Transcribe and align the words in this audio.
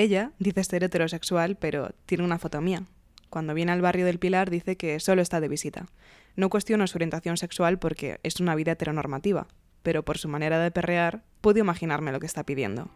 Ella 0.00 0.32
dice 0.38 0.64
ser 0.64 0.82
heterosexual, 0.82 1.56
pero 1.56 1.90
tiene 2.06 2.24
una 2.24 2.38
foto 2.38 2.62
mía. 2.62 2.84
Cuando 3.28 3.52
viene 3.52 3.72
al 3.72 3.82
barrio 3.82 4.06
del 4.06 4.18
Pilar 4.18 4.48
dice 4.48 4.78
que 4.78 4.98
solo 4.98 5.20
está 5.20 5.42
de 5.42 5.48
visita. 5.48 5.88
No 6.36 6.48
cuestiono 6.48 6.86
su 6.86 6.96
orientación 6.96 7.36
sexual 7.36 7.78
porque 7.78 8.18
es 8.22 8.40
una 8.40 8.54
vida 8.54 8.72
heteronormativa, 8.72 9.46
pero 9.82 10.02
por 10.02 10.16
su 10.16 10.26
manera 10.26 10.58
de 10.58 10.70
perrear 10.70 11.22
puedo 11.42 11.58
imaginarme 11.58 12.12
lo 12.12 12.18
que 12.18 12.24
está 12.24 12.44
pidiendo. 12.44 12.90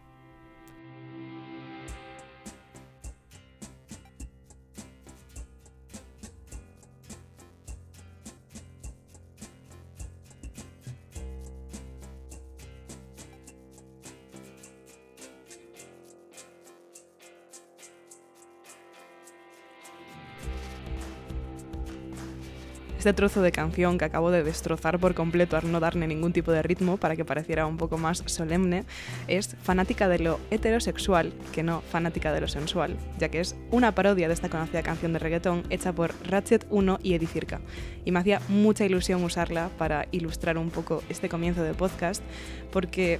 Este 23.05 23.13
trozo 23.13 23.43
de 23.43 23.51
canción 23.51 23.99
que 23.99 24.05
acabo 24.05 24.31
de 24.31 24.41
destrozar 24.41 24.97
por 24.97 25.13
completo 25.13 25.57
al 25.57 25.71
no 25.71 25.79
darle 25.79 26.07
ningún 26.07 26.33
tipo 26.33 26.51
de 26.51 26.63
ritmo 26.63 26.97
para 26.97 27.15
que 27.15 27.23
pareciera 27.23 27.67
un 27.67 27.77
poco 27.77 27.99
más 27.99 28.23
solemne, 28.25 28.83
es 29.27 29.55
fanática 29.61 30.07
de 30.07 30.17
lo 30.17 30.39
heterosexual 30.49 31.31
que 31.53 31.61
no 31.61 31.81
fanática 31.81 32.33
de 32.33 32.41
lo 32.41 32.47
sensual, 32.47 32.97
ya 33.19 33.29
que 33.29 33.41
es 33.41 33.55
una 33.69 33.93
parodia 33.93 34.27
de 34.27 34.33
esta 34.33 34.49
conocida 34.49 34.81
canción 34.81 35.13
de 35.13 35.19
reggaetón 35.19 35.65
hecha 35.69 35.93
por 35.93 36.15
Ratchet 36.27 36.65
1 36.71 36.97
y 37.03 37.13
Edicirca. 37.13 37.61
Y 38.05 38.11
me 38.11 38.17
hacía 38.17 38.41
mucha 38.47 38.85
ilusión 38.85 39.23
usarla 39.23 39.69
para 39.77 40.07
ilustrar 40.11 40.57
un 40.57 40.71
poco 40.71 41.03
este 41.07 41.29
comienzo 41.29 41.61
de 41.61 41.75
podcast, 41.75 42.23
porque 42.71 43.19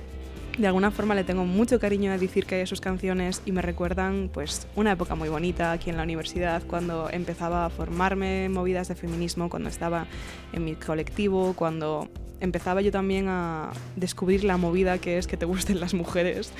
de 0.58 0.68
alguna 0.68 0.92
forma 0.92 1.16
le 1.16 1.24
tengo 1.24 1.46
mucho 1.46 1.80
cariño 1.80 2.12
a 2.12 2.18
decir 2.18 2.46
que 2.46 2.56
hay 2.56 2.68
sus 2.68 2.80
canciones 2.80 3.42
y 3.46 3.52
me 3.52 3.62
recuerdan 3.62 4.30
pues 4.34 4.68
una 4.76 4.94
época 4.94 5.16
muy 5.16 5.28
bonita 5.28 5.72
aquí 5.72 5.90
en 5.90 5.98
la 5.98 6.04
universidad 6.04 6.64
cuando 6.66 7.10
empezaba 7.10 7.66
a 7.66 7.70
formarme 7.70 8.48
movidas 8.50 8.88
de 8.88 8.96
feminismo, 8.96 9.50
cuando 9.50 9.70
estaba 9.70 10.08
en 10.54 10.64
mi 10.64 10.76
colectivo, 10.76 11.54
cuando 11.56 12.08
empezaba 12.40 12.82
yo 12.82 12.92
también 12.92 13.28
a 13.28 13.72
descubrir 13.96 14.44
la 14.44 14.58
movida 14.58 14.98
que 14.98 15.18
es 15.18 15.28
que 15.28 15.38
te 15.38 15.46
gusten 15.46 15.80
las 15.80 15.94
mujeres. 15.94 16.52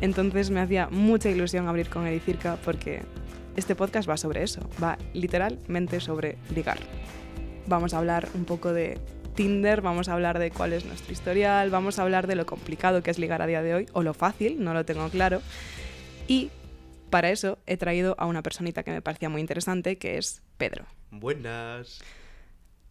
Entonces 0.00 0.50
me 0.50 0.60
hacía 0.60 0.88
mucha 0.90 1.28
ilusión 1.30 1.68
abrir 1.68 1.88
con 1.90 2.06
Edicirca 2.06 2.56
porque 2.64 3.02
este 3.56 3.74
podcast 3.74 4.08
va 4.08 4.16
sobre 4.16 4.42
eso, 4.42 4.60
va 4.82 4.98
literalmente 5.12 6.00
sobre 6.00 6.38
ligar. 6.54 6.78
Vamos 7.66 7.94
a 7.94 7.98
hablar 7.98 8.28
un 8.34 8.44
poco 8.44 8.72
de 8.72 8.98
Tinder, 9.34 9.80
vamos 9.80 10.08
a 10.08 10.14
hablar 10.14 10.38
de 10.38 10.50
cuál 10.50 10.72
es 10.72 10.84
nuestro 10.84 11.12
historial, 11.12 11.70
vamos 11.70 11.98
a 11.98 12.02
hablar 12.02 12.26
de 12.26 12.36
lo 12.36 12.46
complicado 12.46 13.02
que 13.02 13.10
es 13.10 13.18
ligar 13.18 13.42
a 13.42 13.46
día 13.46 13.62
de 13.62 13.74
hoy, 13.74 13.86
o 13.92 14.02
lo 14.02 14.14
fácil, 14.14 14.62
no 14.62 14.74
lo 14.74 14.84
tengo 14.84 15.08
claro. 15.10 15.42
Y 16.28 16.50
para 17.10 17.30
eso 17.30 17.58
he 17.66 17.76
traído 17.76 18.14
a 18.18 18.26
una 18.26 18.42
personita 18.42 18.82
que 18.82 18.90
me 18.90 19.02
parecía 19.02 19.28
muy 19.28 19.40
interesante, 19.40 19.98
que 19.98 20.18
es 20.18 20.42
Pedro. 20.56 20.86
Buenas. 21.10 22.00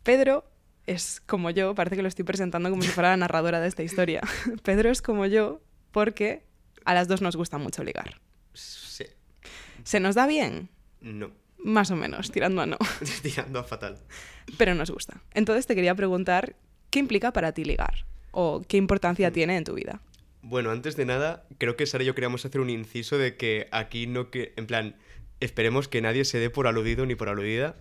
Pedro 0.03 0.45
es 0.85 1.21
como 1.25 1.49
yo, 1.49 1.75
parece 1.75 1.95
que 1.95 2.01
lo 2.01 2.07
estoy 2.07 2.25
presentando 2.25 2.69
como 2.69 2.81
si 2.81 2.89
fuera 2.89 3.09
la 3.09 3.17
narradora 3.17 3.59
de 3.59 3.67
esta 3.67 3.83
historia. 3.83 4.21
Pedro 4.63 4.89
es 4.89 5.01
como 5.01 5.25
yo 5.25 5.61
porque 5.91 6.45
a 6.85 6.93
las 6.93 7.07
dos 7.07 7.21
nos 7.21 7.35
gusta 7.35 7.57
mucho 7.57 7.83
ligar. 7.83 8.19
Sí. 8.53 9.05
¿Se 9.83 9.99
nos 9.99 10.15
da 10.15 10.27
bien? 10.27 10.69
No. 11.01 11.31
Más 11.57 11.91
o 11.91 11.95
menos, 11.95 12.31
tirando 12.31 12.61
a 12.61 12.65
no. 12.65 12.77
Tirando 13.21 13.59
a 13.59 13.63
fatal. 13.63 13.97
Pero 14.57 14.75
nos 14.75 14.89
gusta. 14.91 15.21
Entonces 15.33 15.65
te 15.67 15.75
quería 15.75 15.95
preguntar, 15.95 16.55
¿qué 16.89 16.99
implica 16.99 17.31
para 17.33 17.51
ti 17.53 17.63
ligar? 17.65 18.05
¿O 18.31 18.63
qué 18.67 18.77
importancia 18.77 19.29
Mm. 19.29 19.33
tiene 19.33 19.57
en 19.57 19.63
tu 19.63 19.73
vida? 19.73 20.01
Bueno, 20.41 20.71
antes 20.71 20.95
de 20.95 21.05
nada, 21.05 21.45
creo 21.57 21.77
que 21.77 21.85
Sara 21.85 22.03
y 22.03 22.07
yo 22.07 22.15
queríamos 22.15 22.43
hacer 22.45 22.59
un 22.61 22.69
inciso 22.69 23.17
de 23.17 23.37
que 23.37 23.67
aquí 23.71 24.07
no 24.07 24.29
que. 24.29 24.53
En 24.57 24.67
plan, 24.67 24.95
esperemos 25.39 25.87
que 25.87 26.01
nadie 26.01 26.25
se 26.25 26.37
dé 26.39 26.49
por 26.49 26.67
aludido 26.67 27.05
ni 27.05 27.15
por 27.15 27.29
aludida. 27.29 27.75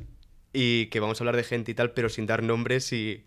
Y 0.53 0.87
que 0.87 1.01
vamos 1.01 1.21
a 1.21 1.25
hablar 1.25 1.37
de 1.37 1.45
gente 1.45 1.73
y 1.73 1.75
tal, 1.75 1.93
pero 1.93 2.09
sin 2.09 2.27
dar 2.27 2.43
nombres 2.43 2.93
y. 2.93 3.25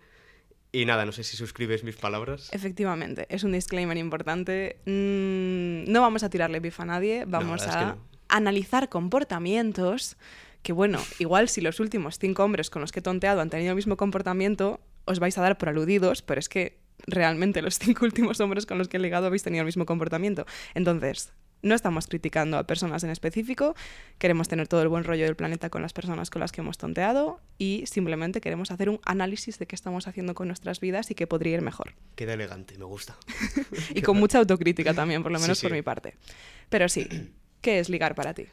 Y 0.71 0.85
nada, 0.85 1.05
no 1.05 1.11
sé 1.13 1.23
si 1.23 1.37
suscribes 1.37 1.83
mis 1.85 1.95
palabras. 1.95 2.49
Efectivamente, 2.53 3.25
es 3.29 3.43
un 3.43 3.53
disclaimer 3.53 3.95
importante. 3.97 4.77
Mm, 4.85 5.89
no 5.91 6.01
vamos 6.01 6.23
a 6.23 6.29
tirarle 6.29 6.59
pif 6.61 6.79
a 6.81 6.85
nadie, 6.85 7.23
vamos 7.25 7.61
es 7.63 7.69
a 7.69 7.79
que 7.79 7.85
no. 7.85 7.97
analizar 8.27 8.89
comportamientos 8.89 10.17
que, 10.65 10.73
bueno, 10.73 10.99
igual 11.19 11.47
si 11.47 11.61
los 11.61 11.79
últimos 11.79 12.17
cinco 12.17 12.43
hombres 12.43 12.71
con 12.71 12.81
los 12.81 12.91
que 12.91 12.99
he 12.99 13.03
tonteado 13.03 13.39
han 13.39 13.51
tenido 13.51 13.69
el 13.69 13.75
mismo 13.75 13.97
comportamiento, 13.97 14.81
os 15.05 15.19
vais 15.19 15.37
a 15.37 15.41
dar 15.43 15.59
por 15.59 15.69
aludidos, 15.69 16.23
pero 16.23 16.39
es 16.39 16.49
que 16.49 16.79
realmente 17.05 17.61
los 17.61 17.77
cinco 17.77 18.03
últimos 18.09 18.39
hombres 18.39 18.65
con 18.65 18.79
los 18.79 18.87
que 18.87 18.97
he 18.97 18.99
ligado 18.99 19.27
habéis 19.27 19.43
tenido 19.43 19.61
el 19.61 19.67
mismo 19.67 19.85
comportamiento. 19.85 20.47
Entonces, 20.73 21.31
no 21.61 21.75
estamos 21.75 22.07
criticando 22.07 22.57
a 22.57 22.65
personas 22.65 23.03
en 23.03 23.11
específico, 23.11 23.75
queremos 24.17 24.47
tener 24.47 24.67
todo 24.67 24.81
el 24.81 24.87
buen 24.87 25.03
rollo 25.03 25.25
del 25.25 25.35
planeta 25.35 25.69
con 25.69 25.83
las 25.83 25.93
personas 25.93 26.31
con 26.31 26.39
las 26.39 26.51
que 26.51 26.61
hemos 26.61 26.79
tonteado 26.79 27.39
y 27.59 27.83
simplemente 27.85 28.41
queremos 28.41 28.71
hacer 28.71 28.89
un 28.89 28.99
análisis 29.05 29.59
de 29.59 29.67
qué 29.67 29.75
estamos 29.75 30.07
haciendo 30.07 30.33
con 30.33 30.47
nuestras 30.47 30.79
vidas 30.79 31.11
y 31.11 31.15
qué 31.15 31.27
podría 31.27 31.53
ir 31.53 31.61
mejor. 31.61 31.93
Queda 32.15 32.33
elegante, 32.33 32.75
me 32.79 32.85
gusta. 32.85 33.15
Y 33.93 34.01
con 34.01 34.17
mucha 34.17 34.39
autocrítica 34.39 34.95
también, 34.95 35.21
por 35.21 35.31
lo 35.31 35.37
Sí, 35.37 35.43
menos 35.43 35.59
sí. 35.59 35.65
por 35.67 35.73
mi 35.73 35.83
parte. 35.83 36.15
Pero 36.69 36.89
sí, 36.89 37.07
¿qué 37.61 37.77
es 37.79 37.87
ligar 37.89 38.15
para 38.15 38.33
ti? 38.33 38.47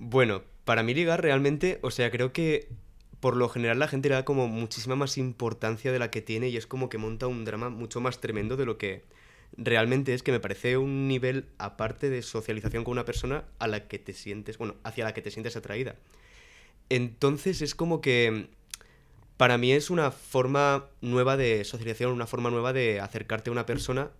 Bueno, 0.00 0.42
para 0.68 0.82
mí 0.82 0.92
ligar 0.92 1.22
realmente, 1.22 1.78
o 1.80 1.90
sea, 1.90 2.10
creo 2.10 2.34
que 2.34 2.68
por 3.20 3.36
lo 3.36 3.48
general 3.48 3.78
la 3.78 3.88
gente 3.88 4.10
le 4.10 4.16
da 4.16 4.26
como 4.26 4.48
muchísima 4.48 4.96
más 4.96 5.16
importancia 5.16 5.92
de 5.92 5.98
la 5.98 6.10
que 6.10 6.20
tiene 6.20 6.50
y 6.50 6.58
es 6.58 6.66
como 6.66 6.90
que 6.90 6.98
monta 6.98 7.26
un 7.26 7.46
drama 7.46 7.70
mucho 7.70 8.02
más 8.02 8.20
tremendo 8.20 8.58
de 8.58 8.66
lo 8.66 8.76
que 8.76 9.02
realmente 9.56 10.12
es, 10.12 10.22
que 10.22 10.30
me 10.30 10.40
parece 10.40 10.76
un 10.76 11.08
nivel 11.08 11.46
aparte 11.56 12.10
de 12.10 12.20
socialización 12.20 12.84
con 12.84 12.92
una 12.92 13.06
persona 13.06 13.44
a 13.58 13.66
la 13.66 13.88
que 13.88 13.98
te 13.98 14.12
sientes, 14.12 14.58
bueno, 14.58 14.74
hacia 14.84 15.04
la 15.04 15.14
que 15.14 15.22
te 15.22 15.30
sientes 15.30 15.56
atraída. 15.56 15.94
Entonces 16.90 17.62
es 17.62 17.74
como 17.74 18.02
que 18.02 18.50
para 19.38 19.56
mí 19.56 19.72
es 19.72 19.88
una 19.88 20.10
forma 20.10 20.84
nueva 21.00 21.38
de 21.38 21.64
socialización, 21.64 22.12
una 22.12 22.26
forma 22.26 22.50
nueva 22.50 22.74
de 22.74 23.00
acercarte 23.00 23.48
a 23.48 23.54
una 23.54 23.64
persona. 23.64 24.10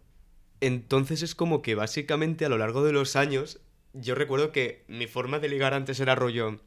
Entonces 0.63 1.21
es 1.21 1.35
como 1.35 1.61
que 1.61 1.75
básicamente 1.75 2.47
a 2.47 2.49
lo 2.49 2.57
largo 2.57 2.83
de 2.85 2.93
los 2.93 3.17
años 3.17 3.61
yo 3.93 4.15
recuerdo 4.15 4.53
que 4.53 4.83
mi 4.89 5.07
forma 5.07 5.39
de 5.39 5.49
ligar 5.49 5.75
antes 5.75 6.01
era 6.01 6.15
rollo. 6.15 6.61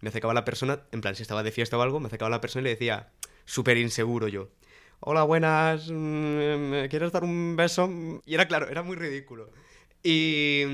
Me 0.00 0.10
acercaba 0.10 0.32
a 0.32 0.34
la 0.34 0.44
persona, 0.44 0.82
en 0.92 1.00
plan, 1.00 1.14
si 1.14 1.22
estaba 1.22 1.42
de 1.42 1.52
fiesta 1.52 1.78
o 1.78 1.82
algo, 1.82 2.00
me 2.00 2.06
acercaba 2.06 2.28
a 2.28 2.30
la 2.30 2.40
persona 2.40 2.62
y 2.62 2.64
le 2.64 2.70
decía, 2.70 3.08
súper 3.44 3.78
inseguro 3.78 4.28
yo. 4.28 4.50
Hola, 5.00 5.24
buenas, 5.24 5.90
mm, 5.90 5.94
¿me 5.94 6.88
¿quieres 6.88 7.12
dar 7.12 7.24
un 7.24 7.56
beso? 7.56 7.90
Y 8.24 8.34
era 8.34 8.46
claro, 8.46 8.68
era 8.68 8.82
muy 8.82 8.96
ridículo. 8.96 9.50
Y. 10.02 10.64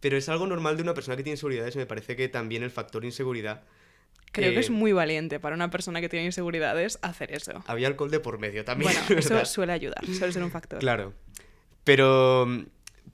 Pero 0.00 0.18
es 0.18 0.28
algo 0.28 0.46
normal 0.46 0.76
de 0.76 0.82
una 0.82 0.92
persona 0.92 1.16
que 1.16 1.22
tiene 1.22 1.36
inseguridades. 1.36 1.76
Me 1.76 1.86
parece 1.86 2.14
que 2.14 2.28
también 2.28 2.62
el 2.62 2.70
factor 2.70 3.04
inseguridad. 3.04 3.62
Creo 4.32 4.50
que 4.50 4.56
eh, 4.56 4.60
es 4.60 4.68
muy 4.68 4.92
valiente 4.92 5.40
para 5.40 5.54
una 5.54 5.70
persona 5.70 6.00
que 6.00 6.10
tiene 6.10 6.26
inseguridades 6.26 6.98
hacer 7.00 7.32
eso. 7.32 7.64
Había 7.66 7.86
alcohol 7.86 8.10
de 8.10 8.20
por 8.20 8.38
medio 8.38 8.64
también. 8.64 8.92
Bueno, 8.92 9.18
eso 9.20 9.44
suele 9.46 9.72
ayudar, 9.72 10.04
suele 10.04 10.32
ser 10.32 10.42
un 10.42 10.50
factor. 10.50 10.80
Claro. 10.80 11.14
Pero, 11.84 12.46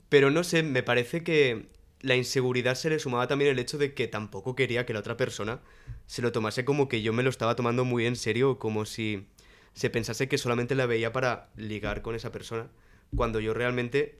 pero 0.09 0.31
no 0.31 0.43
sé, 0.43 0.63
me 0.63 0.83
parece 0.83 1.23
que 1.23 1.67
la 2.01 2.15
inseguridad 2.15 2.75
se 2.75 2.89
le 2.89 2.99
sumaba 2.99 3.27
también 3.27 3.51
el 3.51 3.59
hecho 3.59 3.77
de 3.77 3.93
que 3.93 4.07
tampoco 4.07 4.55
quería 4.55 4.85
que 4.85 4.93
la 4.93 4.99
otra 4.99 5.17
persona 5.17 5.61
se 6.07 6.21
lo 6.21 6.31
tomase 6.31 6.65
como 6.65 6.87
que 6.87 7.01
yo 7.01 7.13
me 7.13 7.23
lo 7.23 7.29
estaba 7.29 7.55
tomando 7.55 7.85
muy 7.85 8.05
en 8.05 8.15
serio, 8.15 8.59
como 8.59 8.85
si 8.85 9.27
se 9.73 9.89
pensase 9.89 10.27
que 10.27 10.37
solamente 10.37 10.75
la 10.75 10.85
veía 10.85 11.13
para 11.13 11.49
ligar 11.55 12.01
con 12.01 12.15
esa 12.15 12.31
persona, 12.31 12.67
cuando 13.15 13.39
yo 13.39 13.53
realmente, 13.53 14.19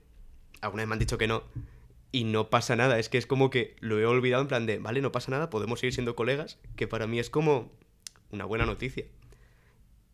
alguna 0.61 0.83
vez 0.83 0.87
me 0.87 0.93
han 0.93 0.99
dicho 0.99 1.17
que 1.17 1.27
no, 1.27 1.43
y 2.11 2.23
no 2.25 2.49
pasa 2.49 2.75
nada, 2.75 2.99
es 2.99 3.09
que 3.09 3.17
es 3.17 3.25
como 3.25 3.49
que 3.49 3.75
lo 3.79 3.99
he 3.99 4.05
olvidado 4.05 4.41
en 4.41 4.47
plan 4.47 4.65
de, 4.65 4.79
vale, 4.79 5.01
no 5.01 5.11
pasa 5.11 5.31
nada, 5.31 5.49
podemos 5.49 5.79
seguir 5.79 5.93
siendo 5.93 6.15
colegas, 6.15 6.59
que 6.75 6.87
para 6.87 7.07
mí 7.07 7.19
es 7.19 7.29
como 7.29 7.71
una 8.31 8.45
buena 8.45 8.65
noticia. 8.65 9.05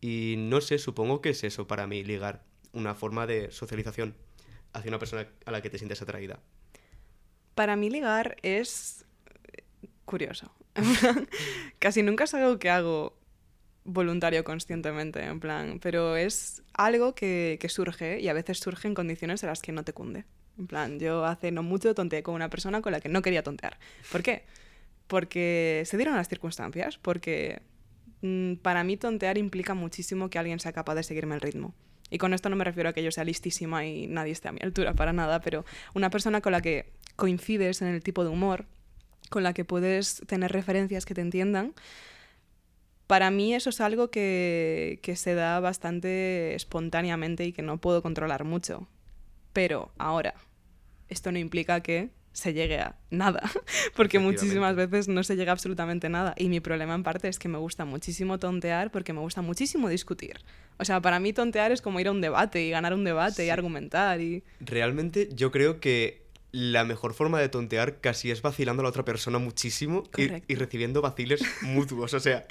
Y 0.00 0.36
no 0.38 0.60
sé, 0.60 0.78
supongo 0.78 1.20
que 1.20 1.30
es 1.30 1.44
eso 1.44 1.66
para 1.66 1.86
mí, 1.86 2.04
ligar, 2.04 2.44
una 2.72 2.94
forma 2.94 3.26
de 3.26 3.50
socialización 3.50 4.14
hacia 4.72 4.90
una 4.90 4.98
persona 4.98 5.28
a 5.44 5.50
la 5.50 5.60
que 5.60 5.70
te 5.70 5.78
sientes 5.78 6.00
atraída. 6.02 6.40
Para 7.58 7.74
mí 7.74 7.90
ligar 7.90 8.36
es 8.42 9.04
curioso. 10.04 10.52
Casi 11.80 12.04
nunca 12.04 12.22
es 12.22 12.34
algo 12.34 12.60
que 12.60 12.70
hago 12.70 13.18
voluntario 13.82 14.44
conscientemente, 14.44 15.24
en 15.24 15.40
plan, 15.40 15.80
pero 15.82 16.14
es 16.14 16.62
algo 16.72 17.16
que, 17.16 17.58
que 17.60 17.68
surge 17.68 18.20
y 18.20 18.28
a 18.28 18.32
veces 18.32 18.60
surge 18.60 18.86
en 18.86 18.94
condiciones 18.94 19.42
en 19.42 19.48
las 19.48 19.60
que 19.60 19.72
no 19.72 19.82
te 19.82 19.92
cunde. 19.92 20.24
En 20.56 20.68
plan, 20.68 21.00
yo 21.00 21.24
hace 21.24 21.50
no 21.50 21.64
mucho 21.64 21.96
tonteé 21.96 22.22
con 22.22 22.36
una 22.36 22.48
persona 22.48 22.80
con 22.80 22.92
la 22.92 23.00
que 23.00 23.08
no 23.08 23.22
quería 23.22 23.42
tontear. 23.42 23.76
¿Por 24.12 24.22
qué? 24.22 24.44
Porque 25.08 25.82
se 25.84 25.96
dieron 25.96 26.14
las 26.14 26.28
circunstancias, 26.28 26.96
porque 26.98 27.62
mm, 28.22 28.54
para 28.62 28.84
mí 28.84 28.96
tontear 28.96 29.36
implica 29.36 29.74
muchísimo 29.74 30.30
que 30.30 30.38
alguien 30.38 30.60
sea 30.60 30.70
capaz 30.70 30.94
de 30.94 31.02
seguirme 31.02 31.34
el 31.34 31.40
ritmo. 31.40 31.74
Y 32.10 32.18
con 32.18 32.32
esto 32.32 32.48
no 32.48 32.56
me 32.56 32.64
refiero 32.64 32.88
a 32.88 32.92
que 32.92 33.02
yo 33.02 33.10
sea 33.10 33.24
listísima 33.24 33.84
y 33.84 34.06
nadie 34.06 34.32
esté 34.32 34.48
a 34.48 34.52
mi 34.52 34.60
altura 34.62 34.94
para 34.94 35.12
nada, 35.12 35.40
pero 35.40 35.64
una 35.94 36.10
persona 36.10 36.40
con 36.40 36.52
la 36.52 36.62
que 36.62 36.92
coincides 37.18 37.82
en 37.82 37.88
el 37.88 38.02
tipo 38.02 38.22
de 38.22 38.30
humor, 38.30 38.64
con 39.28 39.42
la 39.42 39.52
que 39.52 39.64
puedes 39.64 40.22
tener 40.26 40.52
referencias 40.52 41.04
que 41.04 41.14
te 41.14 41.20
entiendan, 41.20 41.74
para 43.08 43.30
mí 43.30 43.54
eso 43.54 43.70
es 43.70 43.80
algo 43.80 44.10
que, 44.10 45.00
que 45.02 45.16
se 45.16 45.34
da 45.34 45.58
bastante 45.60 46.54
espontáneamente 46.54 47.44
y 47.44 47.52
que 47.52 47.62
no 47.62 47.78
puedo 47.78 48.02
controlar 48.02 48.44
mucho. 48.44 48.86
Pero 49.52 49.90
ahora, 49.98 50.34
esto 51.08 51.32
no 51.32 51.38
implica 51.38 51.80
que 51.80 52.10
se 52.32 52.52
llegue 52.52 52.78
a 52.78 52.94
nada, 53.10 53.42
porque 53.96 54.20
muchísimas 54.20 54.76
veces 54.76 55.08
no 55.08 55.24
se 55.24 55.34
llega 55.34 55.50
a 55.50 55.54
absolutamente 55.54 56.08
nada. 56.08 56.34
Y 56.36 56.48
mi 56.48 56.60
problema 56.60 56.94
en 56.94 57.02
parte 57.02 57.26
es 57.26 57.38
que 57.38 57.48
me 57.48 57.58
gusta 57.58 57.84
muchísimo 57.84 58.38
tontear 58.38 58.92
porque 58.92 59.12
me 59.12 59.20
gusta 59.20 59.42
muchísimo 59.42 59.88
discutir. 59.88 60.38
O 60.78 60.84
sea, 60.84 61.00
para 61.00 61.18
mí 61.18 61.32
tontear 61.32 61.72
es 61.72 61.82
como 61.82 61.98
ir 61.98 62.06
a 62.06 62.12
un 62.12 62.20
debate 62.20 62.62
y 62.62 62.70
ganar 62.70 62.94
un 62.94 63.02
debate 63.02 63.44
y 63.44 63.50
argumentar 63.50 64.20
y... 64.20 64.44
Realmente 64.60 65.28
yo 65.34 65.50
creo 65.50 65.80
que 65.80 66.27
la 66.50 66.84
mejor 66.84 67.12
forma 67.12 67.38
de 67.40 67.48
tontear 67.50 68.00
casi 68.00 68.30
es 68.30 68.40
vacilando 68.40 68.80
a 68.80 68.84
la 68.84 68.88
otra 68.88 69.04
persona 69.04 69.38
muchísimo 69.38 70.04
y, 70.16 70.54
recibiendo 70.54 71.02
vaciles 71.02 71.42
mutuos. 71.62 72.14
O 72.14 72.20
sea, 72.20 72.46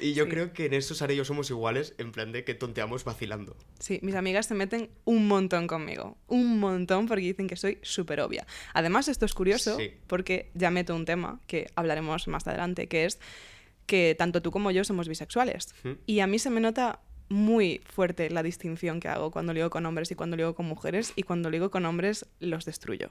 y 0.00 0.12
yo 0.12 0.24
Sí. 0.24 0.30
creo 0.30 0.52
que 0.52 0.66
en 0.66 0.74
eso 0.74 0.94
Sara 0.94 1.14
y 1.14 1.16
yo 1.16 1.24
somos 1.24 1.48
iguales, 1.50 1.94
en 1.98 2.12
plan 2.12 2.30
de 2.32 2.44
que 2.44 2.54
tonteamos 2.54 3.04
vacilando. 3.04 3.56
Sí, 3.78 4.00
mis 4.02 4.14
amigas 4.16 4.46
se 4.46 4.54
meten 4.54 4.90
un 5.06 5.26
montón 5.28 5.66
conmigo. 5.66 6.18
Un 6.26 6.58
montón 6.60 7.06
porque 7.08 7.22
dicen 7.24 7.46
que 7.48 7.56
soy 7.56 7.78
súper 7.82 8.20
obvia. 8.20 8.46
Además, 8.74 9.08
esto 9.08 9.24
es 9.24 9.32
curioso 9.32 9.78
Sí. 9.78 9.92
porque 10.06 10.50
ya 10.54 10.70
meto 10.70 10.94
un 10.94 11.06
tema 11.06 11.40
que 11.46 11.70
hablaremos 11.74 12.28
más 12.28 12.46
adelante, 12.46 12.86
que 12.86 13.06
es 13.06 13.18
que 13.86 14.14
tanto 14.18 14.42
tú 14.42 14.50
como 14.50 14.70
yo 14.70 14.84
somos 14.84 15.08
bisexuales. 15.08 15.74
Y 16.04 16.20
a 16.20 16.26
mí 16.26 16.38
se 16.38 16.50
me 16.50 16.60
nota 16.60 17.00
muy 17.28 17.80
fuerte 17.84 18.30
la 18.30 18.42
distinción 18.42 19.00
que 19.00 19.08
hago 19.08 19.30
cuando 19.30 19.52
ligo 19.52 19.70
con 19.70 19.84
hombres 19.86 20.10
y 20.10 20.14
cuando 20.14 20.36
ligo 20.36 20.54
con 20.54 20.66
mujeres 20.66 21.12
y 21.16 21.22
cuando 21.24 21.50
ligo 21.50 21.70
con 21.70 21.84
hombres 21.86 22.26
los 22.40 22.64
destruyo. 22.64 23.10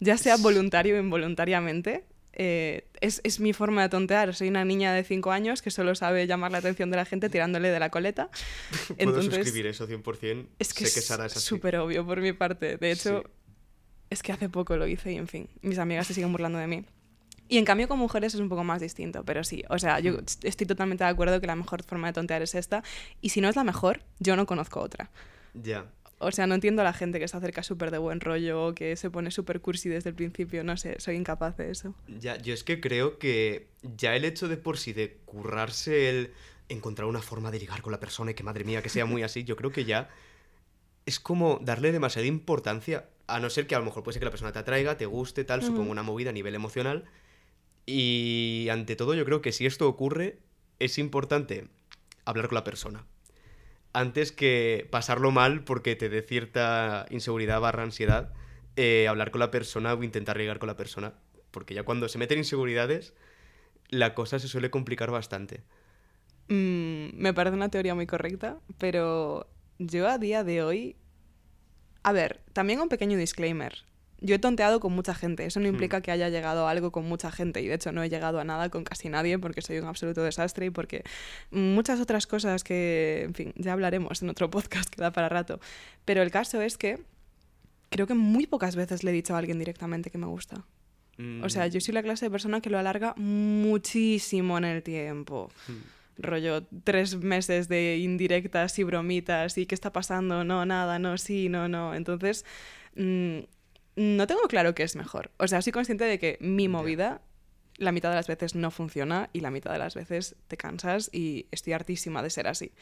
Ya 0.00 0.16
sea 0.18 0.36
voluntario 0.36 0.96
o 0.96 1.00
involuntariamente. 1.00 2.04
eh, 2.40 2.84
es, 3.00 3.20
es 3.24 3.40
mi 3.40 3.52
forma 3.52 3.82
de 3.82 3.88
tontear. 3.88 4.32
Soy 4.34 4.48
una 4.48 4.64
niña 4.64 4.92
de 4.92 5.02
5 5.02 5.32
años 5.32 5.60
que 5.62 5.70
solo 5.72 5.94
sabe 5.96 6.26
llamar 6.26 6.52
la 6.52 6.58
atención 6.58 6.88
de 6.90 6.96
la 6.96 7.04
gente 7.04 7.28
tirándole 7.30 7.68
de 7.70 7.80
la 7.80 7.90
coleta. 7.90 8.28
Puedo 9.02 9.22
suscribir 9.22 9.66
eso 9.66 9.88
100%. 9.88 10.46
Es 10.58 10.72
que 10.74 10.86
sé 10.86 10.94
que 10.94 11.00
es 11.00 11.06
Sara 11.06 11.26
es 11.26 11.32
súper 11.32 11.76
obvio 11.78 12.06
por 12.06 12.20
mi 12.20 12.32
parte. 12.32 12.76
De 12.76 12.90
hecho, 12.92 13.22
Sí. 13.24 13.30
es 14.10 14.22
que 14.22 14.32
hace 14.32 14.48
poco 14.48 14.76
lo 14.76 14.86
hice 14.86 15.12
y, 15.12 15.16
en 15.16 15.26
fin, 15.26 15.48
mis 15.62 15.78
amigas 15.78 16.06
se 16.06 16.14
siguen 16.14 16.30
burlando 16.30 16.58
de 16.58 16.66
mí. 16.68 16.84
Y 17.48 17.56
en 17.58 17.64
cambio 17.64 17.88
con 17.88 17.98
mujeres 17.98 18.34
es 18.34 18.40
un 18.40 18.48
poco 18.48 18.62
más 18.62 18.80
distinto, 18.80 19.24
pero 19.24 19.42
sí, 19.42 19.64
o 19.70 19.78
sea, 19.78 20.00
yo 20.00 20.12
Mm. 20.12 20.24
estoy 20.42 20.66
totalmente 20.66 21.04
de 21.04 21.10
acuerdo 21.10 21.40
que 21.40 21.46
la 21.46 21.56
mejor 21.56 21.82
forma 21.82 22.08
de 22.08 22.12
tontear 22.12 22.42
es 22.42 22.54
esta, 22.54 22.82
y 23.22 23.30
si 23.30 23.40
no 23.40 23.48
es 23.48 23.56
la 23.56 23.64
mejor, 23.64 24.02
yo 24.18 24.36
no 24.36 24.44
conozco 24.46 24.80
otra. 24.80 25.10
Ya. 25.54 25.86
O 26.18 26.30
sea, 26.32 26.46
no 26.46 26.54
entiendo 26.54 26.82
a 26.82 26.84
la 26.84 26.92
gente 26.92 27.20
que 27.20 27.28
se 27.28 27.36
acerca 27.36 27.62
súper 27.62 27.90
de 27.90 27.98
buen 27.98 28.20
rollo 28.20 28.66
o 28.66 28.74
que 28.74 28.96
se 28.96 29.08
pone 29.08 29.30
súper 29.30 29.60
cursi 29.60 29.88
desde 29.88 30.10
el 30.10 30.16
principio, 30.16 30.62
no 30.64 30.76
sé, 30.76 30.96
soy 31.00 31.14
incapaz 31.16 31.56
de 31.56 31.70
eso. 31.70 31.94
Ya, 32.08 32.36
yo 32.36 32.52
es 32.52 32.64
que 32.64 32.80
creo 32.80 33.18
que 33.18 33.68
ya 33.82 34.14
el 34.16 34.24
hecho 34.24 34.48
de 34.48 34.56
por 34.56 34.76
sí 34.78 34.92
de 34.92 35.16
currarse 35.24 36.10
el 36.10 36.32
encontrar 36.68 37.08
una 37.08 37.22
forma 37.22 37.50
de 37.50 37.60
ligar 37.60 37.80
con 37.82 37.92
la 37.92 38.00
persona 38.00 38.32
y 38.32 38.34
que 38.34 38.42
madre 38.42 38.64
mía 38.64 38.82
que 38.82 38.88
sea 38.90 39.06
muy 39.06 39.22
así, 39.22 39.44
yo 39.44 39.56
creo 39.56 39.70
que 39.70 39.84
ya 39.84 40.10
es 41.06 41.18
como 41.20 41.60
darle 41.62 41.92
demasiada 41.92 42.26
importancia, 42.26 43.06
a 43.26 43.40
no 43.40 43.48
ser 43.48 43.66
que 43.66 43.74
a 43.74 43.78
lo 43.78 43.84
mejor 43.86 44.02
puede 44.02 44.14
ser 44.14 44.20
que 44.20 44.24
la 44.26 44.30
persona 44.30 44.52
te 44.52 44.58
atraiga, 44.58 44.98
te 44.98 45.06
guste, 45.06 45.44
tal, 45.44 45.60
Ujú. 45.60 45.68
supongo 45.68 45.90
una 45.92 46.02
movida 46.02 46.30
a 46.30 46.32
nivel 46.34 46.54
emocional. 46.54 47.04
Y 47.90 48.68
ante 48.70 48.96
todo 48.96 49.14
yo 49.14 49.24
creo 49.24 49.40
que 49.40 49.50
si 49.50 49.64
esto 49.64 49.88
ocurre, 49.88 50.40
es 50.78 50.98
importante 50.98 51.68
hablar 52.26 52.48
con 52.48 52.56
la 52.56 52.64
persona. 52.64 53.06
Antes 53.94 54.30
que 54.30 54.86
pasarlo 54.90 55.30
mal 55.30 55.64
porque 55.64 55.96
te 55.96 56.10
dé 56.10 56.20
cierta 56.20 57.06
inseguridad 57.08 57.62
barra 57.62 57.84
ansiedad, 57.84 58.34
eh, 58.76 59.08
hablar 59.08 59.30
con 59.30 59.38
la 59.38 59.50
persona 59.50 59.94
o 59.94 60.02
intentar 60.02 60.36
ligar 60.36 60.58
con 60.58 60.66
la 60.66 60.76
persona. 60.76 61.14
Porque 61.50 61.72
ya 61.72 61.82
cuando 61.82 62.10
se 62.10 62.18
meten 62.18 62.36
inseguridades, 62.36 63.14
la 63.88 64.14
cosa 64.14 64.38
se 64.38 64.48
suele 64.48 64.68
complicar 64.68 65.10
bastante. 65.10 65.62
Mm, 66.48 67.16
me 67.16 67.32
parece 67.32 67.56
una 67.56 67.70
teoría 67.70 67.94
muy 67.94 68.06
correcta, 68.06 68.60
pero 68.76 69.48
yo 69.78 70.08
a 70.08 70.18
día 70.18 70.44
de 70.44 70.62
hoy... 70.62 70.96
A 72.02 72.12
ver, 72.12 72.42
también 72.52 72.82
un 72.82 72.90
pequeño 72.90 73.16
disclaimer. 73.16 73.87
Yo 74.20 74.34
he 74.34 74.38
tonteado 74.38 74.80
con 74.80 74.92
mucha 74.92 75.14
gente, 75.14 75.46
eso 75.46 75.60
no 75.60 75.68
implica 75.68 76.00
que 76.00 76.10
haya 76.10 76.28
llegado 76.28 76.66
a 76.66 76.70
algo 76.70 76.90
con 76.90 77.04
mucha 77.04 77.30
gente 77.30 77.62
y 77.62 77.68
de 77.68 77.74
hecho 77.74 77.92
no 77.92 78.02
he 78.02 78.08
llegado 78.08 78.40
a 78.40 78.44
nada 78.44 78.68
con 78.68 78.82
casi 78.82 79.08
nadie 79.08 79.38
porque 79.38 79.62
soy 79.62 79.78
un 79.78 79.86
absoluto 79.86 80.22
desastre 80.24 80.66
y 80.66 80.70
porque 80.70 81.04
muchas 81.50 82.00
otras 82.00 82.26
cosas 82.26 82.64
que, 82.64 83.22
en 83.24 83.34
fin, 83.34 83.52
ya 83.56 83.72
hablaremos 83.72 84.22
en 84.22 84.30
otro 84.30 84.50
podcast 84.50 84.90
que 84.94 85.00
da 85.00 85.12
para 85.12 85.28
rato. 85.28 85.60
Pero 86.04 86.22
el 86.22 86.30
caso 86.30 86.60
es 86.60 86.76
que 86.76 86.98
creo 87.90 88.06
que 88.06 88.14
muy 88.14 88.46
pocas 88.46 88.76
veces 88.76 89.04
le 89.04 89.10
he 89.10 89.14
dicho 89.14 89.34
a 89.34 89.38
alguien 89.38 89.58
directamente 89.58 90.10
que 90.10 90.18
me 90.18 90.26
gusta. 90.26 90.64
O 91.42 91.48
sea, 91.48 91.66
Mm, 91.66 91.70
yo 91.70 91.80
soy 91.80 91.94
la 91.94 92.02
clase 92.02 92.26
de 92.26 92.30
persona 92.30 92.60
que 92.60 92.70
lo 92.70 92.78
alarga 92.78 93.14
muchísimo 93.16 94.56
en 94.56 94.64
el 94.64 94.82
tiempo. 94.84 95.50
Rollo, 96.16 96.64
tres 96.84 97.16
meses 97.16 97.68
de 97.68 97.98
indirectas 97.98 98.78
y 98.78 98.84
bromitas 98.84 99.58
y 99.58 99.66
qué 99.66 99.74
está 99.74 99.92
pasando, 99.92 100.44
no, 100.44 100.64
nada, 100.64 100.98
no, 100.98 101.18
sí, 101.18 101.48
no, 101.48 101.68
no. 101.68 101.94
Entonces, 101.94 102.44
mm, 102.94 103.38
no 103.98 104.26
tengo 104.26 104.42
claro 104.42 104.74
qué 104.74 104.84
es 104.84 104.96
mejor. 104.96 105.32
O 105.38 105.48
sea, 105.48 105.60
soy 105.60 105.72
consciente 105.72 106.04
de 106.04 106.18
que 106.18 106.38
mi 106.40 106.68
movida 106.68 107.20
la 107.78 107.92
mitad 107.92 108.10
de 108.10 108.16
las 108.16 108.26
veces 108.26 108.54
no 108.54 108.70
funciona 108.70 109.30
y 109.32 109.40
la 109.40 109.50
mitad 109.50 109.72
de 109.72 109.78
las 109.78 109.94
veces 109.94 110.36
te 110.48 110.56
cansas 110.56 111.08
y 111.12 111.46
estoy 111.50 111.72
hartísima 111.72 112.22
de 112.22 112.30
ser 112.30 112.46
así. 112.46 112.72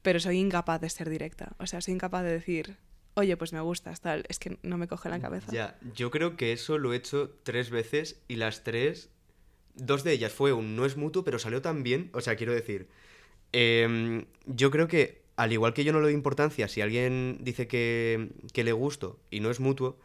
Pero 0.00 0.18
soy 0.20 0.38
incapaz 0.38 0.80
de 0.80 0.90
ser 0.90 1.08
directa. 1.08 1.54
O 1.58 1.66
sea, 1.66 1.80
soy 1.80 1.94
incapaz 1.94 2.24
de 2.24 2.32
decir, 2.32 2.76
oye, 3.14 3.36
pues 3.36 3.52
me 3.52 3.60
gustas, 3.60 4.00
tal. 4.00 4.24
Es 4.28 4.38
que 4.38 4.58
no 4.62 4.78
me 4.78 4.88
coge 4.88 5.08
la 5.08 5.20
cabeza. 5.20 5.52
Ya, 5.52 5.78
yo 5.94 6.10
creo 6.10 6.36
que 6.36 6.52
eso 6.52 6.78
lo 6.78 6.92
he 6.92 6.96
hecho 6.96 7.30
tres 7.44 7.70
veces 7.70 8.20
y 8.26 8.36
las 8.36 8.64
tres, 8.64 9.10
dos 9.74 10.02
de 10.02 10.12
ellas 10.12 10.32
fue 10.32 10.52
un 10.52 10.76
no 10.76 10.86
es 10.86 10.96
mutuo, 10.96 11.24
pero 11.24 11.38
salió 11.38 11.62
tan 11.62 11.82
bien. 11.82 12.10
O 12.14 12.20
sea, 12.20 12.36
quiero 12.36 12.52
decir, 12.52 12.88
em, 13.52 14.24
yo 14.46 14.70
creo 14.70 14.88
que 14.88 15.22
al 15.36 15.52
igual 15.52 15.74
que 15.74 15.84
yo 15.84 15.92
no 15.92 16.00
le 16.00 16.06
doy 16.06 16.14
importancia, 16.14 16.68
si 16.68 16.80
alguien 16.80 17.38
dice 17.40 17.68
que, 17.68 18.30
que 18.52 18.64
le 18.64 18.72
gusto 18.72 19.20
y 19.30 19.40
no 19.40 19.50
es 19.50 19.60
mutuo, 19.60 19.98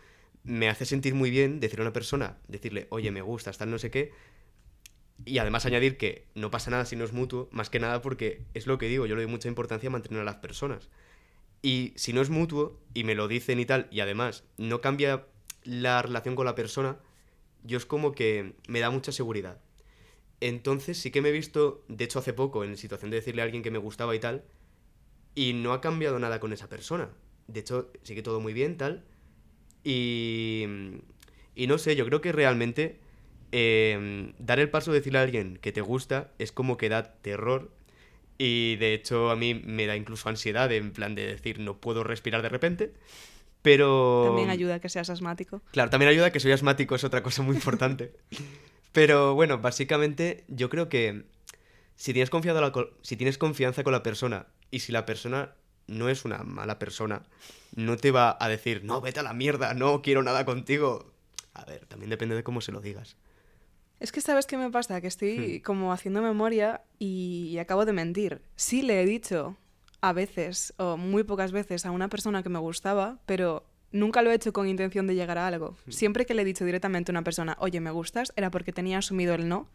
me 0.48 0.70
hace 0.70 0.86
sentir 0.86 1.14
muy 1.14 1.30
bien 1.30 1.60
decir 1.60 1.80
a 1.80 1.84
una 1.84 1.94
persona, 1.94 2.38
decirle, 2.48 2.88
oye, 2.90 3.12
me 3.12 3.22
gustas, 3.22 3.58
tal, 3.58 3.70
no 3.70 3.78
sé 3.78 3.92
qué. 3.92 4.12
Y 5.26 5.40
además 5.40 5.66
añadir 5.66 5.98
que 5.98 6.26
no 6.36 6.50
pasa 6.50 6.72
nada 6.72 6.86
si 6.86 6.96
no 6.96 7.04
es 7.04 7.12
mutuo, 7.12 7.50
más 7.52 7.70
que 7.70 7.80
nada 7.80 8.02
porque 8.02 8.46
es 8.54 8.66
lo 8.66 8.78
que 8.78 8.88
digo, 8.88 9.06
yo 9.06 9.16
le 9.16 9.24
doy 9.24 9.32
mucha 9.32 9.50
importancia 9.50 9.90
a 9.90 9.92
mantener 9.92 10.22
a 10.22 10.26
las 10.26 10.38
personas. 10.38 10.90
Y 11.62 11.94
si 11.98 12.14
no 12.14 12.22
es 12.22 12.30
mutuo 12.30 12.80
y 12.94 13.04
me 13.04 13.14
lo 13.14 13.28
dicen 13.28 13.60
y 13.60 13.66
tal, 13.66 13.88
y 13.92 14.00
además 14.00 14.46
no 14.58 14.80
cambia 14.80 15.26
la 15.64 16.02
relación 16.02 16.36
con 16.36 16.46
la 16.46 16.56
persona, 16.56 16.98
yo 17.64 17.78
es 17.78 17.86
como 17.86 18.14
que 18.14 18.54
me 18.70 18.80
da 18.80 18.90
mucha 18.90 19.12
seguridad. 19.12 19.60
Entonces 20.40 20.98
sí 20.98 21.12
que 21.12 21.22
me 21.22 21.30
he 21.30 21.34
visto, 21.34 21.84
de 21.90 22.06
hecho 22.06 22.20
hace 22.20 22.32
poco, 22.32 22.64
en 22.64 22.78
situación 22.78 23.12
de 23.12 23.18
decirle 23.18 23.42
a 23.42 23.46
alguien 23.46 23.64
que 23.64 23.72
me 23.72 23.80
gustaba 23.80 24.16
y 24.16 24.20
tal, 24.20 24.46
y 25.36 25.52
no 25.54 25.74
ha 25.74 25.82
cambiado 25.82 26.20
nada 26.20 26.40
con 26.40 26.54
esa 26.54 26.70
persona. 26.70 27.10
De 27.48 27.60
hecho, 27.60 27.92
sigue 28.04 28.22
todo 28.22 28.40
muy 28.40 28.54
bien, 28.54 28.78
tal. 28.78 29.04
Y, 29.89 30.66
y 31.56 31.68
no 31.68 31.78
sé, 31.78 31.95
yo 31.95 32.06
creo 32.06 32.19
que 32.19 32.34
realmente 32.34 33.00
eh, 33.54 34.34
dar 34.38 34.60
el 34.60 34.70
paso 34.70 34.91
de 34.91 35.00
decirle 35.00 35.20
a 35.20 35.22
alguien 35.22 35.58
que 35.62 35.72
te 35.72 35.79
gusta 35.82 36.32
es 36.39 36.51
como 36.51 36.75
que 36.77 36.89
da 36.89 37.13
terror. 37.22 37.72
Y 38.38 38.75
de 38.75 38.94
hecho 38.94 39.32
a 39.32 39.36
mí 39.36 39.53
me 39.56 39.88
da 39.88 39.96
incluso 39.96 40.27
ansiedad 40.29 40.72
en 40.72 40.91
plan 40.91 41.15
de 41.15 41.25
decir 41.25 41.60
no 41.60 41.77
puedo 41.77 42.03
respirar 42.03 42.41
de 42.41 42.50
repente. 42.50 42.94
Pero... 43.62 44.24
También 44.25 44.50
ayuda 44.50 44.75
a 44.75 44.79
que 44.79 44.89
seas 44.89 45.10
asmático. 45.10 45.62
Claro, 45.72 45.89
también 45.89 46.10
ayuda 46.12 46.27
a 46.27 46.32
que 46.32 46.39
soy 46.39 46.51
asmático, 46.51 46.94
es 46.96 47.03
otra 47.03 47.24
cosa 47.24 47.41
muy 47.41 47.56
importante. 47.56 48.12
Pero 48.91 49.36
bueno, 49.36 49.58
básicamente 49.60 50.44
yo 50.48 50.70
creo 50.70 50.89
que 50.89 51.24
si 51.96 52.13
tienes, 52.13 52.29
confiado 52.29 52.62
la 52.62 52.72
co- 52.72 52.89
si 53.01 53.15
tienes 53.15 53.38
confianza 53.38 53.84
con 53.84 53.94
la 53.94 54.03
persona 54.03 54.48
y 54.70 54.79
si 54.79 54.91
la 54.91 55.06
persona 55.06 55.53
no 55.88 56.10
es 56.10 56.25
una 56.25 56.39
mala 56.44 56.79
persona, 56.79 57.24
no 57.75 57.98
te 57.98 58.12
va 58.12 58.38
a 58.39 58.48
decir, 58.48 58.84
no, 58.84 59.01
vete 59.01 59.20
a 59.20 59.24
la 59.24 59.34
mierda, 59.34 59.74
no 59.74 60.01
quiero 60.01 60.24
nada 60.24 60.46
contigo. 60.46 61.12
A 61.53 61.65
ver, 61.65 61.86
también 61.86 62.10
depende 62.10 62.36
de 62.36 62.44
cómo 62.44 62.62
se 62.62 62.72
lo 62.72 62.82
digas. 62.82 63.17
Es 64.00 64.12
que 64.12 64.22
sabes 64.22 64.46
qué 64.46 64.58
me 64.58 64.70
pasa, 64.70 65.01
que 65.01 65.08
estoy 65.08 65.62
como 65.62 65.91
haciendo 65.91 66.22
memoria 66.22 66.82
y 67.00 67.58
acabo 67.58 67.86
de 67.86 67.94
mentir. 67.94 68.41
Sí 68.56 68.84
le 68.84 69.01
he 69.01 69.06
dicho 69.06 69.58
a 70.01 70.13
veces 70.13 70.74
o 70.77 70.98
muy 70.98 71.24
pocas 71.24 71.51
veces 71.51 71.86
a 71.86 71.91
una 71.91 72.08
persona 72.08 72.44
que 72.44 72.50
me 72.50 72.60
gustaba, 72.60 73.17
pero 73.25 73.65
nunca 73.91 74.22
lo 74.22 74.29
he 74.29 74.36
hecho 74.36 74.53
con 74.53 74.67
intención 74.67 75.08
de 75.08 75.15
llegar 75.15 75.39
a 75.39 75.48
algo. 75.48 75.75
Siempre 75.89 76.27
que 76.27 76.36
le 76.36 76.44
he 76.44 76.46
dicho 76.46 76.65
directamente 76.65 77.12
a 77.12 77.13
una 77.13 77.24
persona, 77.24 77.58
oye, 77.60 77.79
me 77.79 77.89
gustas, 77.89 78.32
era 78.36 78.51
porque 78.51 78.72
tenía 78.72 79.00
asumido 79.00 79.34
el 79.34 79.50
no 79.50 79.67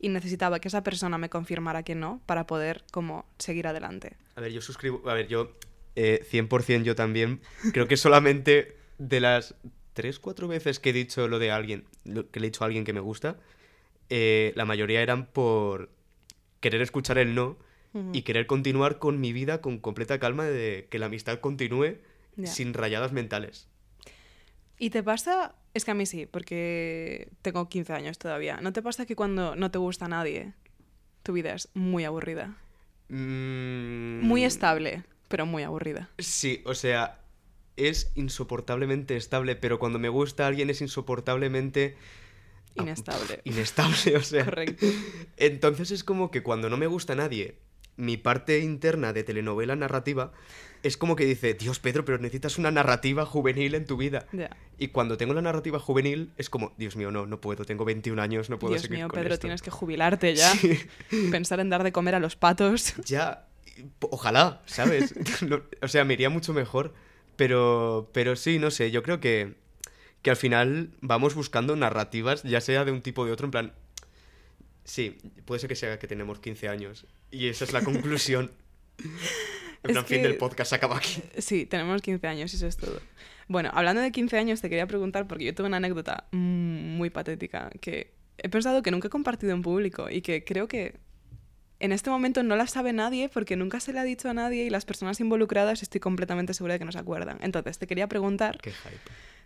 y 0.00 0.08
necesitaba 0.10 0.60
que 0.60 0.68
esa 0.68 0.82
persona 0.82 1.18
me 1.18 1.28
confirmara 1.28 1.82
que 1.82 1.94
no 1.94 2.20
para 2.26 2.46
poder 2.46 2.84
como 2.92 3.24
seguir 3.38 3.66
adelante. 3.66 4.16
A 4.36 4.40
ver, 4.40 4.52
yo 4.52 4.60
suscribo. 4.60 5.02
A 5.08 5.14
ver, 5.14 5.26
yo. 5.28 5.52
eh, 5.96 6.24
100% 6.30 6.82
yo 6.84 6.94
también. 6.94 7.40
Creo 7.72 7.88
que 7.88 7.96
solamente 7.96 8.76
de 8.98 9.20
las 9.20 9.54
3, 9.94 10.18
4 10.20 10.46
veces 10.46 10.78
que 10.78 10.90
he 10.90 10.92
dicho 10.92 11.26
lo 11.26 11.38
de 11.40 11.50
alguien. 11.50 11.84
lo 12.04 12.30
que 12.30 12.38
le 12.38 12.46
he 12.46 12.50
dicho 12.50 12.62
a 12.62 12.66
alguien 12.66 12.84
que 12.84 12.92
me 12.92 13.00
gusta. 13.00 13.36
eh, 14.10 14.52
la 14.54 14.64
mayoría 14.64 15.02
eran 15.02 15.26
por 15.26 15.90
querer 16.60 16.80
escuchar 16.82 17.18
el 17.18 17.34
no 17.34 17.56
y 18.12 18.22
querer 18.22 18.46
continuar 18.46 18.98
con 19.00 19.18
mi 19.20 19.32
vida 19.32 19.60
con 19.60 19.78
completa 19.78 20.20
calma 20.20 20.44
de 20.44 20.86
que 20.88 21.00
la 21.00 21.06
amistad 21.06 21.40
continúe 21.40 21.96
sin 22.44 22.72
rayadas 22.74 23.10
mentales. 23.12 23.66
¿Y 24.78 24.90
te 24.90 25.02
pasa? 25.02 25.56
Es 25.78 25.84
que 25.84 25.92
a 25.92 25.94
mí 25.94 26.06
sí, 26.06 26.26
porque 26.26 27.28
tengo 27.40 27.68
15 27.68 27.92
años 27.92 28.18
todavía. 28.18 28.60
¿No 28.60 28.72
te 28.72 28.82
pasa 28.82 29.06
que 29.06 29.14
cuando 29.14 29.54
no 29.54 29.70
te 29.70 29.78
gusta 29.78 30.08
nadie, 30.08 30.52
tu 31.22 31.32
vida 31.32 31.54
es 31.54 31.68
muy 31.72 32.04
aburrida? 32.04 32.56
Mm, 33.08 34.26
Muy 34.26 34.42
estable, 34.42 35.04
pero 35.28 35.46
muy 35.46 35.62
aburrida. 35.62 36.10
Sí, 36.18 36.62
o 36.66 36.74
sea, 36.74 37.20
es 37.76 38.10
insoportablemente 38.16 39.16
estable, 39.16 39.54
pero 39.54 39.78
cuando 39.78 40.00
me 40.00 40.08
gusta 40.08 40.48
alguien 40.48 40.68
es 40.68 40.80
insoportablemente 40.80 41.96
Inestable. 42.74 43.40
inestable, 43.44 44.16
o 44.16 44.22
sea. 44.24 44.44
Correcto. 44.44 44.84
Entonces 45.36 45.92
es 45.92 46.02
como 46.02 46.32
que 46.32 46.42
cuando 46.42 46.68
no 46.70 46.76
me 46.76 46.88
gusta 46.88 47.14
nadie, 47.14 47.54
mi 47.96 48.16
parte 48.16 48.58
interna 48.58 49.12
de 49.12 49.22
telenovela 49.22 49.76
narrativa 49.76 50.32
es 50.82 50.96
como 50.96 51.16
que 51.16 51.24
dice, 51.24 51.54
Dios 51.54 51.78
Pedro, 51.80 52.04
pero 52.04 52.18
necesitas 52.18 52.58
una 52.58 52.70
narrativa 52.70 53.26
juvenil 53.26 53.74
en 53.74 53.86
tu 53.86 53.96
vida. 53.96 54.26
Y 54.78 54.88
cuando 54.88 55.16
tengo 55.16 55.34
la 55.34 55.42
narrativa 55.42 55.78
juvenil 55.78 56.32
es 56.36 56.50
como, 56.50 56.72
Dios 56.76 56.96
mío, 56.96 57.10
no, 57.10 57.26
no 57.26 57.40
puedo, 57.40 57.64
tengo 57.64 57.84
21 57.84 58.20
años, 58.20 58.50
no 58.50 58.58
puedo 58.58 58.74
Dios 58.74 58.82
seguir 58.82 58.98
mío, 58.98 59.08
con 59.08 59.20
Pedro, 59.20 59.34
esto". 59.34 59.42
tienes 59.42 59.62
que 59.62 59.70
jubilarte 59.70 60.34
ya. 60.34 60.52
Sí. 60.52 60.78
Pensar 61.30 61.60
en 61.60 61.70
dar 61.70 61.82
de 61.82 61.92
comer 61.92 62.14
a 62.14 62.20
los 62.20 62.36
patos. 62.36 62.94
Ya, 63.04 63.48
ojalá, 64.00 64.62
¿sabes? 64.66 65.14
No, 65.42 65.62
o 65.82 65.88
sea, 65.88 66.04
me 66.04 66.14
iría 66.14 66.30
mucho 66.30 66.52
mejor. 66.52 66.94
Pero, 67.36 68.10
pero 68.12 68.34
sí, 68.34 68.58
no 68.58 68.72
sé, 68.72 68.90
yo 68.90 69.04
creo 69.04 69.20
que, 69.20 69.54
que 70.22 70.30
al 70.30 70.36
final 70.36 70.90
vamos 71.00 71.34
buscando 71.36 71.76
narrativas, 71.76 72.42
ya 72.42 72.60
sea 72.60 72.84
de 72.84 72.90
un 72.90 73.00
tipo 73.00 73.22
o 73.22 73.26
de 73.26 73.32
otro, 73.32 73.46
en 73.46 73.50
plan... 73.52 73.72
Sí, 74.84 75.18
puede 75.44 75.60
ser 75.60 75.68
que 75.68 75.76
sea 75.76 75.98
que 75.98 76.08
tenemos 76.08 76.40
15 76.40 76.68
años. 76.68 77.06
Y 77.30 77.48
esa 77.48 77.64
es 77.64 77.72
la 77.72 77.82
conclusión. 77.82 78.50
En 79.84 79.92
plan, 79.92 80.04
fin 80.06 80.18
que- 80.22 80.28
del 80.28 80.36
podcast 80.36 80.70
se 80.70 80.74
acaba 80.76 80.96
aquí. 80.96 81.22
Sí, 81.38 81.66
tenemos 81.66 82.02
15 82.02 82.26
años 82.26 82.52
y 82.52 82.56
eso 82.56 82.66
es 82.66 82.76
todo. 82.76 83.00
Bueno, 83.48 83.70
hablando 83.72 84.02
de 84.02 84.12
15 84.12 84.36
años, 84.38 84.60
te 84.60 84.68
quería 84.68 84.86
preguntar, 84.86 85.26
porque 85.26 85.44
yo 85.44 85.54
tuve 85.54 85.68
una 85.68 85.78
anécdota 85.78 86.26
mm, 86.32 86.96
muy 86.96 87.10
patética 87.10 87.70
que 87.80 88.12
he 88.38 88.48
pensado 88.48 88.82
que 88.82 88.90
nunca 88.90 89.06
he 89.08 89.10
compartido 89.10 89.52
en 89.52 89.62
público 89.62 90.10
y 90.10 90.20
que 90.22 90.44
creo 90.44 90.68
que 90.68 90.96
en 91.80 91.92
este 91.92 92.10
momento 92.10 92.42
no 92.42 92.56
la 92.56 92.66
sabe 92.66 92.92
nadie 92.92 93.28
porque 93.28 93.56
nunca 93.56 93.78
se 93.80 93.92
le 93.92 94.00
ha 94.00 94.04
dicho 94.04 94.28
a 94.28 94.34
nadie 94.34 94.64
y 94.64 94.70
las 94.70 94.84
personas 94.84 95.20
involucradas 95.20 95.82
estoy 95.82 96.00
completamente 96.00 96.52
segura 96.54 96.74
de 96.74 96.78
que 96.80 96.84
no 96.84 96.92
se 96.92 96.98
acuerdan. 96.98 97.38
Entonces, 97.40 97.78
te 97.78 97.86
quería 97.86 98.08
preguntar, 98.08 98.58
Qué 98.60 98.72
hype. 98.72 98.96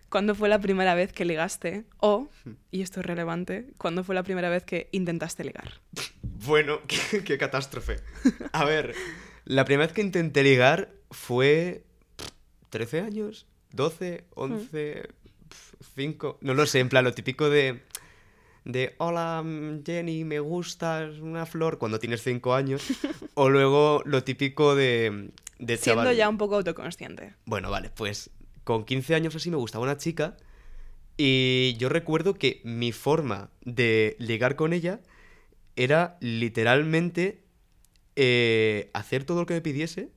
¿cuándo 0.08 0.34
fue 0.34 0.48
la 0.48 0.58
primera 0.58 0.94
vez 0.94 1.12
que 1.12 1.24
ligaste? 1.24 1.84
O, 1.98 2.28
y 2.70 2.82
esto 2.82 3.00
es 3.00 3.06
relevante, 3.06 3.66
¿cuándo 3.78 4.02
fue 4.02 4.14
la 4.14 4.22
primera 4.22 4.48
vez 4.48 4.62
que 4.64 4.88
intentaste 4.92 5.44
ligar? 5.44 5.74
Bueno, 6.44 6.80
qué, 6.88 7.22
qué 7.22 7.38
catástrofe. 7.38 8.00
A 8.52 8.64
ver, 8.64 8.94
la 9.44 9.64
primera 9.64 9.86
vez 9.86 9.94
que 9.94 10.02
intenté 10.02 10.42
ligar 10.42 10.90
fue 11.10 11.84
13 12.70 13.00
años, 13.00 13.46
12, 13.72 14.24
11, 14.34 15.08
5, 15.94 16.38
no 16.40 16.54
lo 16.54 16.66
sé, 16.66 16.80
en 16.80 16.88
plan 16.88 17.04
lo 17.04 17.12
típico 17.12 17.50
de 17.50 17.82
de 18.64 18.94
hola 18.98 19.42
mm, 19.44 19.82
Jenny, 19.84 20.24
me 20.24 20.38
gustas 20.38 21.18
una 21.18 21.46
flor 21.46 21.78
cuando 21.78 21.98
tienes 21.98 22.22
5 22.22 22.54
años 22.54 22.82
o 23.34 23.48
luego 23.48 24.02
lo 24.04 24.22
típico 24.22 24.74
de 24.76 25.30
de 25.58 25.76
Siendo 25.76 26.02
chaval. 26.02 26.16
ya 26.16 26.28
un 26.28 26.38
poco 26.38 26.56
autoconsciente. 26.56 27.34
Bueno, 27.44 27.70
vale, 27.70 27.90
pues 27.90 28.30
con 28.64 28.84
15 28.84 29.14
años 29.14 29.34
así 29.36 29.50
me 29.50 29.56
gustaba 29.56 29.84
una 29.84 29.96
chica 29.96 30.36
y 31.16 31.74
yo 31.78 31.88
recuerdo 31.88 32.34
que 32.34 32.60
mi 32.64 32.92
forma 32.92 33.50
de 33.64 34.16
ligar 34.18 34.56
con 34.56 34.72
ella 34.72 35.00
era 35.76 36.16
literalmente 36.20 37.42
eh, 38.16 38.90
hacer 38.92 39.24
todo 39.24 39.40
lo 39.40 39.46
que 39.46 39.54
me 39.54 39.60
pidiese 39.60 40.08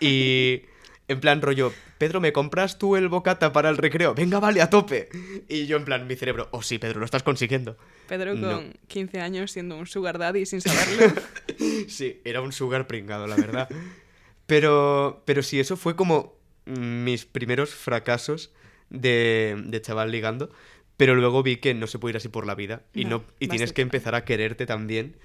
y 0.00 0.62
en 1.08 1.20
plan 1.20 1.42
rollo, 1.42 1.72
Pedro, 1.98 2.20
¿me 2.20 2.32
compras 2.32 2.78
tú 2.78 2.96
el 2.96 3.08
bocata 3.08 3.52
para 3.52 3.68
el 3.68 3.76
recreo? 3.76 4.14
Venga, 4.14 4.40
vale, 4.40 4.62
a 4.62 4.70
tope. 4.70 5.08
Y 5.48 5.66
yo 5.66 5.76
en 5.76 5.84
plan, 5.84 6.06
mi 6.06 6.16
cerebro, 6.16 6.48
oh 6.50 6.62
sí, 6.62 6.78
Pedro, 6.78 6.98
lo 7.00 7.04
estás 7.04 7.22
consiguiendo. 7.22 7.76
Pedro 8.08 8.34
No. 8.34 8.50
con 8.56 8.72
15 8.88 9.20
años 9.20 9.50
siendo 9.50 9.76
un 9.76 9.86
sugar 9.86 10.18
daddy 10.18 10.46
sin 10.46 10.60
saberlo. 10.62 11.14
Sí, 11.88 12.20
era 12.24 12.40
un 12.40 12.52
sugar 12.52 12.86
pringado, 12.86 13.26
la 13.26 13.36
verdad. 13.36 13.68
Pero, 14.46 15.22
pero 15.24 15.42
sí, 15.42 15.60
eso 15.60 15.76
fue 15.76 15.96
como 15.96 16.34
mis 16.66 17.24
primeros 17.26 17.70
fracasos 17.74 18.52
de, 18.90 19.62
de 19.66 19.80
chaval 19.80 20.10
ligando. 20.10 20.50
Pero 20.96 21.14
luego 21.14 21.42
vi 21.42 21.56
que 21.56 21.74
no 21.74 21.86
se 21.86 21.98
puede 21.98 22.12
ir 22.12 22.16
así 22.18 22.28
por 22.28 22.46
la 22.46 22.54
vida. 22.54 22.82
Y, 22.94 23.04
No, 23.04 23.10
no, 23.18 23.24
y 23.40 23.48
tienes 23.48 23.72
que 23.72 23.82
empezar 23.82 24.14
a 24.14 24.24
quererte 24.24 24.64
también. 24.64 25.16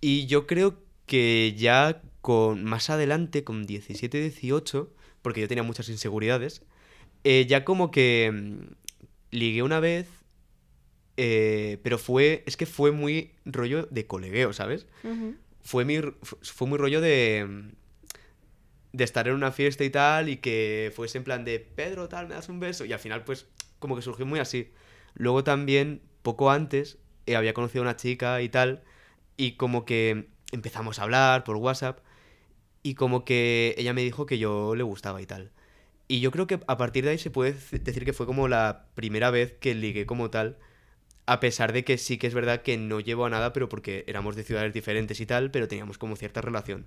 Y 0.00 0.26
yo 0.26 0.46
creo 0.46 0.76
que 1.08 1.54
ya 1.58 2.02
con 2.20 2.62
más 2.62 2.88
adelante, 2.90 3.42
con 3.42 3.66
17, 3.66 4.20
18, 4.20 4.94
porque 5.22 5.40
yo 5.40 5.48
tenía 5.48 5.64
muchas 5.64 5.88
inseguridades, 5.88 6.62
eh, 7.24 7.46
ya 7.48 7.64
como 7.64 7.90
que 7.90 8.30
mm, 8.32 8.74
ligué 9.32 9.62
una 9.64 9.80
vez, 9.80 10.06
eh, 11.16 11.78
pero 11.82 11.98
fue, 11.98 12.44
es 12.46 12.56
que 12.56 12.66
fue 12.66 12.92
muy 12.92 13.32
rollo 13.44 13.88
de 13.90 14.06
colegueo, 14.06 14.52
¿sabes? 14.52 14.86
Fue 15.62 15.84
mi 15.84 15.98
fu- 16.00 16.38
fue 16.42 16.68
muy 16.68 16.78
rollo 16.78 17.00
de 17.00 17.72
de 18.92 19.04
estar 19.04 19.28
en 19.28 19.34
una 19.34 19.52
fiesta 19.52 19.84
y 19.84 19.90
tal 19.90 20.28
y 20.30 20.38
que 20.38 20.92
fuese 20.96 21.18
en 21.18 21.24
plan 21.24 21.44
de 21.44 21.60
Pedro 21.60 22.08
tal 22.08 22.26
me 22.26 22.34
das 22.34 22.48
un 22.48 22.58
beso 22.58 22.84
y 22.86 22.92
al 22.92 22.98
final 22.98 23.22
pues 23.22 23.46
como 23.78 23.94
que 23.94 24.02
surgió 24.02 24.24
muy 24.24 24.40
así 24.40 24.70
luego 25.14 25.44
también 25.44 26.00
poco 26.22 26.50
antes 26.50 26.96
eh, 27.26 27.36
había 27.36 27.52
conocido 27.52 27.82
a 27.82 27.86
una 27.88 27.96
chica 27.96 28.40
y 28.40 28.48
tal 28.48 28.82
y 29.36 29.52
como 29.52 29.84
que 29.84 30.28
empezamos 30.52 30.98
a 30.98 31.02
hablar 31.04 31.44
por 31.44 31.56
WhatsApp 31.56 32.00
y 32.82 32.94
como 32.94 33.24
que 33.24 33.74
ella 33.78 33.92
me 33.94 34.02
dijo 34.02 34.26
que 34.26 34.38
yo 34.38 34.74
le 34.76 34.82
gustaba 34.82 35.22
y 35.22 35.26
tal 35.26 35.52
y 36.08 36.20
yo 36.20 36.30
creo 36.32 36.46
que 36.48 36.60
a 36.68 36.76
partir 36.78 37.04
de 37.04 37.12
ahí 37.12 37.18
se 37.18 37.30
puede 37.30 37.54
dec- 37.54 37.82
decir 37.82 38.04
que 38.04 38.12
fue 38.14 38.26
como 38.26 38.48
la 38.48 38.86
primera 38.94 39.30
vez 39.30 39.52
que 39.60 39.74
ligué 39.74 40.06
como 40.06 40.30
tal 40.30 40.58
a 41.26 41.40
pesar 41.40 41.72
de 41.72 41.84
que 41.84 41.98
sí 41.98 42.18
que 42.18 42.26
es 42.28 42.34
verdad 42.34 42.62
que 42.62 42.76
no 42.78 43.00
llevo 43.00 43.26
a 43.26 43.30
nada, 43.30 43.52
pero 43.52 43.68
porque 43.68 44.04
éramos 44.08 44.36
de 44.36 44.44
ciudades 44.44 44.74
diferentes 44.74 45.20
y 45.20 45.26
tal, 45.26 45.50
pero 45.52 45.68
teníamos 45.68 45.98
como 45.98 46.16
cierta 46.16 46.40
relación. 46.42 46.86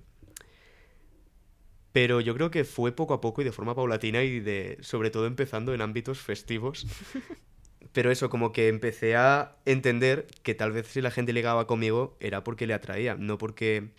Pero 1.92 2.20
yo 2.20 2.34
creo 2.34 2.50
que 2.50 2.64
fue 2.64 2.92
poco 2.92 3.12
a 3.14 3.20
poco 3.20 3.42
y 3.42 3.44
de 3.44 3.52
forma 3.52 3.74
paulatina 3.74 4.22
y 4.22 4.40
de, 4.40 4.78
sobre 4.80 5.10
todo 5.10 5.26
empezando 5.26 5.74
en 5.74 5.82
ámbitos 5.82 6.20
festivos. 6.20 6.86
Pero 7.92 8.10
eso, 8.10 8.30
como 8.30 8.52
que 8.52 8.68
empecé 8.68 9.16
a 9.16 9.56
entender 9.66 10.26
que 10.42 10.54
tal 10.54 10.72
vez 10.72 10.86
si 10.86 11.00
la 11.00 11.10
gente 11.10 11.32
ligaba 11.32 11.66
conmigo 11.66 12.16
era 12.20 12.42
porque 12.42 12.66
le 12.66 12.74
atraía, 12.74 13.14
no 13.16 13.38
porque 13.38 13.90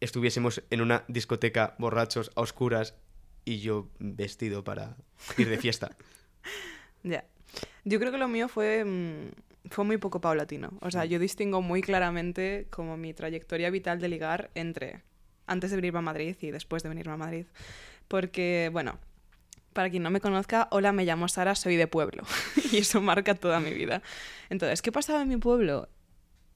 estuviésemos 0.00 0.62
en 0.70 0.80
una 0.80 1.04
discoteca 1.08 1.74
borrachos 1.78 2.30
a 2.36 2.42
oscuras 2.42 2.94
y 3.44 3.58
yo 3.58 3.88
vestido 3.98 4.64
para 4.64 4.96
ir 5.38 5.48
de 5.48 5.58
fiesta. 5.58 5.96
Ya. 7.02 7.24
Yo 7.84 8.00
creo 8.00 8.10
que 8.10 8.18
lo 8.18 8.26
mío 8.26 8.48
fue, 8.48 8.84
mm, 8.84 9.70
fue 9.70 9.84
muy 9.84 9.96
poco 9.96 10.20
paulatino. 10.20 10.72
O 10.80 10.90
sea, 10.90 11.04
yo 11.04 11.20
distingo 11.20 11.62
muy 11.62 11.82
claramente 11.82 12.66
como 12.70 12.96
mi 12.96 13.14
trayectoria 13.14 13.70
vital 13.70 14.00
de 14.00 14.08
ligar 14.08 14.50
entre 14.56 15.02
antes 15.46 15.70
de 15.70 15.76
venirme 15.76 16.00
a 16.00 16.02
Madrid 16.02 16.36
y 16.40 16.50
después 16.50 16.82
de 16.82 16.88
venirme 16.88 17.12
a 17.12 17.16
Madrid. 17.16 17.46
Porque, 18.08 18.70
bueno, 18.72 18.98
para 19.76 19.90
quien 19.90 20.02
no 20.02 20.10
me 20.10 20.22
conozca, 20.22 20.68
hola, 20.70 20.90
me 20.90 21.04
llamo 21.04 21.28
Sara, 21.28 21.54
soy 21.54 21.76
de 21.76 21.86
pueblo. 21.86 22.22
y 22.72 22.78
eso 22.78 23.02
marca 23.02 23.34
toda 23.34 23.60
mi 23.60 23.74
vida. 23.74 24.00
Entonces, 24.48 24.80
¿qué 24.80 24.90
pasaba 24.90 25.20
en 25.20 25.28
mi 25.28 25.36
pueblo? 25.36 25.90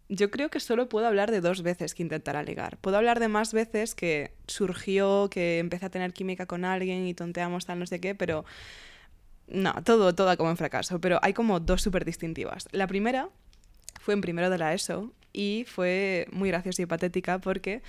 Yo 0.08 0.30
creo 0.30 0.48
que 0.48 0.58
solo 0.58 0.88
puedo 0.88 1.06
hablar 1.06 1.30
de 1.30 1.42
dos 1.42 1.62
veces 1.62 1.94
que 1.94 2.02
intentara 2.02 2.42
ligar. 2.42 2.78
Puedo 2.78 2.96
hablar 2.96 3.20
de 3.20 3.28
más 3.28 3.52
veces 3.52 3.94
que 3.94 4.32
surgió, 4.46 5.28
que 5.30 5.58
empecé 5.58 5.84
a 5.84 5.90
tener 5.90 6.14
química 6.14 6.46
con 6.46 6.64
alguien 6.64 7.06
y 7.06 7.12
tonteamos 7.12 7.66
tal, 7.66 7.78
no 7.78 7.86
sé 7.86 8.00
qué, 8.00 8.14
pero 8.14 8.46
no, 9.46 9.74
todo, 9.84 10.14
todo 10.14 10.34
como 10.38 10.48
en 10.48 10.56
fracaso, 10.56 10.98
pero 10.98 11.18
hay 11.20 11.34
como 11.34 11.60
dos 11.60 11.82
súper 11.82 12.06
distintivas. 12.06 12.68
La 12.72 12.86
primera 12.86 13.28
fue 14.00 14.14
en 14.14 14.22
primero 14.22 14.48
de 14.48 14.56
la 14.56 14.72
ESO 14.72 15.12
y 15.34 15.66
fue 15.68 16.26
muy 16.32 16.48
graciosa 16.48 16.80
y 16.80 16.86
patética 16.86 17.38
porque, 17.38 17.82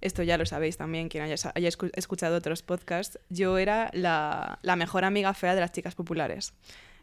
esto 0.00 0.22
ya 0.22 0.38
lo 0.38 0.46
sabéis 0.46 0.76
también, 0.76 1.08
quien 1.08 1.22
haya, 1.24 1.34
haya 1.54 1.68
escu- 1.68 1.90
escuchado 1.94 2.36
otros 2.36 2.62
podcasts, 2.62 3.18
yo 3.28 3.58
era 3.58 3.90
la, 3.92 4.58
mejor 4.76 5.04
amiga 5.04 5.34
fea 5.34 5.54
de 5.54 5.60
las 5.60 5.72
chicas 5.72 5.94
populares. 5.94 6.54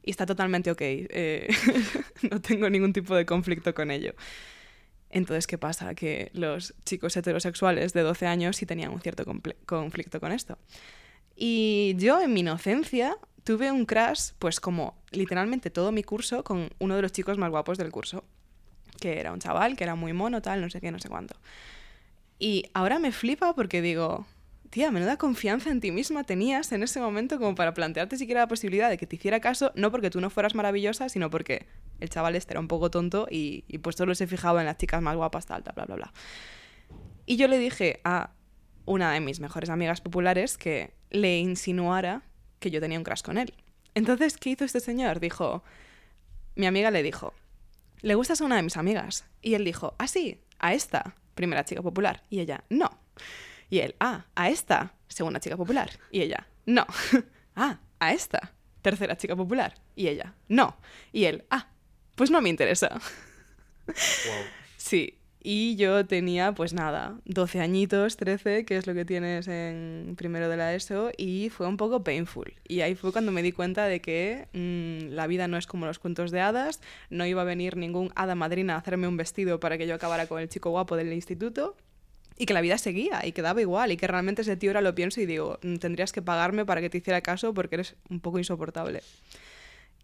Y 0.04 0.12
está 0.12 0.26
totalmente 0.26 0.72
ok, 0.72 0.82
eh, 0.82 1.48
no 2.32 2.42
tengo 2.42 2.70
ningún 2.70 2.94
tipo 2.94 3.16
de 3.16 3.26
conflicto 3.26 3.74
con 3.74 3.92
ello. 3.92 4.14
Entonces, 5.10 5.48
¿qué 5.48 5.58
pasa? 5.58 5.96
Que 5.96 6.32
los 6.34 6.74
chicos 6.86 7.16
heterosexuales 7.16 7.94
de 7.94 8.02
12 8.02 8.26
años 8.28 8.58
sí 8.58 8.66
tenían 8.66 8.92
un 8.92 9.02
cierto 9.02 9.26
conflicto 9.66 10.20
con 10.20 10.32
esto. 10.32 10.58
Y 11.36 11.94
yo, 11.98 12.20
en 12.22 12.34
mi 12.34 12.40
inocencia, 12.42 13.18
tuve 13.44 13.72
un 13.72 13.86
crash, 13.86 14.32
pues 14.40 14.60
como 14.60 14.98
literalmente 15.12 15.70
todo 15.70 15.92
mi 15.92 16.04
curso, 16.04 16.44
con 16.44 16.70
uno 16.80 16.96
de 16.96 17.02
los 17.02 17.12
chicos 17.12 17.38
más 17.38 17.52
guapos 17.52 17.78
del 17.78 17.92
curso. 17.92 18.26
Que 19.00 19.20
era 19.20 19.32
un 19.32 19.40
chaval, 19.40 19.78
que 19.78 19.84
era 19.84 19.96
muy 19.96 20.14
mono, 20.14 20.42
tal, 20.42 20.62
no 20.62 20.70
sé 20.70 20.82
qué, 20.82 20.92
no 20.92 21.00
sé 21.00 21.08
cuánto. 21.10 21.36
Y 22.40 22.66
ahora 22.74 23.00
me 23.00 23.12
flipa 23.12 23.54
porque 23.56 23.82
digo, 23.82 24.26
tía, 24.70 24.92
menuda 24.92 25.18
confianza 25.18 25.70
en 25.70 25.80
ti 25.80 25.92
misma 25.92 26.24
tenías 26.24 26.72
en 26.72 26.84
ese 26.84 27.00
momento 27.00 27.38
como 27.40 27.56
para 27.56 27.74
plantearte 27.74 28.18
siquiera 28.18 28.42
la 28.42 28.48
posibilidad 28.48 28.90
de 28.90 28.98
que 28.98 29.08
te 29.08 29.16
hiciera 29.16 29.40
caso, 29.40 29.72
no 29.76 29.92
porque 29.92 30.10
tú 30.10 30.22
no 30.22 30.30
fueras 30.30 30.56
maravillosa, 30.56 31.10
sino 31.10 31.30
porque 31.30 31.66
el 32.00 32.10
chaval 32.10 32.36
este 32.36 32.54
era 32.54 32.60
un 32.60 32.68
poco 32.68 32.92
tonto 32.92 33.28
y, 33.30 33.64
y 33.68 33.80
pues 33.80 33.96
solo 33.96 34.14
se 34.14 34.28
fijaba 34.28 34.60
en 34.60 34.68
las 34.68 34.78
chicas 34.78 35.02
más 35.02 35.16
guapas, 35.16 35.46
tal, 35.46 35.64
tal, 35.64 35.74
bla, 35.74 35.86
bla, 35.86 35.96
bla. 35.96 36.14
Y 37.26 37.38
yo 37.38 37.48
le 37.48 37.58
dije 37.58 38.00
a 38.04 38.32
una 38.86 39.12
de 39.12 39.20
mis 39.20 39.40
mejores 39.40 39.70
amigas 39.70 40.02
populares 40.02 40.58
que 40.58 40.94
le 41.10 41.40
insinuara 41.40 42.24
que 42.60 42.72
yo 42.72 42.80
tenía 42.80 42.98
un 42.98 43.04
crush 43.04 43.22
con 43.22 43.38
él. 43.38 43.54
Entonces, 43.96 44.38
¿qué 44.38 44.52
hizo 44.52 44.64
este 44.64 44.80
señor? 44.80 45.20
Dijo, 45.20 45.64
mi 46.56 46.68
amiga 46.68 46.92
le 46.92 47.04
dijo, 47.04 47.34
¿le 48.02 48.16
gustas 48.16 48.42
a 48.42 48.46
una 48.46 48.56
de 48.56 48.64
mis 48.64 48.78
amigas? 48.78 49.26
Y 49.42 49.56
él 49.56 49.66
dijo, 49.66 49.96
ah, 49.98 50.08
sí, 50.08 50.40
a 50.60 50.74
esta, 50.74 51.16
primera 51.38 51.64
chica 51.64 51.82
popular. 51.82 52.24
Y 52.30 52.42
ella, 52.42 52.66
no. 52.70 52.90
Y 53.70 53.80
él, 53.80 53.96
ah, 54.02 54.26
a 54.36 54.50
esta, 54.50 54.94
segunda 55.08 55.40
chica 55.40 55.56
popular. 55.56 55.90
Y 56.12 56.22
ella, 56.22 56.46
no. 56.66 56.86
ah, 57.56 57.80
a 58.00 58.14
esta, 58.14 58.54
tercera 58.82 59.16
chica 59.16 59.38
popular. 59.38 59.76
Y 59.96 60.10
ella, 60.10 60.34
no. 60.50 60.76
Y 61.14 61.24
él, 61.24 61.46
ah, 61.50 61.70
pues 62.16 62.30
no 62.30 62.42
me 62.42 62.50
interesa. 62.50 62.90
Wow. 63.88 64.44
Sí, 64.76 65.18
y 65.42 65.76
yo 65.76 66.06
tenía, 66.06 66.52
pues 66.54 66.74
nada, 66.74 67.20
12 67.26 67.62
añitos, 67.62 68.18
13, 68.18 68.66
que 68.66 68.78
es 68.78 68.88
lo 68.88 68.94
que 68.94 69.06
tienes 69.06 69.48
en 69.48 70.16
primero 70.18 70.50
de 70.50 70.58
la 70.58 70.74
ESO, 70.74 71.12
y 71.18 71.50
fue 71.50 71.68
un 71.68 71.78
poco 71.78 72.04
painful. 72.04 72.54
Y 72.68 72.82
ahí 72.82 72.96
fue 72.96 73.12
cuando 73.12 73.32
me 73.32 73.42
di 73.42 73.52
cuenta 73.52 73.86
de 73.86 74.02
que 74.02 74.48
mm, 74.54 75.14
la 75.14 75.28
vida 75.28 75.48
no 75.48 75.58
es 75.58 75.68
como 75.68 75.86
los 75.86 76.00
cuentos 76.00 76.32
de 76.32 76.42
hadas, 76.42 76.82
no 77.10 77.26
iba 77.26 77.44
a 77.44 77.46
venir 77.46 77.78
ningún 77.78 78.12
hada 78.16 78.36
madrina 78.36 78.76
a 78.76 78.80
hacerme 78.80 79.08
un 79.08 79.18
vestido 79.18 79.60
para 79.60 79.78
que 79.78 79.88
yo 79.88 79.96
acabara 79.96 80.28
con 80.28 80.42
el 80.42 80.50
chico 80.50 80.70
guapo 80.72 80.96
del 80.96 81.14
instituto, 81.14 81.76
y 82.38 82.46
que 82.46 82.54
la 82.54 82.62
vida 82.62 82.78
seguía 82.78 83.26
y 83.26 83.32
quedaba 83.32 83.62
igual, 83.62 83.92
y 83.92 83.98
que 83.98 84.08
realmente 84.08 84.44
ese 84.44 84.58
tío 84.58 84.72
ahora 84.72 84.82
lo 84.82 84.96
pienso 84.96 85.22
y 85.22 85.26
digo, 85.26 85.60
mm, 85.64 85.78
tendrías 85.78 86.12
que 86.12 86.22
pagarme 86.22 86.66
para 86.66 86.82
que 86.82 86.90
te 86.90 86.98
hiciera 86.98 87.22
caso 87.22 87.54
porque 87.54 87.76
eres 87.76 87.96
un 88.10 88.20
poco 88.20 88.38
insoportable. 88.38 89.02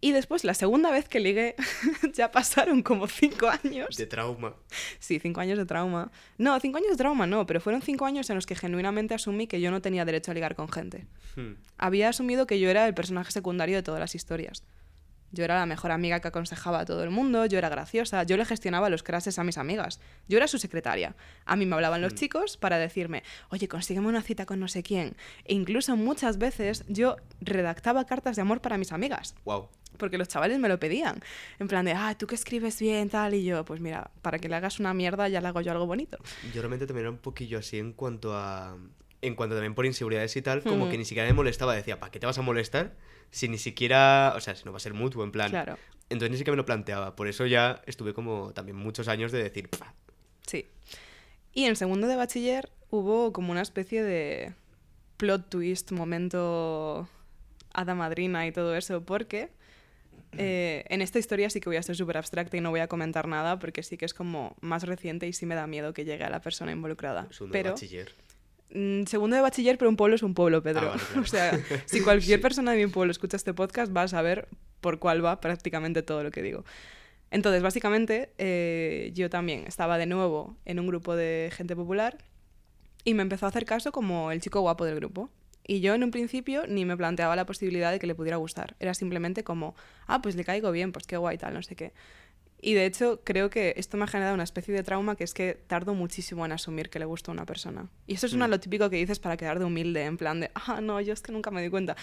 Y 0.04 0.12
después, 0.12 0.44
la 0.44 0.54
segunda 0.54 0.92
vez 0.92 1.08
que 1.08 1.22
ligué, 1.22 1.56
ya 2.14 2.30
pasaron 2.30 2.84
como 2.84 3.08
cinco 3.08 3.48
años. 3.48 3.96
De 3.96 4.06
trauma. 4.06 4.54
Sí, 5.00 5.18
cinco 5.18 5.40
años 5.40 5.58
de 5.58 5.66
trauma. 5.66 6.12
No, 6.38 6.60
cinco 6.60 6.78
años 6.78 6.90
de 6.90 6.98
trauma 6.98 7.26
no, 7.26 7.46
pero 7.46 7.62
fueron 7.62 7.82
cinco 7.82 8.06
años 8.06 8.30
en 8.30 8.36
los 8.36 8.46
que 8.46 8.54
genuinamente 8.54 9.14
asumí 9.14 9.48
que 9.48 9.62
yo 9.62 9.72
no 9.72 9.82
tenía 9.82 10.04
derecho 10.04 10.32
a 10.32 10.34
ligar 10.34 10.56
con 10.56 10.68
gente. 10.68 11.06
Hmm. 11.38 11.54
Había 11.78 12.10
asumido 12.10 12.46
que 12.48 12.60
yo 12.60 12.70
era 12.70 12.86
el 12.86 12.94
personaje 12.94 13.32
secundario 13.32 13.78
de 13.78 13.84
todas 13.84 14.02
las 14.02 14.14
historias. 14.14 14.66
Yo 15.34 15.44
era 15.44 15.56
la 15.56 15.66
mejor 15.66 15.92
amiga 15.92 16.20
que 16.20 16.28
aconsejaba 16.30 16.80
a 16.82 16.86
todo 16.86 17.04
el 17.04 17.10
mundo, 17.10 17.46
yo 17.48 17.58
era 17.58 17.68
graciosa, 17.68 18.24
yo 18.24 18.38
le 18.38 18.46
gestionaba 18.46 18.90
los 18.90 19.02
crases 19.04 19.38
a 19.40 19.44
mis 19.44 19.58
amigas, 19.58 20.00
yo 20.30 20.38
era 20.38 20.48
su 20.48 20.60
secretaria. 20.60 21.16
A 21.46 21.56
mí 21.56 21.66
me 21.66 21.74
hablaban 21.76 22.02
los 22.02 22.14
chicos 22.14 22.56
para 22.56 22.78
decirme, 22.78 23.24
oye, 23.50 23.68
consígueme 23.68 24.08
una 24.08 24.22
cita 24.22 24.46
con 24.46 24.60
no 24.60 24.68
sé 24.68 24.84
quién. 24.84 25.16
E 25.46 25.54
incluso 25.56 25.98
muchas 25.98 26.38
veces 26.38 26.86
yo 26.88 27.18
redactaba 27.42 28.06
cartas 28.06 28.36
de 28.36 28.44
amor 28.44 28.62
para 28.62 28.78
mis 28.78 28.92
amigas 28.92 29.34
Wow. 29.44 29.70
porque 29.98 30.18
los 30.18 30.28
chavales 30.28 30.60
me 30.60 30.70
lo 30.70 30.80
pedían. 30.80 31.20
En 31.60 31.68
plan 31.68 31.84
de, 31.86 31.94
ah, 31.94 32.16
tú 32.18 32.28
que 32.28 32.36
escribes 32.36 32.80
bien, 32.80 33.10
tal, 33.10 33.34
y 33.34 33.44
yo, 33.44 33.66
pues 33.66 33.82
mira, 33.82 34.12
para 34.22 34.38
que 34.40 34.48
le 34.50 34.56
hagas 34.56 34.80
una 34.80 34.94
mierda 34.94 35.28
ya 35.30 35.42
le 35.42 35.48
hago 35.48 35.62
yo 35.62 35.72
algo 35.72 35.86
bonito. 35.88 36.18
Yo 36.54 36.62
realmente 36.62 36.86
también 36.88 37.06
era 37.06 37.12
un 37.12 37.18
poquillo 37.18 37.58
así 37.60 37.80
en 37.80 37.94
cuanto 37.94 38.36
a. 38.38 38.78
En 39.22 39.36
cuanto 39.36 39.56
también 39.56 39.74
por 39.74 39.86
inseguridades 39.86 40.36
y 40.36 40.42
tal, 40.42 40.62
como 40.64 40.86
Hmm. 40.86 40.90
que 40.92 40.98
ni 40.98 41.06
siquiera 41.06 41.28
me 41.30 41.34
molestaba. 41.34 41.74
Decía, 41.74 42.00
¿para 42.00 42.12
qué 42.12 42.20
te 42.20 42.26
vas 42.26 42.38
a 42.38 42.42
molestar? 42.42 42.94
Si 43.34 43.50
ni 43.50 43.58
siquiera. 43.58 44.34
O 44.36 44.40
sea, 44.40 44.56
si 44.56 44.64
no 44.64 44.72
va 44.72 44.78
a 44.78 44.80
ser 44.80 44.94
mutuo, 44.94 45.24
en 45.24 45.32
plan. 45.32 45.50
Claro, 45.50 45.78
Entonces 46.10 46.30
ni 46.32 46.38
siquiera 46.38 46.54
me 46.54 46.58
lo 46.58 46.66
planteaba. 46.66 47.16
Por 47.16 47.28
eso 47.28 47.46
ya 47.48 47.82
estuve 47.88 48.14
como 48.14 48.54
también 48.54 48.78
muchos 48.78 49.08
años 49.08 49.32
de 49.32 49.42
decir, 49.42 49.70
"Pfa". 49.70 49.94
sí. 50.48 50.68
Y 51.54 51.66
en 51.66 51.76
segundo 51.76 52.08
de 52.08 52.16
bachiller 52.16 52.72
hubo 52.90 53.32
como 53.34 53.52
una 53.52 53.62
especie 53.62 54.04
de 54.04 54.54
plot 55.18 55.50
twist, 55.50 55.92
momento 55.92 57.08
hada 57.74 57.96
madrina 57.96 58.46
y 58.48 58.52
todo 58.52 58.76
eso, 58.76 59.04
porque 59.04 59.50
eh, 60.38 60.84
en 60.90 61.02
esta 61.02 61.20
historia 61.20 61.50
sí 61.50 61.60
que 61.60 61.70
voy 61.70 61.78
a 61.78 61.84
ser 61.84 61.96
súper 61.96 62.18
abstracta 62.18 62.58
y 62.58 62.62
no 62.62 62.72
voy 62.72 62.80
a 62.80 62.88
comentar 62.88 63.28
nada, 63.28 63.60
porque 63.60 63.84
sí 63.84 63.98
que 63.98 64.06
es 64.06 64.14
como 64.16 64.56
más 64.62 64.84
reciente 64.84 65.28
y 65.28 65.34
sí 65.34 65.46
me 65.46 65.54
da 65.56 65.68
miedo 65.68 65.94
que 65.94 66.06
llegue 66.06 66.24
a 66.24 66.30
la 66.30 66.42
persona 66.42 66.72
involucrada. 66.72 67.28
segundo 67.32 67.54
de 67.54 67.60
Pero 67.64 67.72
bachiller. 67.74 68.14
Mm, 68.74 69.04
segundo 69.06 69.36
de 69.36 69.42
bachiller, 69.42 69.78
pero 69.78 69.90
un 69.90 69.96
pueblo 69.98 70.16
es 70.16 70.24
un 70.24 70.34
pueblo, 70.34 70.64
Pedro. 70.64 70.92
Ah, 70.94 70.98
vale, 70.98 71.04
claro. 71.08 71.22
O 71.22 71.26
sea, 71.26 71.60
si 71.86 72.02
cualquier 72.02 72.40
Sí. 72.40 72.42
persona 72.42 72.72
de 72.72 72.86
mi 72.86 72.92
pueblo 72.92 73.12
escucha 73.12 73.38
este 73.38 73.54
podcast, 73.54 73.96
va 73.96 74.04
a 74.04 74.08
saber 74.08 74.48
por 74.82 75.00
cuál 75.00 75.24
va 75.24 75.40
prácticamente 75.42 76.02
todo 76.04 76.24
lo 76.24 76.32
que 76.32 76.42
digo. 76.42 76.66
Entonces, 77.32 77.62
básicamente, 77.64 78.32
eh, 78.38 79.12
yo 79.14 79.30
también 79.30 79.66
estaba 79.68 79.98
de 79.98 80.06
nuevo 80.06 80.56
en 80.66 80.80
un 80.80 80.88
grupo 80.88 81.16
de 81.16 81.50
gente 81.54 81.76
popular 81.76 82.18
y 83.04 83.14
me 83.16 83.24
empezó 83.24 83.46
a 83.46 83.50
hacer 83.50 83.66
caso 83.66 83.92
como 83.92 84.32
el 84.32 84.40
chico 84.42 84.62
guapo 84.62 84.86
del 84.86 84.96
grupo. 84.96 85.30
Y 85.66 85.80
yo 85.80 85.94
en 85.94 86.04
un 86.04 86.12
principio 86.12 86.68
ni 86.68 86.84
me 86.86 86.98
planteaba 86.98 87.36
la 87.38 87.46
posibilidad 87.46 87.92
de 87.92 87.98
que 88.00 88.06
le 88.06 88.16
pudiera 88.16 88.38
gustar. 88.38 88.76
Era 88.80 88.94
simplemente 88.94 89.44
como, 89.44 89.76
ah, 90.08 90.22
pues 90.22 90.36
le 90.36 90.44
caigo 90.44 90.72
bien, 90.72 90.92
pues 90.92 91.08
qué 91.08 91.16
guay 91.18 91.38
tal, 91.38 91.54
no 91.54 91.64
sé 91.64 91.76
qué. 91.76 91.94
Y 92.66 92.76
de 92.76 92.86
hecho 92.86 93.20
creo 93.26 93.50
que 93.50 93.74
esto 93.78 93.98
me 93.98 94.06
ha 94.06 94.08
generado 94.08 94.34
una 94.34 94.44
especie 94.46 94.74
de 94.74 94.84
trauma 94.84 95.18
que 95.18 95.26
es 95.26 95.34
que 95.34 95.54
tardo 95.68 95.94
muchísimo 95.94 96.46
en 96.46 96.54
asumir 96.54 96.90
que 96.90 96.98
le 96.98 97.04
gusta 97.06 97.30
a 97.32 97.34
una 97.34 97.46
persona. 97.46 97.90
Y 98.08 98.14
eso 98.16 98.26
es 98.26 98.32
una, 98.34 98.48
Mm. 98.48 98.52
lo 98.52 98.60
típico 98.62 98.90
que 98.90 98.96
dices 98.96 99.20
para 99.20 99.36
quedar 99.36 99.60
de 99.60 99.66
humilde, 99.66 100.06
en 100.06 100.18
plan 100.18 100.40
de, 100.40 100.50
ah, 100.56 100.80
no, 100.82 101.02
yo 101.02 101.12
es 101.12 101.22
que 101.22 101.34
nunca 101.34 101.52
me 101.52 101.62
di 101.62 101.70
cuenta. 101.70 101.98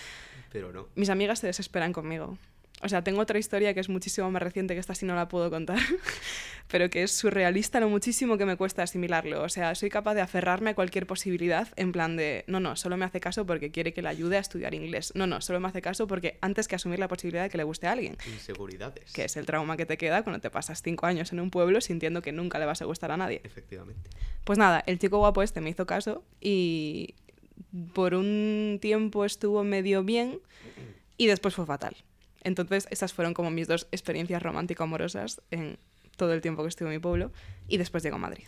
Pero 0.53 0.71
no. 0.73 0.89
Mis 0.97 1.09
amigas 1.09 1.39
se 1.39 1.47
desesperan 1.47 1.93
conmigo. 1.95 2.37
O 2.83 2.89
sea, 2.89 3.03
tengo 3.03 3.21
otra 3.21 3.39
historia 3.39 3.75
que 3.75 3.81
es 3.81 3.89
muchísimo 3.89 4.31
más 4.31 4.43
reciente 4.43 4.75
que 4.75 4.81
esta 4.81 4.95
sí 4.95 5.05
no 5.05 5.15
la 5.15 5.29
puedo 5.29 5.51
contar, 5.51 5.79
pero 6.69 6.89
que 6.89 7.03
es 7.03 7.13
surrealista 7.13 7.79
lo 7.79 7.91
muchísimo 7.91 8.39
que 8.39 8.47
me 8.47 8.57
cuesta 8.57 8.83
asimilarlo. 8.83 9.43
O 9.43 9.49
sea, 9.51 9.75
soy 9.75 9.91
capaz 9.91 10.15
de 10.15 10.23
aferrarme 10.23 10.71
a 10.71 10.75
cualquier 10.75 11.07
posibilidad 11.07 11.69
en 11.77 11.93
plan 11.93 12.17
de, 12.17 12.45
no, 12.47 12.59
no, 12.59 12.77
solo 12.77 12.97
me 12.97 13.05
hace 13.05 13.21
caso 13.21 13.45
porque 13.45 13.71
quiere 13.71 13.93
que 13.93 14.01
le 14.01 14.09
ayude 14.09 14.39
a 14.39 14.41
estudiar 14.41 14.73
inglés. 14.75 15.13
No, 15.15 15.27
no, 15.27 15.43
solo 15.43 15.61
me 15.61 15.69
hace 15.69 15.83
caso 15.83 16.07
porque 16.07 16.39
antes 16.41 16.69
que 16.69 16.77
asumir 16.77 16.99
la 16.99 17.09
posibilidad 17.09 17.43
de 17.43 17.51
que 17.51 17.59
le 17.59 17.65
guste 17.65 17.87
a 17.87 17.93
alguien, 17.93 18.17
Inseguridades. 18.33 19.13
que 19.13 19.25
es 19.25 19.37
el 19.37 19.45
trauma 19.45 19.77
que 19.77 19.85
te 19.85 19.99
queda 19.99 20.23
cuando 20.23 20.41
te 20.41 20.51
pasas 20.51 20.81
cinco 20.83 21.05
años 21.07 21.33
en 21.33 21.41
un 21.41 21.51
pueblo 21.51 21.83
sintiendo 21.83 22.23
que 22.23 22.33
nunca 22.33 22.59
le 22.59 22.65
vas 22.65 22.81
a 22.81 22.87
gustar 22.87 23.11
a 23.11 23.19
nadie. 23.19 23.43
Efectivamente. 23.45 24.09
Pues 24.45 24.59
nada, 24.59 24.83
el 24.87 24.99
chico 24.99 25.19
guapo 25.19 25.43
este 25.43 25.61
me 25.61 25.69
hizo 25.69 25.85
caso 25.85 26.25
y 26.41 27.15
por 27.93 28.15
un 28.15 28.79
tiempo 28.81 29.27
estuvo 29.27 29.63
medio 29.65 30.03
bien 30.03 30.41
y 31.19 31.27
después 31.27 31.55
fue 31.55 31.67
fatal. 31.67 31.95
Entonces, 32.43 32.87
esas 32.91 33.13
fueron 33.13 33.35
como 33.35 33.51
mis 33.51 33.69
dos 33.69 33.87
experiencias 33.93 34.43
romántico-amorosas 34.43 35.43
en 35.51 35.79
todo 36.17 36.33
el 36.33 36.41
tiempo 36.41 36.63
que 36.63 36.69
estuve 36.69 36.89
en 36.89 36.95
mi 36.95 37.01
pueblo. 37.01 37.33
Y 37.69 37.77
después 37.77 38.03
llegó 38.03 38.17
a 38.17 38.21
Madrid. 38.21 38.47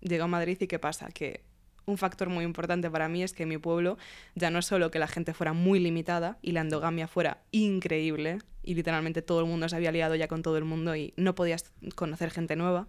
Llegó 0.00 0.24
a 0.24 0.28
Madrid 0.28 0.58
y 0.60 0.66
¿qué 0.66 0.78
pasa? 0.78 1.08
Que 1.08 1.42
un 1.86 1.98
factor 1.98 2.28
muy 2.28 2.44
importante 2.44 2.90
para 2.90 3.08
mí 3.08 3.22
es 3.22 3.32
que 3.32 3.42
en 3.42 3.50
mi 3.50 3.58
pueblo 3.58 3.98
ya 4.34 4.50
no 4.50 4.58
es 4.58 4.66
solo 4.66 4.90
que 4.90 4.98
la 4.98 5.06
gente 5.06 5.34
fuera 5.34 5.52
muy 5.52 5.80
limitada 5.80 6.38
y 6.42 6.52
la 6.52 6.60
endogamia 6.60 7.06
fuera 7.08 7.42
increíble 7.50 8.38
y 8.62 8.74
literalmente 8.74 9.22
todo 9.22 9.40
el 9.40 9.46
mundo 9.46 9.68
se 9.68 9.76
había 9.76 9.92
liado 9.92 10.14
ya 10.14 10.28
con 10.28 10.42
todo 10.42 10.56
el 10.56 10.64
mundo 10.64 10.96
y 10.96 11.12
no 11.16 11.34
podías 11.34 11.70
conocer 11.94 12.30
gente 12.30 12.56
nueva, 12.56 12.88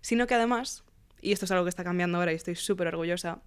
sino 0.00 0.26
que 0.26 0.34
además, 0.34 0.84
y 1.20 1.32
esto 1.32 1.44
es 1.44 1.50
algo 1.52 1.64
que 1.64 1.70
está 1.70 1.84
cambiando 1.84 2.18
ahora 2.18 2.32
y 2.32 2.36
estoy 2.36 2.56
súper 2.56 2.88
orgullosa, 2.88 3.40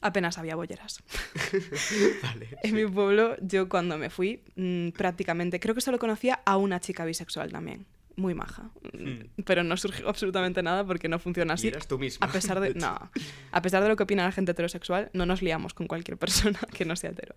apenas 0.00 0.38
había 0.38 0.56
bolleras. 0.56 1.02
Vale. 2.22 2.48
En 2.62 2.74
mi 2.74 2.86
pueblo, 2.86 3.36
yo 3.40 3.68
cuando 3.68 3.98
me 3.98 4.10
fui, 4.10 4.42
mm, 4.56 4.90
prácticamente, 4.90 5.60
creo 5.60 5.74
que 5.74 5.80
solo 5.80 5.98
conocía 5.98 6.40
a 6.44 6.56
una 6.56 6.80
chica 6.80 7.04
bisexual 7.04 7.52
también. 7.52 7.86
Muy 8.16 8.34
maja. 8.34 8.70
Mm, 8.94 9.42
Pero 9.44 9.62
no 9.62 9.76
surgió 9.76 10.08
absolutamente 10.08 10.62
nada 10.62 10.86
porque 10.86 11.06
no 11.08 11.18
funciona 11.18 11.52
Y 11.52 11.54
así. 11.54 11.68
eras 11.68 11.86
tú 11.86 11.98
misma. 11.98 12.26
A 12.26 12.30
pesar 12.32 12.60
de, 12.60 12.72
no, 12.74 13.10
a 13.52 13.62
pesar 13.62 13.82
de 13.82 13.88
lo 13.90 13.96
que 13.96 14.04
opina 14.04 14.24
la 14.24 14.32
gente 14.32 14.52
heterosexual, 14.52 15.10
no 15.12 15.26
nos 15.26 15.42
liamos 15.42 15.74
con 15.74 15.86
cualquier 15.86 16.16
persona 16.18 16.58
que 16.72 16.84
no 16.86 16.96
sea 16.96 17.10
hetero. 17.10 17.34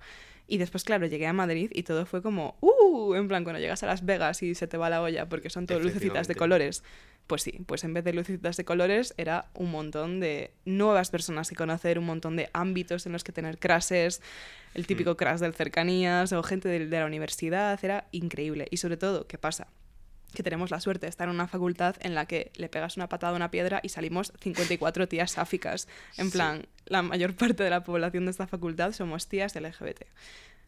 Y 0.47 0.57
después, 0.57 0.83
claro, 0.85 1.05
llegué 1.05 1.27
a 1.27 1.33
Madrid 1.33 1.69
y 1.73 1.83
todo 1.83 2.05
fue 2.05 2.21
como, 2.21 2.57
¡uh! 2.61 3.13
En 3.15 3.27
plan, 3.27 3.43
cuando 3.43 3.59
llegas 3.59 3.83
a 3.83 3.87
Las 3.87 4.05
Vegas 4.05 4.41
y 4.41 4.55
se 4.55 4.67
te 4.67 4.77
va 4.77 4.89
la 4.89 5.01
olla 5.01 5.27
porque 5.27 5.49
son 5.49 5.67
todo 5.67 5.79
lucecitas 5.79 6.27
de 6.27 6.35
colores. 6.35 6.83
Pues 7.27 7.43
sí, 7.43 7.59
pues 7.67 7.83
en 7.83 7.93
vez 7.93 8.03
de 8.05 8.13
lucecitas 8.13 8.57
de 8.57 8.65
colores 8.65 9.13
era 9.17 9.45
un 9.53 9.69
montón 9.69 10.19
de 10.19 10.51
nuevas 10.65 11.11
personas 11.11 11.49
que 11.49 11.55
conocer, 11.55 11.99
un 11.99 12.05
montón 12.05 12.35
de 12.35 12.49
ámbitos 12.53 13.05
en 13.05 13.11
los 13.11 13.23
que 13.23 13.31
tener 13.31 13.59
crashes, 13.59 14.21
el 14.73 14.87
típico 14.87 15.15
crash 15.17 15.39
del 15.39 15.53
cercanías 15.53 16.31
o 16.33 16.41
gente 16.41 16.67
de, 16.69 16.87
de 16.87 16.99
la 16.99 17.05
universidad, 17.05 17.77
era 17.83 18.07
increíble. 18.11 18.67
Y 18.71 18.77
sobre 18.77 18.97
todo, 18.97 19.27
¿qué 19.27 19.37
pasa? 19.37 19.67
Que 20.33 20.43
tenemos 20.43 20.69
la 20.71 20.79
suerte 20.79 21.05
de 21.05 21.09
estar 21.09 21.27
en 21.27 21.35
una 21.35 21.47
facultad 21.47 21.95
en 22.01 22.13
la 22.15 22.25
que 22.25 22.51
le 22.55 22.69
pegas 22.69 22.97
una 22.97 23.09
patada 23.09 23.33
a 23.33 23.35
una 23.35 23.49
piedra 23.51 23.79
y 23.83 23.89
salimos 23.89 24.31
54 24.39 25.07
tías 25.07 25.31
sáficas. 25.31 25.87
En 26.17 26.27
Sí. 26.27 26.33
plan, 26.33 26.67
la 26.85 27.01
mayor 27.01 27.35
parte 27.35 27.63
de 27.63 27.69
la 27.69 27.83
población 27.83 28.25
de 28.25 28.31
esta 28.31 28.45
facultad 28.47 28.91
somos 28.91 29.27
tías 29.27 29.55
LGBT. 29.55 30.03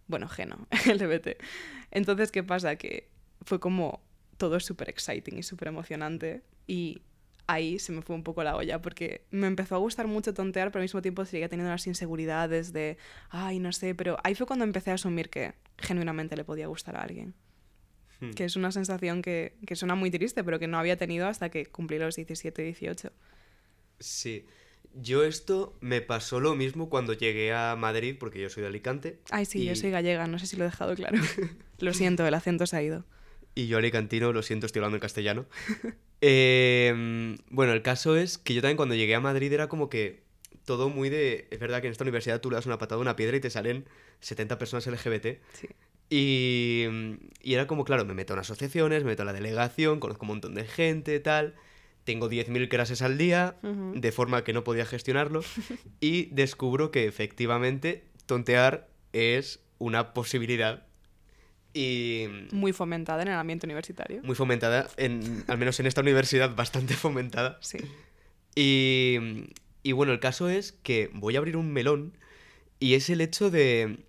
Bueno, 0.07 0.27
geno, 0.27 0.67
LGBT. 0.85 1.37
Entonces, 1.91 2.31
¿qué 2.31 2.43
pasa? 2.43 2.75
Que 2.75 3.09
fue 3.43 3.59
como 3.59 4.01
todo 4.37 4.59
súper 4.59 4.89
exciting 4.89 5.37
y 5.37 5.43
súper 5.43 5.67
emocionante 5.67 6.41
y 6.67 7.03
ahí 7.47 7.79
se 7.79 7.91
me 7.91 8.01
fue 8.01 8.15
un 8.15 8.23
poco 8.23 8.43
la 8.43 8.55
olla 8.55 8.81
porque 8.81 9.25
me 9.29 9.45
empezó 9.47 9.75
a 9.75 9.77
gustar 9.79 10.07
mucho 10.07 10.33
tontear, 10.33 10.69
pero 10.71 10.79
al 10.81 10.85
mismo 10.85 11.01
tiempo 11.01 11.25
seguía 11.25 11.49
teniendo 11.49 11.71
las 11.71 11.85
inseguridades 11.85 12.73
de, 12.73 12.97
ay, 13.29 13.59
no 13.59 13.71
sé, 13.73 13.93
pero 13.93 14.17
ahí 14.23 14.33
fue 14.35 14.47
cuando 14.47 14.63
empecé 14.65 14.89
a 14.91 14.95
asumir 14.95 15.29
que 15.29 15.53
genuinamente 15.77 16.35
le 16.35 16.43
podía 16.45 16.67
gustar 16.67 16.95
a 16.95 17.01
alguien 17.01 17.33
Hmm. 18.21 18.31
que 18.31 18.45
es 18.45 18.55
una 18.55 18.71
sensación 18.71 19.21
que, 19.21 19.55
que 19.65 19.75
suena 19.75 19.95
muy 19.95 20.11
triste, 20.11 20.43
pero 20.43 20.59
que 20.59 20.67
no 20.67 20.77
había 20.77 20.95
tenido 20.95 21.27
hasta 21.27 21.49
que 21.49 21.65
cumplí 21.65 21.97
los 21.97 22.15
17, 22.15 22.61
18. 22.61 23.11
Sí. 23.99 24.45
Yo 24.93 25.23
esto 25.23 25.75
me 25.79 26.01
pasó 26.01 26.39
lo 26.39 26.53
mismo 26.55 26.89
cuando 26.89 27.13
llegué 27.13 27.53
a 27.53 27.75
Madrid, 27.75 28.15
porque 28.19 28.41
yo 28.41 28.49
soy 28.49 28.61
de 28.61 28.67
Alicante. 28.67 29.19
Ay, 29.31 29.45
sí, 29.45 29.65
yo 29.65 29.75
soy 29.75 29.89
gallega, 29.89 30.27
no 30.27 30.37
sé 30.37 30.47
si 30.47 30.57
lo 30.57 30.65
he 30.65 30.67
dejado 30.67 30.95
claro. 30.95 31.17
lo 31.79 31.93
siento, 31.93 32.27
el 32.27 32.33
acento 32.33 32.67
se 32.67 32.75
ha 32.75 32.83
ido. 32.83 33.05
Y 33.55 33.67
yo 33.67 33.77
alicantino, 33.77 34.31
lo 34.31 34.43
siento, 34.43 34.65
estoy 34.65 34.79
hablando 34.79 34.97
en 34.97 35.01
castellano. 35.01 35.45
Eh, 36.23 37.35
bueno, 37.49 37.73
el 37.73 37.81
caso 37.81 38.15
es 38.15 38.37
que 38.37 38.53
yo 38.53 38.61
también 38.61 38.77
cuando 38.77 38.93
llegué 38.93 39.15
a 39.15 39.19
Madrid 39.19 39.51
era 39.51 39.67
como 39.67 39.89
que 39.89 40.21
todo 40.65 40.87
muy 40.87 41.09
de... 41.09 41.47
Es 41.49 41.59
verdad 41.59 41.81
que 41.81 41.87
en 41.87 41.93
esta 41.93 42.03
universidad 42.03 42.39
tú 42.39 42.51
le 42.51 42.57
das 42.57 42.67
una 42.67 42.77
patada 42.77 42.99
a 42.99 43.01
una 43.01 43.15
piedra 43.15 43.37
y 43.37 43.39
te 43.39 43.49
salen 43.49 43.85
70 44.19 44.59
personas 44.59 44.85
LGBT. 44.85 45.39
Sí. 45.53 45.67
Y, 46.13 46.83
y 47.41 47.53
era 47.53 47.67
como, 47.67 47.85
claro, 47.85 48.03
me 48.03 48.13
meto 48.13 48.33
en 48.33 48.39
asociaciones, 48.39 49.05
me 49.05 49.11
meto 49.11 49.21
en 49.21 49.27
la 49.27 49.33
delegación, 49.33 50.01
conozco 50.01 50.25
un 50.25 50.27
montón 50.27 50.53
de 50.55 50.65
gente, 50.65 51.21
tal. 51.21 51.55
Tengo 52.03 52.29
10.000 52.29 52.67
clases 52.67 53.01
al 53.01 53.17
día, 53.17 53.55
de 53.63 54.11
forma 54.11 54.43
que 54.43 54.51
no 54.51 54.65
podía 54.65 54.85
gestionarlo. 54.85 55.41
y 56.01 56.25
descubro 56.25 56.91
que 56.91 57.05
efectivamente 57.05 58.03
tontear 58.25 58.89
es 59.13 59.61
una 59.77 60.13
posibilidad 60.13 60.85
y 61.73 62.25
Muy 62.51 62.73
fomentada 62.73 63.21
en 63.21 63.29
el 63.29 63.35
ambiente 63.35 63.65
universitario. 63.65 64.21
muy 64.23 64.35
fomentada, 64.35 64.89
en, 64.97 65.45
al 65.47 65.57
menos 65.57 65.79
en 65.79 65.85
esta 65.85 66.01
universidad 66.01 66.53
bastante 66.53 66.93
fomentada. 67.05 67.57
Sí. 67.61 67.77
Y, 68.53 69.47
y 69.81 69.93
bueno, 69.93 70.11
el 70.11 70.19
caso 70.19 70.49
es 70.49 70.73
que 70.73 71.09
voy 71.13 71.35
a 71.35 71.39
abrir 71.39 71.55
un 71.55 71.71
melón 71.71 72.17
y 72.79 72.95
es 72.95 73.09
el 73.09 73.21
hecho 73.21 73.49
de 73.49 73.99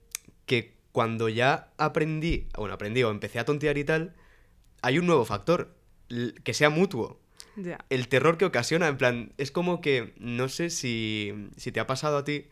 cuando 0.93 1.29
ya 1.29 1.73
aprendí, 1.79 2.49
bueno, 2.57 2.75
aprendí 2.75 3.03
o 3.03 3.11
empecé 3.11 3.39
a 3.39 3.45
tontear 3.45 3.79
y 3.79 3.85
tal, 3.85 4.15
hay 4.83 4.99
un 4.99 5.07
nuevo 5.07 5.25
factor, 5.25 5.75
que 6.45 6.55
sea 6.55 6.71
mutuo. 6.71 7.19
Ya. 7.57 7.85
El 7.91 8.09
terror 8.09 8.39
que 8.39 8.45
ocasiona, 8.45 8.89
en 8.89 8.99
plan, 8.99 9.33
es 9.39 9.51
como 9.51 9.81
que, 9.81 10.15
no 10.19 10.49
sé 10.49 10.71
si, 10.71 11.51
si 11.57 11.73
te 11.73 11.81
ha 11.81 11.87
pasado 11.87 12.19
a 12.19 12.25
ti, 12.25 12.47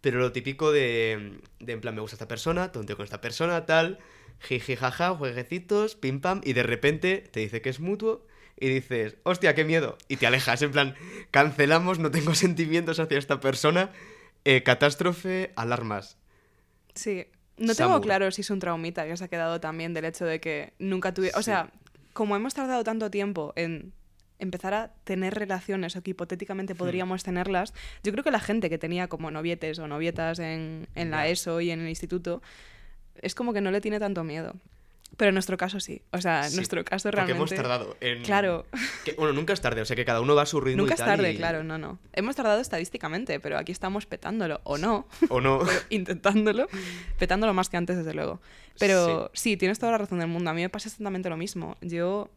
pero 0.00 0.18
lo 0.18 0.32
típico 0.32 0.72
de, 0.72 1.38
de 1.60 1.72
en 1.72 1.80
plan, 1.80 1.94
me 1.94 2.00
gusta 2.00 2.16
esta 2.16 2.28
persona, 2.28 2.72
tonteo 2.72 2.96
con 2.96 3.04
esta 3.04 3.20
persona, 3.20 3.64
tal, 3.66 3.98
jiji, 4.40 4.76
jaja, 4.76 5.14
jueguecitos, 5.14 5.94
pim 5.94 6.20
pam, 6.20 6.40
y 6.44 6.52
de 6.52 6.62
repente 6.62 7.18
te 7.30 7.40
dice 7.40 7.62
que 7.62 7.70
es 7.70 7.80
mutuo 7.80 8.26
y 8.58 8.68
dices, 8.68 9.16
hostia, 9.22 9.54
qué 9.54 9.64
miedo, 9.64 9.98
y 10.08 10.16
te 10.16 10.26
alejas, 10.26 10.62
en 10.62 10.72
plan, 10.72 10.94
cancelamos, 11.30 11.98
no 11.98 12.10
tengo 12.10 12.34
sentimientos 12.34 13.00
hacia 13.00 13.18
esta 13.18 13.40
persona, 13.40 13.90
eh, 14.44 14.62
catástrofe, 14.62 15.52
alarmas. 15.56 16.18
Sí. 16.94 17.26
No 17.56 17.74
tengo 17.74 18.00
claro 18.00 18.30
si 18.30 18.40
es 18.40 18.50
un 18.50 18.58
traumita 18.58 19.06
que 19.06 19.16
se 19.16 19.24
ha 19.24 19.28
quedado 19.28 19.60
también 19.60 19.94
del 19.94 20.04
hecho 20.04 20.24
de 20.24 20.40
que 20.40 20.72
nunca 20.78 21.14
tuve... 21.14 21.30
O 21.36 21.42
sea, 21.42 21.70
como 22.12 22.36
hemos 22.36 22.54
tardado 22.54 22.82
tanto 22.84 23.10
tiempo 23.10 23.52
en 23.56 23.92
empezar 24.38 24.74
a 24.74 24.92
tener 25.04 25.34
relaciones 25.34 25.96
o 25.96 26.02
que 26.02 26.10
hipotéticamente 26.10 26.74
podríamos 26.74 27.22
tenerlas, 27.22 27.72
yo 28.02 28.12
creo 28.12 28.24
que 28.24 28.30
la 28.30 28.40
gente 28.40 28.68
que 28.68 28.78
tenía 28.78 29.08
como 29.08 29.30
novietes 29.30 29.78
o 29.78 29.88
novietas 29.88 30.38
en, 30.38 30.88
en 30.94 31.10
la. 31.10 31.28
ESO 31.28 31.60
y 31.60 31.70
en 31.70 31.80
el 31.80 31.88
instituto, 31.88 32.42
es 33.22 33.34
como 33.34 33.52
que 33.52 33.60
no 33.60 33.70
le 33.70 33.80
tiene 33.80 34.00
tanto 34.00 34.24
miedo. 34.24 34.54
Pero 35.16 35.28
en 35.28 35.34
nuestro 35.34 35.56
caso 35.56 35.80
sí. 35.80 36.02
O 36.12 36.20
sea, 36.20 36.44
en 36.44 36.50
Sí, 36.50 36.56
nuestro 36.56 36.84
caso 36.84 37.08
Porque 37.10 37.24
realmente... 37.26 37.54
hemos 37.54 37.62
tardado 37.62 37.96
en... 38.00 38.22
Claro, 38.22 38.66
que- 39.04 39.12
bueno, 39.12 39.32
nunca 39.32 39.52
es 39.52 39.60
tarde, 39.60 39.80
o 39.80 39.84
sea 39.84 39.94
que 39.96 40.04
cada 40.04 40.20
uno 40.20 40.34
va 40.34 40.42
a 40.42 40.46
su 40.46 40.60
ritmo 40.60 40.82
nunca 40.82 40.94
y 40.94 41.00
es 41.00 41.04
tarde, 41.04 41.32
y- 41.32 41.36
claro, 41.36 41.62
no, 41.64 41.78
no. 41.78 41.98
Hemos 42.12 42.36
tardado 42.36 42.60
estadísticamente, 42.60 43.38
pero 43.40 43.58
aquí 43.58 43.72
estamos 43.72 44.06
petándolo, 44.06 44.60
o 44.64 44.78
no. 44.78 45.06
O 45.28 45.40
no. 45.40 45.60
intentándolo, 45.90 46.66
petándolo 47.18 47.54
más 47.54 47.68
que 47.68 47.76
antes, 47.76 47.96
desde 47.96 48.14
luego. 48.14 48.40
Pero 48.78 49.30
sí. 49.34 49.56
tienes 49.56 49.78
toda 49.78 49.92
la 49.92 49.98
razón 49.98 50.18
del 50.18 50.28
mundo. 50.28 50.50
A 50.50 50.54
mí 50.54 50.62
me 50.62 50.68
pasa 50.68 50.88
exactamente 50.88 51.28
lo 51.30 51.36
mismo. 51.36 51.76
Yo. 51.80 52.30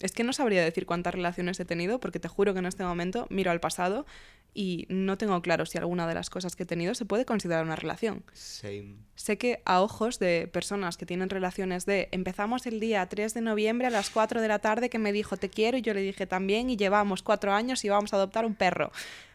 Es 0.00 0.12
que 0.12 0.24
no 0.24 0.32
sabría 0.32 0.62
decir 0.62 0.86
cuántas 0.86 1.14
relaciones 1.14 1.58
he 1.60 1.64
tenido, 1.64 2.00
porque 2.00 2.20
te 2.20 2.28
juro 2.28 2.52
que 2.52 2.58
en 2.58 2.66
este 2.66 2.84
momento 2.84 3.26
miro 3.30 3.50
al 3.50 3.60
pasado 3.60 4.06
y 4.54 4.86
no 4.88 5.18
tengo 5.18 5.40
claro 5.42 5.66
si 5.66 5.78
alguna 5.78 6.06
de 6.06 6.14
las 6.14 6.30
cosas 6.30 6.56
que 6.56 6.62
he 6.62 6.66
tenido 6.66 6.94
se 6.94 7.04
puede 7.04 7.24
considerar 7.24 7.64
una 7.64 7.76
relación. 7.76 8.24
Same. 8.32 8.96
Sé 9.16 9.36
que 9.36 9.62
a 9.64 9.82
ojos 9.82 10.18
de 10.18 10.48
personas 10.52 10.96
que 10.96 11.06
tienen 11.06 11.28
relaciones 11.28 11.86
de 11.86 12.08
empezamos 12.12 12.66
el 12.66 12.80
día 12.80 13.06
3 13.06 13.34
de 13.34 13.40
noviembre 13.40 13.88
a 13.88 13.90
las 13.90 14.10
4 14.10 14.40
de 14.40 14.48
la 14.48 14.60
tarde 14.60 14.90
que 14.90 14.98
me 14.98 15.12
dijo 15.12 15.36
te 15.36 15.50
quiero 15.50 15.76
y 15.76 15.82
yo 15.82 15.92
le 15.92 16.00
dije 16.00 16.26
también 16.26 16.70
y 16.70 16.76
llevamos 16.76 17.22
cuatro 17.22 17.52
años 17.52 17.84
y 17.84 17.88
vamos 17.88 18.12
a 18.12 18.16
adoptar 18.16 18.46
un 18.46 18.54
perro. 18.54 18.92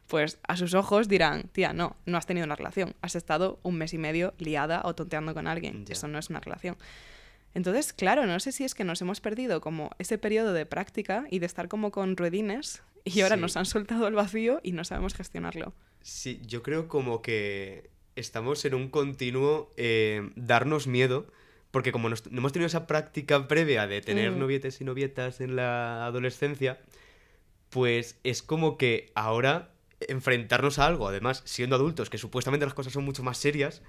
Pues 0.08 0.40
a 0.48 0.58
sus 0.58 0.74
ojos 0.74 1.08
dirán, 1.08 1.50
tía, 1.52 1.72
no, 1.72 1.96
no 2.06 2.18
has 2.18 2.26
tenido 2.26 2.46
una 2.46 2.56
relación, 2.56 2.96
has 3.02 3.16
estado 3.16 3.60
un 3.62 3.76
mes 3.76 3.94
y 3.94 4.00
medio 4.00 4.34
liada 4.40 4.82
o 4.84 4.96
tonteando 4.96 5.36
con 5.36 5.46
alguien, 5.46 5.86
eso 5.88 6.08
no 6.08 6.18
es 6.18 6.32
una 6.32 6.40
relación. 6.40 6.78
Entonces, 7.54 7.94
claro, 7.94 8.26
no 8.26 8.40
sé 8.40 8.52
si 8.52 8.64
es 8.64 8.76
que 8.76 8.84
nos 8.84 9.02
hemos 9.02 9.22
perdido 9.22 9.60
como 9.62 9.90
ese 10.00 10.18
periodo 10.18 10.54
de 10.54 10.66
práctica 10.66 11.26
y 11.32 11.40
de 11.40 11.46
estar 11.46 11.68
como 11.68 11.92
con 11.92 12.16
ruedines 12.16 12.84
y 13.04 13.22
ahora 13.22 13.36
Sí. 13.36 13.42
nos 13.42 13.58
han 13.58 13.66
soltado 13.66 14.08
el 14.08 14.14
vacío 14.16 14.60
y 14.64 14.72
no 14.72 14.84
sabemos 14.84 15.14
gestionarlo. 15.16 15.74
Sí, 16.02 16.42
yo 16.46 16.62
creo 16.64 16.88
como 16.88 17.22
que 17.22 17.90
estamos 18.16 18.64
en 18.66 18.74
un 18.76 18.90
continuo 18.90 19.74
eh, 19.78 20.30
darnos 20.36 20.86
miedo, 20.88 21.26
porque 21.72 21.92
como 21.92 22.10
no 22.10 22.16
hemos 22.32 22.52
tenido 22.52 22.68
esa 22.68 22.88
práctica 22.88 23.48
previa 23.48 23.88
de 23.88 24.02
tener 24.02 24.32
Mm. 24.32 24.40
novietes 24.40 24.80
y 24.82 24.84
novietas 24.86 25.42
en 25.42 25.56
la 25.56 26.06
adolescencia, 26.06 26.80
pues 27.70 28.18
es 28.24 28.42
como 28.44 28.78
que 28.78 29.12
ahora 29.16 29.72
enfrentarnos 30.08 30.80
a 30.80 30.86
algo, 30.86 31.08
además 31.08 31.42
siendo 31.46 31.76
adultos, 31.76 32.10
que 32.10 32.18
supuestamente 32.18 32.66
las 32.66 32.74
cosas 32.74 32.94
son 32.94 33.04
mucho 33.06 33.22
más 33.24 33.38
serias, 33.38 33.82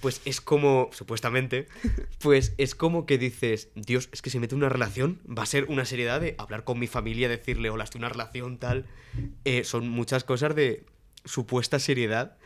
pues 0.00 0.20
es 0.24 0.40
como, 0.40 0.88
supuestamente, 0.92 1.66
pues 2.20 2.54
es 2.58 2.74
como 2.74 3.06
que 3.06 3.18
dices, 3.18 3.68
Dios, 3.74 4.08
es 4.12 4.22
que 4.22 4.30
si 4.30 4.38
mete 4.38 4.54
una 4.54 4.68
relación, 4.68 5.20
va 5.26 5.42
a 5.42 5.46
ser 5.46 5.64
una 5.68 5.84
seriedad 5.84 6.20
de 6.20 6.34
hablar 6.38 6.64
con 6.64 6.78
mi 6.78 6.86
familia, 6.86 7.28
decirle, 7.28 7.70
hola, 7.70 7.84
estoy 7.84 7.98
en 7.98 8.04
una 8.04 8.08
relación, 8.12 8.58
tal. 8.58 8.86
Eh, 9.44 9.64
son 9.64 9.88
muchas 9.88 10.24
cosas 10.24 10.54
de 10.54 10.84
supuesta 11.24 11.78
seriedad. 11.78 12.36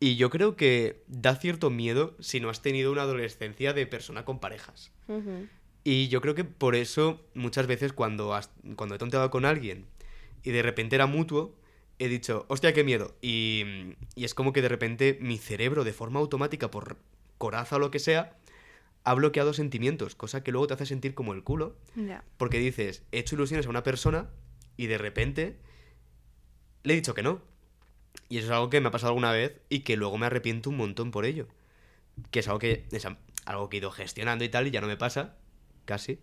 Y 0.00 0.16
yo 0.16 0.28
creo 0.28 0.56
que 0.56 1.02
da 1.06 1.36
cierto 1.36 1.70
miedo 1.70 2.16
si 2.20 2.40
no 2.40 2.50
has 2.50 2.60
tenido 2.62 2.90
una 2.92 3.02
adolescencia 3.02 3.72
de 3.72 3.86
persona 3.86 4.24
con 4.24 4.38
parejas. 4.40 4.90
Y 5.84 6.08
yo 6.08 6.20
creo 6.20 6.34
que 6.34 6.44
por 6.44 6.74
eso 6.74 7.20
muchas 7.34 7.66
veces 7.66 7.92
cuando, 7.92 8.34
has- 8.34 8.50
cuando 8.76 8.94
he 8.94 8.98
tonteado 8.98 9.30
con 9.30 9.44
alguien 9.44 9.86
y 10.42 10.50
de 10.50 10.62
repente 10.62 10.96
era 10.96 11.06
mutuo, 11.06 11.54
he 11.98 12.08
dicho, 12.08 12.44
hostia, 12.48 12.72
qué 12.72 12.84
miedo. 12.84 13.14
Y, 13.22 13.94
y 14.14 14.24
es 14.24 14.34
como 14.34 14.52
que 14.52 14.62
de 14.62 14.68
repente 14.68 15.18
mi 15.20 15.38
cerebro, 15.38 15.84
de 15.84 15.92
forma 15.92 16.20
automática, 16.20 16.70
por 16.70 16.96
coraza 17.38 17.76
o 17.76 17.78
lo 17.78 17.90
que 17.90 17.98
sea, 17.98 18.36
ha 19.04 19.14
bloqueado 19.14 19.52
sentimientos, 19.52 20.14
cosa 20.14 20.42
que 20.42 20.50
luego 20.52 20.66
te 20.66 20.74
hace 20.74 20.86
sentir 20.86 21.14
como 21.14 21.34
el 21.34 21.42
culo, 21.44 21.76
Ya. 21.94 22.24
porque 22.38 22.58
dices, 22.58 23.02
he 23.12 23.18
hecho 23.18 23.34
ilusiones 23.36 23.66
a 23.66 23.70
una 23.70 23.82
persona 23.82 24.30
y 24.76 24.86
de 24.86 24.98
repente 24.98 25.56
le 26.84 26.94
he 26.94 26.96
dicho 26.96 27.14
que 27.14 27.22
no. 27.22 27.42
Y 28.28 28.38
eso 28.38 28.46
es 28.46 28.52
algo 28.52 28.70
que 28.70 28.80
me 28.80 28.88
ha 28.88 28.92
pasado 28.92 29.10
alguna 29.10 29.32
vez 29.32 29.60
y 29.68 29.80
que 29.80 29.96
luego 29.96 30.16
me 30.18 30.26
arrepiento 30.26 30.70
un 30.70 30.76
montón 30.78 31.10
por 31.10 31.24
ello. 31.26 31.46
Que 32.30 32.40
es 32.40 32.48
algo 32.48 32.58
que, 32.60 32.86
es 32.90 33.06
algo 33.44 33.68
que 33.68 33.76
he 33.76 33.80
ido 33.80 33.90
gestionando 33.90 34.44
y 34.44 34.48
tal 34.48 34.66
y 34.66 34.70
ya 34.70 34.80
no 34.80 34.86
me 34.86 34.96
pasa, 34.96 35.36
casi. 35.84 36.18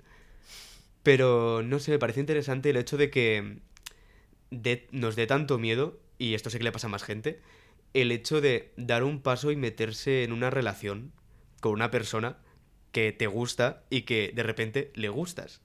Pero 1.03 1.61
no 1.63 1.79
sé, 1.79 1.91
me 1.91 1.99
parece 1.99 2.19
interesante 2.19 2.69
el 2.69 2.77
hecho 2.77 2.97
de 2.97 3.09
que 3.09 3.59
de- 4.51 4.87
nos 4.91 5.15
dé 5.15 5.25
tanto 5.27 5.57
miedo, 5.57 5.99
y 6.19 6.35
esto 6.35 6.49
sé 6.49 6.59
que 6.59 6.63
le 6.63 6.71
pasa 6.71 6.87
a 6.87 6.91
más 6.91 7.03
gente, 7.03 7.41
el 7.93 8.11
hecho 8.11 8.39
de 8.41 8.71
dar 8.77 9.03
un 9.03 9.21
paso 9.21 9.51
y 9.51 9.55
meterse 9.55 10.23
en 10.23 10.31
una 10.31 10.49
relación 10.49 11.11
con 11.59 11.73
una 11.73 11.89
persona 11.91 12.37
que 12.91 13.11
te 13.11 13.27
gusta 13.27 13.83
y 13.89 14.03
que 14.03 14.31
de 14.33 14.43
repente 14.43 14.91
le 14.95 15.09
gustas. 15.09 15.61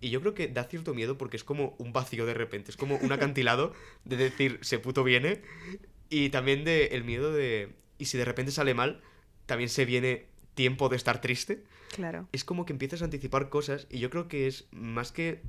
Y 0.00 0.10
yo 0.10 0.20
creo 0.20 0.34
que 0.34 0.46
da 0.48 0.64
cierto 0.64 0.94
miedo 0.94 1.18
porque 1.18 1.36
es 1.36 1.44
como 1.44 1.74
un 1.78 1.92
vacío 1.92 2.24
de 2.26 2.34
repente, 2.34 2.70
es 2.70 2.76
como 2.76 2.96
un 2.96 3.10
acantilado 3.12 3.72
de 4.04 4.16
decir, 4.16 4.58
se 4.62 4.78
puto 4.78 5.02
viene, 5.02 5.42
y 6.08 6.28
también 6.30 6.64
de 6.64 6.86
el 6.88 7.04
miedo 7.04 7.32
de, 7.32 7.74
y 7.98 8.04
si 8.06 8.16
de 8.16 8.24
repente 8.24 8.52
sale 8.52 8.74
mal, 8.74 9.00
también 9.46 9.68
se 9.68 9.84
viene 9.84 10.26
tiempo 10.54 10.88
de 10.88 10.96
estar 10.96 11.20
triste. 11.20 11.64
Claro. 11.94 12.28
Es 12.32 12.44
como 12.44 12.64
que 12.64 12.72
empiezas 12.72 13.02
a 13.02 13.06
anticipar 13.06 13.48
cosas 13.48 13.86
y 13.90 13.98
yo 13.98 14.10
creo 14.10 14.28
que 14.28 14.46
es 14.46 14.68
más 14.70 15.10
que 15.12 15.42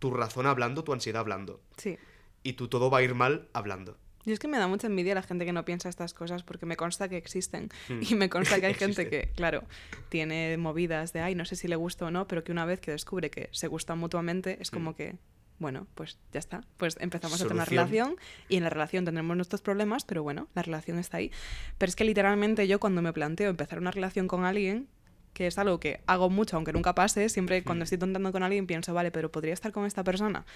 tu 0.00 0.10
razón 0.10 0.46
hablando, 0.46 0.84
tu 0.84 0.92
ansiedad 0.92 1.20
hablando. 1.20 1.62
Sí. 1.78 1.96
Y 2.44 2.52
tu 2.52 2.68
todo 2.68 2.90
va 2.90 2.98
a 2.98 3.02
ir 3.02 3.14
mal 3.16 3.48
hablando. 3.54 3.98
Yo 4.26 4.32
es 4.32 4.38
que 4.38 4.48
me 4.48 4.56
da 4.58 4.68
mucha 4.68 4.86
envidia 4.86 5.14
la 5.14 5.22
gente 5.22 5.44
que 5.44 5.52
no 5.52 5.64
piensa 5.66 5.88
estas 5.90 6.14
cosas 6.14 6.42
porque 6.44 6.64
me 6.64 6.76
consta 6.76 7.08
que 7.08 7.16
existen. 7.16 7.70
Hmm. 7.88 8.00
Y 8.08 8.14
me 8.14 8.28
consta 8.30 8.60
que 8.60 8.66
hay 8.66 8.74
gente 8.74 9.08
que, 9.10 9.30
claro, 9.34 9.64
tiene 10.08 10.56
movidas 10.56 11.12
de, 11.12 11.20
ay, 11.20 11.34
no 11.34 11.44
sé 11.44 11.56
si 11.56 11.66
le 11.68 11.76
gusta 11.76 12.06
o 12.06 12.10
no, 12.12 12.28
pero 12.28 12.44
que 12.44 12.52
una 12.52 12.64
vez 12.64 12.78
que 12.80 12.90
descubre 12.92 13.30
que 13.30 13.48
se 13.52 13.66
gustan 13.66 13.98
mutuamente, 13.98 14.58
es 14.60 14.70
como 14.70 14.92
Hmm. 14.92 14.94
que, 14.94 15.16
bueno, 15.58 15.86
pues 15.94 16.18
ya 16.32 16.38
está. 16.38 16.62
Pues 16.78 16.96
empezamos 17.00 17.36
a 17.40 17.44
tener 17.44 17.54
una 17.54 17.64
relación 17.64 18.16
y 18.48 18.56
en 18.56 18.62
la 18.64 18.70
relación 18.70 19.04
tendremos 19.04 19.36
nuestros 19.36 19.60
problemas, 19.60 20.04
pero 20.04 20.22
bueno, 20.22 20.48
la 20.54 20.62
relación 20.62 20.98
está 20.98 21.18
ahí. 21.18 21.30
Pero 21.78 21.90
es 21.90 21.96
que 21.96 22.04
literalmente 22.04 22.66
yo 22.66 22.80
cuando 22.80 23.02
me 23.02 23.12
planteo 23.12 23.50
empezar 23.50 23.78
una 23.78 23.90
relación 23.90 24.26
con 24.26 24.44
alguien, 24.44 24.88
que 25.34 25.46
es 25.48 25.58
algo 25.58 25.80
que 25.80 26.00
hago 26.06 26.30
mucho, 26.30 26.56
aunque 26.56 26.72
nunca 26.72 26.94
pase, 26.94 27.28
siempre 27.28 27.62
cuando 27.62 27.82
Hmm. 27.82 27.84
estoy 27.84 27.98
tontando 27.98 28.32
con 28.32 28.42
alguien 28.42 28.66
pienso, 28.66 28.94
vale, 28.94 29.10
pero 29.10 29.30
podría 29.30 29.52
estar 29.52 29.70
con 29.72 29.84
esta 29.84 30.02
persona. 30.02 30.46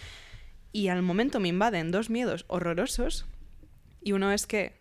Y 0.72 0.88
al 0.88 1.02
momento 1.02 1.40
me 1.40 1.48
invaden 1.48 1.90
dos 1.90 2.10
miedos 2.10 2.44
horrorosos 2.48 3.26
y 4.02 4.12
uno 4.12 4.32
es 4.32 4.46
que 4.46 4.80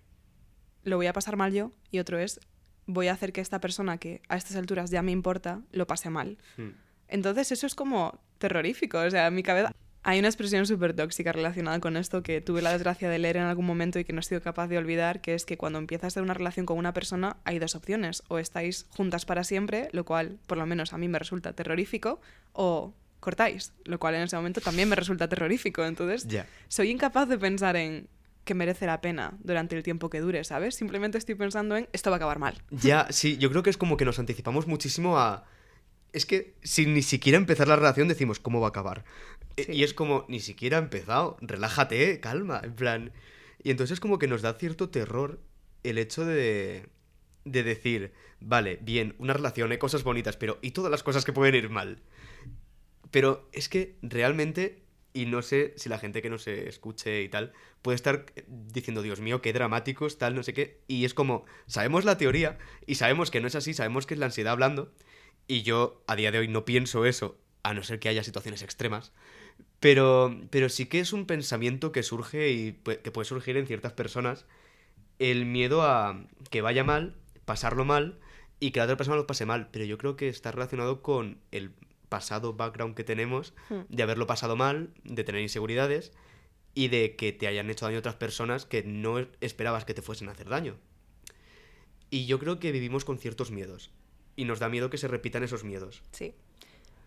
lo 0.83 0.97
voy 0.97 1.07
a 1.07 1.13
pasar 1.13 1.37
mal 1.37 1.53
yo 1.53 1.71
y 1.91 1.99
otro 1.99 2.19
es 2.19 2.39
voy 2.85 3.07
a 3.07 3.13
hacer 3.13 3.33
que 3.33 3.41
esta 3.41 3.59
persona 3.59 3.97
que 3.97 4.21
a 4.29 4.37
estas 4.37 4.55
alturas 4.55 4.89
ya 4.89 5.01
me 5.01 5.11
importa 5.11 5.61
lo 5.71 5.87
pase 5.87 6.09
mal. 6.09 6.37
Hmm. 6.57 6.71
Entonces 7.07 7.51
eso 7.51 7.67
es 7.67 7.75
como 7.75 8.19
terrorífico. 8.37 8.99
O 8.99 9.09
sea, 9.09 9.27
en 9.27 9.35
mi 9.35 9.43
cabeza 9.43 9.73
hay 10.03 10.19
una 10.19 10.29
expresión 10.29 10.65
súper 10.65 10.93
tóxica 10.93 11.33
relacionada 11.33 11.79
con 11.81 11.97
esto 11.97 12.23
que 12.23 12.39
tuve 12.39 12.61
la 12.61 12.71
desgracia 12.71 13.09
de 13.09 13.19
leer 13.19 13.37
en 13.37 13.43
algún 13.43 13.65
momento 13.65 13.99
y 13.99 14.05
que 14.05 14.13
no 14.13 14.21
he 14.21 14.23
sido 14.23 14.41
capaz 14.41 14.67
de 14.67 14.77
olvidar, 14.77 15.19
que 15.19 15.33
es 15.33 15.45
que 15.45 15.57
cuando 15.57 15.79
empiezas 15.79 16.15
a 16.15 16.21
una 16.21 16.33
relación 16.33 16.65
con 16.65 16.77
una 16.77 16.93
persona 16.93 17.37
hay 17.43 17.59
dos 17.59 17.75
opciones. 17.75 18.23
O 18.29 18.39
estáis 18.39 18.85
juntas 18.89 19.25
para 19.25 19.43
siempre, 19.43 19.89
lo 19.91 20.05
cual 20.05 20.37
por 20.47 20.57
lo 20.57 20.65
menos 20.65 20.93
a 20.93 20.97
mí 20.97 21.09
me 21.09 21.19
resulta 21.19 21.53
terrorífico, 21.53 22.21
o 22.53 22.93
cortáis, 23.19 23.73
lo 23.85 23.99
cual 23.99 24.15
en 24.15 24.21
ese 24.23 24.35
momento 24.35 24.61
también 24.61 24.89
me 24.89 24.95
resulta 24.95 25.27
terrorífico. 25.27 25.83
Entonces 25.85 26.27
soy 26.67 26.91
incapaz 26.91 27.27
de 27.29 27.37
pensar 27.37 27.75
en 27.75 28.07
que 28.43 28.53
merece 28.53 28.85
la 28.85 29.01
pena 29.01 29.33
durante 29.39 29.75
el 29.75 29.83
tiempo 29.83 30.09
que 30.09 30.21
dure, 30.21 30.43
¿sabes? 30.45 30.75
Simplemente 30.75 31.17
estoy 31.17 31.35
pensando 31.35 31.75
en 31.75 31.89
esto 31.91 32.09
va 32.09 32.15
a 32.15 32.17
acabar 32.17 32.39
mal. 32.39 32.61
Ya, 32.71 33.07
sí, 33.09 33.37
yo 33.37 33.49
creo 33.49 33.61
que 33.63 33.69
es 33.69 33.77
como 33.77 33.97
que 33.97 34.05
nos 34.05 34.19
anticipamos 34.19 34.67
muchísimo 34.67 35.17
a... 35.17 35.45
Es 36.13 36.25
que 36.25 36.55
sin 36.63 36.93
ni 36.93 37.01
siquiera 37.01 37.37
empezar 37.37 37.67
la 37.67 37.75
relación 37.75 38.07
decimos 38.07 38.39
cómo 38.39 38.61
va 38.61 38.67
a 38.67 38.69
acabar. 38.69 39.03
E- 39.57 39.63
Sí. 39.65 39.71
Y 39.73 39.83
es 39.83 39.93
como, 39.93 40.23
ni 40.29 40.39
siquiera 40.39 40.77
ha 40.77 40.81
empezado, 40.81 41.37
relájate, 41.41 42.19
calma, 42.21 42.61
en 42.63 42.73
plan... 42.73 43.11
Y 43.61 43.71
entonces 43.71 43.99
como 43.99 44.17
que 44.19 44.27
nos 44.27 44.41
da 44.43 44.53
cierto 44.53 44.89
terror 44.89 45.41
el 45.83 45.97
hecho 45.97 46.23
de, 46.25 46.85
de 47.43 47.63
decir, 47.63 48.13
vale, 48.39 48.77
bien, 48.81 49.15
una 49.17 49.33
relación, 49.33 49.71
hay 49.71 49.77
cosas 49.77 50.03
bonitas, 50.03 50.37
pero 50.37 50.57
¿y 50.61 50.71
todas 50.71 50.91
las 50.91 51.03
cosas 51.03 51.25
que 51.25 51.33
pueden 51.33 51.55
ir 51.55 51.69
mal? 51.69 51.99
Pero 53.11 53.47
es 53.53 53.69
que 53.69 53.95
realmente, 54.01 54.83
y 55.13 55.25
no 55.25 55.41
sé 55.41 55.73
si 55.77 55.89
la 55.89 55.99
gente 55.99 56.21
que 56.21 56.29
no 56.29 56.37
se 56.37 56.67
escuche 56.67 57.21
y 57.21 57.29
tal, 57.29 57.53
puede 57.81 57.95
estar 57.95 58.25
diciendo, 58.47 59.01
Dios 59.01 59.21
mío, 59.21 59.41
qué 59.41 59.53
dramáticos, 59.53 60.17
tal, 60.17 60.35
no 60.35 60.43
sé 60.43 60.53
qué. 60.53 60.81
Y 60.87 61.05
es 61.05 61.13
como, 61.13 61.45
sabemos 61.67 62.05
la 62.05 62.17
teoría 62.17 62.57
y 62.85 62.95
sabemos 62.95 63.31
que 63.31 63.41
no 63.41 63.47
es 63.47 63.55
así, 63.55 63.73
sabemos 63.73 64.05
que 64.05 64.13
es 64.13 64.19
la 64.19 64.27
ansiedad 64.27 64.53
hablando. 64.53 64.91
Y 65.47 65.61
yo 65.63 66.03
a 66.07 66.15
día 66.15 66.31
de 66.31 66.39
hoy 66.39 66.47
no 66.47 66.65
pienso 66.65 67.05
eso, 67.05 67.39
a 67.63 67.73
no 67.73 67.83
ser 67.83 67.99
que 67.99 68.09
haya 68.09 68.23
situaciones 68.23 68.61
extremas. 68.61 69.13
Pero, 69.79 70.35
pero 70.49 70.69
sí 70.69 70.87
que 70.87 70.99
es 70.99 71.13
un 71.13 71.25
pensamiento 71.25 71.91
que 71.91 72.03
surge 72.03 72.49
y 72.49 72.73
que 72.73 73.11
puede 73.11 73.25
surgir 73.25 73.57
en 73.57 73.67
ciertas 73.67 73.93
personas. 73.93 74.45
El 75.19 75.45
miedo 75.45 75.83
a 75.83 76.25
que 76.49 76.61
vaya 76.61 76.83
mal, 76.83 77.15
pasarlo 77.45 77.85
mal 77.85 78.19
y 78.59 78.71
que 78.71 78.79
la 78.79 78.85
otra 78.85 78.97
persona 78.97 79.17
lo 79.17 79.27
pase 79.27 79.45
mal. 79.45 79.69
Pero 79.71 79.85
yo 79.85 79.97
creo 79.97 80.15
que 80.15 80.29
está 80.29 80.51
relacionado 80.51 81.01
con 81.01 81.39
el 81.51 81.71
pasado 82.09 82.53
background 82.53 82.95
que 82.95 83.03
tenemos, 83.03 83.53
Hmm. 83.69 83.81
de 83.89 84.03
haberlo 84.03 84.27
pasado 84.27 84.55
mal, 84.55 84.89
de 85.03 85.23
tener 85.23 85.41
inseguridades 85.41 86.11
y 86.73 86.87
de 86.89 87.15
que 87.15 87.33
te 87.33 87.47
hayan 87.47 87.69
hecho 87.69 87.85
daño 87.85 87.99
otras 87.99 88.15
personas 88.15 88.65
que 88.65 88.83
no 88.83 89.19
esperabas 89.41 89.85
que 89.85 89.93
te 89.93 90.01
fuesen 90.01 90.29
a 90.29 90.33
hacer 90.33 90.47
daño. 90.49 90.77
Y 92.09 92.25
yo 92.25 92.39
creo 92.39 92.59
que 92.59 92.71
vivimos 92.71 93.03
con 93.05 93.17
ciertos 93.17 93.51
miedos. 93.51 93.91
Y 94.35 94.45
nos 94.45 94.59
da 94.59 94.69
miedo 94.69 94.89
que 94.89 94.97
se 94.97 95.07
repitan 95.07 95.43
esos 95.43 95.63
miedos. 95.63 96.03
Sí. 96.11 96.33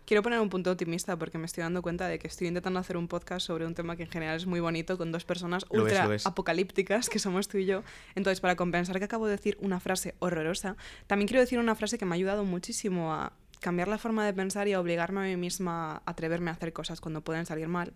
Quiero 0.04 0.24
poner 0.24 0.40
un 0.40 0.50
punto 0.50 0.72
optimista 0.72 1.16
porque 1.16 1.38
me 1.38 1.46
estoy 1.46 1.62
dando 1.62 1.82
cuenta 1.82 2.08
de 2.08 2.18
que 2.18 2.26
estoy 2.26 2.48
intentando 2.48 2.80
hacer 2.80 2.96
un 2.96 3.06
podcast 3.06 3.46
sobre 3.46 3.64
un 3.64 3.74
tema 3.76 3.94
que 3.94 4.02
en 4.02 4.10
general 4.10 4.36
es 4.36 4.44
muy 4.44 4.58
bonito 4.58 4.98
con 4.98 5.12
dos 5.12 5.24
personas 5.24 5.64
Lo 5.70 5.84
ultra 5.84 6.12
es. 6.12 6.26
apocalípticas 6.26 7.08
que 7.08 7.20
somos 7.20 7.46
tú 7.46 7.58
y 7.58 7.66
yo. 7.66 7.84
Entonces, 8.16 8.40
para 8.40 8.56
compensar 8.56 8.98
que 8.98 9.04
acabo 9.04 9.26
de 9.26 9.36
decir 9.36 9.56
una 9.60 9.78
frase 9.78 10.16
horrorosa, 10.18 10.76
también 11.06 11.28
quiero 11.28 11.40
decir 11.40 11.60
una 11.60 11.76
frase 11.76 11.96
que 11.96 12.06
me 12.06 12.14
ha 12.14 12.16
ayudado 12.16 12.44
muchísimo 12.44 13.14
a 13.14 13.32
cambiar 13.60 13.88
la 13.88 13.98
forma 13.98 14.24
de 14.26 14.32
pensar 14.32 14.68
y 14.68 14.74
obligarme 14.74 15.20
a 15.20 15.24
mí 15.24 15.36
misma 15.36 15.96
a 15.96 16.02
atreverme 16.06 16.50
a 16.50 16.54
hacer 16.54 16.72
cosas 16.72 17.00
cuando 17.00 17.22
pueden 17.22 17.46
salir 17.46 17.68
mal. 17.68 17.92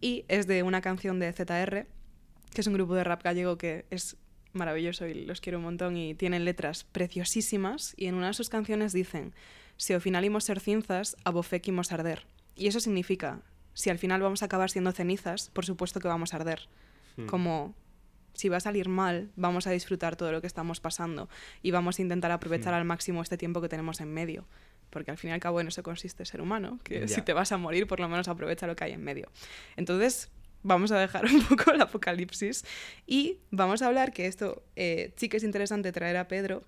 Y 0.00 0.24
es 0.28 0.46
de 0.46 0.62
una 0.62 0.80
canción 0.80 1.18
de 1.18 1.32
ZR, 1.32 1.86
que 2.52 2.60
es 2.60 2.66
un 2.66 2.74
grupo 2.74 2.94
de 2.94 3.04
rap 3.04 3.22
gallego 3.22 3.58
que 3.58 3.84
es 3.90 4.16
maravilloso 4.52 5.06
y 5.06 5.26
los 5.26 5.40
quiero 5.40 5.58
un 5.58 5.64
montón 5.64 5.96
y 5.96 6.14
tienen 6.14 6.44
letras 6.44 6.84
preciosísimas 6.84 7.94
y 7.96 8.06
en 8.06 8.14
una 8.14 8.28
de 8.28 8.34
sus 8.34 8.48
canciones 8.48 8.92
dicen 8.92 9.34
si 9.78 9.92
al 9.92 10.00
final 10.00 10.24
imos 10.24 10.44
ser 10.44 10.60
cinzas, 10.60 11.16
a 11.24 11.30
arder. 11.94 12.26
Y 12.56 12.66
eso 12.66 12.80
significa, 12.80 13.40
si 13.74 13.90
al 13.90 13.98
final 13.98 14.20
vamos 14.20 14.42
a 14.42 14.46
acabar 14.46 14.70
siendo 14.70 14.90
cenizas, 14.90 15.50
por 15.50 15.64
supuesto 15.64 16.00
que 16.00 16.08
vamos 16.08 16.34
a 16.34 16.38
arder. 16.38 16.68
Hmm. 17.16 17.26
Como 17.26 17.74
si 18.34 18.48
va 18.48 18.56
a 18.56 18.60
salir 18.60 18.88
mal, 18.88 19.30
vamos 19.36 19.68
a 19.68 19.70
disfrutar 19.70 20.16
todo 20.16 20.32
lo 20.32 20.40
que 20.40 20.48
estamos 20.48 20.80
pasando 20.80 21.28
y 21.62 21.70
vamos 21.70 21.98
a 21.98 22.02
intentar 22.02 22.32
aprovechar 22.32 22.72
Hmm. 22.72 22.78
al 22.78 22.84
máximo 22.84 23.22
este 23.22 23.38
tiempo 23.38 23.60
que 23.60 23.68
tenemos 23.68 24.00
en 24.00 24.12
medio. 24.12 24.46
Porque 24.90 25.10
al 25.10 25.18
fin 25.18 25.30
y 25.30 25.32
al 25.32 25.40
cabo 25.40 25.60
en 25.60 25.68
eso 25.68 25.82
consiste 25.82 26.24
ser 26.24 26.40
humano, 26.40 26.80
que 26.82 27.08
si 27.08 27.20
te 27.22 27.32
vas 27.32 27.52
a 27.52 27.58
morir, 27.58 27.86
por 27.86 28.00
lo 28.00 28.08
menos 28.08 28.28
aprovecha 28.28 28.66
lo 28.66 28.74
que 28.74 28.84
hay 28.84 28.92
en 28.92 29.04
medio. 29.04 29.30
Entonces, 29.76 30.30
vamos 30.62 30.92
a 30.92 30.98
dejar 30.98 31.24
un 31.32 31.42
poco 31.44 31.72
el 31.72 31.80
apocalipsis 31.80 32.64
y 33.06 33.38
vamos 33.50 33.82
a 33.82 33.86
hablar 33.86 34.12
que 34.12 34.26
esto 34.26 34.62
eh, 34.76 35.12
sí 35.16 35.28
que 35.28 35.36
es 35.36 35.44
interesante 35.44 35.92
traer 35.92 36.16
a 36.16 36.26
Pedro, 36.28 36.64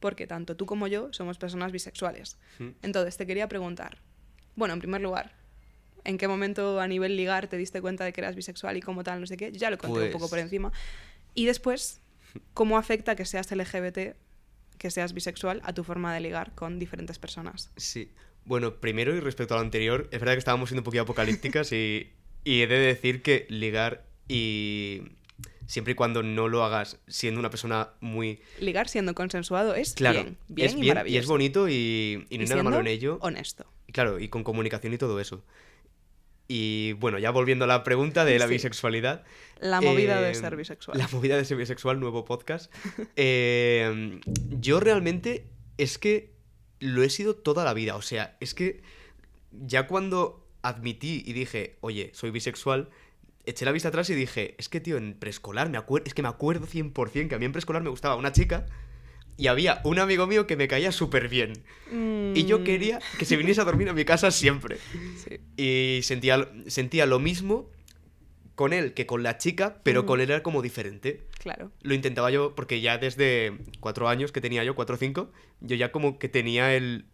porque 0.00 0.26
tanto 0.26 0.56
tú 0.56 0.66
como 0.66 0.88
yo 0.88 1.12
somos 1.12 1.38
personas 1.38 1.70
bisexuales. 1.70 2.36
Hmm. 2.58 2.70
Entonces, 2.82 3.16
te 3.16 3.26
quería 3.26 3.48
preguntar, 3.48 3.98
bueno, 4.56 4.74
en 4.74 4.80
primer 4.80 5.00
lugar, 5.00 5.32
¿en 6.04 6.18
qué 6.18 6.26
momento 6.26 6.80
a 6.80 6.88
nivel 6.88 7.16
ligar 7.16 7.46
te 7.46 7.56
diste 7.56 7.80
cuenta 7.80 8.04
de 8.04 8.12
que 8.12 8.20
eras 8.20 8.34
bisexual 8.34 8.76
y 8.76 8.80
cómo 8.80 9.04
tal, 9.04 9.20
no 9.20 9.26
sé 9.26 9.36
qué? 9.36 9.52
Yo 9.52 9.58
ya 9.58 9.70
lo 9.70 9.78
conté 9.78 10.06
un 10.06 10.06
poco 10.12 10.24
Pues- 10.24 10.30
por 10.30 10.38
encima. 10.40 10.72
Y 11.34 11.46
después, 11.46 12.00
¿cómo 12.54 12.76
afecta 12.76 13.14
que 13.14 13.24
seas 13.24 13.50
LGBT, 13.52 14.16
que 14.78 14.90
seas 14.90 15.12
bisexual, 15.14 15.60
a 15.64 15.72
tu 15.72 15.84
forma 15.84 16.12
de 16.14 16.20
ligar 16.20 16.54
con 16.54 16.78
diferentes 16.78 17.18
personas? 17.18 17.70
Sí. 17.76 18.10
Bueno, 18.44 18.76
primero 18.80 19.14
y 19.14 19.20
respecto 19.20 19.54
a 19.54 19.58
lo 19.58 19.62
anterior, 19.62 20.08
es 20.10 20.18
verdad 20.18 20.32
que 20.34 20.38
estábamos 20.40 20.68
siendo 20.68 20.80
un 20.80 20.84
poquito 20.84 21.02
apocalípticas 21.02 21.72
y, 21.72 22.10
y 22.44 22.62
he 22.62 22.66
de 22.66 22.78
decir 22.78 23.22
que 23.22 23.46
ligar 23.48 24.04
y 24.28 25.02
siempre 25.66 25.92
y 25.92 25.94
cuando 25.94 26.22
no 26.22 26.48
lo 26.48 26.64
hagas 26.64 26.98
siendo 27.06 27.38
una 27.38 27.50
persona 27.50 27.90
muy... 28.00 28.40
Ligar 28.60 28.88
siendo 28.88 29.14
consensuado 29.14 29.74
es 29.74 29.94
Claro, 29.94 30.22
bien, 30.22 30.38
bien 30.48 30.68
es 30.68 30.74
y 30.76 30.88
maravilloso. 30.88 31.14
y 31.14 31.18
es 31.18 31.26
bonito 31.26 31.68
y, 31.68 32.26
y 32.30 32.38
no 32.38 32.42
hay 32.42 32.48
nada 32.48 32.62
malo 32.64 32.80
en 32.80 32.88
ello. 32.88 33.18
Honesto. 33.20 33.64
Claro, 33.92 34.18
y 34.18 34.28
con 34.28 34.42
comunicación 34.42 34.92
y 34.92 34.98
todo 34.98 35.20
eso. 35.20 35.44
Y 36.54 36.92
bueno, 36.92 37.18
ya 37.18 37.30
volviendo 37.30 37.64
a 37.64 37.68
la 37.68 37.82
pregunta 37.82 38.26
de 38.26 38.38
la 38.38 38.46
Sí. 38.48 38.52
bisexualidad. 38.52 39.24
La 39.58 39.80
movida 39.80 40.20
de 40.20 40.32
eh, 40.32 40.34
ser 40.34 40.54
bisexual. 40.54 40.98
La 40.98 41.08
movida 41.08 41.38
de 41.38 41.46
ser 41.46 41.56
bisexual, 41.56 41.98
nuevo 41.98 42.26
podcast. 42.26 42.70
Eh, 43.16 44.20
yo 44.60 44.78
realmente 44.78 45.46
es 45.78 45.96
que 45.96 46.34
lo 46.78 47.02
he 47.02 47.08
sido 47.08 47.34
toda 47.36 47.64
la 47.64 47.72
vida. 47.72 47.96
O 47.96 48.02
sea, 48.02 48.36
es 48.40 48.52
que 48.52 48.82
ya 49.50 49.86
cuando 49.86 50.46
admití 50.60 51.22
y 51.24 51.32
dije, 51.32 51.78
oye, 51.80 52.10
soy 52.12 52.30
bisexual, 52.30 52.90
eché 53.46 53.64
la 53.64 53.72
vista 53.72 53.88
atrás 53.88 54.10
y 54.10 54.14
dije, 54.14 54.54
es 54.58 54.68
que, 54.68 54.80
tío, 54.80 54.98
en 54.98 55.14
preescolar, 55.14 55.70
me 55.70 55.78
acuerdo, 55.78 56.06
es 56.06 56.12
que 56.12 56.20
me 56.20 56.28
acuerdo 56.28 56.66
100% 56.66 57.28
que 57.28 57.34
a 57.34 57.38
mí 57.38 57.46
en 57.46 57.52
preescolar 57.52 57.82
me 57.82 57.88
gustaba 57.88 58.16
una 58.16 58.32
chica 58.32 58.66
y 59.36 59.46
había 59.48 59.80
un 59.84 59.98
amigo 59.98 60.26
mío 60.26 60.46
que 60.46 60.56
me 60.56 60.68
caía 60.68 60.92
súper 60.92 61.28
bien. 61.28 61.52
Y 62.34 62.44
yo 62.46 62.60
Mm, 62.60 62.64
quería 62.64 62.98
que 63.18 63.24
se 63.24 63.36
viniese 63.36 63.60
a 63.60 63.64
dormir 63.64 63.88
a 63.88 63.92
mi 63.92 64.04
casa 64.04 64.30
siempre. 64.30 64.78
sí. 65.16 65.38
Y 65.56 66.02
sentía, 66.02 66.48
sentía 66.66 67.06
lo 67.06 67.18
mismo 67.18 67.68
con 68.54 68.72
él 68.72 68.92
que 68.94 69.06
con 69.06 69.22
la 69.22 69.38
chica, 69.38 69.78
pero 69.82 70.02
Mm. 70.02 70.06
con 70.06 70.20
él 70.20 70.30
era 70.30 70.42
como 70.42 70.62
diferente. 70.62 71.22
Claro. 71.38 71.72
Lo 71.82 71.94
intentaba 71.94 72.30
yo 72.30 72.54
porque 72.54 72.80
ya 72.80 72.98
desde 72.98 73.52
cuatro 73.80 74.08
años 74.08 74.30
que 74.32 74.40
tenía 74.40 74.62
yo, 74.64 74.74
cuatro 74.74 74.94
o 74.96 74.98
cinco, 74.98 75.32
yo 75.60 75.74
ya 75.76 75.90
como 75.90 76.18
que 76.18 76.28
tenía 76.28 76.74
el 76.74 77.06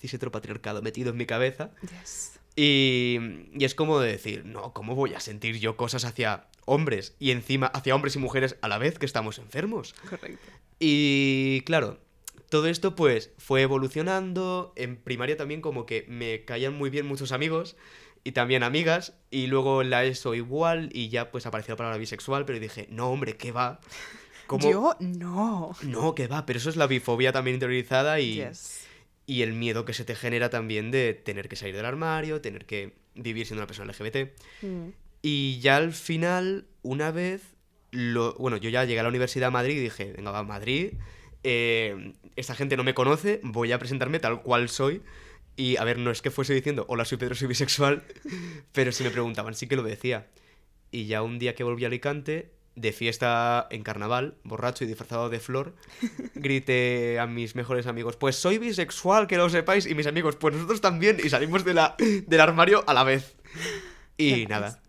cis 0.00 0.14
heteropatriarcado 0.14 0.82
metido 0.82 1.10
en 1.10 1.16
mi 1.16 1.26
cabeza. 1.26 1.70
Yes. 1.82 2.38
Y, 2.56 3.18
y 3.52 3.64
es 3.64 3.74
como 3.74 3.98
de 3.98 4.12
decir, 4.12 4.44
no, 4.44 4.72
¿cómo 4.72 4.94
voy 4.94 5.14
a 5.14 5.20
sentir 5.20 5.58
yo 5.58 5.76
cosas 5.76 6.04
hacia 6.04 6.46
hombres 6.66 7.16
y 7.18 7.30
encima 7.32 7.66
hacia 7.66 7.94
hombres 7.94 8.14
y 8.14 8.18
mujeres 8.20 8.56
a 8.62 8.68
la 8.68 8.78
vez 8.78 8.98
que 8.98 9.06
estamos 9.06 9.38
enfermos? 9.38 9.94
Correcto. 10.08 10.52
Y 10.78 11.62
claro, 11.62 11.98
todo 12.50 12.66
esto 12.66 12.94
pues 12.94 13.30
fue 13.38 13.62
evolucionando. 13.62 14.72
En 14.76 14.96
primaria 14.96 15.36
también 15.36 15.60
como 15.60 15.86
que 15.86 16.04
me 16.08 16.44
caían 16.44 16.74
muy 16.74 16.90
bien 16.90 17.06
muchos 17.06 17.32
amigos 17.32 17.76
y 18.22 18.32
también 18.32 18.62
amigas. 18.62 19.14
Y 19.30 19.46
luego 19.46 19.82
en 19.82 19.90
la 19.90 20.04
ESO 20.04 20.34
igual 20.34 20.90
y 20.92 21.08
ya 21.08 21.30
pues 21.30 21.46
apareció 21.46 21.72
la 21.72 21.78
palabra 21.78 21.98
bisexual, 21.98 22.44
pero 22.44 22.58
dije, 22.58 22.86
no 22.90 23.10
hombre, 23.10 23.36
¿qué 23.36 23.52
va? 23.52 23.80
¿Cómo? 24.46 24.70
Yo 24.70 24.96
no. 25.00 25.72
No, 25.82 26.14
¿qué 26.14 26.26
va? 26.26 26.44
Pero 26.44 26.58
eso 26.58 26.68
es 26.70 26.76
la 26.76 26.86
bifobia 26.86 27.32
también 27.32 27.54
interiorizada 27.54 28.20
y, 28.20 28.34
Yes. 28.34 28.86
y 29.26 29.42
el 29.42 29.54
miedo 29.54 29.84
que 29.84 29.94
se 29.94 30.04
te 30.04 30.14
genera 30.14 30.50
también 30.50 30.90
de 30.90 31.14
tener 31.14 31.48
que 31.48 31.56
salir 31.56 31.74
del 31.74 31.86
armario, 31.86 32.40
tener 32.42 32.66
que 32.66 32.92
vivir 33.14 33.46
siendo 33.46 33.62
una 33.62 33.66
persona 33.66 33.92
LGBT. 33.92 34.32
Mm. 34.62 34.88
Y 35.22 35.60
ya 35.60 35.76
al 35.76 35.94
final, 35.94 36.66
una 36.82 37.10
vez, 37.10 37.53
lo, 37.94 38.34
bueno, 38.34 38.56
yo 38.56 38.70
ya 38.70 38.84
llegué 38.84 39.00
a 39.00 39.02
la 39.02 39.08
Universidad 39.08 39.46
de 39.46 39.52
Madrid 39.52 39.76
y 39.76 39.80
dije, 39.80 40.12
venga, 40.12 40.30
va 40.30 40.40
a 40.40 40.42
Madrid, 40.42 40.94
eh, 41.44 42.12
esta 42.36 42.54
gente 42.54 42.76
no 42.76 42.84
me 42.84 42.94
conoce, 42.94 43.40
voy 43.42 43.72
a 43.72 43.78
presentarme 43.78 44.18
tal 44.18 44.42
cual 44.42 44.68
soy. 44.68 45.02
Y 45.56 45.76
a 45.76 45.84
ver, 45.84 45.98
no 45.98 46.10
es 46.10 46.20
que 46.20 46.32
fuese 46.32 46.52
diciendo, 46.52 46.84
hola, 46.88 47.04
soy 47.04 47.18
Pedro, 47.18 47.36
soy 47.36 47.46
bisexual, 47.46 48.02
pero 48.72 48.90
si 48.90 49.04
me 49.04 49.10
preguntaban, 49.10 49.54
sí 49.54 49.68
que 49.68 49.76
lo 49.76 49.84
decía. 49.84 50.26
Y 50.90 51.06
ya 51.06 51.22
un 51.22 51.38
día 51.38 51.54
que 51.54 51.62
volví 51.62 51.84
a 51.84 51.86
Alicante, 51.86 52.50
de 52.74 52.92
fiesta 52.92 53.68
en 53.70 53.84
carnaval, 53.84 54.34
borracho 54.42 54.82
y 54.82 54.88
disfrazado 54.88 55.30
de 55.30 55.38
flor, 55.38 55.76
grité 56.34 57.20
a 57.20 57.26
mis 57.26 57.54
mejores 57.54 57.86
amigos, 57.86 58.16
pues 58.16 58.34
soy 58.34 58.58
bisexual, 58.58 59.28
que 59.28 59.36
lo 59.36 59.48
sepáis, 59.48 59.86
y 59.86 59.94
mis 59.94 60.08
amigos, 60.08 60.34
pues 60.36 60.54
nosotros 60.54 60.80
también, 60.80 61.18
y 61.22 61.28
salimos 61.28 61.64
de 61.64 61.74
la, 61.74 61.94
del 61.98 62.40
armario 62.40 62.82
a 62.88 62.94
la 62.94 63.04
vez. 63.04 63.36
Y 64.16 64.46
nada, 64.46 64.82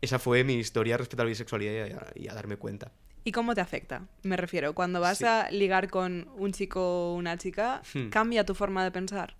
esa 0.00 0.18
fue 0.18 0.44
mi 0.44 0.54
historia 0.54 0.96
respecto 0.96 1.22
a 1.22 1.24
la 1.24 1.28
bisexualidad 1.30 1.86
y 1.86 1.92
a, 1.92 2.06
y 2.24 2.28
a 2.28 2.34
darme 2.34 2.56
cuenta. 2.56 2.92
¿Y 3.24 3.32
cómo 3.32 3.54
te 3.54 3.60
afecta? 3.60 4.06
Me 4.22 4.36
refiero, 4.36 4.74
cuando 4.74 5.00
vas 5.00 5.18
Sí. 5.18 5.24
a 5.26 5.50
ligar 5.50 5.90
con 5.90 6.28
un 6.36 6.52
chico 6.52 6.80
o 7.12 7.14
una 7.16 7.36
chica, 7.36 7.82
Hmm. 7.94 8.08
¿cambia 8.08 8.44
tu 8.46 8.54
forma 8.54 8.82
de 8.82 8.90
pensar? 8.90 9.36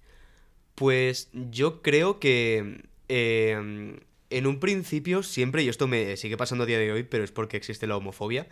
Pues 0.74 1.30
yo 1.32 1.82
creo 1.82 2.20
que 2.20 2.84
eh, 3.08 3.98
en 4.30 4.46
un 4.46 4.60
principio 4.60 5.22
siempre, 5.22 5.62
y 5.62 5.68
esto 5.68 5.88
me 5.88 6.16
sigue 6.16 6.36
pasando 6.36 6.64
a 6.64 6.66
día 6.66 6.78
de 6.78 6.92
hoy, 6.92 7.02
pero 7.02 7.24
es 7.24 7.32
porque 7.32 7.56
existe 7.56 7.86
la 7.86 7.96
homofobia, 7.96 8.48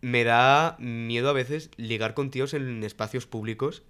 me 0.00 0.24
da 0.24 0.76
miedo 0.78 1.30
a 1.30 1.32
veces 1.32 1.70
ligar 1.76 2.12
con 2.14 2.30
tíos 2.30 2.52
en 2.52 2.82
espacios 2.84 3.26
públicos. 3.26 3.82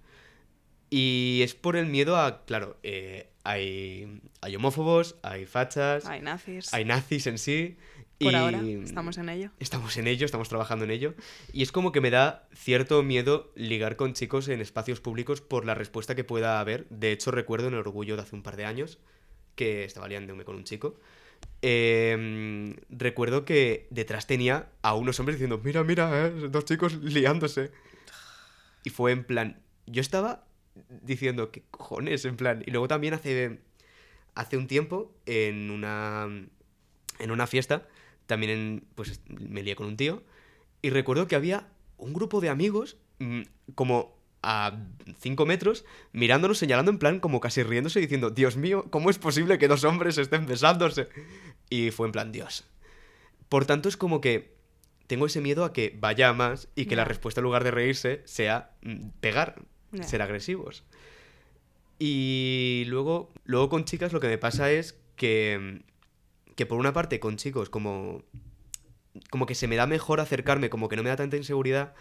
Y 0.89 1.41
es 1.43 1.55
por 1.55 1.75
el 1.75 1.87
miedo 1.87 2.15
a, 2.15 2.45
claro, 2.45 2.77
eh, 2.83 3.29
hay, 3.45 4.21
hay 4.41 4.55
homófobos, 4.55 5.15
hay 5.21 5.45
fachas, 5.45 6.05
Hay 6.05 6.21
nazis. 6.21 6.73
hay 6.73 6.83
nazis 6.83 7.27
en 7.27 7.37
sí. 7.37 7.77
Por 8.19 8.31
y 8.31 8.35
ahora, 8.35 8.61
estamos 8.61 9.17
en 9.17 9.27
ello. 9.29 9.51
Estamos 9.59 9.97
en 9.97 10.07
ello, 10.07 10.25
estamos 10.25 10.47
trabajando 10.49 10.85
en 10.85 10.91
ello. 10.91 11.13
Y 11.53 11.63
es 11.63 11.71
como 11.71 11.91
que 11.91 11.99
me 12.01 12.09
da 12.11 12.47
cierto 12.53 13.03
miedo 13.03 13.51
ligar 13.55 13.97
con 13.97 14.13
chicos 14.13 14.47
en 14.47 14.61
espacios 14.61 15.01
públicos 15.01 15.41
por 15.41 15.65
la 15.65 15.75
respuesta 15.75 16.15
que 16.15 16.23
pueda 16.23 16.59
haber. 16.61 16.87
De 16.89 17.11
hecho, 17.11 17.31
recuerdo 17.31 17.67
en 17.67 17.73
el 17.73 17.79
orgullo 17.81 18.15
de 18.15 18.21
hace 18.21 18.35
un 18.35 18.41
par 18.43 18.55
de 18.55 18.65
años 18.65 18.99
que 19.55 19.83
estaba 19.83 20.07
liándome 20.07 20.43
con 20.45 20.55
un 20.55 20.63
chico. 20.63 20.97
eh, 21.61 22.75
recuerdo 22.89 23.43
que 23.45 23.87
detrás 23.89 24.27
tenía 24.27 24.69
a 24.81 24.93
unos 24.95 25.19
hombres 25.19 25.37
diciendo, 25.37 25.59
mira, 25.63 25.83
mira, 25.83 26.27
eh, 26.27 26.31
dos 26.49 26.65
chicos 26.65 26.93
liándose. 27.03 27.71
Y 28.83 28.91
fue 28.91 29.11
en 29.11 29.23
plan, 29.25 29.59
yo 29.87 29.99
estaba 30.01 30.45
diciendo, 30.89 31.51
¿qué 31.51 31.63
cojones? 31.71 32.25
En 32.25 32.37
plan, 32.37 32.63
y 32.65 32.71
luego 32.71 32.87
también 32.87 33.13
hace, 33.13 33.59
hace 34.33 34.57
un 34.57 34.67
tiempo, 34.67 35.13
en 35.25 35.71
una, 35.71 36.27
en 37.19 37.31
una 37.31 37.47
fiesta, 37.47 37.87
también 38.27 38.51
en, 38.51 38.83
pues 38.95 39.21
me 39.27 39.63
lié 39.63 39.75
con 39.75 39.87
un 39.87 39.97
tío, 39.97 40.23
y 40.81 40.89
recuerdo 40.89 41.27
que 41.27 41.35
había 41.35 41.67
un 41.97 42.13
grupo 42.13 42.41
de 42.41 42.49
amigos, 42.49 42.97
mm, 43.19 43.41
como 43.75 44.15
a 44.43 44.77
5 45.19 45.45
metros, 45.47 45.85
mirándonos, 46.13 46.59
señalando 46.59 46.91
en 46.91 46.99
plan, 46.99 47.19
como 47.19 47.39
casi 47.39 47.63
riéndose, 47.63 47.99
diciendo, 47.99 48.29
Dios 48.29 48.57
mío, 48.57 48.85
¿cómo 48.91 49.09
es 49.09 49.17
posible 49.17 49.57
que 49.57 49.67
dos 49.67 49.83
hombres 49.83 50.19
estén 50.19 50.45
besándose? 50.45 51.07
Y 51.69 51.89
fue 51.89 52.05
en 52.05 52.11
plan, 52.11 52.31
Dios. 52.31 52.65
Por 53.49 53.65
tanto, 53.65 53.89
es 53.89 53.97
como 53.97 54.21
que 54.21 54.53
tengo 55.07 55.25
ese 55.25 55.41
miedo 55.41 55.65
a 55.65 55.73
que 55.73 55.95
vaya 55.99 56.29
a 56.29 56.33
más 56.33 56.67
y 56.75 56.85
que 56.85 56.95
la 56.95 57.05
respuesta 57.05 57.41
en 57.41 57.45
lugar 57.45 57.63
de 57.63 57.71
reírse 57.71 58.21
sea 58.25 58.75
mm, 58.83 59.09
pegar, 59.19 59.63
Ser 60.03 60.21
agresivos. 60.21 60.83
Y 61.99 62.83
luego, 62.87 63.31
luego 63.45 63.69
con 63.69 63.85
chicas 63.85 64.11
lo 64.11 64.19
que 64.19 64.27
me 64.27 64.37
pasa 64.37 64.71
es 64.71 64.99
que, 65.15 65.81
que 66.55 66.65
por 66.65 66.79
una 66.79 66.93
parte 66.93 67.19
con 67.19 67.37
chicos 67.37 67.69
como, 67.69 68.23
como 69.29 69.45
que 69.45 69.55
se 69.55 69.67
me 69.67 69.75
da 69.75 69.87
mejor 69.87 70.19
acercarme, 70.19 70.69
como 70.69 70.89
que 70.89 70.95
no 70.95 71.03
me 71.03 71.09
da 71.09 71.15
tanta 71.15 71.37
inseguridad, 71.37 71.93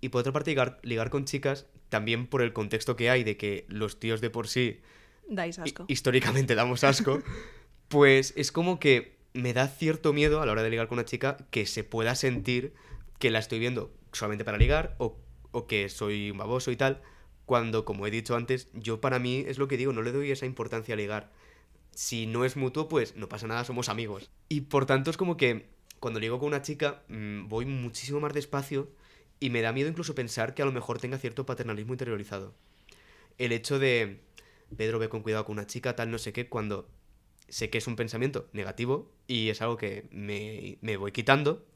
y 0.00 0.08
por 0.10 0.20
otra 0.20 0.32
parte 0.32 0.50
ligar, 0.50 0.78
ligar 0.82 1.10
con 1.10 1.24
chicas 1.24 1.66
también 1.88 2.26
por 2.26 2.42
el 2.42 2.52
contexto 2.52 2.96
que 2.96 3.10
hay 3.10 3.24
de 3.24 3.36
que 3.36 3.66
los 3.68 3.98
tíos 3.98 4.20
de 4.20 4.30
por 4.30 4.48
sí 4.48 4.80
Dais 5.28 5.58
asco. 5.58 5.84
históricamente 5.88 6.54
damos 6.54 6.84
asco, 6.84 7.20
pues 7.88 8.32
es 8.36 8.52
como 8.52 8.78
que 8.78 9.16
me 9.34 9.52
da 9.52 9.66
cierto 9.66 10.12
miedo 10.12 10.40
a 10.40 10.46
la 10.46 10.52
hora 10.52 10.62
de 10.62 10.70
ligar 10.70 10.88
con 10.88 10.98
una 10.98 11.04
chica 11.04 11.36
que 11.50 11.66
se 11.66 11.84
pueda 11.84 12.14
sentir 12.14 12.74
que 13.18 13.30
la 13.30 13.38
estoy 13.38 13.58
viendo 13.58 13.92
solamente 14.12 14.44
para 14.44 14.58
ligar 14.58 14.94
o, 14.98 15.18
o 15.52 15.66
que 15.66 15.88
soy 15.88 16.30
un 16.30 16.38
baboso 16.38 16.70
y 16.70 16.76
tal, 16.76 17.02
cuando, 17.46 17.84
como 17.84 18.06
he 18.06 18.10
dicho 18.10 18.36
antes, 18.36 18.68
yo 18.72 19.00
para 19.00 19.18
mí 19.18 19.44
es 19.46 19.58
lo 19.58 19.68
que 19.68 19.76
digo, 19.76 19.92
no 19.92 20.02
le 20.02 20.12
doy 20.12 20.30
esa 20.30 20.46
importancia 20.46 20.94
a 20.94 20.96
ligar. 20.96 21.30
Si 21.94 22.26
no 22.26 22.44
es 22.44 22.56
mutuo, 22.56 22.88
pues 22.88 23.16
no 23.16 23.28
pasa 23.28 23.46
nada, 23.46 23.64
somos 23.64 23.88
amigos. 23.88 24.30
Y 24.48 24.62
por 24.62 24.86
tanto 24.86 25.10
es 25.10 25.16
como 25.16 25.36
que 25.36 25.66
cuando 26.00 26.20
ligo 26.20 26.38
con 26.38 26.48
una 26.48 26.62
chica 26.62 27.02
mm, 27.08 27.48
voy 27.48 27.66
muchísimo 27.66 28.20
más 28.20 28.32
despacio 28.32 28.90
y 29.40 29.50
me 29.50 29.60
da 29.60 29.72
miedo 29.72 29.88
incluso 29.88 30.14
pensar 30.14 30.54
que 30.54 30.62
a 30.62 30.64
lo 30.64 30.72
mejor 30.72 30.98
tenga 30.98 31.18
cierto 31.18 31.46
paternalismo 31.46 31.92
interiorizado. 31.94 32.54
El 33.38 33.52
hecho 33.52 33.78
de, 33.78 34.20
Pedro, 34.76 34.98
ve 34.98 35.08
con 35.08 35.22
cuidado 35.22 35.44
con 35.44 35.54
una 35.54 35.66
chica, 35.66 35.96
tal, 35.96 36.10
no 36.10 36.18
sé 36.18 36.32
qué, 36.32 36.48
cuando 36.48 36.88
sé 37.48 37.68
que 37.68 37.78
es 37.78 37.86
un 37.86 37.96
pensamiento 37.96 38.48
negativo 38.52 39.10
y 39.26 39.48
es 39.50 39.60
algo 39.60 39.76
que 39.76 40.06
me, 40.10 40.78
me 40.80 40.96
voy 40.96 41.12
quitando, 41.12 41.66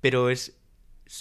pero 0.00 0.30
es 0.30 0.56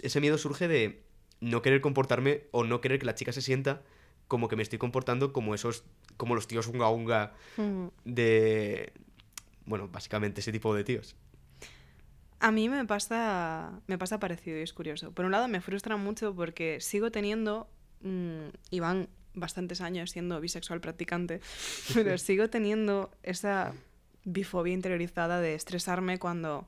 ese 0.01 0.19
miedo 0.21 0.37
surge 0.37 0.67
de 0.67 1.04
no 1.41 1.61
querer 1.61 1.81
comportarme 1.81 2.43
o 2.51 2.63
no 2.63 2.81
querer 2.81 2.99
que 2.99 3.05
la 3.05 3.15
chica 3.15 3.31
se 3.31 3.41
sienta 3.41 3.81
como 4.27 4.47
que 4.47 4.55
me 4.55 4.63
estoy 4.63 4.79
comportando 4.79 5.33
como 5.33 5.53
esos, 5.53 5.83
como 6.17 6.35
los 6.35 6.47
tíos 6.47 6.67
unga 6.67 6.89
unga 6.89 7.33
Ujú. 7.57 7.91
de, 8.05 8.91
bueno, 9.65 9.87
básicamente 9.87 10.41
ese 10.41 10.51
tipo 10.51 10.73
de 10.73 10.83
tíos. 10.83 11.15
A 12.39 12.51
mí 12.51 12.69
me 12.69 12.85
pasa, 12.85 13.79
me 13.87 13.97
pasa 13.97 14.19
parecido 14.19 14.57
y 14.57 14.61
es 14.61 14.73
curioso. 14.73 15.11
Por 15.11 15.25
un 15.25 15.31
lado 15.31 15.47
me 15.47 15.61
frustra 15.61 15.97
mucho 15.97 16.35
porque 16.35 16.81
sigo 16.81 17.11
teniendo, 17.11 17.67
mm, 18.01 18.47
y 18.71 18.79
van 18.79 19.09
bastantes 19.33 19.81
años 19.81 20.11
siendo 20.11 20.39
bisexual 20.41 20.81
practicante, 20.81 21.41
pero 21.93 22.17
sigo 22.17 22.49
teniendo 22.49 23.11
esa 23.23 23.73
bifobia 24.23 24.73
interiorizada 24.73 25.39
de 25.39 25.53
estresarme 25.53 26.17
cuando 26.19 26.67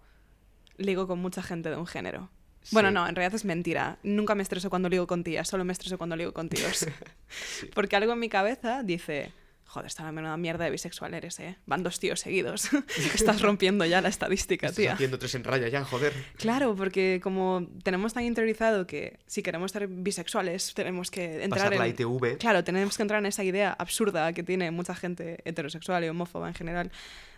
ligo 0.77 1.07
con 1.07 1.19
mucha 1.19 1.41
gente 1.41 1.69
de 1.69 1.75
un 1.75 1.87
género. 1.87 2.29
Bueno, 2.71 2.91
no, 2.91 3.07
en 3.07 3.15
realidad 3.15 3.35
es 3.35 3.45
mentira. 3.45 3.97
Nunca 4.03 4.35
me 4.35 4.43
estreso 4.43 4.69
cuando 4.69 4.89
ligo 4.89 5.07
con 5.07 5.23
tías, 5.23 5.47
solo 5.47 5.63
me 5.65 5.73
estreso 5.73 5.97
cuando 5.97 6.15
ligo 6.15 6.33
con 6.33 6.49
tíos. 6.49 6.85
Porque 7.73 7.95
algo 7.95 8.13
en 8.13 8.19
mi 8.19 8.29
cabeza 8.29 8.83
dice, 8.83 9.31
joder, 9.65 9.87
esta 9.87 10.11
menuda 10.11 10.37
mierda 10.37 10.65
de 10.65 10.71
bisexual 10.71 11.13
eres, 11.13 11.39
¿eh? 11.39 11.57
Van 11.65 11.83
dos 11.83 11.99
tíos 11.99 12.19
seguidos. 12.19 12.69
Estás 13.15 13.41
rompiendo 13.41 13.85
ya 13.85 14.01
la 14.01 14.09
estadística, 14.09 14.67
Estás 14.67 14.77
tía. 14.77 14.93
haciendo 14.93 15.19
tres 15.19 15.35
en 15.35 15.43
raya 15.43 15.67
ya, 15.67 15.83
joder. 15.83 16.13
Claro, 16.37 16.75
porque 16.75 17.19
como 17.21 17.67
tenemos 17.83 18.13
tan 18.13 18.23
interiorizado 18.23 18.87
que 18.87 19.19
si 19.27 19.43
queremos 19.43 19.71
ser 19.71 19.87
bisexuales 19.87 20.73
tenemos 20.73 21.11
que 21.11 21.43
entrar 21.43 21.69
Pasar 21.69 21.77
la 21.77 21.87
en... 21.87 21.91
ITV. 21.93 22.37
Claro, 22.37 22.63
tenemos 22.63 22.97
que 22.97 23.03
entrar 23.03 23.19
en 23.19 23.27
esa 23.27 23.43
idea 23.43 23.71
absurda 23.73 24.33
que 24.33 24.43
tiene 24.43 24.71
mucha 24.71 24.95
gente 24.95 25.39
heterosexual 25.45 26.03
y 26.03 26.09
homófoba 26.09 26.47
en 26.47 26.53
general 26.53 26.91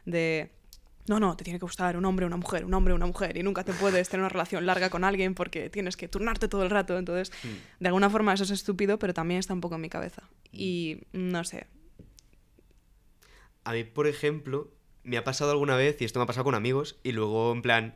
de... 0.05 0.49
No, 1.09 1.19
no, 1.19 1.35
te 1.35 1.43
tiene 1.43 1.57
que 1.57 1.65
gustar 1.65 1.97
un 1.97 2.05
hombre, 2.05 2.27
una 2.27 2.37
mujer, 2.37 2.63
un 2.65 2.73
hombre, 2.75 2.93
una 2.93 3.07
mujer 3.07 3.35
y 3.35 3.41
nunca 3.41 3.63
te 3.63 3.73
puedes 3.73 4.07
tener 4.09 4.21
una 4.21 4.29
relación 4.29 4.67
larga 4.67 4.91
con 4.91 5.03
alguien 5.03 5.33
porque 5.33 5.71
tienes 5.71 5.97
que 5.97 6.07
turnarte 6.07 6.47
todo 6.47 6.61
el 6.61 6.69
rato. 6.69 6.99
Entonces, 6.99 7.31
Mm. 7.43 7.81
de 7.83 7.87
alguna 7.87 8.11
forma 8.11 8.31
eso 8.31 8.43
es 8.43 8.51
estúpido, 8.51 8.99
pero 8.99 9.11
también 9.11 9.39
está 9.39 9.55
un 9.55 9.59
poco 9.59 9.73
en 9.73 9.81
mi 9.81 9.89
cabeza. 9.89 10.29
Y 10.51 11.01
no 11.11 11.43
sé. 11.43 11.65
A 13.63 13.73
mí, 13.73 13.83
por 13.85 14.05
ejemplo, 14.05 14.71
me 15.03 15.17
ha 15.17 15.23
pasado 15.23 15.49
alguna 15.49 15.75
vez, 15.75 15.99
y 15.99 16.05
esto 16.05 16.19
me 16.19 16.25
ha 16.25 16.27
pasado 16.27 16.43
con 16.43 16.53
amigos, 16.53 16.99
y 17.01 17.11
luego, 17.11 17.51
en 17.53 17.63
plan, 17.63 17.95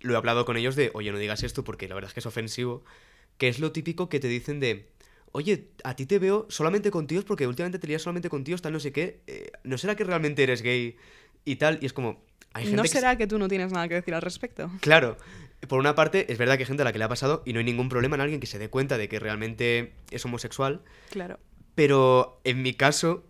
lo 0.00 0.12
he 0.12 0.16
hablado 0.18 0.44
con 0.44 0.58
ellos 0.58 0.76
de, 0.76 0.90
oye, 0.92 1.10
no 1.10 1.16
digas 1.16 1.42
esto 1.44 1.64
porque 1.64 1.88
la 1.88 1.94
verdad 1.94 2.10
es 2.10 2.14
que 2.14 2.20
es 2.20 2.26
ofensivo, 2.26 2.84
que 3.38 3.48
es 3.48 3.60
lo 3.60 3.72
típico 3.72 4.10
que 4.10 4.20
te 4.20 4.28
dicen 4.28 4.60
de, 4.60 4.90
oye, 5.32 5.70
a 5.84 5.96
ti 5.96 6.04
te 6.04 6.18
veo 6.18 6.44
solamente 6.50 6.90
con 6.90 7.06
tíos 7.06 7.24
porque 7.24 7.46
últimamente 7.46 7.78
te 7.78 7.86
lías 7.86 8.02
solamente 8.02 8.28
con 8.28 8.44
tíos, 8.44 8.60
tal, 8.60 8.74
no 8.74 8.80
sé 8.80 8.92
qué, 8.92 9.22
eh, 9.26 9.52
¿no 9.64 9.78
será 9.78 9.96
que 9.96 10.04
realmente 10.04 10.42
eres 10.42 10.60
gay 10.60 10.96
y 11.46 11.56
tal? 11.56 11.78
Y 11.80 11.86
es 11.86 11.94
como, 11.94 12.22
hay 12.54 12.64
gente 12.64 12.76
¿No 12.76 12.84
será 12.86 13.16
que 13.16 13.26
tú 13.26 13.38
no 13.38 13.48
tienes 13.48 13.72
nada 13.72 13.88
que 13.88 13.94
decir 13.94 14.14
al 14.14 14.22
respecto? 14.22 14.70
Claro, 14.80 15.16
por 15.68 15.78
una 15.78 15.94
parte, 15.94 16.30
es 16.32 16.38
verdad 16.38 16.56
que 16.56 16.62
hay 16.62 16.66
gente 16.66 16.82
a 16.82 16.84
la 16.84 16.92
que 16.92 16.98
le 16.98 17.04
ha 17.04 17.08
pasado 17.08 17.42
y 17.46 17.52
no 17.52 17.58
hay 17.60 17.64
ningún 17.64 17.88
problema 17.88 18.16
en 18.16 18.20
alguien 18.22 18.40
que 18.40 18.46
se 18.46 18.58
dé 18.58 18.68
cuenta 18.68 18.98
de 18.98 19.08
que 19.08 19.18
realmente 19.20 19.92
es 20.10 20.24
homosexual, 20.24 20.82
Claro. 21.10 21.38
pero 21.74 22.40
en 22.44 22.62
mi 22.62 22.74
caso 22.74 23.24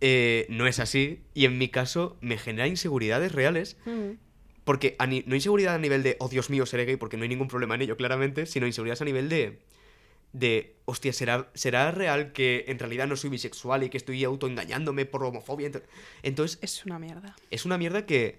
eh, 0.00 0.46
no 0.48 0.66
es 0.66 0.78
así 0.80 1.22
y 1.34 1.44
en 1.44 1.58
mi 1.58 1.68
caso 1.68 2.16
me 2.20 2.38
genera 2.38 2.66
inseguridades 2.66 3.32
reales 3.32 3.76
Mm. 3.86 4.12
porque 4.64 4.96
no 5.26 5.34
inseguridad 5.34 5.74
a 5.74 5.78
nivel 5.78 6.02
de, 6.02 6.16
oh 6.20 6.28
Dios 6.28 6.48
mío, 6.50 6.64
seré 6.66 6.84
gay 6.86 6.96
porque 6.96 7.16
no 7.16 7.22
hay 7.24 7.28
ningún 7.28 7.48
problema 7.48 7.74
en 7.74 7.82
ello, 7.82 7.96
claramente, 7.96 8.46
sino 8.46 8.66
inseguridades 8.66 9.02
a 9.02 9.04
nivel 9.04 9.28
de, 9.28 9.58
de 10.32 10.74
hostia, 10.86 11.12
¿será, 11.12 11.50
¿será 11.54 11.90
real 11.90 12.32
que 12.32 12.64
en 12.68 12.78
realidad 12.78 13.06
no 13.08 13.16
soy 13.16 13.30
bisexual 13.30 13.82
y 13.82 13.90
que 13.90 13.96
estoy 13.96 14.22
autoengañándome 14.24 15.04
por 15.06 15.22
homofobia? 15.24 15.68
Ent- 15.70 15.82
Entonces, 16.22 16.58
Es 16.62 16.84
una 16.86 16.98
mierda. 16.98 17.34
es 17.50 17.64
una 17.64 17.78
mierda 17.78 18.06
que, 18.06 18.38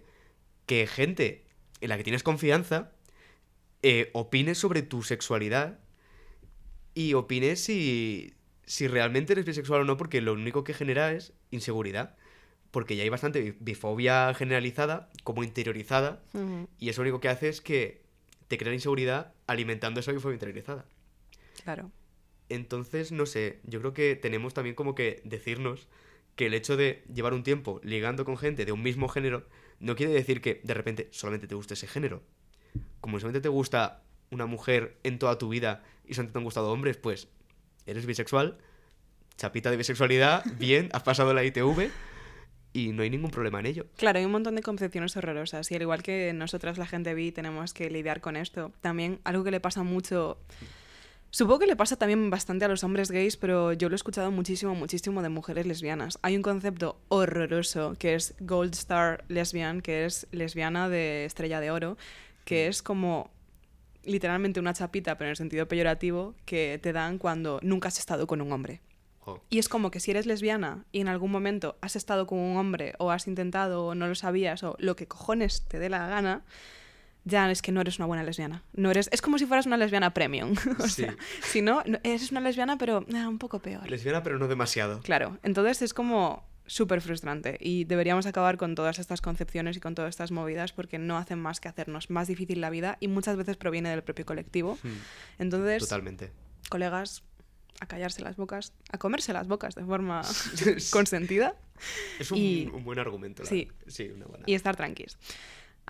que 0.65 0.88
gente 0.88 1.45
en 1.82 1.89
la 1.89 1.97
que 1.97 2.04
tienes 2.04 2.24
confianza 2.24 2.91
eh, 3.84 4.10
opine 4.13 4.56
sobre 4.56 4.82
tu 4.82 5.04
sexualidad 5.04 5.80
y 6.93 7.13
opine 7.13 7.56
si, 7.56 8.34
si 8.65 8.88
realmente 8.88 9.34
eres 9.34 9.45
bisexual 9.45 9.82
o 9.82 9.86
no, 9.86 9.97
porque 9.97 10.21
lo 10.21 10.34
único 10.34 10.63
que 10.63 10.74
genera 10.74 11.12
es 11.12 11.34
inseguridad. 11.52 12.15
Porque 12.71 12.95
ya 12.95 13.04
hay 13.04 13.10
bastante 13.10 13.41
bi- 13.41 13.58
bifobia 13.60 14.34
generalizada, 14.34 15.10
como 15.24 15.43
interiorizada, 15.43 16.21
y 16.80 16.89
eso 16.89 17.02
lo 17.02 17.10
único 17.10 17.19
que 17.19 17.30
hace 17.30 17.50
es 17.50 17.60
que 17.62 18.02
te 18.47 18.58
crea 18.58 18.74
inseguridad 18.74 19.34
alimentando 19.47 20.00
esa 20.00 20.12
bifobia 20.12 20.36
interiorizada. 20.36 20.86
Claro. 21.63 21.91
Entonces, 22.50 23.12
no 23.12 23.26
sé, 23.26 23.60
yo 23.63 23.80
creo 23.80 23.93
que 23.93 24.15
tenemos 24.15 24.54
también 24.54 24.76
como 24.76 24.95
que 24.95 25.21
decirnos 25.26 25.88
que 26.36 26.45
el 26.47 26.54
hecho 26.54 26.76
de 26.78 27.04
llevar 27.13 27.34
un 27.34 27.43
tiempo 27.43 27.80
ligando 27.84 28.26
con 28.26 28.38
gente 28.38 28.65
de 28.65 28.71
un 28.71 28.84
mismo 28.84 29.08
género 29.10 29.45
no 29.82 29.96
quiere 29.96 30.13
decir 30.13 30.41
que 30.41 30.62
de 30.63 30.74
repente 30.74 31.10
solamente 31.12 31.48
te 31.48 31.56
guste 31.56 31.74
ese 31.74 31.88
género. 31.88 32.22
Como 33.02 33.20
solamente 33.20 33.41
te 33.41 33.50
gusta 33.50 34.04
una 34.30 34.46
mujer 34.46 34.98
en 35.04 35.20
toda 35.20 35.38
tu 35.38 35.50
vida 35.50 35.84
y 36.06 36.13
solamente 36.13 36.34
te 36.34 36.39
han 36.39 36.46
gustado 36.46 36.72
hombres, 36.72 36.98
pues 36.98 37.28
eres 37.86 38.06
bisexual, 38.06 38.58
chapita 39.38 39.72
de 39.72 39.78
bisexualidad, 39.78 40.44
bien, 40.58 40.89
has 40.94 41.04
pasado 41.04 41.34
la 41.34 41.44
ITV 41.44 41.89
y 42.74 42.89
no 42.94 43.04
hay 43.04 43.10
ningún 43.10 43.32
problema 43.32 43.60
en 43.60 43.65
ello. 43.65 43.88
Claro, 43.98 44.20
hay 44.20 44.26
un 44.26 44.32
montón 44.32 44.56
de 44.56 44.62
concepciones 44.62 45.17
horrorosas 45.17 45.70
y 45.72 45.76
al 45.76 45.82
igual 45.82 46.04
que 46.04 46.32
nosotras 46.34 46.78
la 46.78 46.86
gente 46.86 47.13
bi 47.13 47.32
tenemos 47.32 47.74
que 47.74 47.89
lidiar 47.89 48.22
con 48.22 48.38
esto. 48.38 48.72
También 48.82 49.20
algo 49.24 49.44
que 49.44 49.52
le 49.52 49.60
pasa 49.60 49.84
mucho, 49.84 50.38
supongo 51.32 51.60
que 51.60 51.67
le 51.67 51.76
pasa 51.76 51.96
también 51.96 52.30
bastante 52.30 52.65
a 52.65 52.67
los 52.67 52.84
hombres 52.84 53.10
gays, 53.10 53.38
pero 53.38 53.73
yo 53.73 53.90
lo 53.90 53.96
he 53.96 53.98
escuchado 53.98 54.32
muchísimo, 54.32 54.75
muchísimo 54.75 55.21
de 55.23 55.29
mujeres 55.29 55.65
lesbianas. 55.65 56.19
Hay 56.21 56.36
un 56.36 56.44
concepto 56.44 57.00
horroroso 57.10 57.96
que 57.98 58.13
es 58.13 58.36
Gold 58.40 58.73
Star 58.75 59.25
Lesbian, 59.27 59.82
que 59.82 60.06
es 60.06 60.27
lesbiana 60.32 60.88
de 60.88 61.25
estrella 61.25 61.60
de 61.60 61.71
oro, 61.71 61.98
que 62.46 62.67
es 62.67 62.84
como 62.84 63.32
literalmente 64.04 64.60
una 64.60 64.73
chapita, 64.73 65.17
pero 65.17 65.27
en 65.27 65.32
el 65.32 65.38
sentido 65.38 65.67
peyorativo, 65.67 66.36
que 66.46 66.79
te 66.82 66.94
dan 66.94 67.17
cuando 67.17 67.60
nunca 67.63 67.88
has 67.88 68.00
estado 68.00 68.27
con 68.27 68.42
un 68.42 68.52
hombre. 68.52 68.82
Y 69.50 69.60
es 69.60 69.69
como 69.69 69.92
que 69.92 70.00
si 70.00 70.12
eres 70.12 70.25
lesbiana 70.25 70.86
y 70.92 71.00
en 71.00 71.08
algún 71.08 71.32
momento 71.32 71.77
has 71.82 71.96
estado 71.96 72.25
con 72.25 72.40
un 72.40 72.58
hombre 72.58 72.96
o 72.98 73.12
has 73.12 73.27
intentado 73.27 73.86
o 73.86 73.96
no 73.96 74.08
lo 74.08 74.15
sabías 74.15 74.63
o 74.63 74.75
lo 74.79 74.96
que 74.96 75.08
cojones 75.08 75.62
te 75.67 75.79
dé 75.79 75.90
la 75.90 76.08
gana, 76.08 76.44
ya 77.24 77.50
es 77.52 77.62
que 77.62 77.72
no 77.72 77.82
eres 77.82 77.98
una 78.00 78.06
buena 78.08 78.24
lesbiana. 78.24 78.63
No 78.74 78.90
eres, 78.92 79.10
es 79.12 79.22
como 79.22 79.38
si 79.38 79.46
fueras 79.46 79.65
una 79.65 79.78
lesbiana 79.78 80.13
premium. 80.13 80.56
o 80.80 80.88
Sí. 80.88 81.04
sea, 81.04 81.15
si 81.44 81.62
no, 81.62 81.84
eres 82.04 82.32
una 82.32 82.42
lesbiana 82.42 82.78
pero 82.78 83.06
ah, 83.13 83.28
un 83.28 83.38
poco 83.38 83.60
peor. 83.60 83.90
Lesbiana, 83.90 84.24
pero 84.24 84.40
no 84.40 84.48
demasiado. 84.48 85.02
Claro, 85.02 85.38
entonces 85.44 85.82
es 85.82 85.94
como 85.94 86.50
súper 86.67 87.02
frustrante 87.02 87.58
y 87.60 87.84
deberíamos 87.84 88.26
acabar 88.28 88.56
con 88.58 88.76
todas 88.76 88.98
estas 89.00 89.19
concepciones 89.19 89.76
y 89.76 89.80
con 89.82 89.94
todas 89.94 90.10
estas 90.10 90.32
movidas 90.32 90.72
porque 90.72 91.00
no 91.00 91.17
hacen 91.17 91.38
más 91.40 91.60
que 91.60 91.67
hacernos 91.67 92.10
más 92.10 92.28
difícil 92.28 92.62
la 92.62 92.69
vida 92.69 92.98
y 93.02 93.08
muchas 93.10 93.36
veces 93.36 93.58
proviene 93.58 93.90
del 93.90 94.04
propio 94.04 94.26
colectivo. 94.26 94.78
Hmm, 94.82 94.90
Entonces, 95.40 95.80
Totalmente. 95.84 96.32
colegas, 96.69 97.24
a 97.82 97.88
callarse 97.88 98.22
las 98.22 98.38
bocas, 98.38 98.74
a 98.92 98.98
comerse 99.00 99.34
las 99.34 99.48
bocas 99.48 99.76
de 99.76 99.84
forma 99.84 100.22
consentida. 100.92 101.56
Es 102.19 102.32
un, 102.32 102.38
Y- 102.38 102.67
un 102.72 102.84
buen 102.84 103.00
argumento. 103.00 103.44
la 103.44 103.50
sí. 103.50 103.67
sí, 103.88 104.10
una 104.15 104.26
buena. 104.28 104.44
y 104.48 104.54
estar 104.54 104.76
tranquilos. 104.76 105.17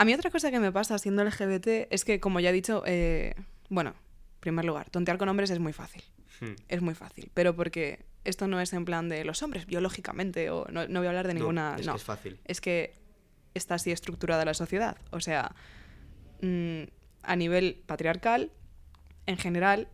A 0.01 0.03
mí 0.05 0.15
otra 0.15 0.31
cosa 0.31 0.49
que 0.49 0.59
me 0.59 0.71
pasa 0.71 0.97
siendo 0.97 1.23
LGBT 1.23 1.85
es 1.91 2.05
que, 2.05 2.19
como 2.19 2.39
ya 2.39 2.49
he 2.49 2.53
dicho, 2.53 2.81
eh, 2.87 3.35
bueno, 3.69 3.91
en 3.91 4.39
primer 4.39 4.65
lugar, 4.65 4.89
tontear 4.89 5.19
con 5.19 5.29
hombres 5.29 5.51
es 5.51 5.59
muy 5.59 5.73
fácil. 5.73 6.01
Hmm. 6.39 6.55
Es 6.69 6.81
muy 6.81 6.95
fácil. 6.95 7.29
Pero 7.35 7.55
porque 7.55 8.03
esto 8.23 8.47
no 8.47 8.59
es 8.59 8.73
en 8.73 8.83
plan 8.83 9.09
de 9.09 9.23
los 9.25 9.43
hombres 9.43 9.67
biológicamente 9.67 10.49
o 10.49 10.65
no, 10.71 10.87
no 10.87 11.01
voy 11.01 11.05
a 11.05 11.09
hablar 11.11 11.27
de 11.27 11.35
No, 11.35 11.41
ninguna... 11.41 11.75
es 11.77 11.85
no, 11.85 11.93
que 11.93 11.97
es 11.97 12.03
fácil. 12.03 12.39
es 12.45 12.61
que 12.61 12.95
está 13.53 13.75
así 13.75 13.91
estructurada 13.91 14.43
la 14.43 14.55
sociedad. 14.55 14.97
O 15.11 15.19
sea, 15.19 15.53
mm, 16.41 16.81
a 17.21 17.35
nivel 17.35 17.83
patriarcal, 17.85 18.51
en 19.27 19.37
general, 19.37 19.87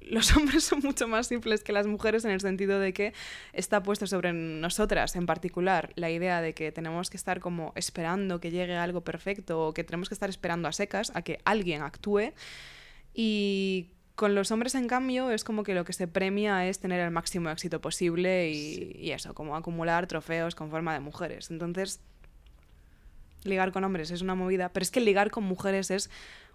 los 0.00 0.30
hombres 0.36 0.64
son 0.64 0.80
mucho 0.80 1.08
más 1.08 1.26
simples 1.26 1.62
que 1.62 1.72
las 1.72 1.86
mujeres 1.86 2.24
en 2.24 2.30
el 2.30 2.40
sentido 2.40 2.78
de 2.78 2.92
que 2.92 3.12
está 3.52 3.82
puesto 3.82 4.06
sobre 4.06 4.32
nosotras 4.32 5.16
en 5.16 5.26
particular 5.26 5.92
la 5.96 6.10
idea 6.10 6.40
de 6.40 6.54
que 6.54 6.72
tenemos 6.72 7.10
que 7.10 7.16
estar 7.16 7.40
como 7.40 7.72
esperando 7.76 8.40
que 8.40 8.50
llegue 8.50 8.76
algo 8.76 9.02
perfecto 9.02 9.68
o 9.68 9.74
que 9.74 9.84
tenemos 9.84 10.08
que 10.08 10.14
estar 10.14 10.30
esperando 10.30 10.68
a 10.68 10.72
secas 10.72 11.12
a 11.14 11.22
que 11.22 11.40
alguien 11.44 11.82
actúe 11.82 12.32
y 13.14 13.90
con 14.14 14.34
los 14.34 14.50
hombres 14.50 14.74
en 14.74 14.86
cambio 14.86 15.30
es 15.30 15.44
como 15.44 15.62
que 15.62 15.74
lo 15.74 15.84
que 15.84 15.94
se 15.94 16.06
premia 16.06 16.66
es 16.66 16.78
tener 16.78 17.00
el 17.00 17.10
máximo 17.10 17.48
éxito 17.48 17.80
posible 17.80 18.50
y, 18.50 18.94
y 18.98 19.12
eso, 19.12 19.32
como 19.32 19.56
acumular 19.56 20.06
trofeos 20.06 20.54
con 20.54 20.70
forma 20.70 20.92
de 20.92 21.00
mujeres. 21.00 21.50
Entonces, 21.50 22.00
ligar 23.44 23.72
con 23.72 23.82
hombres 23.82 24.10
es 24.10 24.20
una 24.20 24.34
movida, 24.34 24.68
pero 24.74 24.82
es 24.82 24.90
que 24.90 25.00
ligar 25.00 25.30
con 25.30 25.44
mujeres 25.44 25.90
es 25.90 26.10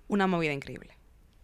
una 0.07 0.27
movida 0.27 0.53
increíble. 0.53 0.95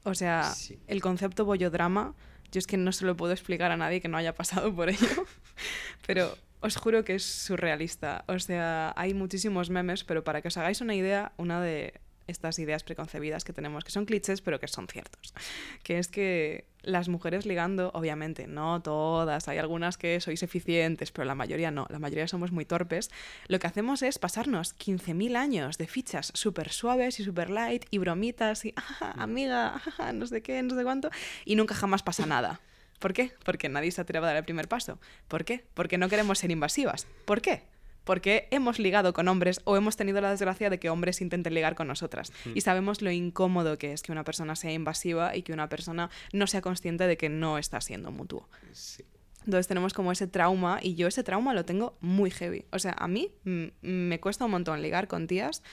O 0.03 0.13
sea, 0.15 0.43
Sí. 0.55 0.79
el 0.87 1.01
concepto 1.01 1.45
bollodrama, 1.45 2.15
yo 2.51 2.59
es 2.59 2.67
que 2.67 2.77
no 2.77 2.91
se 2.91 3.05
lo 3.05 3.15
puedo 3.15 3.31
explicar 3.33 3.71
a 3.71 3.77
nadie 3.77 4.01
que 4.01 4.07
no 4.07 4.17
haya 4.17 4.33
pasado 4.35 4.73
por 4.75 4.89
ello, 4.89 4.99
pero 6.07 6.35
os 6.59 6.75
juro 6.75 7.03
que 7.03 7.15
es 7.15 7.23
surrealista. 7.23 8.23
O 8.27 8.37
sea, 8.39 8.93
hay 8.95 9.13
muchísimos 9.13 9.69
memes, 9.69 10.03
pero 10.03 10.23
para 10.23 10.41
que 10.41 10.47
os 10.49 10.57
hagáis 10.57 10.81
una 10.81 10.95
idea, 10.95 11.31
una 11.37 11.61
de 11.61 11.99
estas 12.31 12.57
ideas 12.59 12.83
preconcebidas 12.83 13.43
que 13.43 13.53
tenemos, 13.53 13.83
que 13.83 13.91
son 13.91 14.05
clichés, 14.05 14.41
pero 14.41 14.59
que 14.59 14.67
son 14.67 14.87
ciertos, 14.87 15.33
que 15.83 15.99
es 15.99 16.07
que 16.07 16.65
las 16.81 17.09
mujeres 17.09 17.45
ligando, 17.45 17.91
obviamente, 17.93 18.47
no 18.47 18.81
todas, 18.81 19.47
hay 19.47 19.59
algunas 19.59 19.97
que 19.97 20.19
sois 20.19 20.41
eficientes, 20.41 21.11
pero 21.11 21.25
la 21.25 21.35
mayoría 21.35 21.69
no, 21.69 21.85
la 21.89 21.99
mayoría 21.99 22.27
somos 22.27 22.51
muy 22.51 22.65
torpes, 22.65 23.11
lo 23.47 23.59
que 23.59 23.67
hacemos 23.67 24.01
es 24.01 24.17
pasarnos 24.17 24.75
15.000 24.77 25.35
años 25.35 25.77
de 25.77 25.87
fichas 25.87 26.31
súper 26.33 26.71
suaves 26.71 27.19
y 27.19 27.23
súper 27.23 27.49
light 27.51 27.85
y 27.91 27.99
bromitas 27.99 28.65
y, 28.65 28.73
"Ah, 28.99 29.13
amiga, 29.17 29.81
ah, 29.99 30.11
no 30.13 30.25
sé 30.25 30.41
qué, 30.41 30.63
no 30.63 30.75
sé 30.75 30.83
cuánto, 30.83 31.11
y 31.45 31.55
nunca 31.55 31.75
jamás 31.75 32.01
pasa 32.01 32.25
nada. 32.25 32.61
¿Por 32.99 33.13
qué? 33.13 33.33
Porque 33.43 33.67
nadie 33.67 33.91
se 33.91 34.01
atreve 34.01 34.25
a 34.25 34.29
dar 34.29 34.37
el 34.37 34.43
primer 34.43 34.67
paso. 34.67 34.99
¿Por 35.27 35.43
qué? 35.43 35.65
Porque 35.73 35.97
no 35.97 36.07
queremos 36.07 36.37
ser 36.37 36.51
invasivas. 36.51 37.07
¿Por 37.25 37.41
qué? 37.41 37.63
Porque 38.03 38.47
hemos 38.51 38.79
ligado 38.79 39.13
con 39.13 39.27
hombres 39.27 39.61
o 39.63 39.77
hemos 39.77 39.95
tenido 39.95 40.21
la 40.21 40.31
desgracia 40.31 40.69
de 40.69 40.79
que 40.79 40.89
hombres 40.89 41.21
intenten 41.21 41.53
ligar 41.53 41.75
con 41.75 41.87
nosotras. 41.87 42.33
Y 42.55 42.61
sabemos 42.61 43.01
lo 43.01 43.11
incómodo 43.11 43.77
que 43.77 43.93
es 43.93 44.01
que 44.01 44.11
una 44.11 44.23
persona 44.23 44.55
sea 44.55 44.71
invasiva 44.71 45.35
y 45.35 45.43
que 45.43 45.53
una 45.53 45.69
persona 45.69 46.09
no 46.33 46.47
sea 46.47 46.61
consciente 46.61 47.07
de 47.07 47.17
que 47.17 47.29
no 47.29 47.57
está 47.57 47.79
siendo 47.79 48.11
mutuo. 48.11 48.49
Sí. 48.71 49.03
Entonces 49.45 49.67
tenemos 49.67 49.93
como 49.93 50.11
ese 50.11 50.27
trauma 50.27 50.79
y 50.81 50.95
yo 50.95 51.07
ese 51.07 51.23
trauma 51.23 51.53
lo 51.53 51.65
tengo 51.65 51.97
muy 51.99 52.29
heavy. 52.29 52.65
O 52.71 52.79
sea, 52.79 52.93
a 52.93 53.07
mí 53.07 53.31
me 53.43 54.19
cuesta 54.19 54.45
un 54.45 54.51
montón 54.51 54.81
ligar 54.81 55.07
con 55.07 55.27
tías 55.27 55.63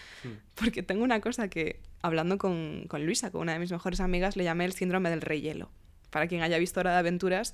porque 0.54 0.82
tengo 0.82 1.04
una 1.04 1.20
cosa 1.20 1.48
que, 1.48 1.80
hablando 2.00 2.38
con, 2.38 2.86
con 2.88 3.04
Luisa, 3.04 3.30
con 3.30 3.42
una 3.42 3.52
de 3.52 3.58
mis 3.58 3.70
mejores 3.70 4.00
amigas, 4.00 4.36
le 4.36 4.44
llamé 4.44 4.64
el 4.64 4.72
síndrome 4.72 5.10
del 5.10 5.20
rey 5.20 5.42
hielo. 5.42 5.70
Para 6.10 6.26
quien 6.26 6.40
haya 6.40 6.56
visto 6.56 6.80
Hora 6.80 6.92
de 6.92 6.98
Aventuras, 6.98 7.52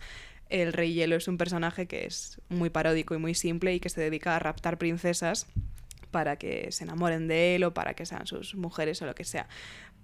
el 0.63 0.73
rey 0.73 0.95
hielo 0.95 1.17
es 1.17 1.27
un 1.27 1.37
personaje 1.37 1.87
que 1.87 2.07
es 2.07 2.41
muy 2.49 2.71
paródico 2.71 3.15
y 3.15 3.19
muy 3.19 3.35
simple 3.35 3.75
y 3.75 3.81
que 3.81 3.89
se 3.89 4.01
dedica 4.01 4.37
a 4.37 4.39
raptar 4.39 4.79
princesas 4.79 5.47
para 6.11 6.37
que 6.37 6.71
se 6.71 6.85
enamoren 6.85 7.27
de 7.27 7.57
él 7.57 7.65
o 7.65 7.75
para 7.75 7.95
que 7.95 8.07
sean 8.07 8.27
sus 8.27 8.55
mujeres 8.55 9.03
o 9.03 9.07
lo 9.07 9.17
que 9.17 9.25
sea. 9.25 9.49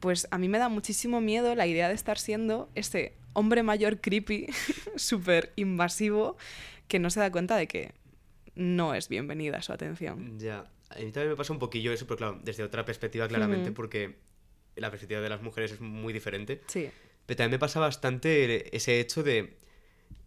Pues 0.01 0.27
a 0.33 0.39
mí 0.39 0.49
me 0.49 0.59
da 0.59 0.69
muchísimo 0.69 1.21
miedo 1.21 1.55
la 1.55 1.69
idea 1.69 1.89
de 1.89 1.95
estar 1.95 2.19
siendo 2.19 2.69
ese 2.75 3.15
hombre 3.33 3.63
mayor 3.63 4.01
creepy, 4.01 4.49
súper 4.97 5.53
invasivo, 5.55 6.37
que 6.89 6.99
no 6.99 7.11
se 7.11 7.21
da 7.21 7.31
cuenta 7.31 7.57
de 7.57 7.69
que 7.69 7.93
no 8.57 8.95
es 8.95 9.09
bienvenida 9.09 9.63
su 9.63 9.73
atención. 9.73 10.37
Ya. 10.41 10.65
A 10.89 10.97
mí 10.97 11.13
también 11.13 11.29
me 11.29 11.37
pasa 11.37 11.53
un 11.53 11.61
poquillo 11.61 11.93
eso, 11.93 12.09
pero 12.09 12.17
claro, 12.17 12.41
desde 12.43 12.65
otra 12.65 12.85
perspectiva 12.85 13.29
claramente, 13.29 13.71
porque 13.71 14.17
la 14.75 14.91
perspectiva 14.91 15.21
de 15.21 15.29
las 15.29 15.43
mujeres 15.43 15.71
es 15.71 15.81
muy 15.81 16.13
diferente. 16.13 16.61
Sí, 16.67 16.91
Pero 17.27 17.37
también 17.37 17.53
me 17.53 17.59
pasa 17.61 17.79
bastante 17.79 18.77
ese 18.77 18.99
hecho 18.99 19.23
de 19.23 19.60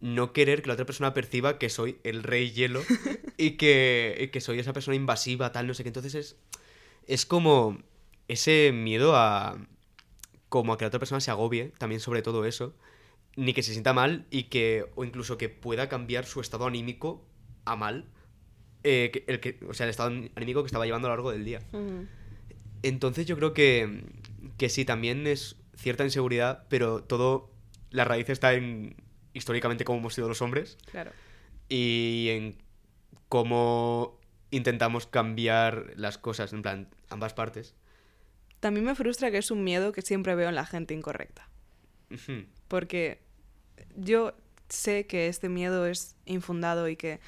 no 0.02 0.34
querer 0.34 0.62
que 0.62 0.68
la 0.68 0.74
otra 0.74 0.86
persona 0.86 1.14
perciba 1.14 1.58
que 1.58 1.70
soy 1.70 1.98
el 2.04 2.24
rey 2.24 2.52
hielo 2.52 2.82
y 3.38 3.52
que, 3.52 4.18
y 4.20 4.28
que 4.28 4.42
soy 4.42 4.60
esa 4.60 4.74
persona 4.74 4.96
invasiva, 4.96 5.52
tal, 5.52 5.68
no 5.68 5.74
sé 5.74 5.84
qué. 5.84 5.90
Entonces 5.90 6.16
es, 6.16 6.36
es 7.08 7.26
como 7.26 7.78
ese 8.28 8.72
miedo 8.74 9.16
a 9.16 9.58
como 10.50 10.74
a 10.74 10.78
que 10.78 10.84
la 10.86 10.90
otra 10.90 11.00
persona 11.00 11.20
se 11.22 11.32
agobie, 11.32 11.72
también 11.80 12.00
sobre 12.00 12.22
todo 12.22 12.46
eso, 12.46 12.76
ni 13.36 13.54
que 13.54 13.64
se 13.64 13.72
sienta 13.72 13.92
mal 13.94 14.28
y 14.30 14.44
que, 14.44 14.86
o 14.96 15.04
incluso 15.04 15.38
que 15.38 15.50
pueda 15.50 15.90
cambiar 15.90 16.26
su 16.26 16.42
estado 16.42 16.68
anímico 16.68 17.26
a 17.66 17.76
mal, 17.76 18.06
eh, 18.84 19.10
que- 19.12 19.24
el 19.28 19.40
que, 19.40 19.58
o 19.68 19.74
sea, 19.74 19.86
el 19.86 19.90
estado 19.90 20.10
anímico 20.36 20.62
que 20.62 20.68
estaba 20.68 20.86
llevando 20.86 21.08
a 21.08 21.12
lo 21.12 21.16
largo 21.16 21.32
del 21.32 21.44
día. 21.44 21.62
Entonces 22.84 23.26
yo 23.26 23.36
creo 23.38 23.54
que, 23.54 24.04
que 24.58 24.70
sí, 24.70 24.86
también 24.86 25.26
es 25.26 25.56
cierta 25.76 26.04
inseguridad, 26.04 26.66
pero 26.70 27.04
todo, 27.04 27.50
la 27.90 28.04
raíz 28.06 28.30
está 28.30 28.54
en 28.54 28.96
históricamente 29.34 29.84
cómo 29.86 30.00
hemos 30.00 30.14
sido 30.14 30.28
los 30.28 30.42
hombres 30.42 30.78
claro. 30.92 31.12
y 31.70 32.28
en 32.32 32.58
cómo 33.30 34.20
intentamos 34.52 35.08
cambiar 35.08 35.94
las 35.96 36.18
cosas, 36.18 36.54
en 36.54 36.62
plan, 36.62 36.90
ambas 37.10 37.34
partes. 37.34 37.74
También 38.60 38.86
me 38.86 38.96
frustra 38.96 39.32
que 39.32 39.40
es 39.40 39.50
un 39.52 39.64
miedo 39.64 39.92
que 39.92 40.02
siempre 40.04 40.36
veo 40.36 40.50
en 40.50 40.56
la 40.56 40.66
gente 40.66 40.94
incorrecta. 40.94 41.50
Porque 42.68 43.20
yo 43.96 44.34
sé 44.70 45.08
que 45.08 45.28
este 45.28 45.50
miedo 45.50 45.88
es 45.88 46.16
infundado 46.26 46.88
y 46.88 46.96
que, 46.96 47.20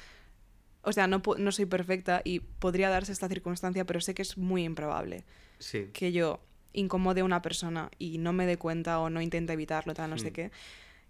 o 0.82 0.92
sea, 0.92 1.08
no, 1.08 1.20
no 1.38 1.50
soy 1.52 1.66
perfecta 1.66 2.22
y 2.24 2.38
podría 2.40 2.88
darse 2.88 3.10
esta 3.12 3.28
circunstancia, 3.28 3.84
pero 3.84 4.00
sé 4.00 4.14
que 4.14 4.22
es 4.22 4.38
muy 4.38 4.62
improbable 4.64 5.24
Sí. 5.58 5.90
que 5.92 6.12
yo 6.12 6.40
incomode 6.72 7.22
a 7.22 7.24
una 7.24 7.42
persona 7.42 7.90
y 7.98 8.18
no 8.18 8.32
me 8.32 8.46
dé 8.46 8.58
cuenta 8.58 9.00
o 9.00 9.10
no 9.10 9.20
intente 9.20 9.52
evitarlo, 9.54 9.94
tal, 9.94 10.10
no 10.10 10.18
sé 10.18 10.30
Hmm. 10.30 10.34
qué. 10.34 10.50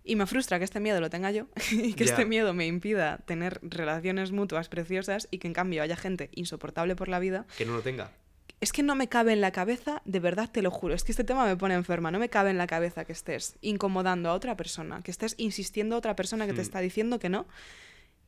Y 0.08 0.14
me 0.16 0.26
frustra 0.26 0.58
que 0.58 0.64
este 0.64 0.78
miedo 0.80 1.00
lo 1.00 1.10
tenga 1.10 1.30
yo 1.32 1.48
y 1.72 1.94
que 1.94 2.04
este 2.04 2.24
miedo 2.24 2.54
me 2.54 2.66
impida 2.66 3.18
tener 3.26 3.58
relaciones 3.62 4.30
mutuas 4.32 4.68
preciosas 4.68 5.26
y 5.30 5.38
que 5.38 5.48
en 5.48 5.52
cambio 5.52 5.82
haya 5.82 5.96
gente 5.96 6.30
insoportable 6.32 6.94
por 6.94 7.08
la 7.08 7.18
vida 7.18 7.44
Que 7.58 7.66
no 7.66 7.72
lo 7.74 7.82
tenga. 7.82 8.12
es 8.60 8.72
que 8.72 8.82
no 8.84 8.94
me 8.94 9.08
cabe 9.08 9.32
en 9.32 9.40
la 9.40 9.50
cabeza, 9.50 10.00
de 10.04 10.20
verdad 10.20 10.48
te 10.50 10.62
lo 10.62 10.70
juro, 10.70 10.94
es 10.94 11.02
que 11.04 11.10
este 11.12 11.24
tema 11.24 11.44
me 11.44 11.56
pone 11.56 11.74
enferma, 11.74 12.10
no 12.12 12.18
me 12.20 12.28
cabe 12.28 12.50
en 12.50 12.56
la 12.58 12.66
cabeza 12.68 13.04
que 13.04 13.12
estés 13.12 13.56
incomodando 13.60 14.30
a 14.30 14.34
otra 14.34 14.56
persona, 14.56 15.02
que 15.02 15.10
estés 15.10 15.34
insistiendo 15.38 15.96
a 15.96 15.98
otra 15.98 16.14
persona 16.16 16.46
que 16.46 16.52
te 16.52 16.60
Hmm. 16.60 16.62
está 16.62 16.78
diciendo 16.80 17.18
que 17.18 17.28
no 17.28 17.46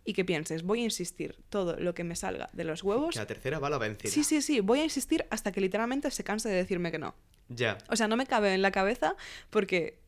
y 0.05 0.15
que 0.15 0.25
pienses, 0.25 0.63
voy 0.65 0.81
a 0.81 0.85
insistir 0.85 1.37
todo 1.49 1.77
lo 1.79 1.95
que 1.95 2.03
me 2.03 2.17
salga 2.17 2.49
de 2.53 2.65
los 2.65 2.83
huevos. 2.83 3.15
Que 3.15 3.21
la 3.21 3.27
tercera 3.27 3.59
va 3.59 3.71
la 3.71 3.79
vencida. 3.79 4.11
Sí, 4.11 4.25
sí, 4.25 4.43
sí, 4.43 4.61
voy 4.61 4.81
a 4.81 4.85
insistir 4.85 5.27
hasta 5.31 5.53
que 5.53 5.61
literalmente 5.61 6.11
se 6.11 6.25
canse 6.25 6.49
de 6.49 6.57
decirme 6.57 6.91
que 6.91 6.99
no. 6.99 7.15
Ya. 7.51 7.79
O 7.89 7.95
sea, 7.97 8.09
no 8.09 8.17
me 8.17 8.27
cabe 8.27 8.53
en 8.55 8.63
la 8.63 8.71
cabeza 8.73 9.15
porque 9.51 9.99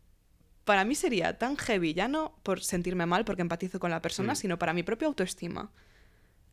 para 0.65 0.85
mí 0.85 0.95
sería 0.95 1.39
tan 1.39 1.57
heavy, 1.57 1.95
ya 1.95 2.09
no 2.09 2.35
por 2.43 2.63
sentirme 2.63 3.07
mal 3.07 3.25
porque 3.25 3.43
empatizo 3.43 3.81
con 3.81 3.91
la 3.91 4.03
persona, 4.03 4.33
Hmm. 4.35 4.37
sino 4.37 4.59
para 4.59 4.73
mi 4.73 4.83
propia 4.83 5.09
autoestima. 5.09 5.71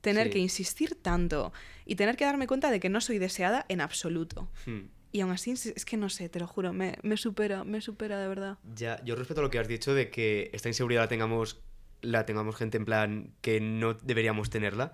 Tener 0.01 0.28
Sí. 0.28 0.34
que 0.34 0.39
insistir 0.39 0.95
tanto 1.01 1.51
y 1.86 1.95
tener 1.95 2.16
que 2.18 2.26
darme 2.26 2.47
cuenta 2.47 2.72
de 2.72 2.80
que 2.80 2.89
no 2.89 3.01
soy 3.01 3.18
deseada 3.18 3.66
en 3.70 3.82
absoluto. 3.82 4.49
Hmm. 4.66 4.88
Y 5.12 5.22
aún 5.22 5.32
así, 5.32 5.51
es 5.51 5.86
que 5.86 5.97
no 5.97 6.10
sé, 6.10 6.30
te 6.30 6.39
lo 6.39 6.47
juro, 6.47 6.74
me, 6.74 6.95
me 7.01 7.18
supera, 7.18 7.64
me 7.64 7.82
supera 7.82 8.20
de 8.20 8.28
verdad. 8.28 8.58
Ya, 8.76 9.03
yo 9.03 9.16
respeto 9.16 9.41
lo 9.41 9.49
que 9.49 9.58
has 9.60 9.68
dicho 9.68 9.93
de 9.93 10.10
que 10.10 10.49
esta 10.53 10.68
inseguridad 10.70 11.01
la 11.03 11.08
tengamos, 11.08 11.60
la 12.01 12.26
tengamos 12.26 12.55
gente 12.55 12.78
en 12.78 12.86
plan 12.86 13.34
que 13.41 13.60
no 13.60 13.93
deberíamos 13.95 14.49
tenerla. 14.49 14.93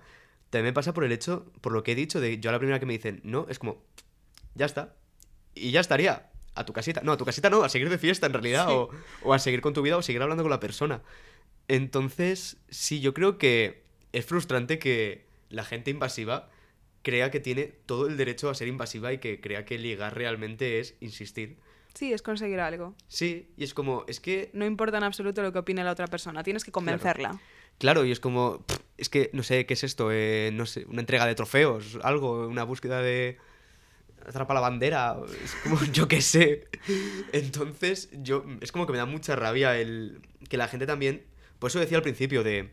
También 0.50 0.66
me 0.70 0.72
pasa 0.72 0.94
por 0.94 1.04
el 1.04 1.12
hecho, 1.12 1.52
por 1.60 1.72
lo 1.72 1.82
que 1.82 1.92
he 1.92 1.94
dicho, 1.94 2.20
de 2.20 2.38
yo 2.38 2.48
a 2.50 2.52
la 2.52 2.58
primera 2.58 2.78
que 2.80 2.86
me 2.86 2.92
dicen, 2.94 3.20
no, 3.24 3.46
es 3.48 3.58
como, 3.58 3.82
ya 4.54 4.66
está. 4.66 4.94
Y 5.54 5.72
ya 5.72 5.80
estaría. 5.80 6.30
A 6.54 6.64
tu 6.64 6.72
casita. 6.72 7.00
No, 7.02 7.12
a 7.12 7.16
tu 7.16 7.24
casita 7.24 7.50
no, 7.50 7.64
a 7.64 7.68
seguir 7.68 7.88
de 7.90 7.98
fiesta 7.98 8.26
en 8.26 8.32
realidad. 8.32 8.66
Sí. 8.68 8.74
O, 8.74 8.90
o 9.22 9.34
a 9.34 9.38
seguir 9.38 9.60
con 9.60 9.74
tu 9.74 9.82
vida 9.82 9.96
o 9.96 10.02
seguir 10.02 10.22
hablando 10.22 10.42
con 10.42 10.50
la 10.50 10.60
persona. 10.60 11.02
Entonces, 11.68 12.58
sí, 12.68 13.00
yo 13.00 13.14
creo 13.14 13.38
que 13.38 13.84
es 14.12 14.24
frustrante 14.24 14.78
que 14.78 15.26
la 15.50 15.64
gente 15.64 15.90
invasiva 15.90 16.50
crea 17.02 17.30
que 17.30 17.40
tiene 17.40 17.64
todo 17.64 18.06
el 18.06 18.16
derecho 18.16 18.50
a 18.50 18.54
ser 18.54 18.68
invasiva 18.68 19.12
y 19.12 19.18
que 19.18 19.40
crea 19.40 19.64
que 19.64 19.78
ligar 19.78 20.16
realmente 20.16 20.80
es 20.80 20.96
insistir. 21.00 21.58
Sí, 21.94 22.12
es 22.12 22.22
conseguir 22.22 22.58
algo. 22.58 22.94
Sí, 23.06 23.52
y 23.56 23.62
es 23.62 23.72
como, 23.72 24.04
es 24.08 24.18
que 24.18 24.50
No 24.52 24.66
importa 24.66 24.98
en 24.98 25.04
absoluto 25.04 25.42
lo 25.42 25.52
que 25.52 25.60
opine 25.60 25.84
la 25.84 25.92
otra 25.92 26.08
persona, 26.08 26.42
tienes 26.42 26.64
que 26.64 26.72
convencerla. 26.72 27.40
Claro, 27.78 28.04
y 28.04 28.10
es 28.10 28.20
como, 28.20 28.64
es 28.98 29.08
que 29.08 29.30
no 29.32 29.42
sé 29.42 29.66
qué 29.66 29.74
es 29.74 29.84
esto, 29.84 30.10
eh, 30.10 30.50
no 30.52 30.66
sé, 30.66 30.86
una 30.86 31.00
entrega 31.00 31.26
de 31.26 31.34
trofeos, 31.34 31.98
algo, 32.02 32.46
una 32.46 32.64
búsqueda 32.64 33.00
de... 33.00 33.38
atrapa 34.26 34.54
la 34.54 34.60
bandera, 34.60 35.16
es 35.44 35.54
como, 35.62 35.82
yo 35.92 36.08
qué 36.08 36.20
sé. 36.20 36.68
Entonces, 37.32 38.08
yo, 38.12 38.44
es 38.60 38.72
como 38.72 38.86
que 38.86 38.92
me 38.92 38.98
da 38.98 39.06
mucha 39.06 39.36
rabia 39.36 39.76
el 39.78 40.20
que 40.48 40.56
la 40.56 40.68
gente 40.68 40.86
también, 40.86 41.24
por 41.58 41.70
eso 41.70 41.80
decía 41.80 41.96
al 41.96 42.02
principio, 42.02 42.42
de 42.42 42.70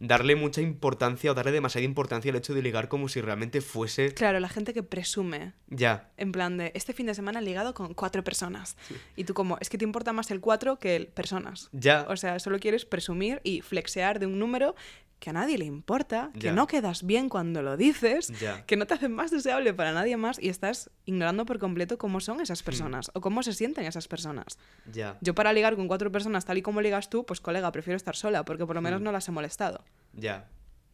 darle 0.00 0.34
mucha 0.34 0.60
importancia 0.62 1.30
o 1.30 1.34
darle 1.34 1.52
demasiada 1.52 1.84
importancia 1.84 2.30
al 2.32 2.36
hecho 2.38 2.54
de 2.54 2.62
ligar 2.62 2.88
como 2.88 3.08
si 3.08 3.20
realmente 3.20 3.60
fuese... 3.60 4.12
Claro, 4.14 4.40
la 4.40 4.48
gente 4.48 4.72
que 4.74 4.82
presume. 4.82 5.52
Ya. 5.68 6.10
En 6.16 6.32
plan 6.32 6.56
de, 6.56 6.72
este 6.74 6.92
fin 6.94 7.06
de 7.06 7.14
semana 7.14 7.38
he 7.40 7.42
ligado 7.42 7.74
con 7.74 7.92
cuatro 7.94 8.24
personas. 8.24 8.76
Y 9.14 9.24
tú 9.24 9.34
como, 9.34 9.58
es 9.60 9.68
que 9.68 9.78
te 9.78 9.84
importa 9.84 10.12
más 10.12 10.30
el 10.30 10.40
cuatro 10.40 10.78
que 10.78 10.96
el 10.96 11.06
personas. 11.06 11.68
Ya. 11.72 12.06
O 12.08 12.16
sea, 12.16 12.38
solo 12.38 12.58
quieres 12.58 12.84
presumir 12.86 13.40
y 13.44 13.60
flexear 13.60 14.18
de 14.18 14.26
un 14.26 14.38
número 14.38 14.74
que 15.18 15.28
a 15.28 15.32
nadie 15.34 15.58
le 15.58 15.66
importa, 15.66 16.30
que 16.40 16.50
no 16.50 16.66
quedas 16.66 17.02
bien 17.04 17.28
cuando 17.28 17.60
lo 17.60 17.76
dices, 17.76 18.28
Ya. 18.40 18.64
que 18.64 18.78
no 18.78 18.86
te 18.86 18.94
hace 18.94 19.10
más 19.10 19.30
deseable 19.30 19.74
para 19.74 19.92
nadie 19.92 20.16
más 20.16 20.38
y 20.42 20.48
estás 20.48 20.88
ignorando 21.04 21.44
por 21.44 21.58
completo 21.58 21.98
cómo 21.98 22.20
son 22.20 22.38
Hmm. 22.38 22.40
esas 22.40 22.62
personas 22.62 23.10
o 23.12 23.20
cómo 23.20 23.42
se 23.42 23.52
sienten 23.52 23.84
esas 23.84 24.08
personas. 24.08 24.56
Ya. 24.90 25.18
Yo 25.20 25.34
para 25.34 25.52
ligar 25.52 25.76
con 25.76 25.88
cuatro 25.88 26.10
personas 26.10 26.46
tal 26.46 26.56
y 26.56 26.62
como 26.62 26.80
ligas 26.80 27.10
tú, 27.10 27.26
pues 27.26 27.42
colega, 27.42 27.70
prefiero 27.70 27.98
estar 27.98 28.16
sola 28.16 28.46
porque 28.46 28.64
por 28.64 28.74
lo 28.74 28.80
Hmm. 28.80 28.84
menos 28.84 29.00
no 29.02 29.12
las 29.12 29.28
he 29.28 29.30
molestado. 29.30 29.84
Ya. 30.12 30.48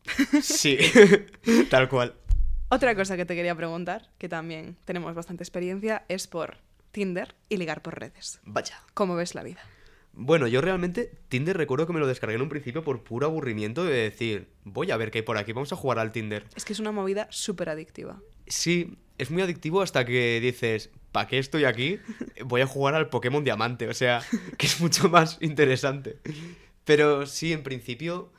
Sí. 0.43 0.79
Tal 1.71 1.89
cual. 1.89 2.15
Otra 2.69 2.95
cosa 2.95 3.17
que 3.17 3.25
te 3.25 3.35
quería 3.35 3.55
preguntar, 3.55 4.11
que 4.19 4.29
también 4.29 4.77
tenemos 4.85 5.15
bastante 5.15 5.43
experiencia, 5.43 6.05
es 6.09 6.27
por 6.27 6.59
Tinder 6.91 7.35
y 7.49 7.57
ligar 7.57 7.83
por 7.83 7.99
redes. 7.99 8.41
Vaya. 8.45 8.81
¿Cómo 8.95 9.15
ves 9.17 9.35
la 9.35 9.43
vida? 9.43 9.61
Bueno, 10.19 10.47
yo 10.47 10.63
realmente 10.63 11.13
Tinder 11.29 11.57
recuerdo 11.59 11.87
que 11.87 11.93
me 11.93 12.01
lo 12.01 12.07
descargué 12.07 12.37
en 12.37 12.43
un 12.43 12.49
principio 12.49 12.83
por 12.83 13.05
puro 13.05 13.27
aburrimiento 13.27 13.85
de 13.85 13.95
decir, 13.95 14.49
voy 14.65 14.91
a 14.91 14.97
ver 14.97 15.11
qué 15.11 15.19
hay 15.19 15.25
por 15.25 15.37
aquí, 15.37 15.53
vamos 15.53 15.73
a 15.73 15.77
jugar 15.77 15.99
al 15.99 16.11
Tinder. 16.11 16.47
Es 16.57 16.65
que 16.65 16.73
es 16.73 16.81
una 16.81 16.91
movida 16.91 17.29
súper 17.31 17.69
adictiva. 17.69 18.23
Sí, 18.47 18.97
es 19.19 19.31
muy 19.31 19.43
adictivo 19.43 19.83
hasta 19.83 20.07
que 20.07 20.41
dices, 20.41 20.91
¿para 21.13 21.29
qué 21.29 21.39
estoy 21.39 21.67
aquí? 21.67 22.01
Voy 22.47 22.63
a 22.63 22.67
jugar 22.67 22.95
al 22.95 23.11
Pokémon 23.11 23.45
Diamante, 23.45 23.89
o 23.89 23.95
sea, 23.95 24.23
que 24.57 24.67
es 24.67 24.81
mucho 24.81 25.11
más 25.11 25.37
interesante. 25.43 26.17
Pero 26.87 27.27
sí, 27.27 27.53
en 27.53 27.63
principio, 27.63 28.33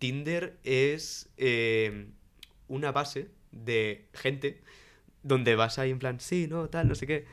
Tinder 0.00 0.58
es 0.64 1.28
eh, 1.36 2.08
una 2.66 2.90
base 2.90 3.30
de 3.52 4.08
gente 4.12 4.60
donde 5.22 5.54
vas 5.54 5.78
ahí 5.78 5.90
en 5.90 6.00
plan, 6.00 6.18
sí, 6.18 6.48
no, 6.50 6.68
tal, 6.68 6.88
no 6.88 6.96
sé 6.96 7.06
qué. 7.06 7.26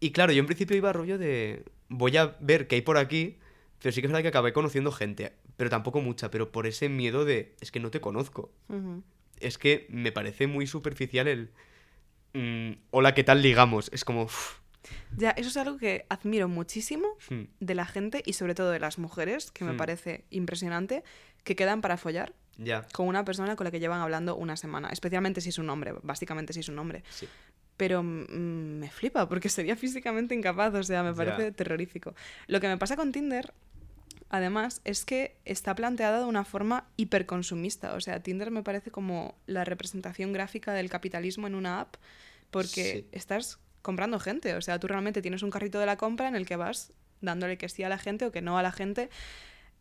Y 0.00 0.10
claro, 0.10 0.32
yo 0.32 0.40
en 0.40 0.46
principio 0.46 0.76
iba 0.76 0.90
a 0.90 0.92
rollo 0.92 1.16
de, 1.16 1.64
voy 1.88 2.18
a 2.18 2.36
ver 2.40 2.66
qué 2.66 2.74
hay 2.74 2.82
por 2.82 2.98
aquí, 2.98 3.38
pero 3.80 3.92
sí 3.92 4.02
que 4.02 4.08
es 4.08 4.12
verdad 4.12 4.22
que 4.22 4.28
acabé 4.28 4.52
conociendo 4.52 4.92
gente, 4.92 5.32
pero 5.56 5.70
tampoco 5.70 6.02
mucha, 6.02 6.30
pero 6.30 6.52
por 6.52 6.66
ese 6.66 6.90
miedo 6.90 7.24
de, 7.24 7.54
es 7.62 7.70
que 7.70 7.80
no 7.80 7.90
te 7.90 8.02
conozco 8.02 8.52
es 9.40 9.58
que 9.58 9.86
me 9.90 10.12
parece 10.12 10.46
muy 10.46 10.66
superficial 10.66 11.28
el... 11.28 11.50
mm, 12.32 12.78
Hola, 12.90 13.14
¿qué 13.14 13.24
tal 13.24 13.42
ligamos? 13.42 13.90
Es 13.92 14.04
como... 14.04 14.28
Ya, 15.16 15.30
eso 15.30 15.48
es 15.48 15.56
algo 15.56 15.78
que 15.78 16.06
admiro 16.08 16.48
muchísimo 16.48 17.06
hmm, 17.30 17.42
de 17.60 17.74
la 17.74 17.86
gente 17.86 18.22
y 18.26 18.32
sobre 18.34 18.54
todo 18.54 18.70
de 18.70 18.80
las 18.80 18.98
mujeres, 18.98 19.50
que 19.50 19.64
me 19.64 19.72
Hmm. 19.72 19.76
parece 19.76 20.24
impresionante, 20.30 21.02
que 21.44 21.56
quedan 21.56 21.80
para 21.80 21.96
follar 21.96 22.32
ya. 22.56 22.86
con 22.92 23.06
una 23.08 23.24
persona 23.24 23.56
con 23.56 23.64
la 23.64 23.70
que 23.70 23.80
llevan 23.80 24.00
hablando 24.00 24.36
una 24.36 24.56
semana, 24.56 24.88
especialmente 24.90 25.40
si 25.40 25.48
es 25.50 25.58
un 25.58 25.68
hombre, 25.70 25.94
básicamente 26.02 26.52
si 26.52 26.60
es 26.60 26.68
un 26.68 26.78
hombre. 26.78 27.02
Sí. 27.10 27.28
Pero 27.76 28.02
mm, 28.02 28.78
me 28.78 28.90
flipa 28.90 29.28
porque 29.28 29.48
sería 29.48 29.74
físicamente 29.76 30.34
incapaz, 30.34 30.74
o 30.74 30.82
sea, 30.82 31.02
me 31.02 31.10
Ya. 31.10 31.16
parece 31.16 31.50
terrorífico. 31.52 32.14
Lo 32.46 32.60
que 32.60 32.68
me 32.68 32.78
pasa 32.78 32.94
con 32.96 33.10
Tinder, 33.10 33.52
además, 34.30 34.80
es 34.84 35.04
que 35.04 35.36
está 35.44 35.74
planteada 35.74 36.20
de 36.20 36.24
una 36.26 36.44
forma 36.44 36.86
hiperconsumista, 36.96 37.94
o 37.94 38.00
sea, 38.00 38.20
Tinder 38.22 38.50
me 38.50 38.62
parece 38.62 38.90
como 38.90 39.36
la 39.46 39.64
representación 39.64 40.32
gráfica 40.32 40.72
del 40.72 40.88
capitalismo 40.88 41.46
en 41.46 41.54
una 41.56 41.80
app, 41.80 41.96
porque 42.50 42.92
Sí. 43.02 43.08
estás 43.12 43.58
comprando 43.84 44.18
gente, 44.18 44.54
o 44.56 44.62
sea, 44.62 44.80
tú 44.80 44.88
realmente 44.88 45.20
tienes 45.22 45.42
un 45.42 45.50
carrito 45.50 45.78
de 45.78 45.84
la 45.86 45.96
compra 45.96 46.26
en 46.26 46.34
el 46.34 46.46
que 46.46 46.56
vas 46.56 46.92
dándole 47.20 47.58
que 47.58 47.68
sí 47.68 47.82
a 47.84 47.88
la 47.90 47.98
gente 47.98 48.24
o 48.24 48.32
que 48.32 48.40
no 48.42 48.58
a 48.58 48.62
la 48.62 48.72
gente 48.72 49.10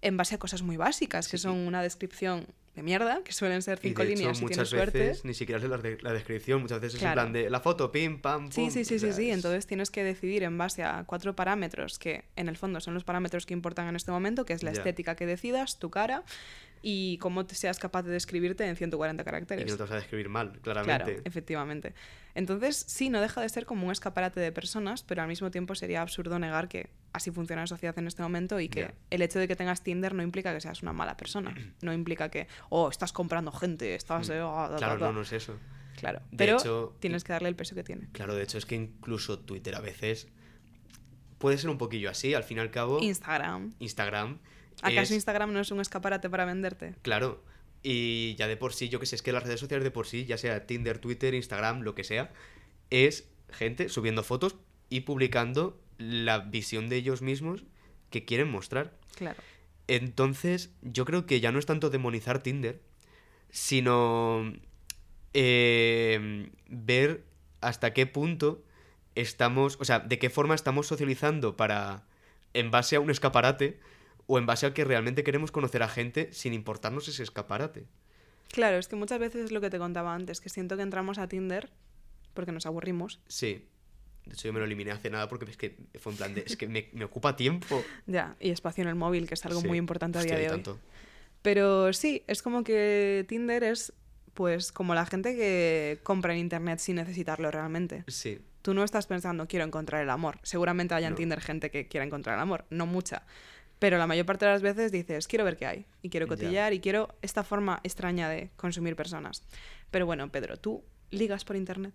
en 0.01 0.17
base 0.17 0.35
a 0.35 0.37
cosas 0.37 0.61
muy 0.61 0.75
básicas, 0.75 1.29
que 1.29 1.37
Sí, 1.37 1.43
son 1.43 1.57
una 1.57 1.81
descripción 1.81 2.45
de 2.75 2.83
mierda, 2.83 3.21
que 3.23 3.31
suelen 3.31 3.61
ser 3.61 3.77
Y 3.81 3.87
cinco 3.89 4.01
de 4.03 4.09
hecho, 4.09 4.17
líneas 4.17 4.37
si 4.37 4.45
tienes 4.45 4.57
muchas 4.57 4.69
suerte. 4.69 4.99
veces 4.99 5.23
ni 5.25 5.33
siquiera 5.33 5.61
es 5.63 5.69
la, 5.69 5.77
de- 5.77 5.97
la 6.01 6.11
descripción, 6.11 6.61
muchas 6.61 6.81
veces 6.81 6.99
Claro. 6.99 7.21
es 7.21 7.25
en 7.27 7.31
plan 7.31 7.43
de 7.43 7.49
la 7.49 7.61
foto, 7.61 7.91
pim, 7.91 8.19
pam, 8.19 8.51
Sí, 8.51 8.61
pum. 8.61 8.69
sí, 8.71 8.83
sí, 8.83 8.99
sí, 8.99 9.13
sí. 9.13 9.29
es- 9.29 9.35
Entonces 9.37 9.65
tienes 9.67 9.89
que 9.89 10.03
decidir 10.03 10.43
en 10.43 10.57
base 10.57 10.83
a 10.83 11.05
cuatro 11.05 11.35
parámetros 11.35 11.97
que 11.99 12.25
en 12.35 12.49
el 12.49 12.57
fondo 12.57 12.81
son 12.81 12.93
los 12.95 13.05
parámetros 13.05 13.45
que 13.45 13.53
importan 13.53 13.87
en 13.87 13.95
este 13.95 14.11
momento, 14.11 14.43
que 14.43 14.51
es 14.53 14.63
la 14.63 14.71
estética 14.71 15.15
que 15.15 15.25
decidas, 15.25 15.79
tu 15.79 15.89
cara 15.89 16.23
y 16.81 17.17
cómo 17.19 17.45
te 17.45 17.55
seas 17.55 17.79
capaz 17.79 18.03
de 18.03 18.11
describirte 18.11 18.65
en 18.67 18.75
140 18.75 19.21
Y 19.21 19.25
caracteres. 19.25 19.63
que 19.65 19.71
no 19.71 19.77
te 19.77 19.83
vas 19.83 19.91
a 19.91 19.95
describir 19.95 20.27
mal, 20.27 20.59
Claro, 20.61 20.83
claramente. 20.83 21.21
efectivamente. 21.23 21.93
Entonces, 22.35 22.83
sí, 22.87 23.09
no 23.09 23.21
deja 23.21 23.41
de 23.41 23.49
ser 23.49 23.65
como 23.65 23.85
un 23.85 23.91
escaparate 23.91 24.39
de 24.39 24.51
personas, 24.51 25.03
pero 25.03 25.21
al 25.21 25.27
mismo 25.27 25.51
tiempo 25.51 25.75
sería 25.75 26.01
absurdo 26.01 26.39
negar 26.39 26.67
que 26.67 26.89
así 27.13 27.29
funciona 27.29 27.61
la 27.61 27.67
sociedad 27.67 27.97
en 27.99 28.07
este 28.07 28.23
momento 28.23 28.59
y 28.59 28.69
que 28.69 28.91
el 29.11 29.21
hecho 29.21 29.37
de 29.37 29.47
que 29.47 29.55
tengas 29.55 29.83
Tinder 29.83 30.15
no 30.15 30.23
implica 30.23 30.51
que 30.53 30.59
seas 30.59 30.81
una 30.81 30.93
mala 30.93 31.15
persona. 31.15 31.53
No 31.81 31.93
implica 31.93 32.29
que, 32.29 32.47
oh, 32.69 32.89
estás 32.89 33.13
comprando 33.13 33.51
gente, 33.51 33.93
estás... 33.93 34.29
eh, 34.29 34.39
ah, 34.41 34.67
da, 34.69 34.75
Mm. 34.75 34.77
Claro, 34.79 34.93
da, 34.93 34.99
da". 34.99 35.07
no, 35.07 35.13
no 35.13 35.21
es 35.21 35.31
eso. 35.31 35.55
Claro, 35.95 36.21
De 36.31 36.37
pero 36.37 36.57
hecho, 36.57 36.95
tienes 36.99 37.23
que 37.23 37.33
darle 37.33 37.49
el 37.49 37.55
peso 37.55 37.75
que 37.75 37.83
tiene. 37.83 38.09
Claro, 38.13 38.33
de 38.33 38.41
hecho 38.43 38.57
es 38.57 38.65
que 38.65 38.73
incluso 38.75 39.37
Twitter 39.39 39.75
a 39.75 39.79
veces 39.79 40.27
puede 41.37 41.57
ser 41.59 41.69
un 41.69 41.77
poquillo 41.77 42.09
así, 42.09 42.33
al 42.33 42.43
fin 42.43 42.57
y 42.57 42.61
al 42.61 42.71
cabo, 42.71 42.99
Instagram. 42.99 43.73
Instagram. 43.79 44.39
¿Acaso 44.81 45.01
es- 45.01 45.11
Instagram 45.11 45.53
no 45.53 45.59
es 45.59 45.69
un 45.69 45.79
escaparate 45.81 46.29
para 46.31 46.45
venderte? 46.45 46.95
Claro. 47.03 47.43
Y 47.83 48.35
ya 48.35 48.47
de 48.47 48.55
por 48.55 48.73
sí, 48.73 48.87
yo 48.87 48.99
que 48.99 49.05
sé, 49.05 49.15
es 49.15 49.21
que 49.21 49.33
las 49.33 49.43
redes 49.43 49.59
sociales 49.59 49.83
de 49.83 49.91
por 49.91 50.07
sí, 50.07 50.25
ya 50.25 50.37
sea 50.37 50.65
Tinder, 50.65 50.99
Twitter, 50.99 51.33
Instagram, 51.33 51.81
lo 51.81 51.95
que 51.95 52.05
sea, 52.05 52.31
es 52.89 53.27
gente 53.51 53.89
subiendo 53.89 54.23
fotos 54.23 54.55
y 54.89 55.01
publicando 55.01 55.79
la 55.97 56.39
visión 56.39 56.87
de 56.87 56.95
ellos 56.95 57.21
mismos 57.21 57.65
que 58.09 58.23
quieren 58.25 58.49
mostrar. 58.49 58.97
Claro. 59.17 59.41
Entonces, 59.87 60.71
yo 60.81 61.03
creo 61.03 61.25
que 61.25 61.41
ya 61.41 61.51
no 61.51 61.59
es 61.59 61.65
tanto 61.65 61.89
demonizar 61.89 62.41
Tinder, 62.41 62.79
sino 63.51 64.53
eh, 65.33 66.49
ver 66.67 67.23
hasta 67.59 67.93
qué 67.93 68.05
punto 68.05 68.63
estamos, 69.15 69.77
o 69.79 69.85
sea, 69.85 69.99
de 69.99 70.19
qué 70.19 70.29
forma 70.29 70.55
estamos 70.55 70.87
socializando 70.87 71.57
para, 71.57 72.03
en 72.53 72.71
base 72.71 72.95
a 72.95 72.99
un 72.99 73.09
escaparate, 73.09 73.79
o 74.27 74.37
en 74.37 74.45
base 74.45 74.65
a 74.65 74.73
que 74.73 74.83
realmente 74.83 75.23
queremos 75.23 75.51
conocer 75.51 75.83
a 75.83 75.87
gente 75.87 76.29
sin 76.33 76.53
importarnos 76.53 77.07
ese 77.07 77.23
escaparate. 77.23 77.85
Claro, 78.51 78.77
es 78.77 78.87
que 78.87 78.95
muchas 78.95 79.19
veces 79.19 79.45
es 79.45 79.51
lo 79.51 79.61
que 79.61 79.69
te 79.69 79.79
contaba 79.79 80.13
antes, 80.13 80.39
que 80.39 80.49
siento 80.49 80.75
que 80.77 80.83
entramos 80.83 81.17
a 81.17 81.27
Tinder 81.27 81.71
porque 82.33 82.51
nos 82.51 82.65
aburrimos. 82.65 83.19
Sí. 83.27 83.67
De 84.25 84.33
hecho, 84.33 84.47
yo 84.47 84.53
me 84.53 84.59
lo 84.59 84.65
eliminé 84.65 84.91
hace 84.91 85.09
nada 85.09 85.27
porque 85.27 85.49
es 85.51 85.57
que 85.57 85.75
fue 85.99 86.11
en 86.13 86.17
plan 86.17 86.33
de, 86.33 86.43
es 86.47 86.55
que 86.55 86.67
me, 86.67 86.87
me 86.93 87.03
ocupa 87.05 87.35
tiempo. 87.35 87.83
Ya, 88.07 88.35
y 88.39 88.51
espacio 88.51 88.81
en 88.83 88.87
el 88.89 88.95
móvil, 88.95 89.27
que 89.27 89.33
es 89.33 89.45
algo 89.45 89.59
Sí. 89.61 89.67
muy 89.67 89.77
importante 89.77 90.17
a 90.17 90.21
Hostia, 90.21 90.37
día 90.37 90.47
de 90.47 90.53
hoy. 90.55 90.61
tanto. 90.63 90.79
Pero 91.41 91.91
sí, 91.91 92.23
es 92.27 92.41
como 92.41 92.63
que 92.63 93.25
Tinder 93.27 93.63
es 93.63 93.91
pues 94.33 94.71
como 94.71 94.95
la 94.95 95.05
gente 95.05 95.35
que 95.35 95.99
compra 96.03 96.33
en 96.33 96.39
internet 96.39 96.79
sin 96.79 96.95
necesitarlo 96.95 97.51
realmente. 97.51 98.03
Sí. 98.07 98.39
Tú 98.61 98.73
no 98.73 98.83
estás 98.83 99.07
pensando 99.07 99.47
quiero 99.47 99.65
encontrar 99.65 100.01
el 100.01 100.09
amor. 100.09 100.39
Seguramente 100.43 100.93
haya 100.95 101.07
en 101.07 101.13
No. 101.13 101.17
Tinder 101.17 101.41
gente 101.41 101.69
que 101.69 101.87
quiera 101.87 102.05
encontrar 102.05 102.35
el 102.37 102.41
amor, 102.41 102.65
no 102.69 102.85
mucha. 102.85 103.23
Pero 103.83 103.97
la 103.97 104.07
mayor 104.07 104.25
parte 104.25 104.45
de 104.45 104.51
las 104.53 104.61
veces 104.61 104.93
dices, 104.93 105.27
quiero 105.27 105.43
ver 105.43 105.57
qué 105.57 105.65
hay, 105.65 105.85
y 106.01 106.09
quiero 106.09 106.25
cotillar, 106.25 106.71
y 106.71 106.79
quiero 106.79 107.09
esta 107.21 107.43
forma 107.43 107.81
extraña 107.83 108.29
de 108.29 108.49
consumir 108.55 108.95
personas. 108.95 109.43
Pero 109.91 110.05
bueno, 110.05 110.31
Pedro, 110.31 110.55
¿tú 110.55 110.85
ligas 111.11 111.43
por 111.43 111.57
internet? 111.57 111.93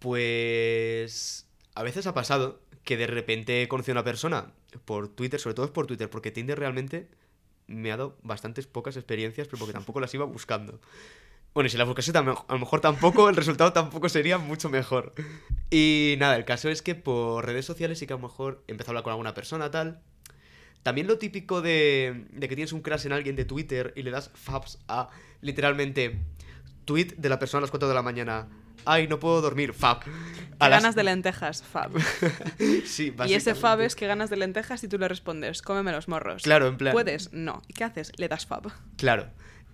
Pues 0.00 1.46
a 1.76 1.84
veces 1.84 2.08
ha 2.08 2.14
pasado 2.14 2.62
que 2.82 2.96
de 2.96 3.06
repente 3.06 3.62
he 3.62 3.68
conocido 3.68 3.92
a 3.92 4.00
una 4.00 4.04
persona 4.04 4.50
por 4.86 5.06
Twitter, 5.06 5.38
sobre 5.38 5.54
todo 5.54 5.66
es 5.66 5.70
por 5.70 5.86
Twitter, 5.86 6.10
porque 6.10 6.32
Tinder 6.32 6.58
realmente 6.58 7.06
me 7.68 7.92
ha 7.92 7.96
dado 7.96 8.18
bastantes 8.24 8.66
pocas 8.66 8.96
experiencias, 8.96 9.46
pero 9.46 9.60
porque 9.60 9.72
tampoco 9.72 10.00
las 10.00 10.12
iba 10.14 10.24
buscando. 10.24 10.80
Bueno, 11.54 11.68
y 11.68 11.70
si 11.70 11.76
las 11.76 11.86
buscase 11.86 12.10
a 12.10 12.22
lo 12.22 12.58
mejor 12.58 12.80
tampoco, 12.80 13.28
el 13.28 13.36
resultado 13.36 13.72
tampoco 13.72 14.08
sería 14.08 14.38
mucho 14.38 14.68
mejor. 14.68 15.14
Y 15.70 16.16
nada, 16.18 16.34
el 16.34 16.44
caso 16.44 16.70
es 16.70 16.82
que 16.82 16.96
por 16.96 17.46
redes 17.46 17.66
sociales 17.66 18.00
sí 18.00 18.08
que 18.08 18.14
a 18.14 18.16
lo 18.16 18.22
mejor 18.22 18.64
he 18.66 18.72
empezado 18.72 18.90
a 18.90 18.92
hablar 18.94 19.04
con 19.04 19.12
alguna 19.12 19.34
persona, 19.34 19.70
tal. 19.70 20.02
También 20.84 21.08
lo 21.08 21.18
típico 21.18 21.60
de, 21.62 22.26
de 22.30 22.48
que 22.48 22.54
tienes 22.54 22.72
un 22.72 22.80
crash 22.82 23.06
en 23.06 23.12
alguien 23.12 23.34
de 23.34 23.44
Twitter 23.44 23.92
y 23.96 24.02
le 24.04 24.12
das 24.12 24.30
fabs 24.34 24.78
a 24.86 25.08
literalmente 25.40 26.20
tweet 26.84 27.14
de 27.16 27.28
la 27.28 27.38
persona 27.40 27.58
a 27.58 27.62
las 27.62 27.70
4 27.70 27.88
de 27.88 27.94
la 27.94 28.02
mañana. 28.02 28.46
Ay, 28.84 29.08
no 29.08 29.18
puedo 29.18 29.40
dormir, 29.40 29.72
fab. 29.72 30.00
¿Qué 30.04 30.10
A 30.58 30.68
las- 30.68 30.82
ganas 30.82 30.94
de 30.94 31.02
lentejas? 31.04 31.62
Fab. 31.62 31.90
Sí, 32.84 33.14
y 33.26 33.32
ese 33.34 33.54
fab 33.54 33.80
es 33.80 33.96
que 33.96 34.06
ganas 34.06 34.28
de 34.30 34.36
lentejas 34.36 34.84
y 34.84 34.88
tú 34.88 34.98
le 34.98 35.08
respondes, 35.08 35.62
cómeme 35.62 35.90
los 35.90 36.06
morros. 36.06 36.42
Claro, 36.42 36.68
en 36.68 36.76
plan. 36.76 36.92
¿Puedes? 36.92 37.32
No. 37.32 37.62
¿Y 37.66 37.72
qué 37.72 37.84
haces? 37.84 38.12
Le 38.18 38.28
das 38.28 38.44
fab. 38.46 38.70
Claro. 38.98 39.30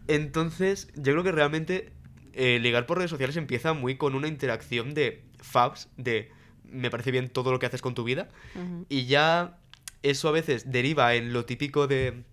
Entonces, 0.06 0.88
yo 0.94 1.12
creo 1.12 1.22
que 1.24 1.32
realmente 1.32 1.92
eh, 2.34 2.58
ligar 2.60 2.86
por 2.86 2.98
redes 2.98 3.10
sociales 3.10 3.36
empieza 3.36 3.72
muy 3.72 3.96
con 3.96 4.14
una 4.14 4.28
interacción 4.28 4.94
de 4.94 5.24
fabs, 5.40 5.88
de 5.96 6.30
me 6.64 6.88
parece 6.90 7.10
bien 7.10 7.28
todo 7.28 7.50
lo 7.50 7.58
que 7.58 7.66
haces 7.66 7.82
con 7.82 7.94
tu 7.94 8.04
vida. 8.04 8.28
Y 8.88 9.06
ya 9.06 9.58
eso 10.02 10.28
a 10.28 10.32
veces 10.32 10.70
deriva 10.70 11.14
en 11.14 11.32
lo 11.32 11.44
típico 11.44 11.86
de 11.86 12.24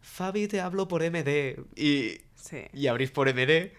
Fabi, 0.00 0.46
te 0.48 0.60
hablo 0.60 0.88
por 0.88 1.02
MD. 1.02 1.56
Y, 1.76 2.20
Sí. 2.34 2.58
y 2.72 2.86
abrís 2.86 3.10
por 3.10 3.28
MD. 3.28 3.72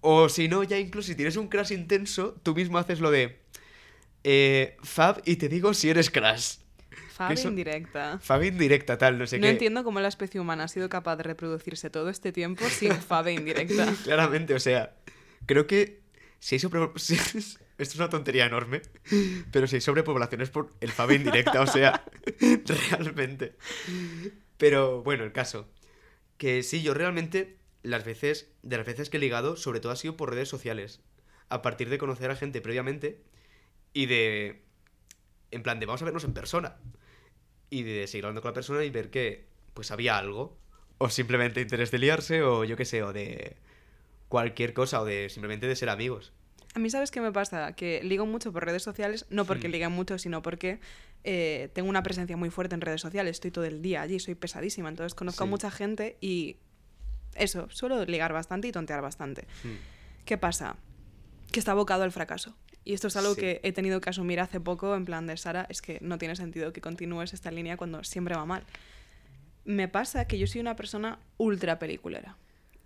O 0.00 0.28
si 0.28 0.46
no, 0.48 0.62
ya 0.62 0.78
incluso 0.78 1.08
si 1.08 1.14
tienes 1.16 1.36
un 1.36 1.48
crash 1.48 1.72
intenso, 1.72 2.36
tú 2.42 2.54
mismo 2.54 2.78
haces 2.78 3.00
lo 3.00 3.10
de 3.10 3.40
eh, 4.24 4.76
Fab 4.82 5.22
y 5.24 5.36
te 5.36 5.48
digo 5.48 5.74
si 5.74 5.88
eres 5.90 6.10
Crash. 6.10 6.56
Fab 7.12 7.32
eso- 7.32 7.48
indirecta. 7.48 8.18
Fab 8.20 8.42
indirecta, 8.44 8.98
tal, 8.98 9.18
no 9.18 9.26
sé 9.26 9.38
No 9.38 9.44
qué. 9.44 9.50
entiendo 9.50 9.84
cómo 9.84 10.00
la 10.00 10.08
especie 10.08 10.40
humana 10.40 10.64
ha 10.64 10.68
sido 10.68 10.88
capaz 10.88 11.16
de 11.16 11.22
reproducirse 11.24 11.90
todo 11.90 12.10
este 12.10 12.30
tiempo 12.32 12.64
sin 12.68 12.92
Fab 12.92 13.28
indirecta. 13.28 13.86
Claramente, 14.04 14.54
o 14.54 14.60
sea, 14.60 14.94
creo 15.46 15.66
que 15.66 16.00
si 16.38 16.56
hay 16.56 16.58
sobre... 16.58 16.80
Esto 17.78 17.92
es 17.92 17.96
una 17.96 18.08
tontería 18.08 18.46
enorme, 18.46 18.80
pero 19.52 19.66
si 19.66 19.76
hay 19.76 19.80
sobrepoblación 19.82 20.40
es 20.40 20.48
por 20.48 20.72
el 20.80 20.90
Fab 20.90 21.12
indirecta, 21.12 21.60
o 21.60 21.66
sea, 21.66 22.04
realmente. 22.90 23.56
Pero 24.56 25.02
bueno, 25.02 25.24
el 25.24 25.32
caso. 25.32 25.68
Que 26.38 26.62
sí, 26.62 26.82
yo 26.82 26.94
realmente, 26.94 27.58
las 27.82 28.04
veces, 28.04 28.50
de 28.62 28.78
las 28.78 28.86
veces 28.86 29.10
que 29.10 29.18
he 29.18 29.20
ligado, 29.20 29.56
sobre 29.56 29.80
todo 29.80 29.92
ha 29.92 29.96
sido 29.96 30.16
por 30.16 30.30
redes 30.30 30.48
sociales. 30.48 31.00
A 31.50 31.60
partir 31.60 31.90
de 31.90 31.98
conocer 31.98 32.30
a 32.30 32.36
gente 32.36 32.60
previamente 32.60 33.22
y 33.92 34.06
de... 34.06 34.62
En 35.50 35.62
plan, 35.62 35.78
de 35.78 35.86
vamos 35.86 36.00
a 36.02 36.06
vernos 36.06 36.24
en 36.24 36.32
persona. 36.32 36.76
Y 37.68 37.82
de 37.82 38.06
seguir 38.06 38.24
hablando 38.24 38.40
con 38.40 38.50
la 38.50 38.54
persona 38.54 38.84
y 38.84 38.90
ver 38.90 39.10
que, 39.10 39.48
pues, 39.74 39.90
había 39.90 40.16
algo. 40.16 40.58
O 40.98 41.10
simplemente 41.10 41.60
interés 41.60 41.90
de 41.90 41.98
liarse, 41.98 42.42
o 42.42 42.64
yo 42.64 42.76
qué 42.76 42.86
sé, 42.86 43.02
o 43.02 43.12
de 43.12 43.56
cualquier 44.36 44.74
cosa, 44.74 45.00
o 45.00 45.04
de 45.06 45.28
simplemente 45.30 45.66
de 45.66 45.74
ser 45.76 45.88
amigos. 45.88 46.32
A 46.74 46.78
mí, 46.78 46.90
¿sabes 46.90 47.10
qué 47.10 47.22
me 47.22 47.32
pasa? 47.32 47.72
Que 47.72 48.02
ligo 48.04 48.26
mucho 48.26 48.52
por 48.52 48.64
redes 48.66 48.82
sociales, 48.82 49.24
no 49.30 49.46
porque 49.46 49.68
Hmm. 49.68 49.72
ligue 49.72 49.88
mucho, 49.88 50.18
sino 50.18 50.42
porque 50.42 50.78
eh, 51.24 51.70
tengo 51.72 51.88
una 51.88 52.02
presencia 52.02 52.36
muy 52.36 52.50
fuerte 52.50 52.74
en 52.74 52.82
redes 52.82 53.00
sociales. 53.00 53.30
Estoy 53.38 53.50
todo 53.50 53.64
el 53.64 53.80
día 53.80 54.02
allí, 54.02 54.20
soy 54.20 54.34
pesadísima. 54.34 54.88
Entonces 54.90 55.14
conozco 55.14 55.42
a 55.44 55.46
Sí. 55.46 55.50
mucha 55.50 55.70
gente 55.70 56.18
y 56.20 56.56
eso, 57.34 57.66
suelo 57.70 58.04
ligar 58.04 58.32
bastante 58.34 58.68
y 58.68 58.72
tontear 58.72 59.00
bastante. 59.00 59.46
¿Qué 60.26 60.36
pasa? 60.36 60.76
Que 61.50 61.58
está 61.58 61.72
abocado 61.72 62.02
al 62.04 62.12
fracaso. 62.12 62.54
Y 62.84 62.92
esto 62.92 63.08
es 63.08 63.16
algo 63.16 63.34
Sí. 63.34 63.40
que 63.40 63.60
he 63.64 63.72
tenido 63.72 64.00
que 64.02 64.10
asumir 64.10 64.38
hace 64.38 64.60
poco, 64.60 64.94
en 64.94 65.04
plan 65.06 65.26
de 65.26 65.36
Sara, 65.38 65.66
es 65.70 65.80
que 65.82 65.98
no 66.02 66.18
tiene 66.18 66.36
sentido 66.36 66.72
que 66.74 66.80
continúes 66.82 67.32
esta 67.32 67.50
línea 67.50 67.76
cuando 67.78 68.04
siempre 68.04 68.36
va 68.36 68.44
mal. 68.44 68.64
Me 69.64 69.88
pasa 69.88 70.26
que 70.26 70.38
yo 70.38 70.46
soy 70.46 70.60
una 70.60 70.76
persona 70.76 71.18
ultra 71.38 71.78
peliculera. 71.78 72.36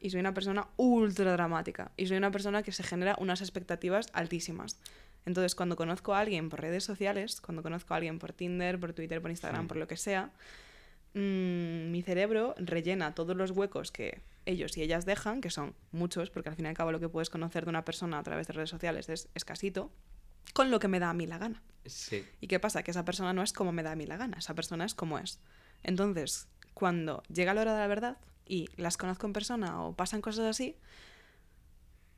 Y 0.01 0.11
soy 0.11 0.21
una 0.21 0.35
persona 0.35 0.69
ultra 0.77 1.33
dramática. 1.33 1.93
Y 1.97 2.07
soy 2.07 2.17
una 2.17 2.31
persona 2.31 2.63
que 2.63 2.73
se 2.73 2.83
genera 2.83 3.17
unas 3.19 3.41
expectativas 3.41 4.09
altísimas. 4.13 4.79
Entonces, 5.27 5.55
cuando 5.55 5.77
conozco 5.77 6.15
a 6.15 6.21
alguien 6.21 6.49
por 6.49 6.61
redes 6.61 6.85
sociales, 6.85 7.41
cuando 7.41 7.63
conozco 7.63 7.93
a 7.93 7.99
alguien 7.99 8.19
por 8.19 8.33
Tinder, 8.33 8.81
por 8.81 8.93
Twitter, 8.93 9.21
por 9.21 9.31
Instagram, 9.31 9.69
por 9.69 9.77
lo 9.77 9.87
que 9.87 9.97
sea, 9.97 10.31
mm, 11.15 11.91
mi 11.91 12.03
cerebro 12.03 12.55
rellena 12.59 13.15
todos 13.15 13.37
los 13.37 13.51
huecos 13.51 13.93
que 13.93 14.23
ellos 14.47 14.77
y 14.77 14.83
ellas 14.83 15.05
dejan, 15.05 15.41
que 15.41 15.51
son 15.51 15.75
muchos, 15.93 16.31
porque 16.31 16.49
al 16.49 16.57
fin 16.57 16.65
y 16.65 16.69
al 16.69 16.75
cabo 16.75 16.93
lo 16.93 17.01
que 17.01 17.09
puedes 17.09 17.29
conocer 17.29 17.65
de 17.65 17.71
una 17.71 17.85
persona 17.85 18.19
a 18.19 18.23
través 18.23 18.47
de 18.47 18.55
redes 18.55 18.71
sociales 18.71 19.09
es 19.11 19.29
escasito, 19.35 19.91
con 20.55 20.71
lo 20.71 20.81
que 20.81 20.89
me 20.89 20.99
da 20.99 21.11
a 21.11 21.15
mí 21.15 21.27
la 21.27 21.39
gana. 21.39 21.63
Sí. 21.85 22.25
¿Y 22.41 22.47
qué 22.47 22.59
pasa? 22.59 22.83
Que 22.83 22.91
esa 22.91 23.05
persona 23.05 23.33
no 23.33 23.43
es 23.43 23.53
como 23.53 23.73
me 23.73 23.83
da 23.83 23.93
a 23.93 23.97
mí 23.97 24.07
la 24.07 24.17
gana, 24.17 24.39
esa 24.39 24.55
persona 24.55 24.87
es 24.87 24.95
como 24.95 25.19
es. 25.19 25.39
Entonces, 25.83 26.49
cuando 26.75 27.23
llega 27.33 27.55
la 27.55 27.61
hora 27.61 27.75
de 27.75 27.81
la 27.81 27.87
verdad 27.87 28.17
y 28.47 28.68
las 28.76 28.97
conozco 28.97 29.26
en 29.26 29.32
persona 29.32 29.82
o 29.82 29.95
pasan 29.95 30.20
cosas 30.20 30.47
así, 30.47 30.76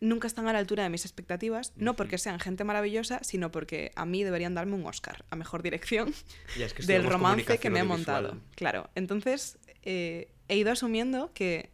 nunca 0.03 0.27
están 0.27 0.49
a 0.49 0.53
la 0.53 0.59
altura 0.59 0.83
de 0.83 0.91
mis 0.91 1.05
expectativas, 1.05 1.73
no 1.77 1.95
porque 1.95 2.19
sean 2.19 2.41
gente 2.41 2.65
maravillosa, 2.65 3.21
sino 3.23 3.53
porque 3.53 3.93
a 3.95 4.05
mí 4.05 4.25
deberían 4.25 4.55
darme 4.55 4.75
un 4.75 4.85
Oscar 4.85 5.25
a 5.31 5.37
mejor 5.37 5.63
dirección 5.63 6.13
Ya 6.59 6.67
es 6.67 6.75
que 6.75 6.83
del 6.83 7.05
romance 7.05 7.59
que 7.59 7.71
me 7.71 7.81
he 7.81 7.85
montado. 7.85 8.37
Claro, 8.57 8.91
entonces 8.97 9.59
eh, 9.83 10.33
he 10.49 10.57
ido 10.57 10.73
asumiendo 10.73 11.33
que 11.35 11.71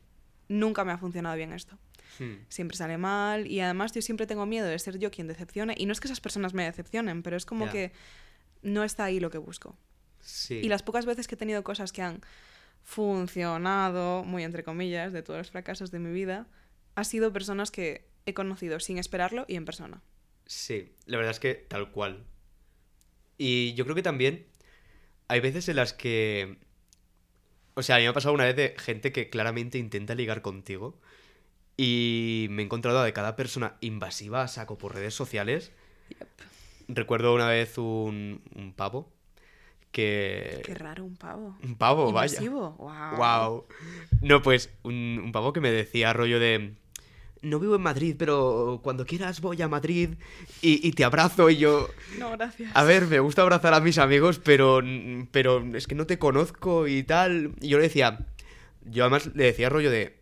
nunca 0.48 0.84
me 0.84 0.92
ha 0.92 0.98
funcionado 0.98 1.36
bien 1.36 1.52
esto. 1.52 1.78
Hmm. 2.18 2.34
Siempre 2.48 2.76
sale 2.76 2.98
mal 2.98 3.46
y 3.46 3.60
además 3.60 3.92
yo 3.92 4.02
siempre 4.02 4.26
tengo 4.26 4.44
miedo 4.44 4.66
de 4.66 4.78
ser 4.78 4.98
yo 4.98 5.10
quien 5.10 5.26
decepcione. 5.26 5.74
Y 5.78 5.86
no 5.86 5.92
es 5.92 6.00
que 6.00 6.08
esas 6.08 6.20
personas 6.20 6.52
me 6.52 6.64
decepcionen, 6.64 7.22
pero 7.22 7.36
es 7.36 7.46
como 7.46 7.70
que 7.70 7.92
no 8.62 8.84
está 8.84 9.04
ahí 9.04 9.20
lo 9.20 9.30
que 9.30 9.38
busco. 9.38 9.76
Sí. 10.20 10.54
Y 10.56 10.68
las 10.68 10.82
pocas 10.82 11.06
veces 11.06 11.28
que 11.28 11.36
he 11.36 11.38
tenido 11.38 11.62
cosas 11.62 11.92
que 11.92 12.02
han 12.02 12.20
funcionado, 12.82 14.24
muy 14.24 14.44
entre 14.44 14.64
comillas, 14.64 15.12
de 15.12 15.22
todos 15.22 15.38
los 15.38 15.50
fracasos 15.50 15.90
de 15.90 15.98
mi 15.98 16.12
vida, 16.12 16.46
ha 16.94 17.04
sido 17.04 17.32
personas 17.32 17.70
que 17.70 18.08
he 18.26 18.34
conocido 18.34 18.80
sin 18.80 18.98
esperarlo 18.98 19.44
y 19.48 19.56
en 19.56 19.64
persona. 19.64 20.02
Sí, 20.46 20.92
la 21.06 21.18
verdad 21.18 21.32
es 21.32 21.40
que 21.40 21.54
tal 21.54 21.90
cual. 21.92 22.24
Y 23.36 23.74
yo 23.74 23.84
creo 23.84 23.94
que 23.94 24.02
también 24.02 24.46
hay 25.28 25.40
veces 25.40 25.68
en 25.68 25.76
las 25.76 25.92
que... 25.92 26.56
O 27.74 27.82
sea, 27.82 27.96
a 27.96 27.98
mí 27.98 28.04
me 28.04 28.08
ha 28.08 28.14
pasado 28.14 28.34
una 28.34 28.44
vez 28.44 28.56
de 28.56 28.74
gente 28.78 29.12
que 29.12 29.30
claramente 29.30 29.78
intenta 29.78 30.14
ligar 30.14 30.42
contigo 30.42 31.00
y 31.76 32.48
me 32.50 32.62
he 32.62 32.64
encontrado 32.64 33.02
de 33.04 33.12
cada 33.12 33.36
persona 33.36 33.76
invasiva 33.80 34.42
a 34.42 34.48
saco 34.48 34.78
por 34.78 34.94
redes 34.94 35.14
sociales. 35.14 35.70
Recuerdo 36.88 37.34
una 37.34 37.48
vez 37.48 37.78
un, 37.78 38.42
un 38.56 38.72
pavo 38.72 39.12
que... 39.90 40.62
Qué 40.64 40.74
raro 40.74 41.04
un 41.04 41.16
pavo. 41.16 41.56
Un 41.62 41.76
pavo, 41.76 42.12
vaya. 42.12 42.32
Invasivo. 42.42 42.76
Wow. 42.78 43.16
Wow. 43.16 43.66
No, 44.22 44.42
pues 44.42 44.70
un, 44.82 45.20
un 45.24 45.32
pavo 45.32 45.52
que 45.52 45.60
me 45.60 45.70
decía 45.70 46.12
rollo 46.12 46.38
de... 46.38 46.74
No 47.40 47.60
vivo 47.60 47.76
en 47.76 47.82
Madrid, 47.82 48.16
pero 48.18 48.80
cuando 48.82 49.06
quieras 49.06 49.40
voy 49.40 49.62
a 49.62 49.68
Madrid 49.68 50.10
y, 50.60 50.86
y 50.86 50.90
te 50.92 51.04
abrazo 51.04 51.48
y 51.50 51.56
yo... 51.56 51.88
No, 52.18 52.32
gracias. 52.32 52.72
A 52.74 52.82
ver, 52.82 53.06
me 53.06 53.20
gusta 53.20 53.42
abrazar 53.42 53.74
a 53.74 53.80
mis 53.80 53.98
amigos, 53.98 54.40
pero, 54.42 54.82
pero 55.30 55.64
es 55.76 55.86
que 55.86 55.94
no 55.94 56.04
te 56.06 56.18
conozco 56.18 56.88
y 56.88 57.04
tal. 57.04 57.52
Y 57.60 57.68
yo 57.68 57.78
le 57.78 57.84
decía... 57.84 58.26
Yo 58.84 59.04
además 59.04 59.30
le 59.34 59.44
decía 59.44 59.68
rollo 59.68 59.90
de... 59.90 60.18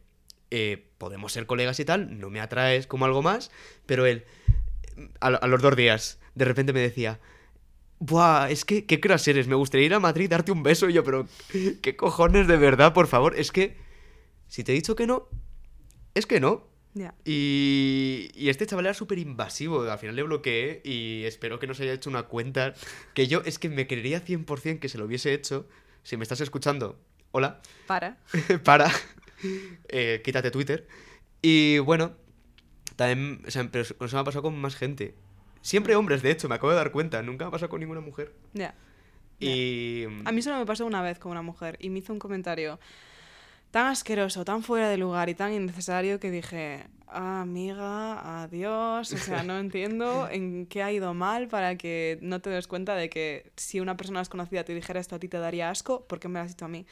eh, 0.51 0.91
podemos 0.99 1.33
ser 1.33 1.47
colegas 1.47 1.81
y 1.81 1.85
tal, 1.85 2.19
no 2.19 2.31
me 2.31 2.41
atraes 2.41 2.87
como 2.87 3.05
algo 3.05 3.23
más, 3.23 3.51
pero 3.87 4.05
él... 4.07 4.25
A, 5.21 5.29
a 5.29 5.47
los 5.47 5.63
dos 5.63 5.75
días, 5.77 6.19
de 6.35 6.45
repente 6.45 6.73
me 6.73 6.81
decía... 6.81 7.19
Buah, 7.99 8.51
es 8.51 8.65
que 8.65 8.85
qué 8.85 9.01
crash 9.01 9.29
eres, 9.29 9.49
me 9.49 9.55
gustaría 9.55 9.87
ir 9.87 9.95
a 9.95 10.01
Madrid, 10.01 10.29
darte 10.29 10.53
un 10.53 10.63
beso 10.63 10.89
y 10.89 10.93
yo, 10.93 11.03
pero 11.03 11.27
qué 11.83 11.97
cojones 11.97 12.47
de 12.47 12.57
verdad, 12.57 12.93
por 12.93 13.07
favor, 13.07 13.35
es 13.39 13.53
que 13.53 13.77
si 14.49 14.65
te 14.65 14.73
he 14.73 14.75
dicho 14.75 14.97
que 14.97 15.07
no, 15.07 15.29
es 16.15 16.27
que 16.27 16.41
no. 16.41 16.67
Ya. 16.95 17.15
Y, 17.27 18.31
y 18.35 18.49
este 18.49 18.67
chaval 18.67 18.87
era 18.87 18.95
súper 18.95 19.19
invasivo, 19.19 19.83
al 19.83 19.99
final 19.99 20.17
le 20.17 20.23
bloqueé 20.23 20.81
y 20.83 21.25
espero 21.25 21.59
que 21.59 21.67
no 21.67 21.75
se 21.75 21.83
haya 21.83 21.93
hecho 21.93 22.09
una 22.09 22.23
cuenta 22.23 22.73
que 23.13 23.27
yo 23.27 23.43
es 23.45 23.59
que 23.59 23.69
me 23.69 23.87
creería 23.87 24.25
100% 24.25 24.79
que 24.79 24.89
se 24.89 24.97
lo 24.97 25.05
hubiese 25.05 25.35
hecho. 25.35 25.69
Si 26.03 26.17
me 26.17 26.23
estás 26.23 26.41
escuchando, 26.41 26.99
hola, 27.33 27.61
Para. 27.87 28.19
para, 28.65 28.91
eh, 29.89 30.23
quítate 30.25 30.51
Twitter. 30.51 30.87
Y 31.43 31.79
bueno, 31.81 32.17
también, 32.97 33.43
o 33.47 33.51
sea, 33.51 33.69
pero 33.71 33.83
eso 33.83 34.17
me 34.17 34.19
ha 34.19 34.25
pasado 34.25 34.43
con 34.43 34.59
más 34.59 34.75
gente. 34.75 35.15
Siempre 35.67 35.97
hombres, 35.97 36.23
de 36.23 36.31
hecho, 36.31 36.49
me 36.49 36.55
acabo 36.55 36.71
de 36.71 36.77
dar 36.77 36.93
cuenta, 36.93 37.21
nunca 37.23 37.45
me 37.45 37.49
ha 37.49 37.51
pasado 37.51 37.71
con 37.71 37.81
ninguna 37.81 38.01
mujer. 38.01 38.33
Ya. 38.53 38.73
Y... 39.41 40.05
A 40.25 40.31
mí 40.31 40.41
solo 40.41 40.59
me 40.59 40.65
pasó 40.65 40.87
una 40.87 41.03
vez 41.03 41.19
con 41.19 41.33
una 41.33 41.43
mujer 41.43 41.77
y 41.81 41.91
me 41.91 41.99
hizo 41.99 42.13
un 42.13 42.21
comentario 42.21 42.79
tan 43.73 43.89
asqueroso, 43.89 44.45
tan 44.45 44.63
fuera 44.63 44.89
de 44.89 44.97
lugar 44.97 45.29
y 45.29 45.35
tan 45.35 45.53
innecesario 45.53 46.21
que 46.21 46.31
dije, 46.31 46.87
"Ah, 47.09 47.41
amiga, 47.41 48.45
adiós, 48.45 49.13
o 49.13 49.17
sea, 49.17 49.43
no 49.43 49.59
entiendo 49.59 50.29
en 50.31 50.67
qué 50.67 50.85
ha 50.85 50.93
ido 50.93 51.15
mal 51.15 51.49
para 51.49 51.77
que 51.77 52.21
no 52.23 52.41
te 52.41 52.49
des 52.49 52.69
cuenta 52.69 52.95
de 52.95 53.11
que 53.11 53.51
si 53.57 53.81
una 53.81 53.97
persona 53.97 54.21
desconocida 54.21 54.63
te 54.63 54.73
dijera 54.73 55.01
esto 55.01 55.17
a 55.17 55.19
ti 55.19 55.27
te 55.27 55.39
daría 55.39 55.69
asco, 55.69 56.07
¿por 56.07 56.21
qué 56.21 56.29
me 56.29 56.39
lo 56.39 56.45
has 56.45 56.53
dicho 56.53 56.65
a 56.65 56.69
mí? 56.69 56.87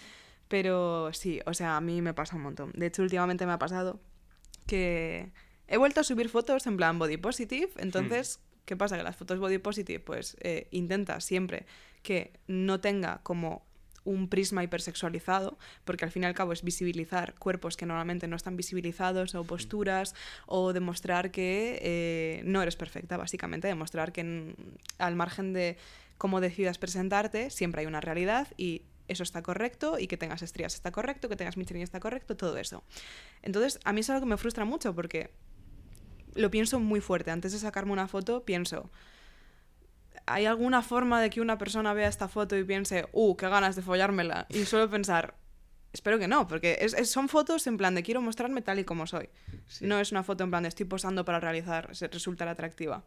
Pero 0.48 1.12
sí, 1.12 1.40
o 1.46 1.54
sea, 1.54 1.76
a 1.76 1.80
mí 1.80 2.02
me 2.02 2.12
pasa 2.12 2.34
un 2.34 2.42
montón. 2.42 2.72
De 2.74 2.86
hecho, 2.86 3.02
últimamente 3.02 3.46
me 3.46 3.52
ha 3.52 3.58
pasado 3.60 4.00
que 4.66 5.30
he 5.68 5.76
vuelto 5.76 6.00
a 6.00 6.04
subir 6.04 6.28
fotos 6.28 6.66
en 6.66 6.76
plan 6.76 6.98
body 6.98 7.18
positive, 7.18 7.70
entonces, 7.76 8.40
¿qué 8.64 8.76
pasa? 8.76 8.96
Que 8.96 9.02
las 9.02 9.16
fotos 9.16 9.38
body 9.38 9.58
positive, 9.58 10.00
pues 10.00 10.36
eh, 10.40 10.68
intenta 10.70 11.20
siempre 11.20 11.66
que 12.02 12.32
no 12.46 12.80
tenga 12.80 13.20
como 13.22 13.62
un 14.04 14.28
prisma 14.28 14.62
hipersexualizado, 14.62 15.56
porque 15.84 16.04
al 16.04 16.10
fin 16.10 16.24
y 16.24 16.26
al 16.26 16.34
cabo 16.34 16.52
es 16.52 16.62
visibilizar 16.62 17.34
cuerpos 17.38 17.76
que 17.78 17.86
normalmente 17.86 18.28
no 18.28 18.36
están 18.36 18.54
visibilizados 18.54 19.34
o 19.34 19.44
posturas, 19.44 20.14
o 20.46 20.74
demostrar 20.74 21.30
que 21.30 21.78
eh, 21.80 22.42
no 22.44 22.60
eres 22.60 22.76
perfecta, 22.76 23.16
básicamente, 23.16 23.66
demostrar 23.66 24.12
que 24.12 24.20
en- 24.20 24.56
al 24.98 25.16
margen 25.16 25.54
de 25.54 25.78
cómo 26.18 26.42
decidas 26.42 26.76
presentarte, 26.76 27.48
siempre 27.48 27.80
hay 27.80 27.86
una 27.86 28.02
realidad 28.02 28.48
y 28.58 28.82
eso 29.08 29.22
está 29.22 29.42
correcto, 29.42 29.98
y 29.98 30.06
que 30.06 30.16
tengas 30.18 30.42
estrías 30.42 30.74
está 30.74 30.90
correcto, 30.92 31.28
que 31.30 31.36
tengas 31.36 31.56
Michelin 31.56 31.82
está 31.82 31.98
correcto, 32.00 32.36
todo 32.36 32.58
eso. 32.58 32.82
Entonces, 33.42 33.80
a 33.84 33.92
mí 33.94 34.00
es 34.00 34.10
algo 34.10 34.20
que 34.20 34.30
me 34.30 34.36
frustra 34.36 34.64
mucho 34.66 34.94
porque 34.94 35.30
lo 36.34 36.50
pienso 36.50 36.80
muy 36.80 37.00
fuerte. 37.00 37.30
Antes 37.30 37.52
de 37.52 37.58
sacarme 37.58 37.92
una 37.92 38.08
foto, 38.08 38.44
pienso, 38.44 38.90
¿hay 40.26 40.46
alguna 40.46 40.82
forma 40.82 41.20
de 41.20 41.30
que 41.30 41.40
una 41.40 41.58
persona 41.58 41.92
vea 41.92 42.08
esta 42.08 42.28
foto 42.28 42.56
y 42.56 42.64
piense, 42.64 43.06
uh, 43.12 43.36
qué 43.36 43.48
ganas 43.48 43.76
de 43.76 43.82
follármela? 43.82 44.46
Y 44.48 44.64
suelo 44.64 44.88
pensar, 44.88 45.34
espero 45.92 46.18
que 46.18 46.28
no, 46.28 46.48
porque 46.48 46.78
es- 46.80 46.94
es- 46.94 47.10
son 47.10 47.28
fotos 47.28 47.66
en 47.66 47.76
plan 47.76 47.94
de 47.94 48.02
quiero 48.02 48.20
mostrarme 48.22 48.62
tal 48.62 48.78
y 48.78 48.84
como 48.84 49.06
soy. 49.06 49.28
Sí. 49.66 49.86
No 49.86 49.98
es 50.00 50.12
una 50.12 50.22
foto 50.22 50.44
en 50.44 50.50
plan 50.50 50.62
de 50.62 50.68
estoy 50.70 50.86
posando 50.86 51.24
para 51.24 51.40
realizar, 51.40 51.94
se- 51.94 52.08
resultar 52.08 52.48
atractiva. 52.48 53.04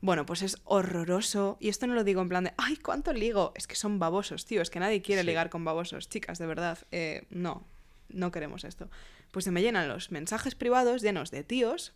Bueno, 0.00 0.26
pues 0.26 0.42
es 0.42 0.58
horroroso. 0.64 1.56
Y 1.58 1.68
esto 1.70 1.86
no 1.86 1.94
lo 1.94 2.04
digo 2.04 2.20
en 2.20 2.28
plan 2.28 2.44
de, 2.44 2.52
ay, 2.58 2.76
¿cuánto 2.76 3.12
ligo? 3.12 3.52
Es 3.56 3.66
que 3.66 3.74
son 3.76 3.98
babosos, 3.98 4.44
tío. 4.44 4.60
Es 4.60 4.68
que 4.70 4.78
nadie 4.78 5.00
quiere 5.02 5.22
Sí. 5.22 5.26
ligar 5.26 5.48
con 5.48 5.64
babosos. 5.64 6.08
Chicas, 6.08 6.38
de 6.38 6.46
verdad. 6.46 6.78
eh, 6.92 7.26
no, 7.30 7.66
no 8.10 8.30
queremos 8.30 8.64
esto. 8.64 8.88
Pues 9.32 9.44
se 9.46 9.50
me 9.50 9.62
llenan 9.62 9.88
los 9.88 10.10
mensajes 10.12 10.54
privados 10.54 11.02
llenos 11.02 11.30
de 11.30 11.44
tíos 11.44 11.94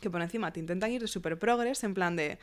que 0.00 0.10
por 0.10 0.22
encima 0.22 0.52
te 0.52 0.60
intentan 0.60 0.90
ir 0.90 1.00
de 1.00 1.08
super 1.08 1.38
progres 1.38 1.84
en 1.84 1.94
plan 1.94 2.16
de, 2.16 2.38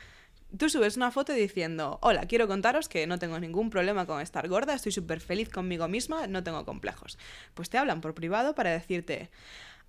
Tú 0.56 0.70
subes 0.70 0.96
una 0.96 1.10
foto 1.10 1.34
diciendo, 1.34 1.98
hola, 2.00 2.24
quiero 2.26 2.48
contaros 2.48 2.88
que 2.88 3.06
no 3.06 3.18
tengo 3.18 3.38
ningún 3.38 3.68
problema 3.68 4.06
con 4.06 4.22
estar 4.22 4.48
gorda, 4.48 4.72
estoy 4.72 4.92
súper 4.92 5.20
feliz 5.20 5.50
conmigo 5.50 5.88
misma, 5.88 6.26
no 6.26 6.42
tengo 6.42 6.64
complejos. 6.64 7.18
Pues 7.52 7.68
te 7.68 7.76
hablan 7.76 8.00
por 8.00 8.14
privado 8.14 8.54
para 8.54 8.70
decirte, 8.70 9.28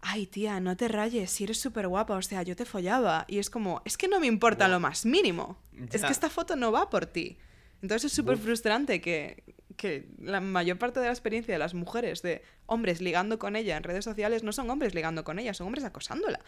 ay 0.01 0.26
tía, 0.28 0.59
no 0.59 0.76
te 0.76 0.89
rayes, 0.89 1.32
si 1.32 1.45
eres 1.45 1.61
súper 1.61 1.88
guapa, 1.88 2.15
o 2.15 2.22
sea, 2.22 2.43
yo 2.43 2.57
te 2.57 2.65
follaba. 2.65 3.24
Y 3.30 3.39
es 3.39 3.49
como, 3.49 3.82
es 3.86 3.95
que 3.95 4.09
no 4.09 4.20
me 4.20 4.28
importa 4.28 4.67
lo 4.67 4.82
más 4.82 5.05
mínimo. 5.05 5.57
Es 5.93 6.03
que 6.03 6.11
esta 6.11 6.30
foto 6.30 6.57
no 6.57 6.74
va 6.74 6.89
por 6.89 7.05
ti. 7.05 7.38
Entonces 7.82 8.11
es 8.11 8.15
súper 8.15 8.38
frustrante 8.38 8.99
que, 8.99 9.41
que 9.80 10.09
la 10.21 10.41
mayor 10.41 10.77
parte 10.77 10.99
de 10.99 11.05
la 11.05 11.13
experiencia 11.13 11.55
de 11.55 11.57
las 11.57 11.73
mujeres 11.73 12.21
de 12.21 12.43
hombres 12.65 12.99
ligando 12.99 13.39
con 13.39 13.55
ella 13.55 13.77
en 13.77 13.84
redes 13.84 14.03
sociales 14.03 14.43
no 14.43 14.51
son 14.51 14.69
hombres 14.69 14.93
ligando 14.93 15.23
con 15.23 15.39
ella, 15.39 15.53
son 15.53 15.67
hombres 15.67 15.86
acosándola. 15.86 16.41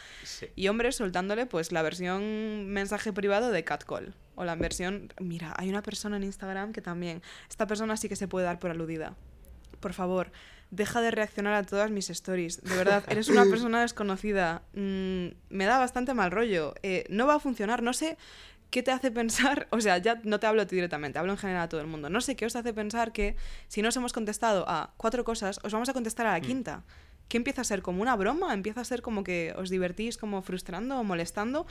Y 0.57 0.67
hombres 0.67 0.97
soltándole 0.97 1.45
pues 1.45 1.71
la 1.71 1.81
versión 1.81 2.67
mensaje 2.67 3.13
privado 3.13 3.49
de 3.49 3.63
catcall. 3.63 4.13
O 4.35 4.43
la 4.43 4.55
versión, 4.55 5.13
mira, 5.21 5.53
hay 5.55 5.69
una 5.69 5.81
persona 5.81 6.17
en 6.17 6.25
Instagram 6.25 6.73
que 6.73 6.81
también, 6.81 7.23
esta 7.49 7.67
persona 7.67 7.95
sí 7.95 8.09
que 8.09 8.17
se 8.17 8.27
puede 8.27 8.45
dar 8.45 8.59
por 8.59 8.69
aludida. 8.69 9.15
Por 9.79 9.93
favor, 9.93 10.33
deja 10.69 10.99
de 10.99 11.11
reaccionar 11.11 11.53
a 11.53 11.63
todas 11.63 11.89
mis 11.89 12.09
stories. 12.09 12.61
De 12.61 12.75
verdad, 12.75 13.05
eres 13.07 13.29
una 13.29 13.45
persona 13.49 13.79
desconocida. 13.79 14.63
Mm, 14.73 15.27
me 15.49 15.65
da 15.65 15.79
bastante 15.79 16.13
mal 16.13 16.31
rollo. 16.31 16.73
Eh, 16.83 17.05
no 17.09 17.27
va 17.27 17.35
a 17.35 17.39
funcionar. 17.39 17.81
No 17.81 17.93
sé 17.93 18.17
¿qué 18.71 18.81
te 18.81 18.91
hace 18.91 19.11
pensar? 19.11 19.67
O 19.71 19.79
sea, 19.79 19.97
ya 19.99 20.19
no 20.23 20.39
te 20.39 20.47
hablo 20.47 20.63
a 20.63 20.65
ti 20.65 20.75
directamente, 20.75 21.19
hablo 21.19 21.33
en 21.33 21.37
general 21.37 21.63
a 21.63 21.69
todo 21.69 21.81
el 21.81 21.87
mundo. 21.87 22.09
No 22.09 22.21
sé 22.21 22.35
qué 22.35 22.45
os 22.45 22.55
hace 22.55 22.73
pensar 22.73 23.11
que 23.11 23.35
si 23.67 23.81
nos 23.81 23.95
hemos 23.95 24.13
contestado 24.13 24.67
a 24.67 24.93
cuatro 24.97 25.23
cosas, 25.23 25.59
os 25.63 25.71
vamos 25.71 25.89
a 25.89 25.93
contestar 25.93 26.25
a 26.25 26.31
la 26.33 26.39
mm. 26.39 26.41
quinta. 26.41 26.83
¿Qué 27.27 27.37
empieza 27.37 27.61
a 27.61 27.63
ser 27.63 27.81
como 27.81 28.01
una 28.01 28.15
broma? 28.15 28.53
¿Empieza 28.53 28.81
a 28.81 28.83
ser 28.83 29.01
como 29.01 29.23
que 29.23 29.53
os 29.55 29.69
divertís 29.69 30.17
como 30.17 30.41
frustrando 30.41 30.99
o 30.99 31.03
molestando? 31.03 31.65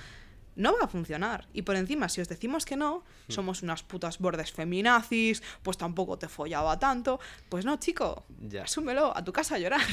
No 0.57 0.73
va 0.73 0.85
a 0.85 0.89
funcionar. 0.89 1.49
Y 1.53 1.63
por 1.63 1.77
encima, 1.77 2.09
si 2.09 2.21
os 2.21 2.29
decimos 2.29 2.65
que 2.65 2.77
no, 2.77 3.05
mm. 3.29 3.33
somos 3.33 3.63
unas 3.63 3.83
putas 3.83 4.19
bordes 4.19 4.53
feminazis, 4.53 5.43
pues 5.63 5.77
tampoco 5.77 6.19
te 6.19 6.29
follaba 6.29 6.79
tanto. 6.79 7.21
Pues 7.49 7.65
no, 7.65 7.77
chico, 7.79 8.25
ya. 8.49 8.63
asúmelo, 8.63 9.17
a 9.17 9.25
tu 9.25 9.33
casa 9.33 9.57
a 9.57 9.59
llorar. 9.59 9.87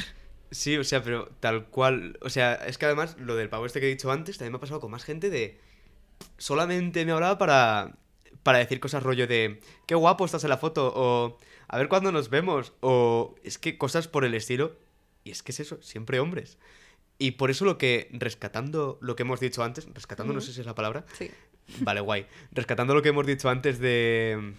Sí, 0.51 0.77
o 0.77 0.83
sea, 0.83 1.03
pero 1.03 1.29
tal 1.41 1.65
cual. 1.65 2.17
O 2.21 2.29
sea, 2.29 2.55
es 2.55 2.77
que 2.77 2.85
además 2.85 3.17
lo 3.19 3.35
del 3.35 3.49
pavo 3.49 3.65
este 3.65 3.79
que 3.81 3.87
he 3.87 3.89
dicho 3.89 4.11
antes 4.11 4.37
también 4.37 4.53
me 4.53 4.57
ha 4.57 4.61
pasado 4.61 4.79
con 4.79 4.91
más 4.91 5.03
gente 5.03 5.29
de 5.29 5.59
solamente 6.37 7.05
me 7.05 7.11
hablaba 7.11 7.37
para, 7.37 7.97
para 8.43 8.59
decir 8.59 8.79
cosas 8.79 9.03
rollo 9.03 9.27
de 9.27 9.59
qué 9.85 9.95
guapo 9.95 10.25
estás 10.25 10.43
en 10.43 10.49
la 10.49 10.57
foto 10.57 10.93
o 10.95 11.37
a 11.67 11.77
ver 11.77 11.89
cuándo 11.89 12.11
nos 12.11 12.29
vemos 12.29 12.73
o 12.81 13.35
es 13.43 13.57
que 13.57 13.77
cosas 13.77 14.07
por 14.07 14.23
el 14.23 14.33
estilo 14.33 14.77
y 15.23 15.31
es 15.31 15.43
que 15.43 15.51
es 15.51 15.59
eso, 15.59 15.81
siempre 15.81 16.19
hombres. 16.19 16.57
Y 17.19 17.31
por 17.31 17.49
eso 17.49 17.65
lo 17.65 17.77
que, 17.77 18.09
rescatando 18.13 18.99
lo 19.01 19.15
que 19.15 19.23
hemos 19.23 19.39
dicho 19.39 19.63
antes, 19.63 19.87
rescatando, 19.93 20.33
no 20.33 20.41
sé 20.41 20.53
si 20.53 20.61
es 20.61 20.67
la 20.67 20.75
palabra. 20.75 21.05
Sí. 21.17 21.31
Vale, 21.79 21.99
guay. 21.99 22.27
Rescatando 22.51 22.93
lo 22.93 23.01
que 23.01 23.09
hemos 23.09 23.25
dicho 23.25 23.49
antes 23.49 23.79
de, 23.79 24.53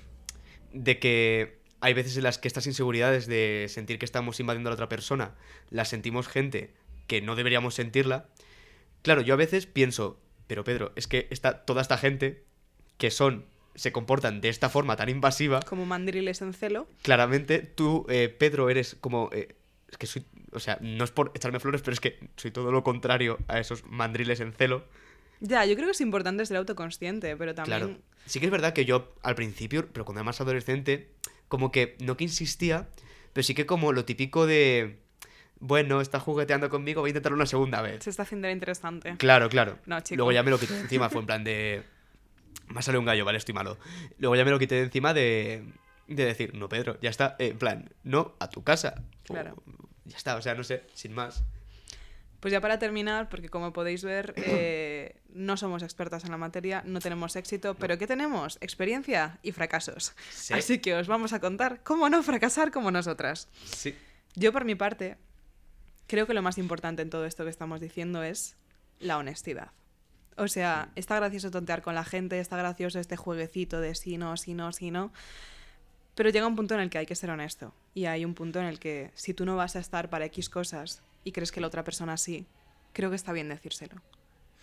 de 0.73 0.99
que 0.99 1.59
hay 1.81 1.95
veces 1.95 2.17
en 2.17 2.25
las 2.25 2.39
que 2.39 2.49
estas 2.49 2.67
inseguridades 2.67 3.27
de 3.27 3.67
sentir 3.69 3.99
que 3.99 4.05
estamos 4.05 4.41
invadiendo 4.41 4.69
a 4.69 4.73
la 4.73 4.75
otra 4.75 4.89
persona, 4.89 5.35
las 5.71 5.89
sentimos 5.89 6.27
gente 6.27 6.75
que 7.07 7.23
no 7.23 7.37
deberíamos 7.37 7.75
sentirla. 7.75 8.29
Claro, 9.03 9.23
yo 9.23 9.35
a 9.35 9.37
veces 9.39 9.67
pienso, 9.67 10.21
pero 10.49 10.65
Pedro, 10.65 10.93
es 10.97 11.07
que 11.07 11.29
está 11.31 11.65
toda 11.65 11.83
esta 11.83 11.97
gente 11.97 12.45
que 12.97 13.13
son 13.13 13.45
se 13.79 13.93
comportan 13.93 14.41
de 14.41 14.49
esta 14.49 14.69
forma 14.69 14.97
tan 14.97 15.09
invasiva. 15.09 15.61
Como 15.63 15.87
mandriles 15.87 16.43
en 16.43 16.53
celo. 16.53 16.89
Claramente, 17.03 17.61
tú, 17.61 18.05
eh, 18.09 18.29
Pedro, 18.29 18.71
eres 18.71 18.97
como. 19.01 19.31
Eh, 19.33 19.55
es 19.89 19.97
que 19.97 20.07
soy. 20.07 20.25
O 20.51 20.59
sea, 20.59 20.79
no 20.81 21.05
es 21.05 21.13
por 21.13 21.31
echarme 21.35 21.61
flores, 21.61 21.83
pero 21.83 21.93
es 21.93 22.01
que 22.01 22.19
soy 22.37 22.51
todo 22.51 22.73
lo 22.73 22.83
contrario 22.83 23.39
a 23.47 23.61
esos 23.61 23.85
mandriles 23.85 24.41
en 24.41 24.53
celo. 24.53 24.85
Ya, 25.41 25.65
yo 25.65 25.77
creo 25.77 25.87
que 25.87 25.93
es 25.93 26.01
importante 26.01 26.45
ser 26.45 26.57
autoconsciente, 26.57 27.37
pero 27.37 27.55
también. 27.55 27.79
Claro. 27.79 27.99
Sí 28.27 28.41
que 28.41 28.47
es 28.47 28.53
verdad 28.53 28.73
que 28.73 28.85
yo 28.85 29.15
al 29.23 29.37
principio, 29.37 29.87
pero 29.93 30.05
cuando 30.05 30.21
era 30.21 30.25
más 30.25 30.41
adolescente, 30.41 31.13
como 31.47 31.71
que 31.71 31.97
no 32.01 32.17
que 32.17 32.25
insistía, 32.25 32.89
pero 33.33 33.45
sí 33.45 33.55
que 33.55 33.65
como 33.65 33.93
lo 33.93 34.05
típico 34.05 34.47
de 34.47 34.99
bueno, 35.61 36.01
está 36.01 36.21
jugueteando 36.21 36.71
conmigo, 36.71 37.01
voy 37.01 37.09
a 37.09 37.11
intentarlo 37.11 37.37
una 37.37 37.47
segunda 37.47 37.83
vez. 37.83 38.05
Se 38.05 38.11
está 38.11 38.23
haciendo 38.23 38.49
interesante. 38.51 39.17
Claro, 39.17 39.49
claro. 39.49 39.79
Luego 40.11 40.33
ya 40.33 40.43
me 40.43 40.51
lo 40.51 40.59
quité 40.59 40.75
de 40.75 40.81
encima, 40.81 41.11
fue 41.11 41.21
en 41.21 41.27
plan 41.27 41.45
de... 41.45 41.83
Me 42.69 42.79
ha 42.81 42.83
salido 42.83 43.01
un 43.01 43.07
gallo, 43.07 43.25
vale, 43.25 43.39
estoy 43.39 43.55
malo. 43.55 43.79
Luego 44.19 44.37
ya 44.37 44.45
me 44.45 44.51
lo 44.51 44.59
quité 44.59 44.77
de 44.77 44.83
encima 44.83 45.15
de, 45.15 45.65
de 46.07 46.25
decir, 46.25 46.55
no, 46.55 46.69
Pedro, 46.69 46.99
ya 47.01 47.11
está, 47.11 47.35
en 47.39 47.59
plan, 47.59 47.91
no, 48.05 48.35
a 48.41 48.49
tu 48.51 48.63
casa. 48.63 49.03
Claro. 49.25 49.63
ya 50.05 50.17
está, 50.17 50.37
o 50.37 50.43
sea, 50.43 50.55
no 50.55 50.65
sé, 50.65 50.85
sin 50.95 51.15
más. 51.15 51.45
Pues 52.41 52.53
ya 52.53 52.61
para 52.61 52.79
terminar, 52.79 53.29
porque 53.29 53.49
como 53.49 53.73
podéis 53.73 54.05
ver, 54.05 54.35
eh, 54.37 55.17
no 55.31 55.57
somos 55.57 55.83
expertas 55.83 56.25
en 56.25 56.31
la 56.31 56.37
materia, 56.37 56.83
no 56.85 57.01
tenemos 57.01 57.35
éxito, 57.37 57.75
pero 57.75 57.99
¿qué 57.99 58.07
tenemos? 58.07 58.59
Experiencia 58.61 59.39
y 59.43 59.53
fracasos. 59.53 60.15
Así 60.51 60.79
que 60.79 60.95
os 60.95 61.09
vamos 61.09 61.33
a 61.33 61.41
contar 61.41 61.83
cómo 61.83 62.09
no 62.09 62.23
fracasar 62.23 62.71
como 62.71 62.91
nosotras. 62.91 63.49
Sí. 63.65 63.97
Yo 64.35 64.53
por 64.53 64.65
mi 64.65 64.77
parte, 64.77 65.17
creo 66.09 66.27
que 66.27 66.35
lo 66.35 66.43
más 66.43 66.59
importante 66.59 67.03
en 67.03 67.11
todo 67.11 67.25
esto 67.25 67.45
que 67.45 67.51
estamos 67.51 67.81
diciendo 67.81 68.25
es 68.25 68.57
la 68.99 69.19
honestidad. 69.19 69.71
O 70.37 70.49
sea, 70.49 70.91
está 70.97 71.17
gracioso 71.17 71.51
tontear 71.51 71.83
con 71.83 71.95
la 71.95 72.05
gente, 72.05 72.41
está 72.41 72.57
gracioso 72.57 72.99
este 72.99 73.17
jueguecito 73.17 73.81
de 73.81 73.95
sí, 73.95 74.19
no, 74.19 74.37
sí, 74.37 74.55
no, 74.55 74.73
sí, 74.73 74.91
no. 74.91 75.13
Pero 76.15 76.31
llega 76.31 76.47
un 76.47 76.57
punto 76.57 76.75
en 76.75 76.81
el 76.81 76.91
que 76.91 76.99
hay 76.99 77.07
que 77.07 77.15
ser 77.15 77.31
honesto. 77.31 77.75
Y 77.95 78.07
hay 78.07 78.25
un 78.25 78.35
punto 78.35 78.59
en 78.59 78.67
el 78.67 78.79
que 78.79 79.11
si 79.15 79.35
tú 79.35 79.45
no 79.45 79.57
vas 79.57 79.77
a 79.77 79.81
estar 79.81 80.11
para 80.11 80.25
X 80.27 80.49
cosas 80.49 81.03
y 81.25 81.33
crees 81.33 81.53
que 81.53 81.61
la 81.61 81.67
otra 81.67 81.85
persona 81.85 82.17
sí, 82.17 82.47
creo 82.93 83.11
que 83.11 83.17
está 83.17 83.33
bien 83.33 83.49
decírselo. 83.49 84.01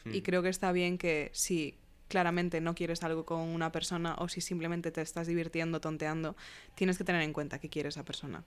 Y 0.06 0.20
hmm. 0.20 0.24
creo 0.24 0.42
que 0.44 0.50
está 0.50 0.72
bien 0.72 0.98
que 0.98 1.30
si 1.34 1.76
claramente 2.08 2.62
no 2.62 2.76
quieres 2.76 3.04
algo 3.04 3.26
con 3.26 3.40
una 3.40 3.72
persona 3.72 4.16
o 4.18 4.30
si 4.30 4.42
simplemente 4.42 4.92
te 4.92 5.02
estás 5.02 5.28
divirtiendo, 5.28 5.82
tonteando, 5.82 6.36
tienes 6.76 6.98
que 6.98 7.04
tener 7.04 7.22
en 7.22 7.34
cuenta 7.34 7.60
que 7.60 7.70
quieres 7.70 7.98
a 7.98 8.00
esa 8.00 8.06
persona. 8.06 8.44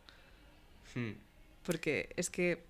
Hmm. 0.95 1.13
Porque 1.65 2.11
es 2.17 2.31
que 2.31 2.65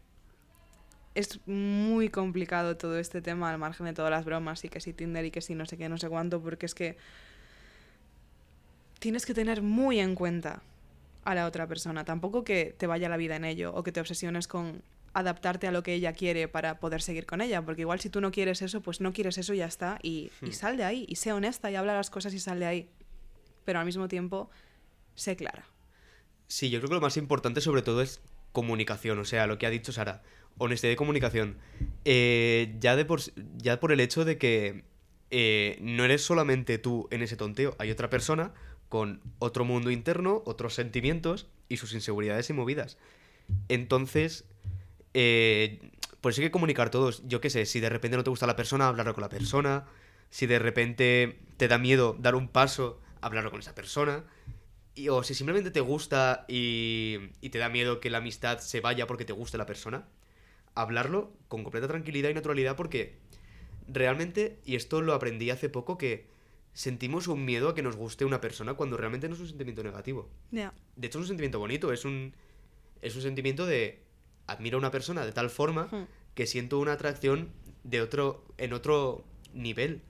es 1.14 1.40
muy 1.46 2.08
complicado 2.08 2.76
todo 2.76 2.98
este 2.98 3.22
tema 3.22 3.50
al 3.50 3.58
margen 3.58 3.86
de 3.86 3.92
todas 3.92 4.10
las 4.10 4.24
bromas 4.24 4.64
y 4.64 4.68
que 4.68 4.80
si 4.80 4.92
Tinder 4.92 5.24
y 5.24 5.30
que 5.30 5.40
si 5.40 5.54
no 5.54 5.66
sé 5.66 5.76
qué, 5.76 5.88
no 5.88 5.98
sé 5.98 6.08
cuánto, 6.08 6.40
porque 6.40 6.66
es 6.66 6.74
que 6.74 6.96
tienes 8.98 9.26
que 9.26 9.34
tener 9.34 9.62
muy 9.62 10.00
en 10.00 10.14
cuenta 10.14 10.62
a 11.24 11.34
la 11.34 11.46
otra 11.46 11.66
persona. 11.66 12.04
Tampoco 12.04 12.44
que 12.44 12.74
te 12.76 12.86
vaya 12.86 13.08
la 13.08 13.16
vida 13.16 13.36
en 13.36 13.44
ello 13.44 13.72
o 13.74 13.82
que 13.82 13.92
te 13.92 14.00
obsesiones 14.00 14.48
con 14.48 14.82
adaptarte 15.14 15.66
a 15.66 15.72
lo 15.72 15.82
que 15.82 15.94
ella 15.94 16.12
quiere 16.12 16.48
para 16.48 16.78
poder 16.78 17.02
seguir 17.02 17.26
con 17.26 17.40
ella, 17.40 17.62
porque 17.62 17.82
igual 17.82 18.00
si 18.00 18.10
tú 18.10 18.20
no 18.20 18.30
quieres 18.30 18.62
eso, 18.62 18.80
pues 18.80 19.00
no 19.00 19.12
quieres 19.12 19.38
eso 19.38 19.54
y 19.54 19.58
ya 19.58 19.66
está, 19.66 19.98
y, 20.02 20.30
y 20.42 20.50
hmm. 20.50 20.52
sal 20.52 20.76
de 20.76 20.84
ahí, 20.84 21.06
y 21.08 21.16
sé 21.16 21.32
honesta 21.32 21.70
y 21.70 21.76
habla 21.76 21.94
las 21.94 22.10
cosas 22.10 22.34
y 22.34 22.38
sal 22.38 22.60
de 22.60 22.66
ahí. 22.66 22.88
Pero 23.64 23.80
al 23.80 23.86
mismo 23.86 24.08
tiempo, 24.08 24.50
sé 25.14 25.36
clara. 25.36 25.64
Sí, 26.46 26.70
yo 26.70 26.78
creo 26.78 26.88
que 26.88 26.94
lo 26.94 27.00
más 27.00 27.16
importante 27.16 27.60
sobre 27.60 27.82
todo 27.82 28.00
es 28.00 28.20
comunicación, 28.52 29.18
o 29.18 29.24
sea, 29.24 29.46
lo 29.46 29.58
que 29.58 29.66
ha 29.66 29.70
dicho 29.70 29.92
Sara 29.92 30.22
honestidad 30.58 30.92
de 30.92 30.96
comunicación. 30.96 31.56
Eh, 32.04 32.76
ya, 32.80 32.96
de 32.96 33.04
por, 33.04 33.20
ya 33.56 33.80
por 33.80 33.92
el 33.92 34.00
hecho 34.00 34.24
de 34.24 34.38
que 34.38 34.84
eh, 35.30 35.78
no 35.80 36.04
eres 36.04 36.22
solamente 36.22 36.78
tú 36.78 37.08
en 37.10 37.22
ese 37.22 37.36
tonteo, 37.36 37.74
hay 37.78 37.90
otra 37.90 38.10
persona 38.10 38.52
con 38.88 39.20
otro 39.38 39.64
mundo 39.64 39.90
interno, 39.90 40.42
otros 40.46 40.74
sentimientos 40.74 41.48
y 41.68 41.76
sus 41.76 41.92
inseguridades 41.92 42.48
y 42.50 42.52
movidas. 42.52 42.98
Entonces, 43.68 44.44
eh, 45.14 45.80
pues 46.20 46.38
hay 46.38 46.44
que 46.44 46.50
comunicar 46.50 46.90
todos. 46.90 47.22
Yo 47.26 47.40
qué 47.40 47.50
sé, 47.50 47.66
si 47.66 47.80
de 47.80 47.88
repente 47.88 48.16
no 48.16 48.24
te 48.24 48.30
gusta 48.30 48.46
la 48.46 48.56
persona, 48.56 48.88
hablarlo 48.88 49.14
con 49.14 49.22
la 49.22 49.28
persona. 49.28 49.86
Si 50.30 50.46
de 50.46 50.58
repente 50.58 51.38
te 51.56 51.68
da 51.68 51.78
miedo 51.78 52.16
dar 52.18 52.34
un 52.34 52.48
paso, 52.48 53.00
hablarlo 53.20 53.50
con 53.50 53.60
esa 53.60 53.74
persona. 53.74 54.24
Y, 54.94 55.10
o 55.10 55.22
si 55.22 55.34
simplemente 55.34 55.70
te 55.70 55.80
gusta 55.80 56.44
y, 56.48 57.18
y 57.40 57.50
te 57.50 57.58
da 57.58 57.68
miedo 57.68 58.00
que 58.00 58.10
la 58.10 58.18
amistad 58.18 58.58
se 58.58 58.80
vaya 58.80 59.06
porque 59.06 59.24
te 59.24 59.32
guste 59.32 59.58
la 59.58 59.66
persona, 59.66 60.08
hablarlo 60.80 61.32
con 61.48 61.64
completa 61.64 61.88
tranquilidad 61.88 62.30
y 62.30 62.34
naturalidad 62.34 62.76
porque 62.76 63.16
realmente, 63.88 64.60
y 64.64 64.76
esto 64.76 65.00
lo 65.00 65.12
aprendí 65.12 65.50
hace 65.50 65.68
poco, 65.68 65.98
que 65.98 66.26
sentimos 66.72 67.26
un 67.26 67.44
miedo 67.44 67.70
a 67.70 67.74
que 67.74 67.82
nos 67.82 67.96
guste 67.96 68.24
una 68.24 68.40
persona 68.40 68.74
cuando 68.74 68.96
realmente 68.96 69.28
no 69.28 69.34
es 69.34 69.40
un 69.40 69.48
sentimiento 69.48 69.82
negativo. 69.82 70.30
De 70.50 70.70
hecho, 71.06 71.18
es 71.18 71.22
un 71.22 71.26
sentimiento 71.26 71.58
bonito, 71.58 71.92
es 71.92 72.04
un, 72.04 72.32
es 73.02 73.16
un 73.16 73.22
sentimiento 73.22 73.66
de 73.66 74.02
admiro 74.46 74.76
a 74.76 74.80
una 74.80 74.92
persona 74.92 75.26
de 75.26 75.32
tal 75.32 75.50
forma 75.50 75.88
hmm. 75.90 76.06
que 76.34 76.46
siento 76.46 76.78
una 76.78 76.92
atracción 76.92 77.50
de 77.82 78.00
otro, 78.00 78.44
en 78.56 78.72
otro 78.72 79.24
nivel. 79.52 80.02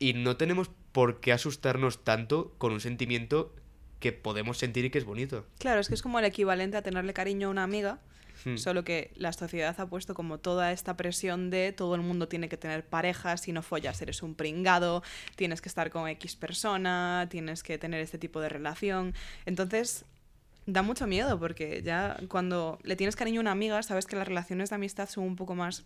Y 0.00 0.14
no 0.14 0.36
tenemos 0.36 0.68
por 0.90 1.20
qué 1.20 1.32
asustarnos 1.32 2.02
tanto 2.02 2.54
con 2.58 2.72
un 2.72 2.80
sentimiento 2.80 3.54
que 4.00 4.12
podemos 4.12 4.58
sentir 4.58 4.84
y 4.84 4.90
que 4.90 4.98
es 4.98 5.04
bonito. 5.04 5.46
Claro, 5.58 5.80
es 5.80 5.86
que 5.86 5.94
es 5.94 6.02
como 6.02 6.18
el 6.18 6.24
equivalente 6.24 6.76
a 6.76 6.82
tenerle 6.82 7.12
cariño 7.14 7.46
a 7.46 7.50
una 7.50 7.62
amiga 7.62 8.00
Hmm. 8.44 8.56
Solo 8.56 8.84
que 8.84 9.12
la 9.16 9.32
sociedad 9.32 9.74
ha 9.78 9.86
puesto 9.86 10.14
como 10.14 10.38
toda 10.38 10.72
esta 10.72 10.96
presión 10.96 11.50
de 11.50 11.72
todo 11.72 11.94
el 11.94 12.00
mundo 12.00 12.28
tiene 12.28 12.48
que 12.48 12.56
tener 12.56 12.84
parejas, 12.84 13.42
si 13.42 13.52
no 13.52 13.62
follas 13.62 14.00
eres 14.02 14.22
un 14.22 14.34
pringado, 14.34 15.02
tienes 15.36 15.60
que 15.60 15.68
estar 15.68 15.90
con 15.90 16.08
X 16.08 16.36
persona, 16.36 17.26
tienes 17.30 17.62
que 17.62 17.78
tener 17.78 18.00
este 18.00 18.18
tipo 18.18 18.40
de 18.40 18.48
relación. 18.48 19.14
Entonces, 19.46 20.04
da 20.66 20.82
mucho 20.82 21.06
miedo 21.06 21.38
porque 21.38 21.82
ya 21.82 22.16
cuando 22.28 22.78
le 22.82 22.96
tienes 22.96 23.16
cariño 23.16 23.40
a 23.40 23.42
una 23.42 23.52
amiga, 23.52 23.82
sabes 23.82 24.06
que 24.06 24.16
las 24.16 24.28
relaciones 24.28 24.70
de 24.70 24.76
amistad 24.76 25.08
son 25.08 25.24
un 25.24 25.36
poco 25.36 25.54
más 25.54 25.84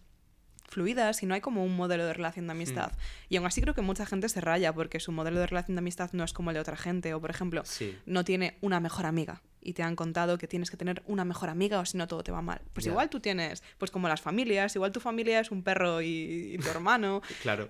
fluidas 0.68 1.22
y 1.22 1.26
no 1.26 1.34
hay 1.34 1.40
como 1.40 1.64
un 1.64 1.76
modelo 1.76 2.04
de 2.06 2.12
relación 2.12 2.46
de 2.46 2.52
amistad. 2.52 2.92
Y 3.28 3.36
aún 3.36 3.46
así 3.46 3.60
creo 3.60 3.74
que 3.74 3.82
mucha 3.82 4.06
gente 4.06 4.28
se 4.28 4.40
raya 4.40 4.72
porque 4.72 5.00
su 5.00 5.12
modelo 5.12 5.38
de 5.40 5.46
relación 5.46 5.76
de 5.76 5.80
amistad 5.80 6.10
no 6.12 6.24
es 6.24 6.32
como 6.32 6.50
el 6.50 6.54
de 6.54 6.60
otra 6.60 6.76
gente. 6.76 7.14
O, 7.14 7.20
por 7.20 7.30
ejemplo, 7.30 7.62
Sí. 7.64 7.96
no 8.06 8.24
tiene 8.24 8.58
una 8.60 8.80
mejor 8.80 9.06
amiga 9.06 9.42
y 9.60 9.72
te 9.72 9.82
han 9.82 9.96
contado 9.96 10.38
que 10.38 10.46
tienes 10.46 10.70
que 10.70 10.76
tener 10.76 11.02
una 11.06 11.24
mejor 11.24 11.48
amiga 11.48 11.80
o 11.80 11.84
si 11.86 11.96
no 11.98 12.06
todo 12.06 12.22
te 12.22 12.32
va 12.32 12.42
mal. 12.42 12.60
Pues 12.72 12.86
igual 12.86 13.10
tú 13.10 13.20
tienes, 13.20 13.62
pues 13.78 13.90
como 13.90 14.08
las 14.08 14.20
familias, 14.20 14.74
igual 14.76 14.92
tu 14.92 15.00
familia 15.00 15.40
es 15.40 15.50
un 15.50 15.62
perro 15.62 16.00
y, 16.02 16.54
y 16.54 16.58
tu 16.58 16.68
hermano. 16.68 17.22
Claro. 17.42 17.68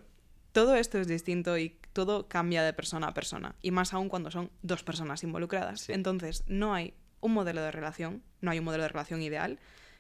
Todo 0.53 0.75
esto 0.75 0.99
es 0.99 1.07
distinto 1.07 1.59
y 1.59 1.77
todo 1.93 2.29
cambia 2.29 2.63
de 2.63 2.73
persona 2.73 3.09
a 3.09 3.15
persona. 3.15 3.55
Y 3.61 3.73
más 3.73 3.93
aún 3.93 4.09
cuando 4.09 4.31
son 4.31 4.51
dos 4.63 4.83
personas 4.83 5.23
involucradas. 5.23 5.83
Sí. 5.83 5.93
Entonces, 5.93 6.45
no 6.47 6.73
hay 6.73 6.95
un 7.21 7.35
modelo 7.35 7.61
de 7.61 7.71
relación, 7.73 8.23
no 8.41 8.51
hay 8.51 8.59
un 8.59 8.65
modelo 8.65 8.85
de 8.85 8.89
relación 8.89 9.21
ideal 9.23 9.59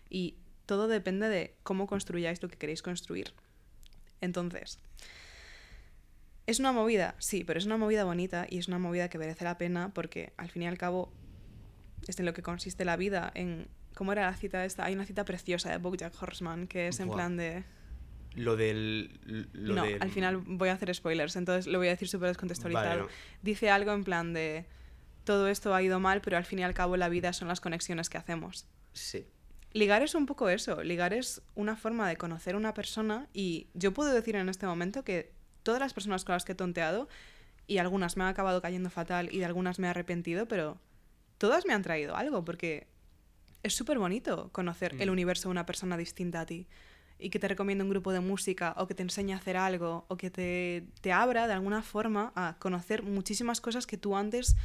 y 0.08 0.36
todo 0.66 0.88
depende 0.88 1.28
de 1.28 1.54
cómo 1.62 1.86
construyáis 1.86 2.42
lo 2.42 2.48
que 2.48 2.56
queréis 2.58 2.82
construir. 2.82 3.32
Entonces, 4.20 4.78
¿es 6.46 6.60
una 6.60 6.72
movida? 6.72 7.14
Sí, 7.18 7.44
pero 7.44 7.58
es 7.58 7.66
una 7.66 7.76
movida 7.76 8.04
bonita 8.04 8.46
y 8.48 8.58
es 8.58 8.68
una 8.68 8.78
movida 8.78 9.08
que 9.08 9.18
merece 9.18 9.44
la 9.44 9.58
pena 9.58 9.92
porque 9.94 10.32
al 10.36 10.50
fin 10.50 10.62
y 10.62 10.66
al 10.66 10.78
cabo 10.78 11.12
es 12.06 12.18
en 12.18 12.26
lo 12.26 12.34
que 12.34 12.42
consiste 12.42 12.84
la 12.84 12.96
vida. 12.96 13.30
En, 13.34 13.68
¿Cómo 13.94 14.12
era 14.12 14.26
la 14.30 14.36
cita 14.36 14.64
esta? 14.64 14.84
Hay 14.84 14.94
una 14.94 15.06
cita 15.06 15.24
preciosa 15.24 15.70
de 15.70 15.78
Bojack 15.78 16.20
Horseman 16.22 16.66
que 16.66 16.88
es 16.88 17.00
en 17.00 17.10
plan 17.10 17.36
de... 17.36 17.64
Lo 18.34 18.54
del. 18.54 19.18
Lo 19.54 19.76
no, 19.76 19.84
del- 19.84 20.02
al 20.02 20.10
final 20.10 20.36
voy 20.36 20.68
a 20.68 20.74
hacer 20.74 20.94
spoilers, 20.94 21.36
entonces 21.36 21.66
lo 21.66 21.78
voy 21.78 21.86
a 21.86 21.92
decir 21.92 22.06
súper 22.06 22.28
descontextualizado. 22.28 22.88
Vale, 22.88 23.02
no. 23.04 23.08
Dice 23.40 23.70
algo 23.70 23.92
en 23.94 24.04
plan 24.04 24.34
de 24.34 24.66
todo 25.24 25.48
esto 25.48 25.74
ha 25.74 25.82
ido 25.82 26.00
mal, 26.00 26.20
pero 26.20 26.36
al 26.36 26.44
fin 26.44 26.58
y 26.58 26.62
al 26.62 26.74
cabo 26.74 26.98
la 26.98 27.08
vida 27.08 27.32
son 27.32 27.48
las 27.48 27.62
conexiones 27.62 28.10
que 28.10 28.18
hacemos. 28.18 28.66
Sí. 28.92 29.26
Ligar 29.76 30.02
es 30.02 30.14
un 30.14 30.24
poco 30.24 30.48
eso, 30.48 30.82
ligar 30.82 31.12
es 31.12 31.42
una 31.54 31.76
forma 31.76 32.08
de 32.08 32.16
conocer 32.16 32.54
a 32.54 32.56
una 32.56 32.72
persona 32.72 33.28
y 33.34 33.66
yo 33.74 33.92
puedo 33.92 34.10
decir 34.10 34.34
en 34.34 34.48
este 34.48 34.64
momento 34.66 35.04
que 35.04 35.32
todas 35.62 35.80
las 35.80 35.92
personas 35.92 36.24
con 36.24 36.32
las 36.32 36.46
que 36.46 36.52
he 36.52 36.54
tonteado 36.54 37.10
y 37.66 37.76
algunas 37.76 38.16
me 38.16 38.24
han 38.24 38.30
acabado 38.30 38.62
cayendo 38.62 38.88
fatal 38.88 39.28
y 39.30 39.38
de 39.40 39.44
algunas 39.44 39.78
me 39.78 39.86
he 39.86 39.90
arrepentido, 39.90 40.48
pero 40.48 40.78
todas 41.36 41.66
me 41.66 41.74
han 41.74 41.82
traído 41.82 42.16
algo 42.16 42.42
porque 42.42 42.86
es 43.62 43.74
súper 43.74 43.98
bonito 43.98 44.48
conocer 44.50 44.94
el 44.98 45.10
Mm. 45.10 45.12
universo 45.12 45.48
de 45.48 45.50
una 45.50 45.66
persona 45.66 45.98
distinta 45.98 46.40
a 46.40 46.46
ti 46.46 46.66
y 47.18 47.28
que 47.28 47.38
te 47.38 47.46
recomiende 47.48 47.84
un 47.84 47.90
grupo 47.90 48.12
de 48.14 48.20
música 48.20 48.72
o 48.78 48.86
que 48.86 48.94
te 48.94 49.02
enseñe 49.02 49.32
a 49.34 49.36
hacer 49.36 49.58
algo 49.58 50.06
o 50.08 50.16
que 50.16 50.30
te, 50.30 50.84
te 51.02 51.12
abra 51.12 51.46
de 51.48 51.52
alguna 51.52 51.82
forma 51.82 52.32
a 52.34 52.56
conocer 52.58 53.02
muchísimas 53.02 53.60
cosas 53.60 53.86
que 53.86 53.98
tú 53.98 54.16
antes 54.16 54.56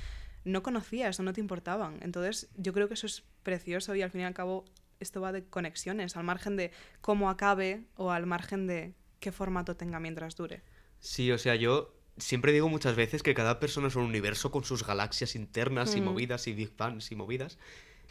no 0.45 0.63
conocías 0.63 1.19
o 1.19 1.23
no 1.23 1.33
te 1.33 1.41
importaban. 1.41 1.99
Entonces 2.01 2.47
yo 2.55 2.71
creo 2.71 2.87
que 2.87 2.93
eso 2.93 3.07
es 3.07 3.23
precioso 3.43 3.93
y 3.95 4.01
al 4.03 4.09
fin 4.11 4.21
y 4.21 4.23
al 4.23 4.33
cabo 4.33 4.63
esto 5.03 5.21
va 5.21 5.31
de 5.31 5.45
conexiones, 5.45 6.15
al 6.17 6.23
margen 6.23 6.55
de 6.57 6.71
cómo 7.01 7.29
acabe 7.29 7.85
o 7.95 8.11
al 8.11 8.25
margen 8.25 8.67
de 8.67 8.93
qué 9.19 9.31
formato 9.31 9.75
tenga 9.75 9.99
mientras 9.99 10.35
dure. 10.35 10.61
Sí, 10.99 11.31
o 11.31 11.37
sea, 11.37 11.55
yo 11.55 11.93
siempre 12.17 12.51
digo 12.51 12.69
muchas 12.69 12.95
veces 12.95 13.23
que 13.23 13.33
cada 13.33 13.59
persona 13.59 13.87
es 13.87 13.95
un 13.95 14.03
universo 14.03 14.51
con 14.51 14.63
sus 14.63 14.85
galaxias 14.85 15.35
internas 15.35 15.95
y 15.95 16.01
Mm. 16.01 16.05
movidas 16.05 16.47
y 16.47 16.53
Big 16.53 16.75
Bangs 16.77 17.11
y 17.11 17.15
movidas. 17.15 17.57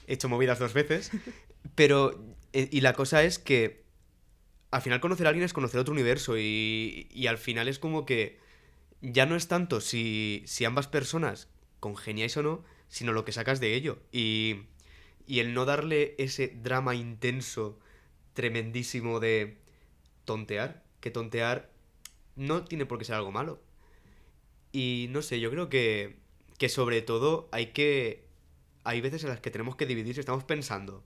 He 0.06 0.14
hecho 0.14 0.28
movidas 0.28 0.58
dos 0.58 0.72
veces. 0.72 1.10
Pero, 1.74 2.24
eh, 2.52 2.68
y 2.72 2.80
la 2.80 2.94
cosa 2.94 3.22
es 3.22 3.38
que 3.38 3.84
al 4.70 4.82
final 4.82 5.00
conocer 5.00 5.26
a 5.26 5.30
alguien 5.30 5.44
es 5.44 5.52
conocer 5.52 5.80
otro 5.80 5.92
universo 5.92 6.38
y, 6.38 7.08
y 7.10 7.26
al 7.26 7.38
final 7.38 7.68
es 7.68 7.78
como 7.78 8.06
que 8.06 8.38
ya 9.00 9.26
no 9.26 9.36
es 9.36 9.48
tanto 9.48 9.80
si, 9.80 10.42
si 10.46 10.64
ambas 10.64 10.86
personas 10.86 11.48
congeniáis 11.80 12.36
o 12.36 12.42
no, 12.42 12.64
sino 12.88 13.12
lo 13.12 13.24
que 13.24 13.32
sacas 13.32 13.60
de 13.60 13.74
ello. 13.74 13.98
Y, 14.12 14.62
y 15.30 15.38
el 15.38 15.54
no 15.54 15.64
darle 15.64 16.16
ese 16.18 16.48
drama 16.48 16.96
intenso, 16.96 17.78
tremendísimo 18.34 19.20
de 19.20 19.58
tontear, 20.24 20.82
que 20.98 21.12
tontear 21.12 21.70
no 22.34 22.64
tiene 22.64 22.84
por 22.84 22.98
qué 22.98 23.04
ser 23.04 23.14
algo 23.14 23.30
malo. 23.30 23.62
Y 24.72 25.06
no 25.10 25.22
sé, 25.22 25.38
yo 25.38 25.52
creo 25.52 25.68
que, 25.68 26.16
que 26.58 26.68
sobre 26.68 27.00
todo 27.00 27.48
hay 27.52 27.66
que... 27.66 28.24
Hay 28.82 29.00
veces 29.00 29.22
en 29.22 29.30
las 29.30 29.38
que 29.38 29.52
tenemos 29.52 29.76
que 29.76 29.86
dividir 29.86 30.14
si 30.14 30.20
estamos 30.20 30.42
pensando 30.42 31.04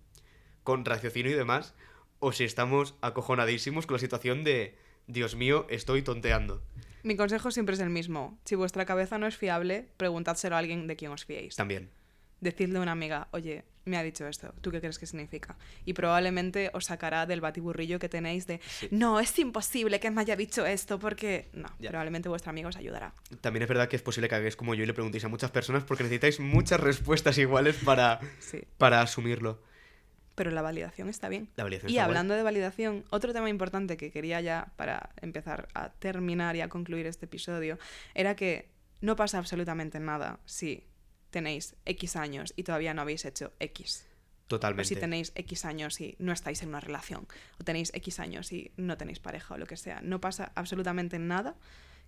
con 0.62 0.86
raciocinio 0.86 1.30
y 1.30 1.34
demás, 1.34 1.74
o 2.18 2.32
si 2.32 2.44
estamos 2.44 2.94
acojonadísimos 3.02 3.86
con 3.86 3.96
la 3.96 4.00
situación 4.00 4.42
de, 4.42 4.78
Dios 5.06 5.34
mío, 5.34 5.66
estoy 5.68 6.00
tonteando. 6.00 6.62
Mi 7.02 7.14
consejo 7.14 7.50
siempre 7.50 7.74
es 7.74 7.80
el 7.82 7.90
mismo. 7.90 8.38
Si 8.46 8.54
vuestra 8.54 8.86
cabeza 8.86 9.18
no 9.18 9.26
es 9.26 9.36
fiable, 9.36 9.86
preguntádselo 9.98 10.56
a 10.56 10.60
alguien 10.60 10.86
de 10.86 10.96
quien 10.96 11.12
os 11.12 11.26
fiéis. 11.26 11.56
También. 11.56 11.90
Decidle 12.44 12.78
a 12.78 12.82
una 12.82 12.92
amiga, 12.92 13.28
oye, 13.32 13.64
me 13.86 13.96
ha 13.96 14.02
dicho 14.02 14.26
esto, 14.26 14.54
¿tú 14.60 14.70
qué 14.70 14.80
crees 14.80 14.98
que 14.98 15.06
significa? 15.06 15.56
Y 15.86 15.94
probablemente 15.94 16.70
os 16.74 16.84
sacará 16.84 17.24
del 17.26 17.40
batiburrillo 17.40 17.98
que 17.98 18.08
tenéis 18.08 18.46
de, 18.46 18.60
Sí. 18.66 18.88
no, 18.90 19.18
es 19.18 19.38
imposible 19.38 19.98
que 19.98 20.10
me 20.10 20.20
haya 20.20 20.36
dicho 20.36 20.64
esto 20.66 20.98
porque... 20.98 21.48
No, 21.54 21.68
Ya. 21.78 21.88
probablemente 21.90 22.28
vuestra 22.28 22.50
amiga 22.50 22.68
os 22.68 22.76
ayudará. 22.76 23.14
También 23.40 23.62
es 23.62 23.68
verdad 23.68 23.88
que 23.88 23.96
es 23.96 24.02
posible 24.02 24.28
que 24.28 24.34
hagáis 24.34 24.56
como 24.56 24.74
yo 24.74 24.82
y 24.84 24.86
le 24.86 24.94
preguntéis 24.94 25.24
a 25.24 25.28
muchas 25.28 25.50
personas 25.50 25.84
porque 25.84 26.02
necesitáis 26.04 26.38
muchas 26.40 26.80
respuestas 26.80 27.36
iguales 27.38 27.76
para, 27.84 28.20
Sí. 28.40 28.62
para 28.78 29.00
asumirlo. 29.00 29.62
Pero 30.34 30.50
la 30.50 30.62
validación 30.62 31.08
está 31.08 31.28
bien. 31.28 31.48
La 31.56 31.64
validación 31.64 31.90
Y 31.90 31.94
está 31.94 32.02
guay. 32.04 32.10
hablando 32.10 32.34
de 32.34 32.42
validación, 32.42 33.04
otro 33.10 33.32
tema 33.32 33.48
importante 33.48 33.96
que 33.96 34.10
quería 34.10 34.40
ya 34.40 34.72
para 34.76 35.10
empezar 35.22 35.68
a 35.74 35.90
terminar 35.92 36.56
y 36.56 36.60
a 36.60 36.68
concluir 36.68 37.06
este 37.06 37.24
episodio 37.26 37.78
era 38.14 38.34
que 38.36 38.68
no 39.00 39.16
pasa 39.16 39.38
absolutamente 39.38 40.00
nada 40.00 40.40
si 40.44 40.84
tenéis 41.34 41.74
X 41.84 42.16
años 42.16 42.54
y 42.56 42.62
todavía 42.62 42.94
no 42.94 43.02
habéis 43.02 43.24
hecho 43.26 43.52
X. 43.60 44.06
O 44.06 44.46
Totalmente. 44.48 44.88
si 44.88 44.96
tenéis 44.96 45.32
X 45.34 45.64
años 45.64 46.00
y 46.00 46.14
no 46.18 46.32
estáis 46.32 46.62
en 46.62 46.68
una 46.68 46.80
relación. 46.80 47.26
O 47.60 47.64
tenéis 47.64 47.90
X 47.94 48.20
años 48.20 48.52
y 48.52 48.70
no 48.76 48.96
tenéis 48.96 49.18
pareja 49.18 49.54
o 49.54 49.58
lo 49.58 49.66
que 49.66 49.76
sea. 49.76 50.00
No 50.02 50.20
pasa 50.20 50.52
absolutamente 50.54 51.18
nada. 51.18 51.56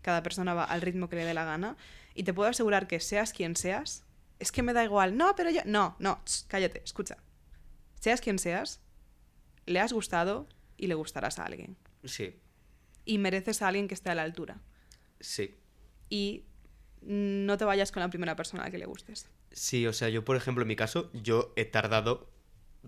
Cada 0.02 0.22
persona 0.22 0.54
va 0.54 0.64
al 0.64 0.80
ritmo 0.82 1.08
que 1.08 1.16
le 1.16 1.24
dé 1.24 1.34
la 1.34 1.44
gana. 1.44 1.76
Y 2.14 2.22
te 2.22 2.32
puedo 2.32 2.48
asegurar 2.48 2.86
que 2.86 3.00
seas 3.00 3.32
quien 3.32 3.56
seas, 3.56 4.04
es 4.38 4.52
que 4.52 4.62
me 4.62 4.72
da 4.72 4.84
igual. 4.84 5.16
No, 5.16 5.34
pero 5.34 5.50
yo... 5.50 5.62
No, 5.64 5.96
no, 5.98 6.22
cállate, 6.48 6.82
escucha. 6.84 7.16
Seas 8.00 8.20
quien 8.20 8.38
seas, 8.38 8.80
le 9.66 9.80
has 9.80 9.92
gustado 9.92 10.46
y 10.76 10.86
le 10.86 10.94
gustarás 10.94 11.38
a 11.38 11.44
alguien. 11.46 11.76
Sí, 12.04 12.36
Y 13.04 13.18
mereces 13.18 13.62
a 13.62 13.68
alguien 13.68 13.88
que 13.88 13.94
esté 13.94 14.10
a 14.10 14.14
la 14.14 14.22
altura. 14.22 14.60
sí. 15.20 15.54
Y 16.08 16.44
no 17.06 17.56
te 17.56 17.64
vayas 17.64 17.92
con 17.92 18.00
la 18.02 18.08
primera 18.10 18.36
persona 18.36 18.62
a 18.62 18.66
la 18.66 18.70
que 18.70 18.78
le 18.78 18.86
gustes. 18.86 19.28
Sí, 19.52 19.86
o 19.86 19.92
sea, 19.92 20.08
yo, 20.08 20.24
por 20.24 20.36
ejemplo, 20.36 20.62
en 20.62 20.68
mi 20.68 20.76
caso, 20.76 21.10
yo 21.14 21.52
he 21.56 21.64
tardado, 21.64 22.28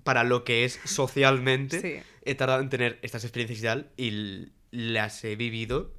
para 0.05 0.25
lo 0.25 0.45
que 0.45 0.65
es 0.65 0.79
socialmente, 0.85 1.81
Sí. 1.83 2.03
he 2.25 2.35
tardado 2.35 2.61
en 2.61 2.69
tener 2.69 2.99
estas 3.03 3.25
experiencias 3.25 3.61
y 3.61 3.63
tal, 3.63 3.91
y 3.97 4.53
las 4.71 5.25
he 5.25 5.37
vivido 5.37 5.95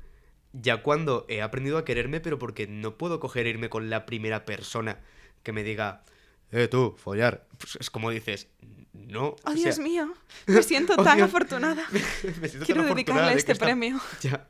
ya 0.51 0.77
cuando 0.83 1.25
he 1.29 1.41
aprendido 1.41 1.77
a 1.77 1.85
quererme, 1.85 2.19
pero 2.19 2.39
porque 2.39 2.67
no 2.67 2.97
puedo 2.97 3.19
coger 3.19 3.45
e 3.45 3.49
irme 3.51 3.69
con 3.69 3.89
la 3.89 4.05
primera 4.05 4.45
persona 4.45 4.99
que 5.43 5.51
me 5.51 5.63
diga, 5.63 6.03
eh, 6.51 6.67
tú, 6.67 6.95
follar. 6.97 7.47
Pues 7.59 7.77
es 7.79 7.89
como 7.91 8.09
dices, 8.09 8.47
no. 8.93 9.35
¡Oh, 9.43 9.51
o 9.51 9.53
Dios 9.53 9.75
sea, 9.75 9.83
mío! 9.83 10.11
Me 10.47 10.63
siento 10.63 10.93
Oh, 10.97 11.03
tan 11.03 11.17
Dios. 11.17 11.29
afortunada. 11.29 11.85
me 11.91 11.99
siento 11.99 12.59
tan 12.59 12.65
Quiero 12.65 12.81
afortunada 12.81 12.95
dedicarle 12.95 13.27
de 13.27 13.33
que 13.33 13.37
este 13.39 13.51
esta- 13.53 13.65
premio. 13.65 13.99
Ya. 14.21 14.47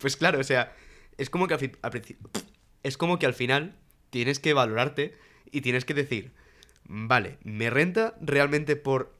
Pues 0.00 0.16
claro, 0.16 0.40
o 0.40 0.44
sea, 0.44 0.72
es 1.18 1.30
como 1.30 1.46
que 1.48 1.54
al, 1.54 1.72
es 2.82 2.96
como 2.96 3.18
que 3.18 3.26
al 3.26 3.34
final 3.34 3.76
tienes 4.10 4.38
que 4.38 4.54
valorarte 4.54 5.16
y 5.50 5.60
tienes 5.60 5.84
que 5.84 5.94
decir, 5.94 6.32
vale, 6.84 7.38
¿me 7.42 7.70
renta 7.70 8.16
realmente 8.20 8.76
por, 8.76 9.14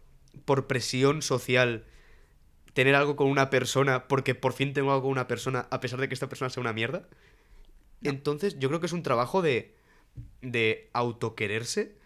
por 0.44 0.66
presión 0.66 1.22
social 1.22 1.84
tener 2.72 2.94
algo 2.94 3.16
con 3.16 3.28
una 3.28 3.50
persona 3.50 4.06
porque 4.06 4.34
por 4.34 4.52
fin 4.52 4.72
tengo 4.72 4.92
algo 4.92 5.02
con 5.02 5.10
una 5.10 5.26
persona 5.26 5.66
a 5.70 5.80
pesar 5.80 6.00
de 6.00 6.08
que 6.08 6.14
esta 6.14 6.28
persona 6.28 6.50
sea 6.50 6.60
una 6.60 6.72
mierda? 6.72 7.08
Entonces 8.02 8.58
yo 8.58 8.68
creo 8.68 8.80
que 8.80 8.86
es 8.86 8.92
un 8.92 9.02
trabajo 9.02 9.42
de, 9.42 9.74
de 10.40 10.88
autoquererse 10.92 11.96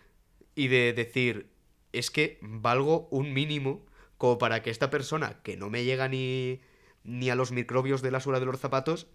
y 0.54 0.68
de 0.68 0.94
decir, 0.94 1.50
es 1.92 2.10
que 2.10 2.38
valgo 2.40 3.08
un 3.10 3.34
mínimo 3.34 3.84
como 4.16 4.38
para 4.38 4.62
que 4.62 4.70
esta 4.70 4.88
persona, 4.88 5.42
que 5.42 5.56
no 5.56 5.68
me 5.68 5.84
llega 5.84 6.08
ni, 6.08 6.60
ni 7.04 7.28
a 7.28 7.34
los 7.34 7.52
microbios 7.52 8.00
de 8.00 8.10
la 8.10 8.20
suela 8.20 8.40
de 8.40 8.46
los 8.46 8.58
zapatos, 8.58 9.08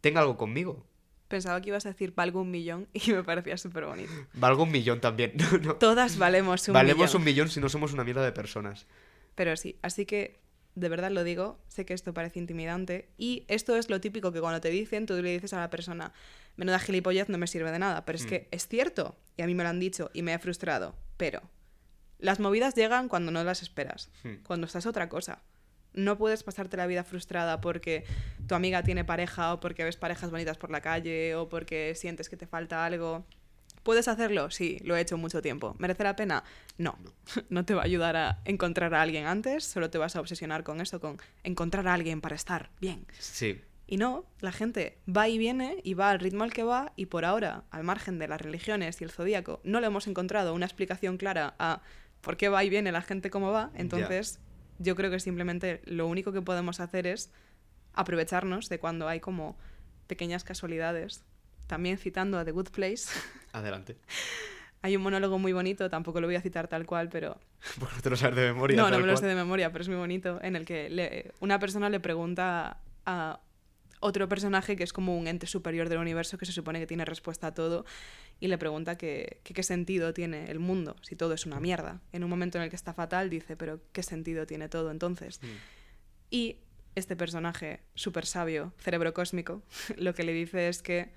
tenga 0.00 0.20
algo 0.20 0.36
conmigo. 0.36 0.86
Pensaba 1.28 1.60
que 1.60 1.68
ibas 1.68 1.84
a 1.84 1.90
decir 1.90 2.14
valgo 2.16 2.40
un 2.40 2.50
millón 2.50 2.88
y 2.94 3.12
me 3.12 3.22
parecía 3.22 3.56
súper 3.56 3.84
bonito. 3.86 4.12
Valgo 4.34 4.62
un 4.62 4.70
millón 4.72 5.00
también. 5.00 5.32
No, 5.52 5.58
no. 5.58 5.74
Todas 5.76 6.16
valemos 6.18 6.66
un 6.68 6.74
Valemos 6.74 7.08
millón. 7.08 7.20
un 7.20 7.24
millón 7.24 7.48
si 7.50 7.60
no 7.60 7.68
somos 7.68 7.92
una 7.92 8.04
mierda 8.04 8.24
de 8.24 8.32
personas. 8.32 8.86
Pero 9.34 9.56
sí, 9.56 9.78
así 9.82 10.06
que 10.06 10.40
de 10.74 10.88
verdad 10.88 11.10
lo 11.10 11.24
digo, 11.24 11.58
sé 11.68 11.84
que 11.84 11.92
esto 11.94 12.14
parece 12.14 12.38
intimidante 12.38 13.08
y 13.18 13.44
esto 13.48 13.76
es 13.76 13.90
lo 13.90 14.00
típico 14.00 14.32
que 14.32 14.40
cuando 14.40 14.60
te 14.60 14.70
dicen, 14.70 15.06
tú 15.06 15.14
le 15.20 15.32
dices 15.32 15.52
a 15.52 15.58
la 15.58 15.70
persona, 15.70 16.12
menuda 16.56 16.78
gilipollez 16.78 17.28
no 17.28 17.36
me 17.36 17.46
sirve 17.48 17.72
de 17.72 17.80
nada, 17.80 18.04
pero 18.04 18.16
es 18.16 18.24
Mm. 18.24 18.28
que 18.28 18.48
es 18.52 18.68
cierto 18.68 19.16
y 19.36 19.42
a 19.42 19.46
mí 19.46 19.54
me 19.54 19.64
lo 19.64 19.70
han 19.70 19.80
dicho 19.80 20.10
y 20.14 20.22
me 20.22 20.32
he 20.34 20.38
frustrado, 20.38 20.94
pero 21.16 21.42
las 22.20 22.38
movidas 22.38 22.74
llegan 22.76 23.08
cuando 23.08 23.32
no 23.32 23.42
las 23.44 23.60
esperas, 23.62 24.10
Hmm. 24.22 24.42
cuando 24.44 24.66
estás 24.66 24.86
otra 24.86 25.08
cosa. 25.08 25.42
No 25.98 26.16
puedes 26.16 26.42
pasarte 26.42 26.76
la 26.76 26.86
vida 26.86 27.02
frustrada 27.02 27.60
porque 27.60 28.04
tu 28.46 28.54
amiga 28.54 28.82
tiene 28.82 29.04
pareja 29.04 29.54
o 29.54 29.60
porque 29.60 29.84
ves 29.84 29.96
parejas 29.96 30.30
bonitas 30.30 30.56
por 30.56 30.70
la 30.70 30.80
calle 30.80 31.34
o 31.34 31.48
porque 31.48 31.94
sientes 31.94 32.28
que 32.28 32.36
te 32.36 32.46
falta 32.46 32.84
algo. 32.84 33.24
¿Puedes 33.82 34.06
hacerlo? 34.06 34.50
Sí, 34.50 34.78
lo 34.84 34.96
he 34.96 35.00
hecho 35.00 35.16
mucho 35.16 35.42
tiempo. 35.42 35.74
¿Merece 35.78 36.04
la 36.04 36.14
pena? 36.14 36.44
No. 36.76 36.98
No 37.50 37.64
te 37.64 37.74
va 37.74 37.82
a 37.82 37.84
ayudar 37.84 38.16
a 38.16 38.40
encontrar 38.44 38.94
a 38.94 39.02
alguien 39.02 39.26
antes, 39.26 39.64
solo 39.64 39.90
te 39.90 39.98
vas 39.98 40.14
a 40.16 40.20
obsesionar 40.20 40.62
con 40.62 40.80
eso, 40.80 41.00
con 41.00 41.18
encontrar 41.42 41.88
a 41.88 41.94
alguien 41.94 42.20
para 42.20 42.36
estar 42.36 42.70
bien. 42.80 43.06
Sí. 43.18 43.60
Y 43.86 43.96
no, 43.96 44.26
la 44.40 44.52
gente 44.52 44.98
va 45.08 45.28
y 45.28 45.38
viene 45.38 45.80
y 45.82 45.94
va 45.94 46.10
al 46.10 46.20
ritmo 46.20 46.44
al 46.44 46.52
que 46.52 46.62
va 46.62 46.92
y 46.94 47.06
por 47.06 47.24
ahora, 47.24 47.64
al 47.70 47.84
margen 47.84 48.18
de 48.18 48.28
las 48.28 48.40
religiones 48.40 49.00
y 49.00 49.04
el 49.04 49.10
zodíaco, 49.10 49.60
no 49.64 49.80
le 49.80 49.86
hemos 49.86 50.06
encontrado 50.06 50.52
una 50.54 50.66
explicación 50.66 51.16
clara 51.16 51.54
a 51.58 51.80
por 52.20 52.36
qué 52.36 52.50
va 52.50 52.62
y 52.64 52.68
viene 52.68 52.92
la 52.92 53.00
gente 53.00 53.30
como 53.30 53.50
va. 53.50 53.70
Entonces, 53.74 54.40
yo 54.78 54.94
creo 54.96 55.10
que 55.10 55.20
simplemente 55.20 55.80
lo 55.84 56.06
único 56.06 56.32
que 56.32 56.42
podemos 56.42 56.80
hacer 56.80 57.06
es 57.06 57.30
aprovecharnos 57.94 58.68
de 58.68 58.78
cuando 58.78 59.08
hay 59.08 59.20
como 59.20 59.56
pequeñas 60.06 60.44
casualidades. 60.44 61.24
También 61.66 61.98
citando 61.98 62.38
a 62.38 62.44
The 62.44 62.52
Good 62.52 62.70
Place. 62.70 63.08
Adelante. 63.52 63.96
Hay 64.80 64.96
un 64.96 65.02
monólogo 65.02 65.38
muy 65.38 65.52
bonito, 65.52 65.90
tampoco 65.90 66.20
lo 66.20 66.28
voy 66.28 66.36
a 66.36 66.40
citar 66.40 66.68
tal 66.68 66.86
cual, 66.86 67.08
pero... 67.08 67.38
Porque 67.80 67.96
no 67.96 68.02
te 68.02 68.10
lo 68.10 68.16
sabes 68.16 68.36
de 68.36 68.52
memoria. 68.52 68.76
No, 68.76 68.90
no 68.90 69.00
me 69.00 69.06
lo 69.06 69.16
sé 69.16 69.26
de 69.26 69.34
memoria, 69.34 69.72
pero 69.72 69.82
es 69.82 69.88
muy 69.88 69.98
bonito, 69.98 70.38
en 70.42 70.54
el 70.56 70.64
que 70.64 70.88
le- 70.88 71.32
una 71.40 71.58
persona 71.58 71.90
le 71.90 71.98
pregunta 72.00 72.78
a 73.04 73.40
otro 74.00 74.28
personaje 74.28 74.76
que 74.76 74.84
es 74.84 74.92
como 74.92 75.16
un 75.16 75.26
ente 75.26 75.46
superior 75.46 75.88
del 75.88 75.98
universo 75.98 76.38
que 76.38 76.46
se 76.46 76.52
supone 76.52 76.78
que 76.78 76.86
tiene 76.86 77.04
respuesta 77.04 77.48
a 77.48 77.54
todo 77.54 77.84
y 78.40 78.48
le 78.48 78.58
pregunta 78.58 78.96
que, 78.96 79.40
que 79.44 79.54
qué 79.54 79.62
sentido 79.62 80.12
tiene 80.14 80.50
el 80.50 80.58
mundo 80.58 80.96
si 81.02 81.16
todo 81.16 81.34
es 81.34 81.46
una 81.46 81.60
mierda. 81.60 82.00
En 82.12 82.24
un 82.24 82.30
momento 82.30 82.58
en 82.58 82.64
el 82.64 82.70
que 82.70 82.76
está 82.76 82.94
fatal 82.94 83.30
dice, 83.30 83.56
pero 83.56 83.80
¿qué 83.92 84.02
sentido 84.02 84.46
tiene 84.46 84.68
todo 84.68 84.90
entonces? 84.90 85.40
Mm. 85.42 85.46
Y 86.30 86.56
este 86.94 87.16
personaje 87.16 87.80
súper 87.94 88.26
sabio, 88.26 88.72
cerebro 88.78 89.14
cósmico, 89.14 89.62
lo 89.96 90.14
que 90.14 90.24
le 90.24 90.32
dice 90.32 90.68
es 90.68 90.82
que 90.82 91.12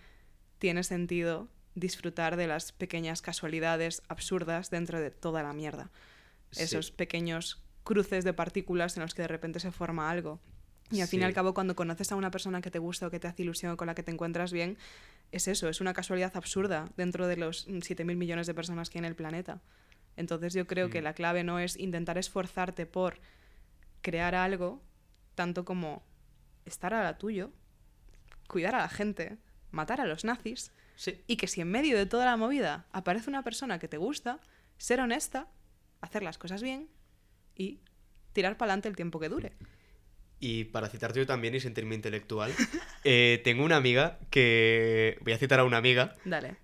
tiene 0.60 0.84
sentido 0.84 1.50
disfrutar 1.76 2.36
de 2.36 2.48
las 2.48 2.72
pequeñas 2.72 3.22
casualidades 3.22 4.04
absurdas 4.08 4.70
dentro 4.70 5.00
de 5.00 5.12
toda 5.12 5.44
la 5.44 5.54
mierda. 5.54 5.90
Sí. 6.52 6.64
Esos 6.64 6.92
pequeños 6.92 7.62
cruces 7.84 8.24
de 8.24 8.34
partículas 8.34 8.98
en 8.98 9.04
los 9.04 9.14
que 9.14 9.24
de 9.24 9.28
repente 9.28 9.60
se 9.60 9.72
forma 9.72 10.10
algo. 10.10 10.40
Y 10.92 11.02
al 11.02 11.08
fin 11.08 11.22
y 11.22 11.24
al 11.24 11.34
cabo, 11.34 11.54
cuando 11.54 11.76
conoces 11.76 12.12
a 12.12 12.16
una 12.16 12.32
persona 12.32 12.62
que 12.62 12.70
te 12.72 12.80
gusta 12.80 13.08
o 13.08 13.12
que 13.12 13.20
te 13.20 13.28
hace 13.28 13.44
ilusión, 13.44 13.78
con 13.78 13.88
la 13.88 13.96
que 13.96 14.04
te 14.04 14.12
encuentras 14.12 14.52
bien, 14.52 14.78
es 15.32 15.48
eso, 15.48 15.70
es 15.70 15.80
una 15.82 15.94
casualidad 15.94 16.36
absurda 16.36 16.90
dentro 16.98 17.28
de 17.28 17.38
los 17.38 17.68
7.000 17.68 18.18
millones 18.18 18.48
de 18.48 18.54
personas 18.54 18.90
que 18.90 18.98
hay 18.98 19.02
en 19.02 19.06
el 19.06 19.16
planeta. 19.16 19.62
Entonces 20.18 20.54
yo 20.54 20.68
creo 20.68 20.90
que 20.90 21.00
Mm. 21.02 21.04
la 21.06 21.14
clave 21.14 21.44
no 21.44 21.60
es 21.60 21.78
intentar 21.78 22.18
esforzarte 22.18 22.86
por 22.86 23.20
crear 24.02 24.36
algo, 24.36 24.82
tanto 25.36 25.64
como 25.64 26.04
estar 26.66 26.94
a 26.94 27.04
la 27.04 27.18
tuyo, 27.18 27.52
cuidar 28.48 28.76
a 28.76 28.80
la 28.80 28.90
gente, 28.90 29.38
matar 29.72 30.02
a 30.02 30.06
los 30.06 30.26
nazis, 30.26 30.72
Sí. 30.98 31.20
y 31.28 31.38
que 31.38 31.48
si 31.48 31.62
en 31.62 31.72
medio 31.72 31.98
de 31.98 32.06
toda 32.06 32.26
la 32.26 32.36
movida 32.36 32.86
aparece 32.92 33.30
una 33.30 33.44
persona 33.44 33.80
que 33.80 33.88
te 33.88 33.98
gusta, 33.98 34.40
ser 34.78 35.00
honesta, 35.00 35.48
hacer 36.02 36.22
las 36.24 36.38
cosas 36.38 36.62
bien 36.62 36.90
y 37.56 37.80
tirar 38.34 38.58
para 38.58 38.72
adelante 38.74 38.90
el 38.90 38.96
tiempo 38.98 39.20
que 39.20 39.30
dure. 39.30 39.54
Y 40.44 40.66
para 40.66 40.90
citarte 40.90 41.20
yo 41.20 41.28
también 41.28 41.54
y 41.54 41.60
sentirme 41.60 41.94
intelectual, 41.94 42.52
eh, 43.04 43.40
tengo 43.44 43.64
una 43.64 43.78
amiga 43.78 44.18
que... 44.32 45.18
Voy 45.22 45.34
a 45.34 45.38
citar 45.38 45.60
a 45.60 45.64
una 45.64 45.78
amiga, 45.78 46.16
Dale. 46.26 46.56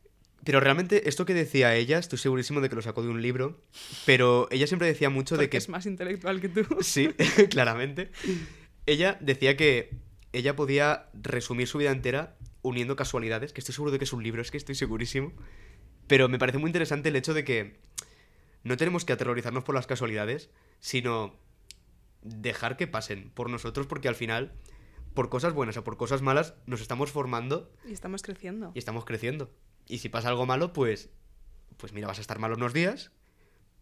pero 0.43 0.59
realmente 0.59 1.07
esto 1.07 1.25
que 1.25 1.35
decía 1.35 1.75
ella, 1.75 1.99
estoy 1.99 2.17
segurísimo 2.17 2.59
de 2.59 2.69
que 2.69 2.75
lo 2.75 2.81
sacó 2.81 3.03
de 3.03 3.09
un 3.09 3.21
libro, 3.21 3.61
pero 4.07 4.47
ella 4.49 4.65
siempre 4.65 4.87
decía 4.87 5.11
mucho 5.11 5.37
de 5.37 5.47
que... 5.47 5.57
es 5.57 5.69
más 5.69 5.85
intelectual 5.85 6.41
que 6.41 6.49
tú. 6.49 6.65
Sí, 6.81 7.13
claramente. 7.51 8.09
Ella 8.87 9.19
decía 9.21 9.55
que 9.55 9.91
ella 10.33 10.55
podía 10.55 11.05
resumir 11.13 11.67
su 11.67 11.77
vida 11.77 11.91
entera 11.91 12.35
uniendo 12.63 12.95
casualidades, 12.95 13.53
que 13.53 13.61
estoy 13.61 13.75
seguro 13.75 13.91
de 13.91 13.99
que 13.99 14.05
es 14.05 14.13
un 14.13 14.23
libro, 14.23 14.41
es 14.41 14.49
que 14.49 14.57
estoy 14.57 14.73
segurísimo. 14.73 15.33
Pero 16.07 16.29
me 16.29 16.39
parece 16.39 16.57
muy 16.57 16.69
interesante 16.69 17.09
el 17.09 17.15
hecho 17.15 17.35
de 17.35 17.43
que 17.43 17.75
no 18.63 18.75
tenemos 18.75 19.05
que 19.05 19.13
aterrorizarnos 19.13 19.63
por 19.63 19.75
las 19.75 19.85
casualidades, 19.85 20.49
sino 20.79 21.35
dejar 22.21 22.77
que 22.77 22.87
pasen 22.87 23.29
por 23.31 23.49
nosotros, 23.49 23.87
porque 23.87 24.07
al 24.07 24.15
final, 24.15 24.53
por 25.13 25.29
cosas 25.29 25.53
buenas 25.53 25.77
o 25.77 25.83
por 25.83 25.97
cosas 25.97 26.21
malas, 26.21 26.53
nos 26.65 26.81
estamos 26.81 27.11
formando 27.11 27.71
Y 27.85 27.93
estamos 27.93 28.21
creciendo. 28.21 28.71
y 28.75 28.79
estamos 28.79 29.05
creciendo. 29.05 29.51
Y 29.87 29.99
si 29.99 30.09
pasa 30.09 30.29
algo 30.29 30.45
malo, 30.45 30.73
pues, 30.73 31.09
pues 31.77 31.93
mira, 31.93 32.07
vas 32.07 32.17
a 32.17 32.21
estar 32.21 32.39
mal 32.39 32.53
unos 32.53 32.73
días, 32.73 33.11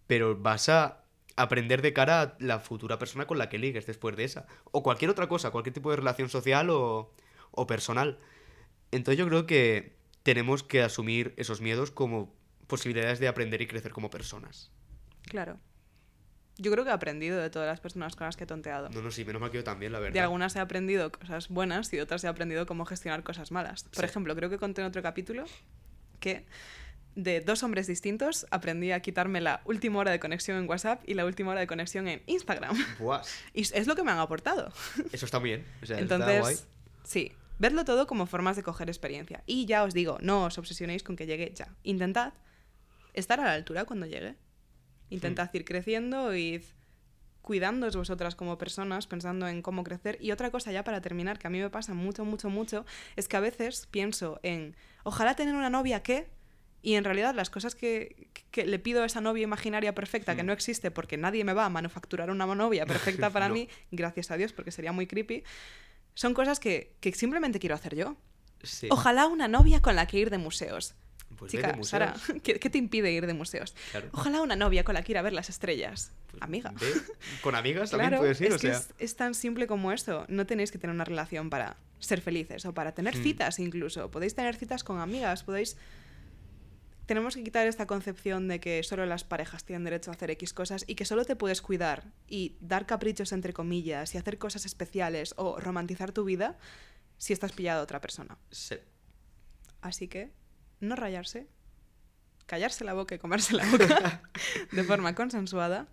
pero 0.08 0.38
vas 0.38 0.70
a 0.70 1.04
aprender 1.36 1.82
de 1.82 1.94
cara 1.94 2.22
a 2.22 2.36
la 2.40 2.60
futura 2.60 2.98
persona 3.00 3.28
con 3.28 3.38
la 3.38 3.50
que 3.50 3.58
ligues 3.58 3.86
después 3.86 4.16
de 4.16 4.24
esa. 4.24 4.46
O 4.72 4.84
cualquier 4.84 5.12
otra 5.12 5.28
cosa, 5.28 5.52
cualquier 5.52 5.74
tipo 5.74 5.90
de 5.90 5.98
relación 5.98 6.30
social 6.30 6.70
o, 6.70 7.12
o 7.52 7.68
personal. 7.68 8.20
Entonces 8.92 9.18
yo 9.18 9.28
creo 9.28 9.46
que 9.46 9.96
tenemos 10.24 10.64
que 10.64 10.82
asumir 10.82 11.34
esos 11.38 11.60
miedos 11.60 11.92
como 11.92 12.34
posibilidades 12.68 13.20
de 13.20 13.28
aprender 13.28 13.62
y 13.62 13.68
crecer 13.68 13.92
como 13.92 14.10
personas. 14.10 14.72
Claro. 15.24 15.60
Yo 16.58 16.72
creo 16.72 16.84
que 16.86 16.90
he 16.90 16.94
aprendido 16.94 17.38
de 17.42 17.50
todas 17.50 17.68
las 17.68 17.80
personas 17.82 18.16
con 18.16 18.26
las 18.28 18.38
que 18.38 18.46
he 18.46 18.48
tonteado. 18.48 18.90
No, 18.90 19.02
no, 19.02 19.12
sí, 19.12 19.26
menos 19.26 19.42
mal 19.42 19.52
que 19.52 19.58
yo 19.58 19.64
también, 19.64 19.92
la 19.92 20.00
verdad. 20.00 20.14
De 20.14 20.20
algunas 20.22 20.56
he 20.56 20.60
aprendido 20.60 21.12
cosas 21.12 21.50
buenas 21.50 21.92
y 21.92 21.98
de 21.98 22.04
otras 22.04 22.24
he 22.24 22.28
aprendido 22.28 22.66
cómo 22.66 22.86
gestionar 22.86 23.24
cosas 23.24 23.52
malas. 23.52 23.84
Por 23.84 24.06
Sí. 24.06 24.10
ejemplo, 24.10 24.36
creo 24.36 24.50
que 24.50 24.58
conté 24.58 24.82
en 24.82 24.88
otro 24.88 25.02
capítulo 25.02 25.44
que 26.22 26.46
de 27.16 27.40
dos 27.42 27.64
hombres 27.64 27.88
distintos 27.88 28.46
aprendí 28.52 28.92
a 28.92 29.00
quitarme 29.02 29.40
la 29.42 29.62
última 29.66 30.00
hora 30.00 30.12
de 30.12 30.20
conexión 30.20 30.58
en 30.58 30.70
WhatsApp 30.70 31.02
y 31.08 31.14
la 31.14 31.26
última 31.26 31.52
hora 31.52 31.60
de 31.62 31.68
conexión 31.68 32.08
en 32.08 32.22
Instagram. 32.26 32.76
Buah, 33.00 33.22
Y 33.54 33.62
es 33.62 33.88
lo 33.88 33.96
que 33.96 34.04
me 34.04 34.12
han 34.12 34.20
aportado. 34.20 34.72
eso 35.12 35.26
está 35.26 35.40
muy 35.40 35.50
bien. 35.50 35.66
O 35.82 35.86
sea, 35.86 36.00
está 36.00 36.18
guay. 36.18 36.30
Entonces, 36.36 36.68
sí, 37.04 37.32
vedlo 37.60 37.84
todo 37.86 38.08
como 38.08 38.26
formas 38.28 38.56
de 38.56 38.64
coger 38.64 38.90
experiencia. 38.90 39.44
Y 39.46 39.66
ya 39.66 39.84
os 39.84 39.94
digo, 39.94 40.18
no 40.22 40.46
os 40.46 40.58
obsesionéis 40.58 41.04
con 41.04 41.16
que 41.18 41.26
llegue 41.26 41.52
ya. 41.54 41.68
Intentad 41.84 42.34
estar 43.14 43.40
a 43.40 43.44
la 43.46 43.54
altura 43.54 43.86
cuando 43.86 44.06
llegue. 44.06 44.36
Intentad 45.10 45.50
ir 45.54 45.66
creciendo 45.66 46.36
y 46.36 46.64
cuidándoos 47.42 47.96
vosotras 47.96 48.36
como 48.36 48.58
personas, 48.58 49.06
pensando 49.08 49.48
en 49.48 49.62
cómo 49.62 49.84
crecer. 49.84 50.18
Y 50.20 50.32
otra 50.32 50.50
cosa 50.50 50.72
ya 50.72 50.84
para 50.84 51.02
terminar, 51.02 51.38
que 51.38 51.46
a 51.48 51.50
mí 51.52 51.60
me 51.60 51.70
pasa 51.70 51.94
mucho, 51.94 52.26
mucho, 52.26 52.50
mucho, 52.50 52.86
es 53.16 53.28
que 53.28 53.38
a 53.38 53.40
veces 53.40 53.88
pienso 53.92 54.40
en, 54.44 54.76
ojalá 55.04 55.36
tener 55.36 55.54
una 55.56 55.70
novia 55.70 56.02
que... 56.02 56.28
Y 56.82 56.94
en 56.96 57.04
realidad 57.04 57.34
las 57.34 57.50
cosas 57.50 57.74
que, 57.74 58.30
que 58.52 58.64
le 58.66 58.78
pido 58.78 59.02
a 59.02 59.08
esa 59.08 59.20
novia 59.20 59.44
imaginaria 59.44 59.96
perfecta, 59.96 60.36
que 60.36 60.44
Hmm. 60.44 60.48
no 60.48 60.54
existe 60.54 60.92
porque 60.92 61.18
nadie 61.18 61.44
me 61.44 61.54
va 61.54 61.66
a 61.66 61.70
manufacturar 61.70 62.30
una 62.30 62.46
novia 62.46 62.86
perfecta 63.26 63.32
para 63.32 63.48
No. 63.48 63.56
mí, 63.56 63.70
gracias 63.92 64.30
a 64.30 64.38
Dios, 64.38 64.54
porque 64.54 64.72
sería 64.72 64.92
muy 64.92 65.08
creepy, 65.08 65.44
son 66.14 66.34
cosas 66.36 66.60
que, 66.60 66.96
que 67.00 67.12
simplemente 67.14 67.58
quiero 67.60 67.74
hacer 67.74 67.96
yo. 67.96 68.16
Sí. 68.62 68.88
Ojalá 68.92 69.26
una 69.28 69.48
novia 69.48 69.82
con 69.82 69.96
la 69.96 70.06
que 70.06 70.20
ir 70.20 70.30
de 70.30 70.38
museos. 70.38 70.94
Pues 71.38 71.52
Chica, 71.52 71.78
Sara. 71.84 72.14
¿qué, 72.44 72.60
qué 72.60 72.70
te 72.70 72.78
impide 72.78 73.12
ir 73.12 73.26
de 73.28 73.34
museos? 73.34 73.76
Claro. 73.92 74.10
Ojalá 74.14 74.42
una 74.42 74.56
novia 74.56 74.84
con 74.84 74.94
la 74.96 75.02
que 75.04 75.12
ir 75.14 75.18
a 75.18 75.22
ver 75.22 75.34
las 75.34 75.50
estrellas. 75.50 76.14
Pues 76.32 76.42
Amiga. 76.44 76.72
ve, 76.80 76.94
Con 77.42 77.56
amigas 77.56 77.92
también 77.92 78.10
Claro, 78.10 78.22
puedes 78.24 78.40
ir, 78.42 78.48
es 78.48 78.54
o 78.54 78.58
que 78.58 78.68
sea. 78.68 78.78
es, 78.78 78.90
es 78.98 79.16
tan 79.16 79.34
simple 79.36 79.68
como 79.68 79.92
esto. 79.92 80.26
No 80.28 80.46
tenéis 80.46 80.72
que 80.72 80.78
tener 80.78 80.94
una 80.94 81.06
relación 81.06 81.50
para 81.50 81.78
ser 82.00 82.22
felices 82.22 82.66
o 82.66 82.74
para 82.74 82.94
tener 82.94 83.16
Hmm. 83.18 83.24
citas 83.24 83.60
incluso. 83.60 84.12
Podéis 84.12 84.36
tener 84.36 84.56
citas 84.56 84.84
con 84.84 85.00
amigas, 85.00 85.44
podéis... 85.44 85.78
Tenemos 87.06 87.36
que 87.36 87.44
quitar 87.44 87.68
esta 87.68 87.86
concepción 87.86 88.48
de 88.48 88.60
que 88.60 88.82
solo 88.82 89.06
las 89.06 89.24
parejas 89.24 89.64
tienen 89.64 89.84
derecho 89.84 90.10
a 90.10 90.16
hacer 90.16 90.32
X 90.32 90.54
cosas 90.54 90.86
y 90.88 90.96
que 90.96 91.06
solo 91.06 91.24
te 91.24 91.36
puedes 91.36 91.62
cuidar 91.62 92.06
y 92.28 92.56
dar 92.62 92.88
caprichos 92.88 93.32
entre 93.32 93.54
comillas 93.54 94.16
y 94.16 94.18
hacer 94.18 94.40
cosas 94.40 94.66
especiales 94.66 95.36
o 95.38 95.60
romantizar 95.60 96.12
tu 96.14 96.24
vida 96.26 96.58
si 97.20 97.32
estás 97.32 97.52
pillado 97.52 97.82
a 97.82 97.84
otra 97.84 98.02
persona. 98.02 98.40
Sí. 98.50 98.76
Así 99.82 100.08
que 100.08 100.32
no 100.80 100.96
rayarse, 100.96 101.48
callarse 102.46 102.84
la 102.84 102.94
boca 102.94 103.16
y 103.16 103.20
comerse 103.20 103.54
la 103.56 103.66
boca 103.70 104.22
de 104.72 104.84
forma 104.84 105.16
consensuada. 105.16 105.88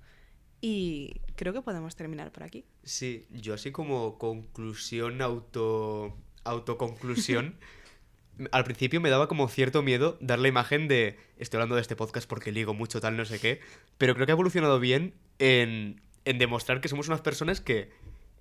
Y 0.61 1.21
creo 1.35 1.53
que 1.53 1.61
podemos 1.61 1.97
terminar 1.97 2.31
por 2.31 2.45
aquí. 2.45 2.65
Sí, 2.85 3.27
yo 3.31 3.55
así 3.55 3.73
como 3.73 4.19
conclusión 4.19 5.21
auto 5.21 6.17
autoconclusión 6.45 7.57
al 8.53 8.65
principio 8.65 9.01
me 9.01 9.11
daba 9.11 9.29
como 9.29 9.49
cierto 9.49 9.83
miedo 9.83 10.19
dar 10.21 10.39
la 10.39 10.49
imagen 10.49 10.89
de 10.89 11.19
estoy 11.39 11.59
hablando 11.59 11.77
de 11.77 11.83
este 11.83 11.97
podcast 11.97 12.29
porque 12.29 12.51
ligo 12.51 12.75
mucho 12.75 13.01
tal 13.01 13.17
no 13.17 13.25
sé 13.25 13.39
qué, 13.39 13.61
pero 13.99 14.15
creo 14.15 14.27
que 14.27 14.33
ha 14.33 14.35
evolucionado 14.35 14.81
bien 14.81 15.15
en 15.39 16.01
en 16.25 16.39
demostrar 16.39 16.81
que 16.81 16.89
somos 16.89 17.09
unas 17.09 17.21
personas 17.21 17.61
que 17.61 17.91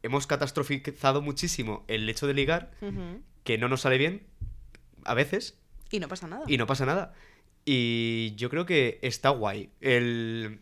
hemos 0.03 0.27
catastrofizado 0.27 1.21
muchísimo 1.21 1.83
el 1.87 2.07
hecho 2.09 2.27
de 2.27 2.33
ligar, 2.33 2.71
que 3.43 3.57
no 3.57 3.67
nos 3.67 3.81
sale 3.81 3.97
bien 3.97 4.23
a 5.03 5.13
veces 5.13 5.57
Y 5.91 5.99
no 5.99 6.07
pasa 6.07 6.27
nada. 6.27 6.43
y 6.47 6.57
no 6.57 6.65
pasa 6.65 6.85
nada. 6.85 7.13
Y 7.65 8.33
yo 8.35 8.49
creo 8.49 8.65
que 8.65 8.99
está 9.03 9.29
guay 9.29 9.69
el, 9.81 10.61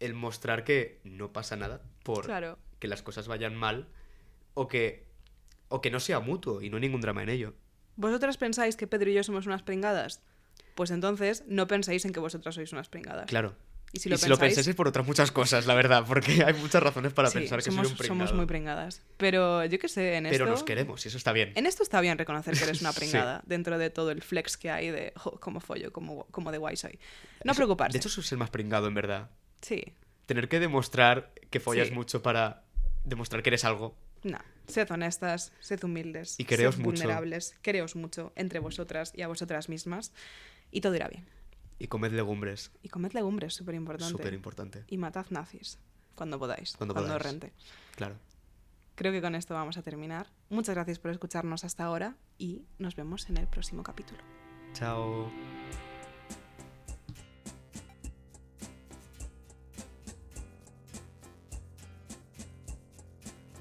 el 0.00 0.14
mostrar 0.14 0.64
que 0.64 1.00
no 1.04 1.32
pasa 1.32 1.56
nada 1.56 1.80
por 2.02 2.26
Claro. 2.26 2.58
que 2.80 2.88
las 2.88 3.02
cosas 3.02 3.28
vayan 3.28 3.54
mal 3.54 3.88
o 4.54 4.68
que, 4.68 5.06
o 5.68 5.80
que 5.80 5.90
no 5.90 6.00
sea 6.00 6.20
mutuo 6.20 6.60
y 6.60 6.68
no 6.70 6.76
hay 6.76 6.82
ningún 6.82 7.00
drama 7.00 7.22
en 7.22 7.30
ello. 7.30 7.54
¿Vosotras 7.96 8.36
pensáis 8.36 8.76
que 8.76 8.86
Pedro 8.86 9.10
y 9.10 9.14
yo 9.14 9.22
somos 9.22 9.46
unas 9.46 9.62
pringadas? 9.62 10.22
Pues 10.74 10.90
entonces 10.90 11.44
no 11.46 11.66
penséis 11.66 12.04
en 12.04 12.12
que 12.12 12.20
vosotras 12.20 12.56
sois 12.56 12.72
unas 12.72 12.88
pringadas. 12.88 13.26
Claro. 13.26 13.54
Y 13.94 14.00
si 14.00 14.08
Y 14.08 14.10
lo 14.10 14.18
si 14.18 14.28
lo 14.28 14.34
pensáis, 14.36 14.56
pensáis 14.56 14.66
es 14.68 14.74
por 14.74 14.88
otras 14.88 15.06
muchas 15.06 15.30
cosas, 15.30 15.66
la 15.66 15.74
verdad, 15.74 16.04
porque 16.06 16.42
hay 16.44 16.52
muchas 16.54 16.82
razones 16.82 17.12
para 17.12 17.30
sí, 17.30 17.38
pensar 17.38 17.60
que 17.60 17.70
somos, 17.70 17.86
soy 17.86 17.92
un 17.92 17.96
somos 17.96 18.08
pringado. 18.08 18.36
muy 18.36 18.46
pringadas. 18.46 19.02
Pero 19.16 19.64
yo 19.64 19.78
qué 19.78 19.88
sé, 19.88 20.16
en 20.16 20.24
Pero 20.24 20.34
esto... 20.44 20.46
nos 20.46 20.62
queremos 20.64 21.04
y 21.04 21.08
eso 21.08 21.16
está 21.16 21.32
bien. 21.32 21.52
En 21.54 21.64
esto 21.66 21.82
está 21.84 22.00
bien 22.00 22.18
reconocer 22.18 22.54
que 22.58 22.64
eres 22.64 22.80
una 22.80 22.92
Sí. 22.92 22.98
pringada 23.00 23.42
dentro 23.46 23.78
de 23.78 23.90
todo 23.90 24.10
el 24.10 24.20
flex 24.20 24.56
que 24.56 24.70
hay 24.70 24.90
de 24.90 25.12
"Jo, 25.14 25.38
cómo 25.40 25.60
follo, 25.60 25.92
cómo, 25.92 26.26
cómo 26.32 26.50
de 26.50 26.58
guay 26.58 26.76
soy. 26.76 26.98
No 27.44 27.52
Eso- 27.52 27.58
preocuparse. 27.58 27.92
De 27.92 27.98
hecho, 27.98 28.08
eso 28.08 28.20
es 28.20 28.32
el 28.32 28.38
más 28.38 28.50
pringado, 28.50 28.88
en 28.88 28.94
verdad. 28.94 29.30
sí. 29.62 29.82
Tener 30.26 30.48
que 30.48 30.58
demostrar 30.58 31.32
que 31.50 31.60
follas 31.60 31.88
Sí. 31.88 31.94
mucho 31.94 32.20
para 32.22 32.64
demostrar 33.04 33.42
que 33.42 33.50
eres 33.50 33.64
algo. 33.64 33.94
No, 34.22 34.38
sed 34.66 34.90
honestas, 34.90 35.52
sed 35.60 35.84
humildes, 35.84 36.36
Y 36.40 36.44
sed 36.44 36.64
mucho. 36.78 36.82
vulnerables, 36.82 37.54
quereos 37.62 37.94
mucho 37.94 38.32
entre 38.34 38.58
vosotras 38.58 39.12
y 39.14 39.20
a 39.22 39.28
vosotras 39.28 39.68
mismas 39.68 40.12
y 40.70 40.80
todo 40.80 40.94
irá 40.96 41.08
bien. 41.08 41.26
Y 41.78 41.88
comed 41.88 42.12
legumbres. 42.12 42.70
Y 42.82 42.88
comed 42.88 43.12
legumbres, 43.12 43.54
súper 43.54 43.74
importante. 43.74 44.10
Súper 44.10 44.34
importante. 44.34 44.84
Y 44.88 44.96
matad 44.98 45.26
nazis 45.30 45.78
cuando 46.14 46.38
podáis, 46.38 46.76
Cuando 46.76 46.94
cuando, 46.94 47.08
podáis. 47.12 47.24
rente. 47.24 47.52
Claro. 47.96 48.16
Creo 48.94 49.12
que 49.12 49.20
con 49.20 49.34
esto 49.34 49.54
vamos 49.54 49.76
a 49.76 49.82
terminar. 49.82 50.28
Muchas 50.48 50.74
gracias 50.76 51.00
por 51.00 51.10
escucharnos 51.10 51.64
hasta 51.64 51.84
ahora 51.84 52.16
y 52.38 52.62
nos 52.78 52.94
vemos 52.94 53.28
en 53.28 53.38
el 53.38 53.48
próximo 53.48 53.82
capítulo. 53.82 54.20
Chao. 54.72 55.30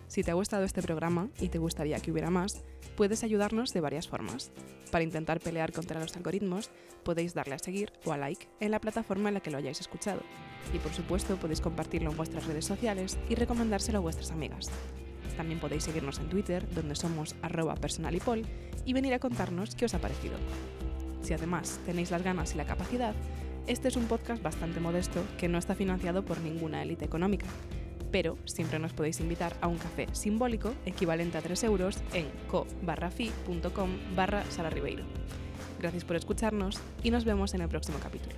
Si 0.07 0.23
te 0.23 0.29
ha 0.29 0.35
gustado 0.35 0.63
este 0.63 0.83
programa 0.83 1.29
y 1.39 1.49
te 1.49 1.57
gustaría 1.57 1.99
que 1.99 2.11
hubiera 2.11 2.29
más, 2.29 2.61
puedes 2.95 3.23
ayudarnos 3.23 3.73
de 3.73 3.81
varias 3.81 4.07
formas. 4.07 4.51
Para 4.91 5.03
intentar 5.03 5.39
pelear 5.39 5.71
contra 5.71 5.99
los 5.99 6.15
algoritmos, 6.15 6.69
podéis 7.03 7.33
darle 7.33 7.55
a 7.55 7.59
seguir 7.59 7.91
o 8.05 8.13
a 8.13 8.17
like 8.17 8.47
en 8.59 8.71
la 8.71 8.79
plataforma 8.79 9.29
en 9.29 9.35
la 9.35 9.39
que 9.41 9.51
lo 9.51 9.57
hayáis 9.57 9.81
escuchado. 9.81 10.21
Y 10.73 10.79
por 10.79 10.93
supuesto, 10.93 11.37
podéis 11.37 11.61
compartirlo 11.61 12.11
en 12.11 12.17
vuestras 12.17 12.45
redes 12.45 12.65
sociales 12.65 13.17
y 13.29 13.35
recomendárselo 13.35 13.97
a 13.97 14.01
vuestras 14.01 14.31
amigas. 14.31 14.69
También 15.35 15.59
podéis 15.59 15.83
seguirnos 15.83 16.19
en 16.19 16.29
Twitter, 16.29 16.67
donde 16.73 16.95
somos 16.95 17.35
arroba 17.41 17.75
personalipol, 17.75 18.43
y 18.85 18.93
venir 18.93 19.13
a 19.13 19.19
contarnos 19.19 19.75
qué 19.75 19.85
os 19.85 19.93
ha 19.93 19.99
parecido. 19.99 20.35
Si 21.21 21.33
además 21.33 21.79
tenéis 21.85 22.11
las 22.11 22.23
ganas 22.23 22.53
y 22.53 22.57
la 22.57 22.65
capacidad, 22.65 23.15
este 23.65 23.87
es 23.87 23.95
un 23.95 24.05
podcast 24.05 24.43
bastante 24.43 24.79
modesto 24.79 25.23
que 25.37 25.47
no 25.47 25.57
está 25.57 25.73
financiado 25.73 26.25
por 26.25 26.39
ninguna 26.41 26.83
élite 26.83 27.05
económica, 27.05 27.47
pero 28.13 28.37
siempre 28.45 28.77
nos 28.77 28.93
podéis 28.93 29.19
invitar 29.19 29.57
a 29.59 29.67
un 29.67 29.79
café 29.79 30.07
simbólico 30.13 30.75
equivalente 30.85 31.39
a 31.39 31.41
3 31.41 31.63
euros 31.63 31.97
en 32.13 32.27
co-fi.com 32.47 33.89
barra 34.15 34.43
Sara 34.51 34.69
Ribeiro. 34.69 35.03
Gracias 35.79 36.05
por 36.05 36.15
escucharnos 36.15 36.79
y 37.01 37.09
nos 37.09 37.25
vemos 37.25 37.55
en 37.55 37.61
el 37.61 37.69
próximo 37.69 37.97
capítulo. 37.99 38.35